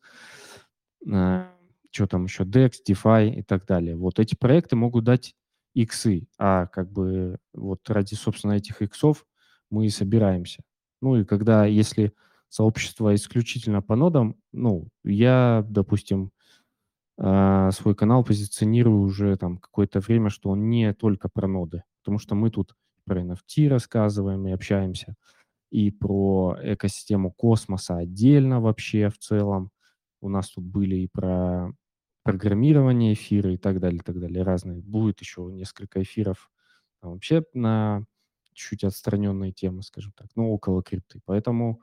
что 1.04 2.06
там 2.06 2.24
еще, 2.24 2.44
DEX, 2.44 2.72
DeFi 2.88 3.34
и 3.34 3.42
так 3.42 3.66
далее. 3.66 3.96
Вот 3.96 4.18
эти 4.18 4.34
проекты 4.34 4.76
могут 4.76 5.04
дать 5.04 5.34
иксы, 5.74 6.26
а 6.38 6.66
как 6.66 6.90
бы 6.90 7.38
вот 7.52 7.88
ради, 7.90 8.14
собственно, 8.14 8.52
этих 8.52 8.80
иксов 8.82 9.26
мы 9.70 9.86
и 9.86 9.90
собираемся. 9.90 10.62
Ну 11.02 11.16
и 11.16 11.24
когда, 11.24 11.66
если 11.66 12.12
сообщество 12.48 13.14
исключительно 13.14 13.82
по 13.82 13.96
нодам, 13.96 14.36
ну, 14.52 14.88
я, 15.04 15.64
допустим, 15.68 16.26
а, 16.26 16.35
свой 17.18 17.94
канал 17.96 18.24
позиционирую 18.24 19.00
уже 19.02 19.36
там 19.36 19.58
какое-то 19.58 20.00
время, 20.00 20.30
что 20.30 20.50
он 20.50 20.68
не 20.68 20.92
только 20.94 21.28
про 21.28 21.48
ноды, 21.48 21.82
потому 22.02 22.18
что 22.18 22.34
мы 22.34 22.50
тут 22.50 22.74
про 23.04 23.22
NFT 23.22 23.68
рассказываем 23.68 24.46
и 24.46 24.52
общаемся, 24.52 25.14
и 25.70 25.90
про 25.90 26.56
экосистему 26.62 27.32
космоса 27.32 27.98
отдельно 27.98 28.60
вообще 28.60 29.08
в 29.10 29.18
целом. 29.18 29.70
У 30.20 30.28
нас 30.28 30.50
тут 30.50 30.64
были 30.64 30.96
и 30.96 31.08
про 31.08 31.72
программирование 32.24 33.14
эфира 33.14 33.52
и 33.52 33.58
так 33.58 33.80
далее, 33.80 34.00
и 34.00 34.04
так 34.04 34.18
далее, 34.20 34.42
разные. 34.42 34.82
Будет 34.82 35.20
еще 35.20 35.42
несколько 35.52 36.02
эфиров 36.02 36.50
а 37.02 37.10
вообще 37.10 37.44
на 37.54 38.04
чуть 38.54 38.84
отстраненные 38.84 39.52
темы, 39.52 39.82
скажем 39.82 40.12
так, 40.16 40.28
ну, 40.36 40.50
около 40.52 40.82
крипты. 40.82 41.20
Поэтому, 41.26 41.82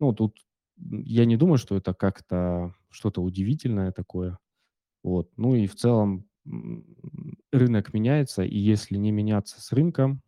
ну, 0.00 0.12
тут 0.14 0.38
я 0.78 1.26
не 1.26 1.36
думаю, 1.36 1.58
что 1.58 1.76
это 1.76 1.94
как-то 1.94 2.74
что-то 2.90 3.22
удивительное 3.22 3.92
такое. 3.92 4.38
Вот. 5.06 5.30
Ну 5.36 5.54
и 5.54 5.68
в 5.68 5.76
целом 5.76 6.26
рынок 7.52 7.94
меняется, 7.94 8.42
и 8.42 8.58
если 8.58 8.96
не 8.96 9.12
меняться 9.12 9.60
с 9.60 9.72
рынком, 9.72 10.20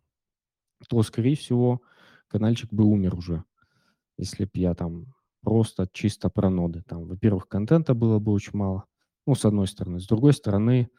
то, 0.89 1.03
скорее 1.03 1.35
всего, 1.35 1.81
каналчик 2.27 2.71
бы 2.73 2.85
умер 2.85 3.15
уже, 3.15 3.43
если 4.17 4.45
бы 4.45 4.51
я 4.55 4.75
там 4.75 5.07
просто 5.41 5.87
чисто 5.93 6.29
про 6.29 6.49
ноды. 6.49 6.83
Там, 6.87 7.05
во-первых, 7.07 7.47
контента 7.49 7.93
было 7.93 8.19
бы 8.19 8.31
очень 8.33 8.57
мало, 8.57 8.85
ну, 9.27 9.35
с 9.35 9.45
одной 9.45 9.67
стороны. 9.67 9.99
С 9.99 10.07
другой 10.07 10.33
стороны, 10.33 10.89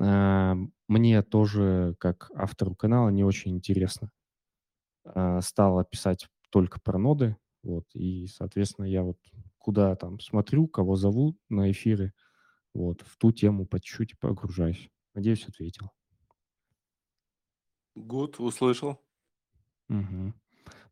э, 0.00 0.54
мне 0.88 1.22
тоже, 1.22 1.96
как 1.98 2.30
автору 2.34 2.74
канала, 2.76 3.10
не 3.10 3.24
очень 3.24 3.52
интересно 3.52 4.10
э, 5.04 5.40
стало 5.42 5.84
писать 5.84 6.28
только 6.50 6.80
про 6.80 6.98
ноды, 6.98 7.36
вот, 7.62 7.84
и, 7.94 8.26
соответственно, 8.26 8.86
я 8.86 9.02
вот 9.02 9.18
куда 9.58 9.94
там 9.96 10.20
смотрю, 10.20 10.66
кого 10.68 10.96
зову 10.96 11.36
на 11.48 11.70
эфиры, 11.70 12.12
вот, 12.74 13.02
в 13.02 13.16
ту 13.18 13.32
тему 13.32 13.66
по 13.66 13.80
чуть-чуть 13.80 14.18
погружаюсь. 14.18 14.90
Надеюсь, 15.14 15.46
ответил. 15.48 15.90
Гуд, 17.94 18.40
услышал. 18.40 18.98
Мгм. 19.88 20.34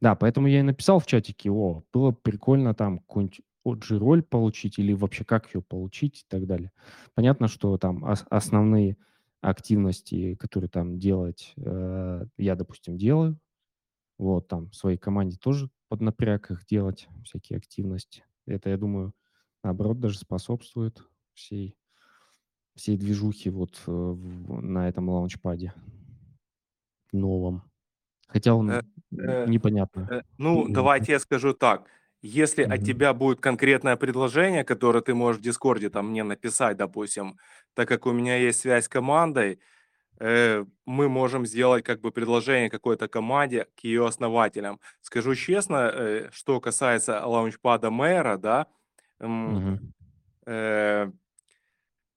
Да, 0.01 0.15
поэтому 0.17 0.49
я 0.49 0.61
и 0.61 0.63
написал 0.63 1.01
в 1.01 1.07
чатике, 1.07 1.51
о, 1.51 1.85
было 1.93 2.11
бы 2.13 2.17
прикольно 2.19 2.75
там 2.75 3.01
какую-нибудь 3.01 3.43
OG-роль 3.65 4.23
получить 4.23 4.79
или 4.79 4.93
вообще 4.95 5.25
как 5.25 5.55
ее 5.55 5.63
получить 5.63 6.23
и 6.23 6.25
так 6.29 6.47
далее. 6.47 6.73
Понятно, 7.15 7.49
что 7.49 7.79
там 7.79 8.05
ос- 8.05 8.27
основные 8.31 8.97
активности, 9.43 10.35
которые 10.37 10.71
там 10.71 10.99
делать, 10.99 11.55
э, 11.59 12.27
я, 12.39 12.57
допустим, 12.57 12.99
делаю. 12.99 13.39
Вот, 14.19 14.49
там 14.49 14.73
своей 14.73 14.99
команде 14.99 15.39
тоже 15.39 15.71
под 15.89 16.01
напряг 16.03 16.51
их 16.51 16.67
делать, 16.67 17.09
всякие 17.25 17.59
активности. 17.59 18.25
Это, 18.47 18.71
я 18.71 18.77
думаю, 18.79 19.15
наоборот, 19.65 20.01
даже 20.01 20.19
способствует 20.19 21.03
всей, 21.39 21.77
всей 22.75 22.97
движухе 22.97 23.51
вот 23.51 23.83
э, 23.87 23.91
на 23.91 24.89
этом 24.89 25.09
лаунчпаде 25.09 25.73
новом. 27.13 27.63
Хотя 28.29 28.55
он 28.55 28.71
Э, 28.71 28.81
э, 29.19 29.47
непонятно. 29.47 30.11
Э, 30.11 30.23
Ну, 30.39 30.69
давайте 30.69 31.13
я 31.13 31.19
скажу 31.21 31.55
так. 31.55 31.89
Если 32.23 32.63
от 32.65 32.79
Мгм. 32.79 32.85
тебя 32.87 33.15
будет 33.15 33.41
конкретное 33.41 33.97
предложение, 33.97 34.65
которое 34.65 35.01
ты 35.03 35.15
можешь 35.15 35.41
в 35.41 35.45
Дискорде 35.45 35.91
там 35.91 36.11
мне 36.11 36.25
написать, 36.25 36.77
допустим, 36.77 37.39
так 37.75 37.89
как 37.89 38.07
у 38.07 38.13
меня 38.13 38.37
есть 38.37 38.61
связь 38.61 38.87
с 38.87 38.89
командой, 38.89 39.61
э, 40.21 40.65
мы 40.87 41.09
можем 41.09 41.47
сделать 41.47 41.85
как 41.85 42.01
бы 42.01 42.13
предложение 42.13 42.71
какой-то 42.71 43.09
команде 43.09 43.67
к 43.77 43.85
ее 43.85 44.07
основателям. 44.07 44.81
Скажу 45.03 45.35
честно, 45.37 45.91
э, 45.95 46.31
что 46.33 46.61
касается 46.61 47.25
лаунчпада 47.27 47.91
мэра, 47.91 48.39
да, 48.39 48.67
э, 49.21 49.27
Э, 50.47 51.11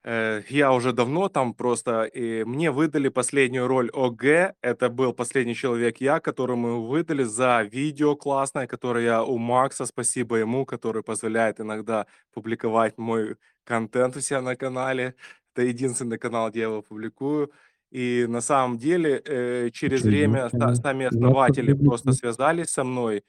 я 0.03 0.73
уже 0.73 0.93
давно 0.93 1.29
там 1.29 1.53
просто, 1.53 2.03
и 2.05 2.43
мне 2.43 2.71
выдали 2.71 3.09
последнюю 3.09 3.67
роль 3.67 3.89
ОГ. 3.93 4.55
Это 4.61 4.89
был 4.89 5.13
последний 5.13 5.55
человек 5.55 5.97
я, 6.01 6.19
которому 6.19 6.83
выдали 6.87 7.23
за 7.23 7.61
видео 7.61 8.15
классное, 8.15 8.65
которое 8.65 9.05
я 9.05 9.23
у 9.23 9.37
Макса, 9.37 9.85
спасибо 9.85 10.37
ему, 10.37 10.65
который 10.65 11.03
позволяет 11.03 11.59
иногда 11.59 12.07
публиковать 12.33 12.97
мой 12.97 13.35
контент 13.63 14.17
у 14.17 14.21
себя 14.21 14.41
на 14.41 14.55
канале. 14.55 15.13
Это 15.53 15.67
единственный 15.67 16.17
канал, 16.17 16.49
где 16.49 16.61
я 16.61 16.65
его 16.65 16.81
публикую. 16.81 17.51
И 17.91 18.25
на 18.27 18.41
самом 18.41 18.77
деле 18.77 19.21
э, 19.25 19.69
через 19.71 19.99
Что, 19.99 20.07
время 20.07 20.49
сами 20.49 21.05
основатели 21.07 21.73
просто 21.73 22.13
связались 22.13 22.69
со 22.69 22.83
мной, 22.85 23.23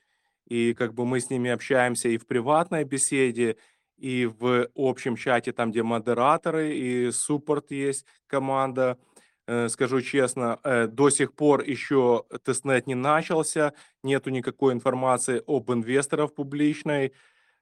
и 0.46 0.72
как 0.74 0.94
бы 0.94 1.04
мы 1.04 1.20
с 1.20 1.30
ними 1.30 1.50
общаемся 1.50 2.08
и 2.08 2.16
в 2.16 2.26
приватной 2.26 2.84
беседе, 2.84 3.56
и 4.02 4.26
в 4.26 4.66
общем 4.74 5.14
чате, 5.14 5.52
там, 5.52 5.70
где 5.70 5.84
модераторы 5.84 6.76
и 6.76 7.12
суппорт 7.12 7.70
есть, 7.70 8.04
команда. 8.26 8.98
Э, 9.46 9.68
Скажу 9.68 10.00
честно, 10.00 10.58
э, 10.64 10.88
до 10.88 11.08
сих 11.08 11.34
пор 11.34 11.62
еще 11.62 12.24
тестнет 12.44 12.88
не 12.88 12.96
начался, 12.96 13.74
нету 14.02 14.30
никакой 14.30 14.72
информации 14.72 15.40
об 15.46 15.70
инвесторах 15.70 16.34
публичной. 16.34 17.12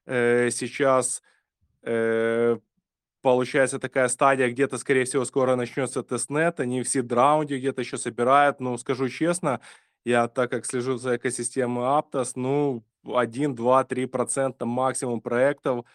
Э, 0.06 0.48
Сейчас 0.50 1.22
получается 3.22 3.78
такая 3.78 4.08
стадия, 4.08 4.50
где-то, 4.50 4.78
скорее 4.78 5.04
всего, 5.04 5.24
скоро 5.24 5.56
начнется 5.56 6.02
тестнет, 6.02 6.60
они 6.60 6.82
все 6.82 7.00
раунды 7.00 7.58
где-то 7.58 7.80
еще 7.82 7.96
собирают. 7.98 8.60
Ну, 8.60 8.76
скажу 8.78 9.08
честно, 9.08 9.60
я 10.04 10.28
так 10.28 10.50
как 10.50 10.66
слежу 10.66 10.96
за 10.96 11.16
экосистемой 11.16 11.84
Aptos, 11.84 12.32
ну, 12.34 12.82
1, 13.04 13.54
2, 13.54 13.84
3 13.84 14.06
процента 14.06 14.66
максимум 14.66 15.20
проектов 15.20 15.86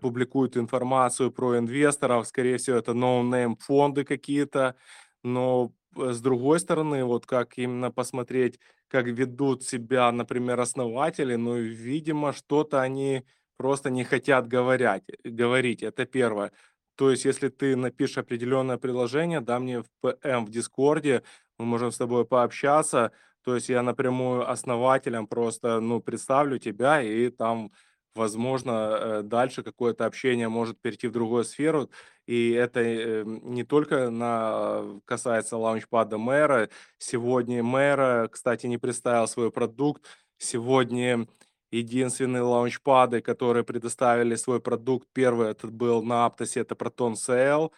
публикуют 0.00 0.56
информацию 0.56 1.30
про 1.30 1.58
инвесторов. 1.58 2.26
Скорее 2.26 2.58
всего, 2.58 2.76
это 2.76 2.92
no-name 2.92 3.56
фонды 3.58 4.04
какие-то. 4.04 4.76
Но 5.22 5.72
э, 5.96 6.12
с 6.12 6.20
другой 6.20 6.60
стороны, 6.60 7.04
вот 7.04 7.26
как 7.26 7.58
именно 7.58 7.90
посмотреть, 7.90 8.58
как 8.88 9.06
ведут 9.06 9.62
себя, 9.62 10.12
например, 10.12 10.60
основатели, 10.60 11.36
ну, 11.36 11.56
видимо, 11.56 12.32
что-то 12.32 12.82
они 12.82 13.24
просто 13.56 13.90
не 13.90 14.04
хотят 14.04 14.48
говорять, 14.48 15.04
говорить. 15.24 15.82
Это 15.82 16.04
первое. 16.04 16.52
То 16.96 17.10
есть, 17.10 17.24
если 17.24 17.48
ты 17.48 17.74
напишешь 17.76 18.18
определенное 18.18 18.76
предложение, 18.76 19.40
да 19.40 19.58
мне 19.58 19.82
в 19.82 19.86
ПМ 20.02 20.44
в 20.44 20.50
Дискорде, 20.50 21.22
мы 21.58 21.64
можем 21.64 21.90
с 21.90 21.96
тобой 21.96 22.26
пообщаться. 22.26 23.12
То 23.44 23.54
есть 23.54 23.68
я 23.68 23.82
напрямую 23.82 24.48
основателям 24.50 25.26
просто, 25.26 25.80
ну, 25.80 26.00
представлю 26.00 26.58
тебя, 26.58 27.02
и 27.02 27.30
там, 27.30 27.72
возможно, 28.14 28.70
э, 28.70 29.22
дальше 29.22 29.62
какое-то 29.62 30.06
общение 30.06 30.48
может 30.48 30.80
перейти 30.80 31.08
в 31.08 31.12
другую 31.12 31.44
сферу. 31.44 31.90
И 32.26 32.52
это 32.52 32.80
э, 32.80 33.24
не 33.24 33.64
только 33.64 34.10
на, 34.10 35.00
касается 35.04 35.56
лаунчпада 35.56 36.18
мэра. 36.18 36.68
Сегодня 36.98 37.62
мэра, 37.62 38.28
кстати, 38.30 38.66
не 38.66 38.78
представил 38.78 39.26
свой 39.28 39.50
продукт. 39.50 40.04
Сегодня 40.38 41.26
единственные 41.70 42.42
лаунчпады, 42.42 43.20
которые 43.20 43.64
предоставили 43.64 44.36
свой 44.36 44.60
продукт, 44.60 45.08
первый 45.12 45.50
этот 45.50 45.72
был 45.72 46.02
на 46.02 46.26
Аптосе, 46.26 46.60
это 46.60 46.74
Proton. 46.74 47.70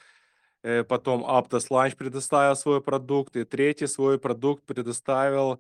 Э, 0.62 0.82
Потом 0.85 1.24
Aptos 1.24 1.69
Launch 1.70 1.97
предоставил 1.97 2.56
свой 2.56 2.81
продукт. 2.81 3.36
И 3.36 3.44
третий 3.44 3.86
свой 3.86 4.19
продукт 4.19 4.65
предоставил 4.65 5.55
э, 5.55 5.59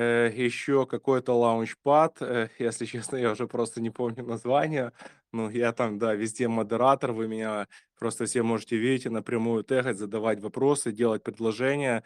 еще 0.00 0.86
какой-то 0.86 1.32
лаунчпад. 1.34 2.18
Э, 2.22 2.48
если 2.58 2.84
честно, 2.86 3.16
я 3.16 3.32
уже 3.32 3.46
просто 3.46 3.80
не 3.80 3.90
помню 3.90 4.24
название. 4.24 4.92
Ну, 5.32 5.50
я 5.50 5.72
там, 5.72 5.98
да, 5.98 6.14
везде 6.14 6.48
модератор. 6.48 7.12
Вы 7.12 7.28
меня 7.28 7.68
просто 7.98 8.26
все 8.26 8.42
можете 8.42 8.76
видеть 8.76 9.06
и 9.06 9.08
напрямую 9.10 9.64
тегать, 9.64 9.98
задавать 9.98 10.40
вопросы, 10.40 10.92
делать 10.92 11.22
предложения. 11.22 12.04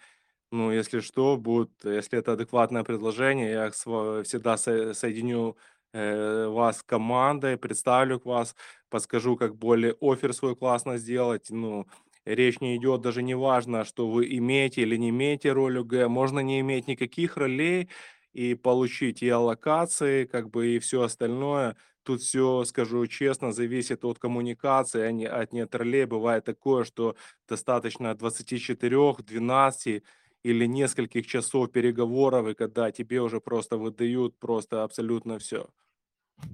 Ну, 0.52 0.72
если 0.72 1.00
что, 1.00 1.36
будет, 1.36 1.70
если 1.84 2.18
это 2.18 2.32
адекватное 2.32 2.84
предложение, 2.84 3.50
я 3.52 3.70
всегда 3.70 4.56
со- 4.56 4.94
соединю 4.94 5.56
э, 5.92 6.46
вас 6.48 6.78
с 6.78 6.82
командой, 6.82 7.56
представлю 7.56 8.20
к 8.20 8.26
вас, 8.26 8.56
подскажу, 8.90 9.36
как 9.36 9.56
более 9.56 9.96
офер 10.00 10.32
свой 10.34 10.56
классно 10.56 10.98
сделать. 10.98 11.46
Ну, 11.50 11.86
речь 12.24 12.60
не 12.60 12.76
идет 12.76 13.00
даже 13.00 13.22
не 13.22 13.34
важно, 13.34 13.84
что 13.84 14.10
вы 14.10 14.26
имеете 14.36 14.82
или 14.82 14.96
не 14.96 15.10
имеете 15.10 15.52
роль 15.52 15.78
УГ, 15.78 16.08
можно 16.08 16.40
не 16.40 16.60
иметь 16.60 16.88
никаких 16.88 17.36
ролей 17.36 17.88
и 18.32 18.54
получить 18.54 19.22
и 19.22 19.28
аллокации, 19.28 20.24
как 20.24 20.50
бы 20.50 20.76
и 20.76 20.78
все 20.78 21.02
остальное. 21.02 21.76
Тут 22.02 22.22
все, 22.22 22.64
скажу 22.64 23.06
честно, 23.06 23.52
зависит 23.52 24.04
от 24.04 24.18
коммуникации, 24.18 25.02
а 25.02 25.12
не 25.12 25.26
от 25.26 25.52
нет 25.52 25.74
ролей. 25.74 26.06
Бывает 26.06 26.44
такое, 26.44 26.84
что 26.84 27.16
достаточно 27.48 28.14
24, 28.14 29.14
12 29.18 30.02
или 30.42 30.66
нескольких 30.66 31.26
часов 31.26 31.70
переговоров, 31.70 32.48
и 32.48 32.54
когда 32.54 32.90
тебе 32.90 33.20
уже 33.20 33.40
просто 33.40 33.76
выдают 33.76 34.38
просто 34.38 34.84
абсолютно 34.84 35.38
все. 35.38 35.68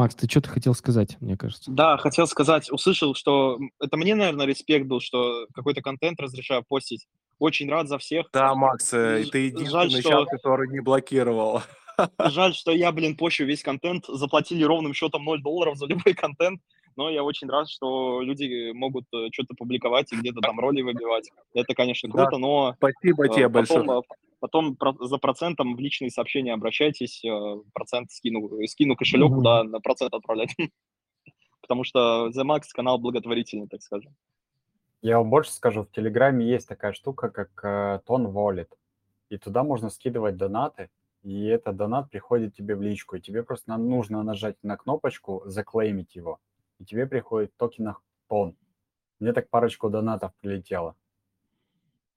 Макс, 0.00 0.14
ты 0.14 0.26
что-то 0.26 0.48
хотел 0.48 0.74
сказать, 0.74 1.18
мне 1.20 1.36
кажется. 1.36 1.70
Да, 1.70 1.98
хотел 1.98 2.26
сказать, 2.26 2.72
услышал, 2.72 3.14
что 3.14 3.58
это 3.82 3.98
мне, 3.98 4.14
наверное, 4.14 4.46
респект 4.46 4.86
был, 4.86 4.98
что 5.02 5.46
какой-то 5.52 5.82
контент 5.82 6.18
разрешаю 6.20 6.64
постить. 6.66 7.06
Очень 7.38 7.68
рад 7.68 7.86
за 7.86 7.98
всех. 7.98 8.28
Да, 8.32 8.54
Макс, 8.54 8.90
э, 8.94 9.24
Ж- 9.24 9.28
ты 9.28 9.38
жаль, 9.66 9.88
единственный 9.88 10.00
что- 10.00 10.10
чат, 10.10 10.28
который 10.30 10.68
не 10.68 10.80
блокировал. 10.80 11.60
Жаль, 12.18 12.54
что 12.54 12.72
я, 12.72 12.92
блин, 12.92 13.14
пощу 13.14 13.44
весь 13.44 13.62
контент. 13.62 14.06
Заплатили 14.08 14.64
ровным 14.64 14.94
счетом 14.94 15.22
0 15.22 15.42
долларов 15.42 15.76
за 15.76 15.84
любой 15.84 16.14
контент. 16.14 16.62
Но 16.96 17.08
я 17.10 17.22
очень 17.22 17.48
рад, 17.48 17.68
что 17.68 18.20
люди 18.20 18.72
могут 18.72 19.04
что-то 19.32 19.54
публиковать 19.56 20.12
и 20.12 20.16
где-то 20.16 20.40
там 20.40 20.58
роли 20.60 20.82
выбивать. 20.82 21.30
Это, 21.54 21.74
конечно, 21.74 22.08
Да. 22.08 22.24
круто, 22.24 22.38
но 22.38 22.74
Спасибо 22.76 23.26
э, 23.26 23.28
тебе 23.34 23.48
большое. 23.48 23.80
потом, 23.84 23.98
э, 23.98 24.02
потом 24.40 24.76
про- 24.76 25.06
за 25.06 25.18
процентом 25.18 25.76
в 25.76 25.80
личные 25.80 26.10
сообщения 26.10 26.52
обращайтесь. 26.52 27.24
э, 27.24 27.56
Процент 27.72 28.10
скину, 28.10 28.50
скину 28.66 28.96
кошелек, 28.96 29.32
куда 29.32 29.64
на 29.64 29.80
процент 29.80 30.14
отправлять. 30.14 30.54
Потому 31.62 31.84
что 31.84 32.28
The 32.28 32.42
Max 32.44 32.62
канал 32.72 32.98
благотворительный, 32.98 33.68
так 33.68 33.82
скажем. 33.82 34.14
Я 35.02 35.18
вам 35.18 35.30
больше 35.30 35.52
скажу, 35.52 35.84
в 35.84 35.90
Телеграме 35.92 36.44
есть 36.46 36.68
такая 36.68 36.92
штука, 36.92 37.30
как 37.30 37.50
э, 37.64 38.00
Тон 38.06 38.26
Wallet. 38.26 38.68
И 39.30 39.38
туда 39.38 39.62
можно 39.62 39.88
скидывать 39.90 40.36
донаты, 40.36 40.90
и 41.22 41.44
этот 41.46 41.76
донат 41.76 42.10
приходит 42.10 42.54
тебе 42.54 42.74
в 42.74 42.82
личку. 42.82 43.16
И 43.16 43.20
тебе 43.20 43.42
просто 43.42 43.76
нужно 43.76 44.22
нажать 44.22 44.56
на 44.62 44.76
кнопочку 44.76 45.42
«Заклеймить 45.46 46.16
его». 46.16 46.38
И 46.80 46.84
тебе 46.84 47.06
приходит 47.06 47.52
в 47.54 47.58
токенах 47.58 48.02
Тон. 48.28 48.56
Мне 49.20 49.32
так 49.32 49.50
парочку 49.50 49.90
донатов 49.90 50.32
прилетело. 50.40 50.96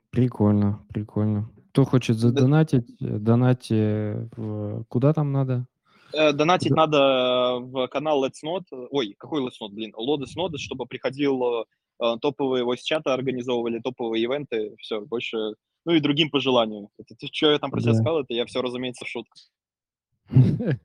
Прикольно, 0.09 0.85
прикольно. 0.89 1.49
Кто 1.71 1.83
хочет 1.85 2.17
задонатить, 2.17 2.89
э, 3.01 3.05
донате 3.17 4.29
в... 4.37 4.83
Куда 4.87 5.11
там 5.13 5.31
надо? 5.31 5.65
Э, 6.13 6.31
Донатить 6.31 6.69
Да. 6.69 6.75
надо 6.85 7.59
в 7.59 7.87
канал 7.87 8.23
Let's 8.25 8.43
Not. 8.45 8.63
Ой, 8.91 9.15
какой 9.17 9.41
Let's 9.41 9.59
Not, 9.61 9.69
блин? 9.71 9.93
Lotus 9.97 10.37
Nodes, 10.37 10.57
чтобы 10.59 10.85
приходил 10.85 11.65
э, 11.99 12.17
топовые 12.21 12.63
voice 12.63 12.83
чата 12.83 13.13
организовывали, 13.13 13.79
топовые 13.79 14.23
ивенты, 14.23 14.75
все, 14.79 15.01
больше... 15.01 15.37
Ну 15.85 15.91
и 15.93 15.99
другим 15.99 16.29
по 16.29 16.39
желанию. 16.39 16.89
Это 16.97 17.15
что 17.29 17.51
я 17.51 17.59
там 17.59 17.69
про 17.71 17.81
себя 17.81 17.91
Да. 17.93 17.97
сказал, 17.97 18.21
это 18.21 18.33
я 18.33 18.45
все, 18.45 18.61
разумеется, 18.61 19.03
в 19.03 19.09
шутку. 19.09 19.35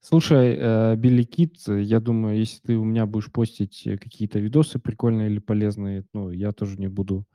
Слушай, 0.00 0.56
э, 0.58 0.96
Билли 0.96 1.24
Кит, 1.24 1.56
э, 1.66 1.80
я 1.80 1.98
думаю, 1.98 2.38
если 2.38 2.60
ты 2.60 2.76
у 2.76 2.84
меня 2.84 3.04
будешь 3.04 3.32
постить 3.32 3.86
э, 3.86 3.98
какие-то 3.98 4.38
видосы 4.38 4.78
прикольные 4.78 5.28
или 5.28 5.40
полезные, 5.40 6.04
ну, 6.12 6.30
я 6.30 6.52
тоже 6.52 6.78
не 6.78 6.86
буду. 6.86 7.26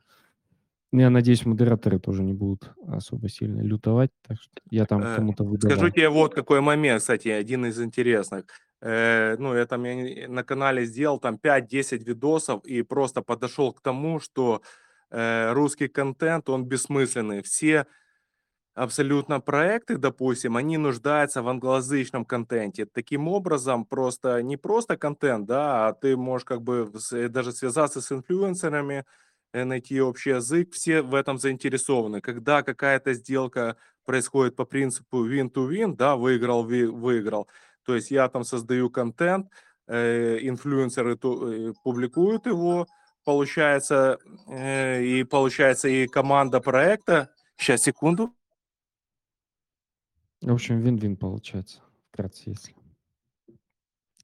Ну, 0.90 1.00
Я 1.00 1.10
надеюсь, 1.10 1.44
модераторы 1.44 1.98
тоже 1.98 2.22
не 2.22 2.32
будут 2.32 2.72
особо 2.88 3.28
сильно 3.28 3.60
лютовать, 3.60 4.10
так 4.26 4.40
что 4.40 4.52
я 4.70 4.86
там 4.86 5.02
кому-то 5.02 5.44
Скажу 5.44 5.50
выдавал. 5.50 5.90
тебе 5.90 6.08
вот 6.08 6.34
какой 6.34 6.60
момент, 6.60 7.00
кстати, 7.00 7.28
один 7.28 7.66
из 7.66 7.80
интересных. 7.80 8.44
Ну, 8.80 9.54
я 9.54 9.66
там 9.66 9.82
я 9.84 10.28
на 10.28 10.44
канале 10.44 10.84
сделал 10.84 11.18
там 11.18 11.36
5-10 11.36 12.04
видосов 12.04 12.64
и 12.64 12.82
просто 12.82 13.22
подошел 13.22 13.72
к 13.72 13.80
тому, 13.80 14.20
что 14.20 14.62
русский 15.10 15.88
контент, 15.88 16.48
он 16.48 16.64
бессмысленный. 16.64 17.42
Все 17.42 17.86
абсолютно 18.74 19.40
проекты, 19.40 19.96
допустим, 19.98 20.56
они 20.56 20.78
нуждаются 20.78 21.42
в 21.42 21.48
англоязычном 21.48 22.24
контенте. 22.24 22.86
Таким 22.86 23.28
образом, 23.28 23.84
просто 23.84 24.42
не 24.42 24.56
просто 24.56 24.96
контент, 24.96 25.46
да, 25.46 25.88
а 25.88 25.92
ты 25.92 26.16
можешь 26.16 26.44
как 26.44 26.60
бы 26.62 26.90
с- 26.94 27.28
даже 27.28 27.52
связаться 27.52 28.00
с 28.00 28.10
инфлюенсерами, 28.12 29.04
э, 29.52 29.64
найти 29.64 30.00
общий 30.00 30.30
язык, 30.30 30.72
все 30.72 31.02
в 31.02 31.14
этом 31.14 31.38
заинтересованы. 31.38 32.20
Когда 32.20 32.62
какая-то 32.62 33.14
сделка 33.14 33.76
происходит 34.04 34.56
по 34.56 34.64
принципу 34.64 35.24
win-to-win, 35.28 35.94
да, 35.96 36.16
выиграл, 36.16 36.66
ви- 36.66 36.86
выиграл, 36.86 37.48
то 37.84 37.94
есть 37.94 38.10
я 38.10 38.28
там 38.28 38.44
создаю 38.44 38.90
контент, 38.90 39.46
э, 39.86 40.38
инфлюенсеры 40.42 41.16
ту- 41.16 41.70
э, 41.70 41.72
публикуют 41.84 42.46
его, 42.46 42.86
получается, 43.24 44.18
э, 44.48 45.02
и 45.04 45.24
получается 45.24 45.88
и 45.88 46.06
команда 46.08 46.60
проекта, 46.60 47.30
сейчас, 47.56 47.82
секунду, 47.82 48.34
В 50.44 50.52
общем, 50.52 50.78
вин-вин 50.80 51.16
получается, 51.16 51.80
вкратце, 52.10 52.50
если. 52.50 52.74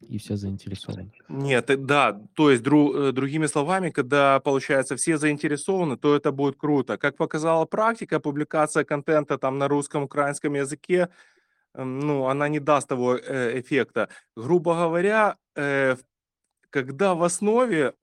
И 0.00 0.18
все 0.18 0.36
заинтересованы. 0.36 1.12
Нет, 1.28 1.70
э, 1.70 1.76
да, 1.76 2.20
то 2.34 2.50
есть 2.50 2.62
дру- 2.62 3.08
э, 3.08 3.12
другими 3.12 3.46
словами, 3.46 3.90
когда 3.90 4.38
получается 4.40 4.96
все 4.96 5.16
заинтересованы, 5.16 5.96
то 5.96 6.14
это 6.14 6.30
будет 6.30 6.56
круто. 6.56 6.98
Как 6.98 7.16
показала 7.16 7.64
практика, 7.64 8.20
публикация 8.20 8.84
контента 8.84 9.38
там 9.38 9.56
на 9.58 9.66
русском, 9.66 10.02
украинском 10.02 10.54
языке, 10.54 11.08
эм, 11.74 12.00
ну, 12.00 12.26
она 12.26 12.48
не 12.48 12.60
даст 12.60 12.88
того 12.88 13.16
э, 13.16 13.58
эффекта. 13.60 14.08
Грубо 14.36 14.74
говоря, 14.74 15.36
когда 16.70 17.14
в 17.14 17.22
основе 17.22 17.94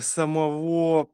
самого 0.00 1.08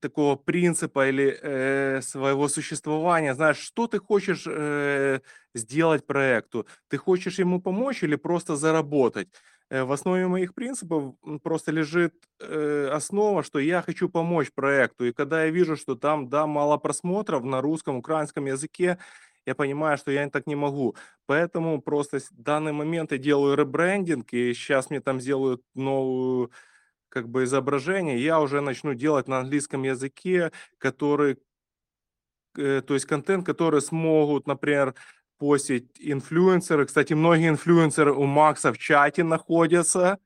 такого 0.00 0.36
принципа 0.36 1.08
или 1.08 1.38
э, 1.42 2.00
своего 2.02 2.48
существования, 2.48 3.34
знаешь, 3.34 3.58
что 3.58 3.86
ты 3.86 3.98
хочешь 3.98 4.44
э, 4.46 5.20
сделать 5.54 6.06
проекту? 6.06 6.66
Ты 6.88 6.96
хочешь 6.98 7.38
ему 7.38 7.60
помочь 7.60 8.02
или 8.02 8.16
просто 8.16 8.56
заработать? 8.56 9.28
Э, 9.70 9.84
в 9.84 9.92
основе 9.92 10.26
моих 10.26 10.54
принципов 10.54 11.14
просто 11.42 11.72
лежит 11.72 12.14
э, 12.40 12.88
основа, 12.92 13.42
что 13.42 13.58
я 13.58 13.82
хочу 13.82 14.08
помочь 14.08 14.50
проекту. 14.54 15.06
И 15.06 15.12
когда 15.12 15.44
я 15.44 15.50
вижу, 15.50 15.76
что 15.76 15.94
там, 15.94 16.28
да, 16.28 16.46
мало 16.46 16.76
просмотров 16.78 17.44
на 17.44 17.60
русском, 17.60 17.96
украинском 17.96 18.46
языке, 18.46 18.98
я 19.46 19.54
понимаю, 19.54 19.96
что 19.98 20.10
я 20.10 20.28
так 20.30 20.46
не 20.46 20.54
могу. 20.54 20.96
Поэтому 21.26 21.80
просто 21.80 22.18
в 22.18 22.24
данный 22.32 22.72
момент 22.72 23.12
я 23.12 23.18
делаю 23.18 23.56
ребрендинг, 23.56 24.32
и 24.32 24.52
сейчас 24.54 24.90
мне 24.90 25.00
там 25.00 25.20
сделают 25.20 25.62
новую 25.74 26.50
как 27.10 27.28
бы 27.28 27.44
изображение, 27.44 28.22
я 28.22 28.40
уже 28.40 28.60
начну 28.62 28.94
делать 28.94 29.28
на 29.28 29.40
английском 29.40 29.82
языке, 29.82 30.52
который, 30.78 31.36
э, 32.56 32.80
то 32.86 32.94
есть 32.94 33.06
контент, 33.06 33.44
который 33.44 33.82
смогут, 33.82 34.46
например, 34.46 34.94
постить 35.38 35.90
инфлюенсеры. 35.98 36.86
Кстати, 36.86 37.14
многие 37.14 37.48
инфлюенсеры 37.48 38.12
у 38.12 38.24
Макса 38.24 38.72
в 38.72 38.78
чате 38.78 39.24
находятся. 39.24 40.18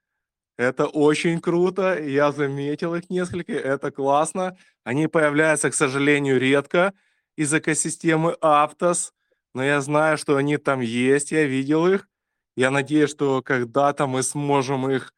Это 0.56 0.86
очень 0.86 1.40
круто. 1.40 2.01
Я 2.01 2.32
заметил 2.32 2.94
их 2.94 3.11
несколько. 3.11 3.52
Это 3.52 3.90
классно. 3.90 4.56
Они 4.85 5.06
появляются, 5.09 5.70
к 5.70 5.74
сожалению, 5.74 6.39
редко 6.39 6.93
из 7.36 7.52
экосистемы 7.55 8.36
Aptos. 8.40 9.12
Но 9.55 9.65
я 9.65 9.81
знаю, 9.81 10.19
что 10.19 10.36
они 10.36 10.59
там 10.59 10.81
есть. 10.81 11.32
Я 11.32 11.44
видел 11.44 11.86
их. 11.86 12.09
Я 12.56 12.70
надеюсь, 12.70 13.11
что 13.11 13.43
когда-то 13.43 14.06
мы 14.06 14.23
сможем 14.23 14.90
их 14.90 15.12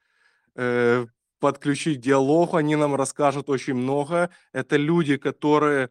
э, 0.54 1.06
подключить 1.46 1.98
к 1.98 2.02
диалогу. 2.02 2.56
Они 2.56 2.74
нам 2.74 2.96
расскажут 2.96 3.48
очень 3.48 3.74
много. 3.74 4.30
Это 4.52 4.76
люди, 4.76 5.16
которые 5.16 5.90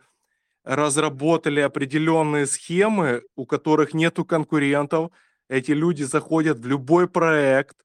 разработали 0.65 1.61
определенные 1.61 2.45
схемы, 2.45 3.21
у 3.37 3.45
которых 3.45 3.93
нету 3.93 4.25
конкурентов. 4.25 5.11
Эти 5.49 5.71
люди 5.71 6.03
заходят 6.03 6.59
в 6.59 6.67
любой 6.67 7.07
проект. 7.07 7.77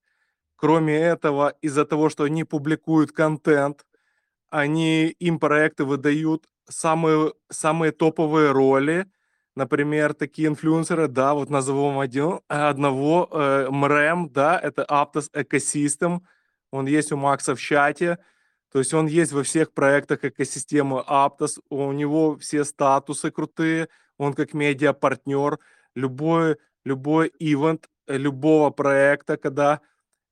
Кроме 0.57 0.97
этого, 0.97 1.55
из-за 1.63 1.85
того, 1.85 2.11
что 2.11 2.25
они 2.25 2.43
публикуют 2.43 3.13
контент, 3.13 3.87
они 4.51 5.15
им 5.21 5.39
проекты 5.39 5.85
выдают 5.85 6.47
самые, 6.69 7.33
самые 7.51 7.93
топовые 7.93 8.51
роли. 8.51 9.07
Например, 9.55 10.13
такие 10.13 10.49
инфлюенсеры, 10.49 11.07
да, 11.07 11.35
вот 11.35 11.51
назовем 11.51 12.01
один, 12.01 12.41
одного, 12.49 13.29
э, 13.31 13.69
МРЭМ, 13.71 14.31
да, 14.31 14.59
это 14.59 14.85
Aptos 14.91 15.31
Ecosystem, 15.33 16.21
он 16.71 16.87
есть 16.87 17.13
у 17.13 17.17
Макса 17.17 17.55
в 17.55 17.61
чате, 17.61 18.19
то 18.73 18.79
есть 18.79 18.95
он 18.95 19.07
есть 19.07 19.33
во 19.33 19.43
всех 19.43 19.73
проектах 19.73 20.25
экосистемы 20.25 21.05
Aptos, 21.07 21.61
у 21.71 21.93
него 21.93 22.37
все 22.37 22.65
статусы 22.65 23.31
крутые, 23.31 23.89
он 24.17 24.35
как 24.35 24.55
медиа-партнер, 24.55 25.59
любой, 25.95 26.57
любой 26.85 27.33
ивент 27.39 27.89
э, 28.07 28.17
любого 28.17 28.71
проекта, 28.71 29.37
когда, 29.37 29.81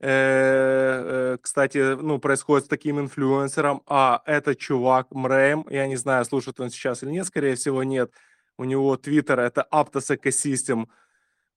э, 0.00 0.08
э, 0.08 1.38
кстати, 1.40 1.96
ну, 1.96 2.18
происходит 2.18 2.66
с 2.66 2.68
таким 2.68 3.00
инфлюенсером, 3.00 3.82
а 3.86 4.22
этот 4.24 4.58
чувак, 4.58 5.10
Мрэм, 5.10 5.66
я 5.70 5.86
не 5.88 5.96
знаю, 5.96 6.24
слушает 6.24 6.60
он 6.60 6.70
сейчас 6.70 7.02
или 7.02 7.10
нет, 7.10 7.26
скорее 7.26 7.56
всего, 7.56 7.82
нет, 7.82 8.12
у 8.56 8.64
него 8.64 8.96
твиттер, 8.96 9.40
это 9.40 9.66
Aptos 9.72 10.16
Ecosystem, 10.16 10.86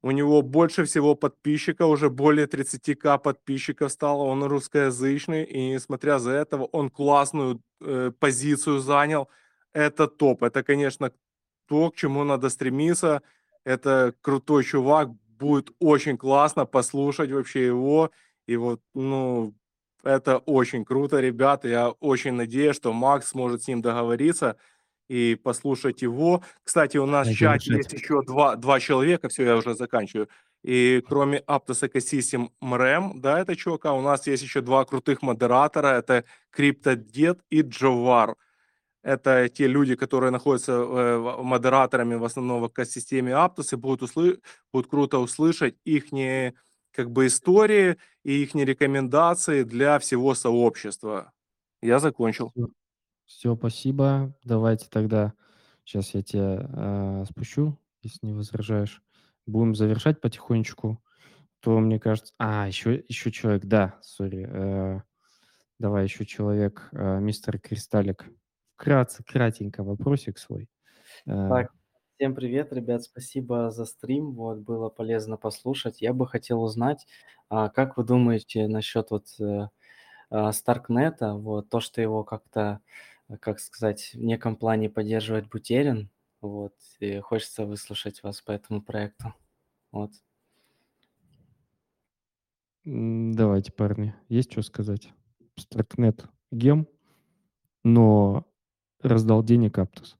у 0.04 0.12
него 0.12 0.42
больше 0.42 0.86
всего 0.86 1.16
подписчиков, 1.16 1.90
уже 1.90 2.10
более 2.10 2.48
30к 2.48 3.20
подписчиков 3.20 3.92
стало, 3.92 4.24
он 4.24 4.44
русскоязычный, 4.44 5.44
и 5.44 5.74
несмотря 5.74 6.20
за 6.20 6.32
этого, 6.32 6.66
он 6.66 6.90
классную 6.90 7.62
э, 7.82 8.12
позицию 8.20 8.80
занял. 8.80 9.30
Это 9.74 10.08
топ, 10.08 10.44
это, 10.44 10.64
конечно, 10.64 11.12
то, 11.68 11.92
к 11.92 11.96
чему 11.96 12.24
надо 12.24 12.50
стремиться. 12.50 13.22
Это 13.64 14.14
крутой 14.22 14.64
чувак, 14.64 15.10
будет 15.40 15.72
очень 15.80 16.18
классно 16.18 16.66
послушать 16.66 17.32
вообще 17.32 17.66
его. 17.66 18.12
И 18.48 18.58
вот, 18.58 18.82
ну, 18.94 19.54
это 20.04 20.40
очень 20.40 20.84
круто, 20.84 21.20
ребята. 21.20 21.68
Я 21.68 21.90
очень 21.90 22.34
надеюсь, 22.34 22.76
что 22.76 22.92
Макс 22.92 23.30
сможет 23.30 23.64
с 23.64 23.68
ним 23.68 23.82
договориться 23.82 24.58
и 25.10 25.36
послушать 25.36 26.02
его. 26.02 26.42
Кстати, 26.64 26.98
у 26.98 27.06
нас 27.06 27.28
в 27.28 27.36
чате 27.36 27.74
есть 27.74 27.94
еще 27.94 28.22
два, 28.24 28.56
два 28.56 28.80
человека, 28.80 29.30
все, 29.30 29.44
я 29.44 29.58
уже 29.58 29.76
заканчиваю. 29.76 30.30
И 30.64 31.04
кроме 31.08 31.40
Aptos 31.40 31.82
Ecosystem 31.82 32.50
МРЭМ, 32.62 33.20
да, 33.20 33.40
это 33.40 33.56
чувака, 33.56 33.94
у 33.94 34.02
нас 34.02 34.28
есть 34.28 34.44
еще 34.44 34.62
два 34.62 34.86
крутых 34.86 35.22
модератора, 35.22 35.88
это 35.88 36.24
CryptoDed 36.56 37.42
и 37.50 37.62
Джовар. 37.62 38.36
Это 39.04 39.50
те 39.50 39.66
люди, 39.66 39.96
которые 39.96 40.30
находятся 40.30 40.74
э, 40.74 41.42
модераторами 41.42 42.14
в 42.16 42.24
основном 42.24 42.62
в 42.62 42.68
экосистеме 42.68 43.32
Aptos, 43.32 43.74
и 43.74 43.76
будут, 43.76 44.04
услы- 44.04 44.40
будут 44.72 44.90
круто 44.90 45.18
услышать 45.18 45.76
их 45.84 46.06
как 46.92 47.10
бы 47.10 47.26
истории 47.26 47.98
и 48.24 48.44
их 48.44 48.54
рекомендации 48.54 49.64
для 49.64 49.98
всего 49.98 50.36
сообщества. 50.36 51.32
Я 51.82 52.00
закончил. 52.00 52.54
Все, 53.32 53.56
спасибо. 53.56 54.34
Давайте 54.44 54.88
тогда, 54.90 55.34
сейчас 55.86 56.14
я 56.14 56.22
тебя 56.22 56.70
а, 56.74 57.24
спущу, 57.26 57.80
если 58.04 58.26
не 58.28 58.34
возражаешь. 58.34 59.02
Будем 59.46 59.74
завершать 59.74 60.20
потихонечку. 60.20 61.02
То, 61.62 61.80
мне 61.80 62.00
кажется... 62.00 62.34
А, 62.38 62.68
еще, 62.68 63.04
еще 63.08 63.32
человек, 63.32 63.66
да, 63.66 64.00
сори. 64.02 64.48
э, 64.50 65.02
Давай 65.80 66.04
еще 66.04 66.26
человек, 66.26 66.90
э, 66.92 67.20
мистер 67.20 67.60
Кристаллик. 67.60 68.26
Вкратце, 68.76 69.24
кратенько 69.24 69.84
вопросик 69.84 70.38
свой. 70.38 70.70
Э, 71.26 71.50
Так, 71.50 71.72
всем 72.18 72.36
привет, 72.36 72.74
ребят, 72.74 73.04
спасибо 73.04 73.72
за 73.72 73.86
стрим, 73.86 74.32
вот, 74.34 74.60
было 74.60 74.90
полезно 74.90 75.38
послушать. 75.38 76.02
Я 76.02 76.14
бы 76.14 76.28
хотел 76.28 76.62
узнать, 76.64 77.08
а, 77.50 77.70
как 77.70 77.98
вы 77.98 78.04
думаете 78.04 78.68
насчет 78.68 79.12
вот 79.12 79.28
э, 79.40 79.70
а, 80.30 80.52
Старкнета, 80.54 81.36
вот, 81.36 81.70
то, 81.70 81.80
что 81.80 82.02
его 82.02 82.24
как-то, 82.24 82.62
э, 82.62 83.21
как 83.40 83.60
сказать, 83.60 84.12
в 84.14 84.20
неком 84.24 84.56
плане 84.56 84.90
поддерживает 84.90 85.50
Бутерин, 85.50 86.10
вот, 86.42 86.76
и 87.00 87.20
хочется 87.20 87.66
выслушать 87.66 88.24
вас 88.24 88.42
по 88.42 88.52
этому 88.52 88.82
проекту, 88.82 89.34
вот. 89.92 90.12
Давайте, 92.84 93.72
парни, 93.72 94.16
есть 94.28 94.52
что 94.52 94.64
сказать? 94.64 95.14
Старкнет 95.56 96.26
гем, 96.52 96.88
но 97.84 98.46
раздал 99.02 99.44
денег 99.44 99.78
Аптос. 99.78 100.18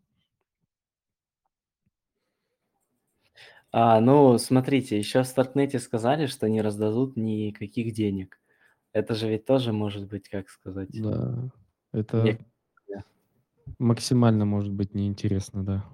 А, 3.72 4.02
ну, 4.02 4.38
смотрите, 4.38 4.98
еще 4.98 5.24
в 5.24 5.28
Старкнете 5.28 5.80
сказали, 5.80 6.26
что 6.26 6.50
не 6.50 6.62
раздадут 6.62 7.16
никаких 7.16 7.94
денег. 7.94 8.40
Это 8.94 9.16
же 9.16 9.30
ведь 9.30 9.46
тоже 9.46 9.72
может 9.72 10.08
быть, 10.10 10.28
как 10.28 10.50
сказать, 10.50 10.90
Да, 11.02 11.50
это 11.94 12.24
не- 12.24 12.38
максимально 13.80 14.46
может 14.46 14.72
быть 14.72 14.94
неинтересно, 14.94 15.64
да. 15.64 15.86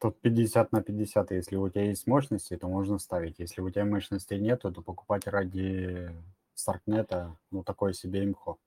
Тут 0.00 0.20
50 0.20 0.72
на 0.72 0.82
50. 0.82 1.30
Если 1.30 1.56
у 1.56 1.68
тебя 1.68 1.84
есть 1.84 2.06
мощности, 2.06 2.56
то 2.56 2.68
можно 2.68 2.98
ставить. 2.98 3.38
Если 3.38 3.60
у 3.62 3.70
тебя 3.70 3.84
мощностей 3.84 4.38
нету, 4.38 4.70
то 4.70 4.82
покупать 4.82 5.26
ради 5.26 6.10
Старкнета, 6.54 7.36
ну, 7.50 7.62
такое 7.62 7.92
себе 7.92 8.24
имхо. 8.24 8.58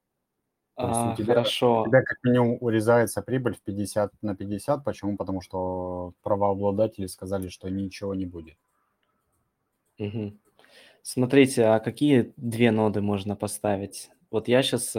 То 0.76 0.88
есть 0.88 0.99
А, 0.99 1.14
у 1.14 1.15
тебя, 1.15 1.34
хорошо. 1.35 1.81
у 1.84 1.88
тебя 1.88 2.01
как 2.03 2.18
минимум 2.23 2.57
урезается 2.61 3.22
прибыль 3.22 3.56
в 3.56 3.61
50 3.61 4.14
на 4.22 4.35
50. 4.35 4.84
Почему? 4.84 5.18
Потому 5.18 5.41
что 5.41 6.14
правообладатели 6.23 7.06
сказали, 7.06 7.49
что 7.49 7.69
ничего 7.69 8.15
не 8.15 8.26
будет. 8.26 8.57
Мгм. 9.97 10.39
Смотрите, 11.01 11.65
а 11.65 11.80
какие 11.80 12.34
две 12.38 12.72
ноды 12.72 13.01
можно 13.01 13.35
поставить? 13.35 14.10
Вот 14.31 14.47
я 14.47 14.64
сейчас 14.64 14.93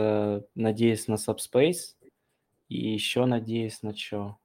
надеюсь 0.55 1.09
на 1.09 1.15
Subspace 1.15 1.94
и 2.71 2.93
еще 2.93 3.27
надеюсь 3.27 3.83
на 3.83 3.95
что? 3.95 4.39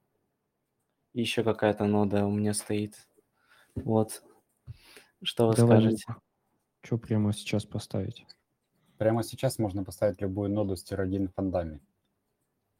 Еще 1.14 1.44
какая-то 1.44 1.86
нода 1.86 2.26
у 2.26 2.32
меня 2.32 2.54
стоит. 2.54 3.08
Вот. 3.76 4.24
Что 5.24 5.48
вы 5.48 5.56
Давай, 5.56 5.80
скажете? 5.80 6.04
Что 6.82 6.98
прямо 6.98 7.34
сейчас 7.34 7.66
поставить? 7.66 8.26
Прямо 8.98 9.24
сейчас 9.24 9.60
можно 9.60 9.84
поставить 9.84 10.22
любую 10.22 10.50
ноду 10.50 10.76
с 10.76 10.84
тир-1 10.84 11.30
фондами. 11.36 11.82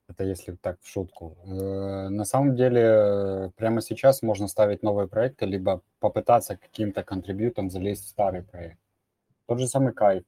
Это 0.08 0.24
если 0.24 0.56
так 0.56 0.80
в 0.82 0.88
шутку. 0.88 1.38
Э, 1.46 2.10
На 2.10 2.26
самом 2.26 2.56
деле, 2.56 2.82
э, 2.82 3.50
прямо 3.56 3.82
сейчас 3.82 4.22
можно 4.22 4.48
ставить 4.48 4.84
новые 4.84 5.08
проекты, 5.08 5.46
либо 5.46 5.82
попытаться 6.00 6.58
каким-то 6.58 7.04
контрибьютом 7.04 7.70
залезть 7.70 8.06
в 8.06 8.10
старый 8.10 8.44
проект. 8.44 8.80
Тот 9.48 9.60
же 9.60 9.68
самый 9.68 9.94
кайф. 9.94 10.24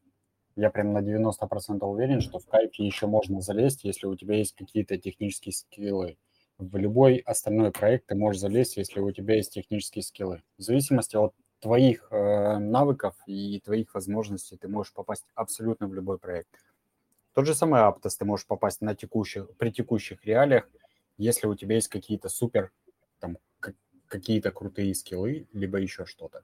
Я 0.57 0.71
прям 0.71 0.91
на 0.91 1.03
90% 1.03 1.85
уверен, 1.85 2.19
что 2.19 2.39
в 2.39 2.47
кайфе 2.47 2.83
еще 2.83 3.05
можно 3.05 3.41
залезть, 3.41 3.83
если 3.83 4.07
у 4.07 4.15
тебя 4.15 4.37
есть 4.37 4.55
какие-то 4.55 4.97
технические 4.97 5.53
скиллы. 5.53 6.17
В 6.57 6.77
любой 6.77 7.17
остальной 7.17 7.71
проект 7.71 8.07
ты 8.07 8.15
можешь 8.15 8.41
залезть, 8.41 8.75
если 8.75 8.99
у 8.99 9.11
тебя 9.11 9.35
есть 9.35 9.53
технические 9.53 10.01
скиллы. 10.01 10.41
В 10.57 10.63
зависимости 10.63 11.15
от 11.15 11.35
твоих 11.59 12.07
э, 12.09 12.57
навыков 12.57 13.15
и 13.27 13.59
твоих 13.59 13.93
возможностей 13.93 14.57
ты 14.57 14.67
можешь 14.67 14.93
попасть 14.93 15.25
абсолютно 15.35 15.87
в 15.87 15.93
любой 15.93 16.17
проект. 16.17 16.49
Тот 17.35 17.45
же 17.45 17.53
самый 17.53 17.81
Aptos 17.81 18.17
ты 18.17 18.25
можешь 18.25 18.47
попасть 18.47 18.81
на 18.81 18.95
текущих, 18.95 19.55
при 19.57 19.69
текущих 19.69 20.25
реалиях, 20.25 20.67
если 21.17 21.45
у 21.45 21.53
тебя 21.53 21.75
есть 21.75 21.89
какие-то 21.89 22.29
супер, 22.29 22.71
там, 23.19 23.37
какие-то 24.07 24.49
крутые 24.49 24.95
скиллы, 24.95 25.47
либо 25.53 25.77
еще 25.77 26.07
что-то. 26.07 26.41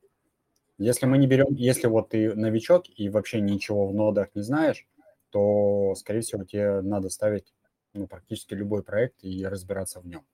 Если 0.84 1.05
мы 1.05 1.18
не 1.18 1.27
берем, 1.27 1.53
если 1.53 1.88
вот 1.88 2.10
ты 2.10 2.35
новичок 2.35 2.84
и 2.89 3.07
вообще 3.07 3.39
ничего 3.39 3.88
в 3.88 3.93
нодах 3.93 4.35
не 4.35 4.41
знаешь, 4.41 4.85
то, 5.30 5.95
скорее 5.95 6.19
всего, 6.19 6.43
тебе 6.43 6.81
надо 6.81 7.10
ставить 7.10 7.53
ну, 7.93 8.05
практически 8.05 8.53
любой 8.53 8.84
проект 8.84 9.23
и 9.23 9.45
разбираться 9.45 10.01
в 10.01 10.05
нем. 10.05 10.26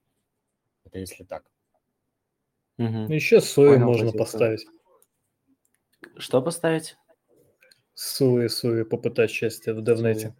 Это 0.84 0.98
если 0.98 1.22
так. 1.22 1.44
Ну, 2.78 3.08
Еще 3.08 3.40
Суи 3.40 3.74
Понял 3.74 3.86
можно 3.86 4.06
позицию. 4.06 4.18
поставить. 4.18 4.66
Что 6.16 6.42
поставить? 6.42 6.96
Суи, 7.94 8.48
Суи, 8.48 8.82
попытать 8.82 9.30
счастье 9.30 9.72
в 9.72 9.84
Девнете. 9.84 10.34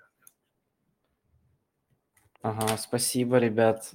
Ага, 2.43 2.77
спасибо, 2.79 3.39
ребят. 3.39 3.93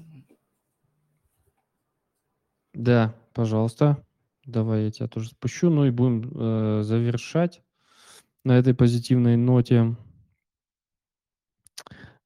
Да, 2.73 3.13
пожалуйста. 3.33 4.01
Давай 4.45 4.85
я 4.85 4.91
тебя 4.91 5.07
тоже 5.07 5.29
спущу. 5.29 5.69
Ну 5.69 5.85
и 5.85 5.91
будем 5.91 6.31
э, 6.35 6.83
завершать 6.83 7.63
на 8.43 8.57
этой 8.57 8.75
позитивной 8.75 9.37
ноте. 9.37 9.95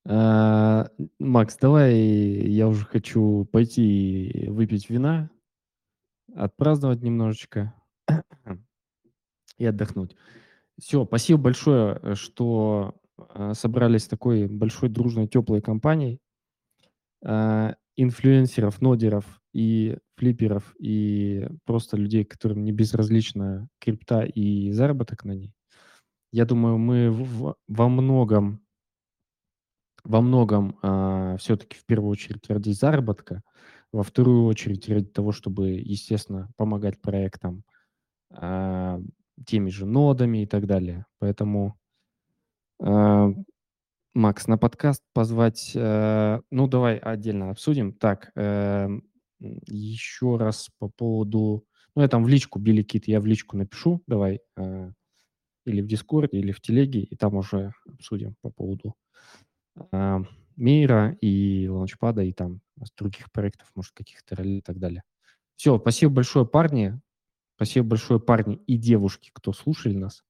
Э, 0.05 0.85
Макс, 1.19 1.57
давай 1.57 1.95
я 1.95 2.67
уже 2.67 2.85
хочу 2.85 3.45
пойти 3.45 4.47
выпить 4.49 4.89
вина, 4.89 5.29
отпраздновать 6.35 7.01
немножечко 7.01 7.73
и 9.57 9.65
отдохнуть. 9.65 10.15
Все, 10.77 11.05
спасибо 11.05 11.39
большое, 11.39 12.15
что 12.15 12.95
э, 13.17 13.53
собрались 13.53 14.07
такой 14.07 14.47
большой, 14.47 14.89
дружной, 14.89 15.27
теплой 15.27 15.61
компанией 15.61 16.19
э, 17.21 17.73
инфлюенсеров, 17.95 18.81
нодеров 18.81 19.38
и 19.53 19.97
флипперов, 20.15 20.75
и 20.79 21.47
просто 21.65 21.97
людей, 21.97 22.25
которым 22.25 22.63
не 22.63 22.71
безразлична 22.71 23.67
крипта 23.79 24.21
и 24.23 24.71
заработок 24.71 25.23
на 25.25 25.31
ней. 25.33 25.53
Я 26.31 26.45
думаю, 26.45 26.77
мы 26.77 27.11
во 27.67 27.89
многом, 27.89 28.61
во 30.03 30.21
многом 30.21 30.77
все-таки 31.39 31.77
в 31.77 31.85
первую 31.85 32.11
очередь 32.11 32.49
ради 32.49 32.71
заработка, 32.71 33.41
во 33.91 34.03
вторую 34.03 34.45
очередь 34.45 34.87
ради 34.89 35.07
того, 35.07 35.31
чтобы, 35.31 35.69
естественно, 35.71 36.49
помогать 36.57 37.01
проектам, 37.01 37.63
а, 38.31 38.99
теми 39.45 39.69
же 39.69 39.85
нодами 39.85 40.43
и 40.43 40.45
так 40.45 40.67
далее. 40.67 41.05
Поэтому 41.19 41.75
а, 42.81 43.29
Макс, 44.13 44.47
на 44.47 44.57
подкаст 44.57 45.03
позвать, 45.13 45.71
э, 45.75 46.41
ну 46.51 46.67
давай 46.67 46.97
отдельно 46.97 47.51
обсудим. 47.51 47.93
Так, 47.93 48.31
м, 48.35 49.03
еще 49.39 50.37
раз 50.37 50.69
по 50.79 50.89
поводу, 50.89 51.65
ну 51.95 52.01
я 52.01 52.07
там 52.07 52.23
в 52.23 52.27
личку, 52.27 52.59
Билли 52.59 52.83
Кит, 52.83 53.07
я 53.07 53.21
в 53.21 53.25
личку 53.25 53.57
напишу, 53.57 54.03
давай, 54.07 54.41
э, 54.57 54.91
или 55.65 55.81
в 55.81 55.87
Дискорде, 55.87 56.39
или 56.39 56.51
в 56.51 56.61
Телеге, 56.61 57.01
и 57.01 57.15
там 57.15 57.35
уже 57.35 57.73
обсудим 57.87 58.35
по 58.41 58.49
поводу 58.49 58.95
а, 59.91 60.21
Мира 60.55 61.17
и 61.21 61.67
Лаунчпада, 61.69 62.23
и 62.23 62.33
там 62.33 62.61
других 62.97 63.31
проектов, 63.31 63.69
может, 63.75 63.93
каких-то 63.93 64.35
ролей 64.35 64.59
и 64.59 64.61
так 64.61 64.79
далее. 64.79 65.03
Все, 65.55 65.77
спасибо 65.79 66.13
большое, 66.15 66.45
парни. 66.45 66.99
Спасибо 67.55 67.89
большое, 67.89 68.19
парни 68.19 68.55
и 68.67 68.77
девушки, 68.77 69.31
кто 69.33 69.51
слушали 69.53 69.95
нас. 69.95 70.23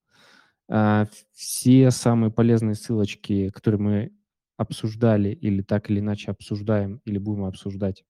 А, 0.70 1.08
Все 1.34 1.92
самые 1.92 2.32
полезные 2.32 2.76
ссылочки, 2.76 3.50
которые 3.50 3.80
мы 3.80 4.12
обсуждали 4.58 5.30
или 5.30 5.62
так 5.62 5.90
или 5.90 6.00
иначе 6.00 6.32
обсуждаем 6.32 7.02
или 7.06 7.18
будем 7.18 7.46
обсуждать, 7.46 8.04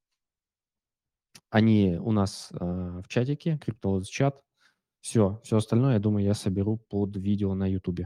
они 1.49 1.97
у 1.99 2.11
нас 2.11 2.49
а, 2.53 3.01
в 3.01 3.07
чатике, 3.07 3.59
CryptoLods 3.65 4.05
чат. 4.05 4.41
Все, 5.01 5.39
все 5.43 5.57
остальное, 5.57 5.93
я 5.93 5.99
думаю, 5.99 6.25
я 6.25 6.33
соберу 6.33 6.77
под 6.89 7.15
видео 7.15 7.53
на 7.53 7.65
YouTube. 7.65 8.01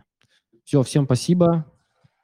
Все, 0.64 0.84
всем 0.84 1.06
спасибо. 1.06 1.66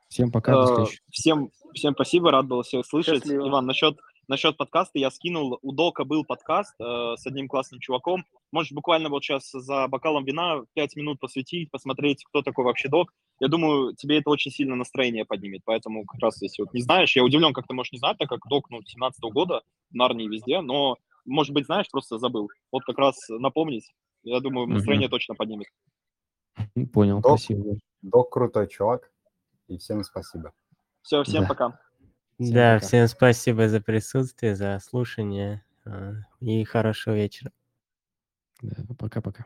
Всем 0.10 0.32
пока, 0.32 0.54
до 0.54 0.62
Э, 0.62 0.66
следующего. 0.68 1.06
Всем, 1.12 1.52
всем 1.74 1.94
спасибо, 1.94 2.32
рад 2.32 2.48
был 2.48 2.62
всех 2.64 2.86
слышать. 2.86 3.24
Счастливо. 3.24 3.48
Иван, 3.48 3.66
насчет, 3.66 3.98
насчет 4.28 4.58
подкаста 4.58 5.00
я 5.00 5.12
скинул, 5.12 5.60
у 5.62 5.72
Дока 5.72 6.04
был 6.04 6.26
подкаст 6.26 6.76
э, 6.80 7.16
с 7.18 7.26
одним 7.26 7.48
классным 7.48 7.80
чуваком. 7.80 8.26
Можешь 8.52 8.72
буквально 8.72 9.10
вот 9.10 9.24
сейчас 9.24 9.52
за 9.52 9.88
бокалом 9.88 10.26
вина 10.26 10.64
5 10.74 10.96
минут 10.96 11.20
посвятить, 11.20 11.70
посмотреть, 11.70 12.24
кто 12.26 12.42
такой 12.42 12.66
вообще 12.66 12.90
Док. 12.90 13.12
Я 13.40 13.48
думаю, 13.48 13.96
тебе 13.96 14.20
это 14.20 14.30
очень 14.30 14.52
сильно 14.52 14.76
настроение 14.76 15.26
поднимет. 15.26 15.62
Поэтому 15.66 16.06
как 16.06 16.22
раз, 16.22 16.42
если 16.42 16.62
вот 16.62 16.74
не 16.74 16.82
знаешь, 16.82 17.16
я 17.16 17.24
удивлен, 17.24 17.54
как 17.54 17.68
ты 17.68 17.74
можешь 17.74 17.92
не 17.94 18.00
знать, 18.00 18.18
так 18.18 18.28
как 18.30 18.40
Док, 18.50 18.70
ну, 18.70 18.82
17 18.84 19.22
года, 19.32 19.62
в 19.90 19.96
Нарнии 19.96 20.28
везде, 20.28 20.62
но, 20.62 20.98
может 21.26 21.54
быть, 21.54 21.66
знаешь, 21.66 21.90
просто 21.90 22.18
забыл. 22.18 22.50
Вот 22.72 22.84
как 22.84 22.98
раз 22.98 23.16
напомнить, 23.30 23.92
я 24.24 24.40
думаю, 24.42 24.68
настроение 24.68 25.08
точно 25.10 25.36
поднимет. 25.36 25.68
Понял, 26.94 27.22
Док. 27.22 27.40
спасибо. 27.40 27.78
Док 28.02 28.32
крутой 28.32 28.68
чувак, 28.68 29.10
и 29.68 29.78
всем 29.78 30.04
спасибо. 30.04 30.52
Все, 31.02 31.24
всем 31.24 31.44
Да. 31.44 31.48
пока. 31.48 31.80
Всем 32.40 32.54
Да, 32.54 32.76
пока. 32.76 32.88
всем 32.88 33.08
спасибо 33.08 33.68
за 33.70 33.82
присутствие, 33.82 34.56
за 34.56 34.80
слушание 34.80 35.64
а, 35.86 36.14
и 36.42 36.64
хорошего 36.66 37.16
вечера. 37.16 37.52
Да, 38.62 38.76
Пока-пока. 38.98 39.46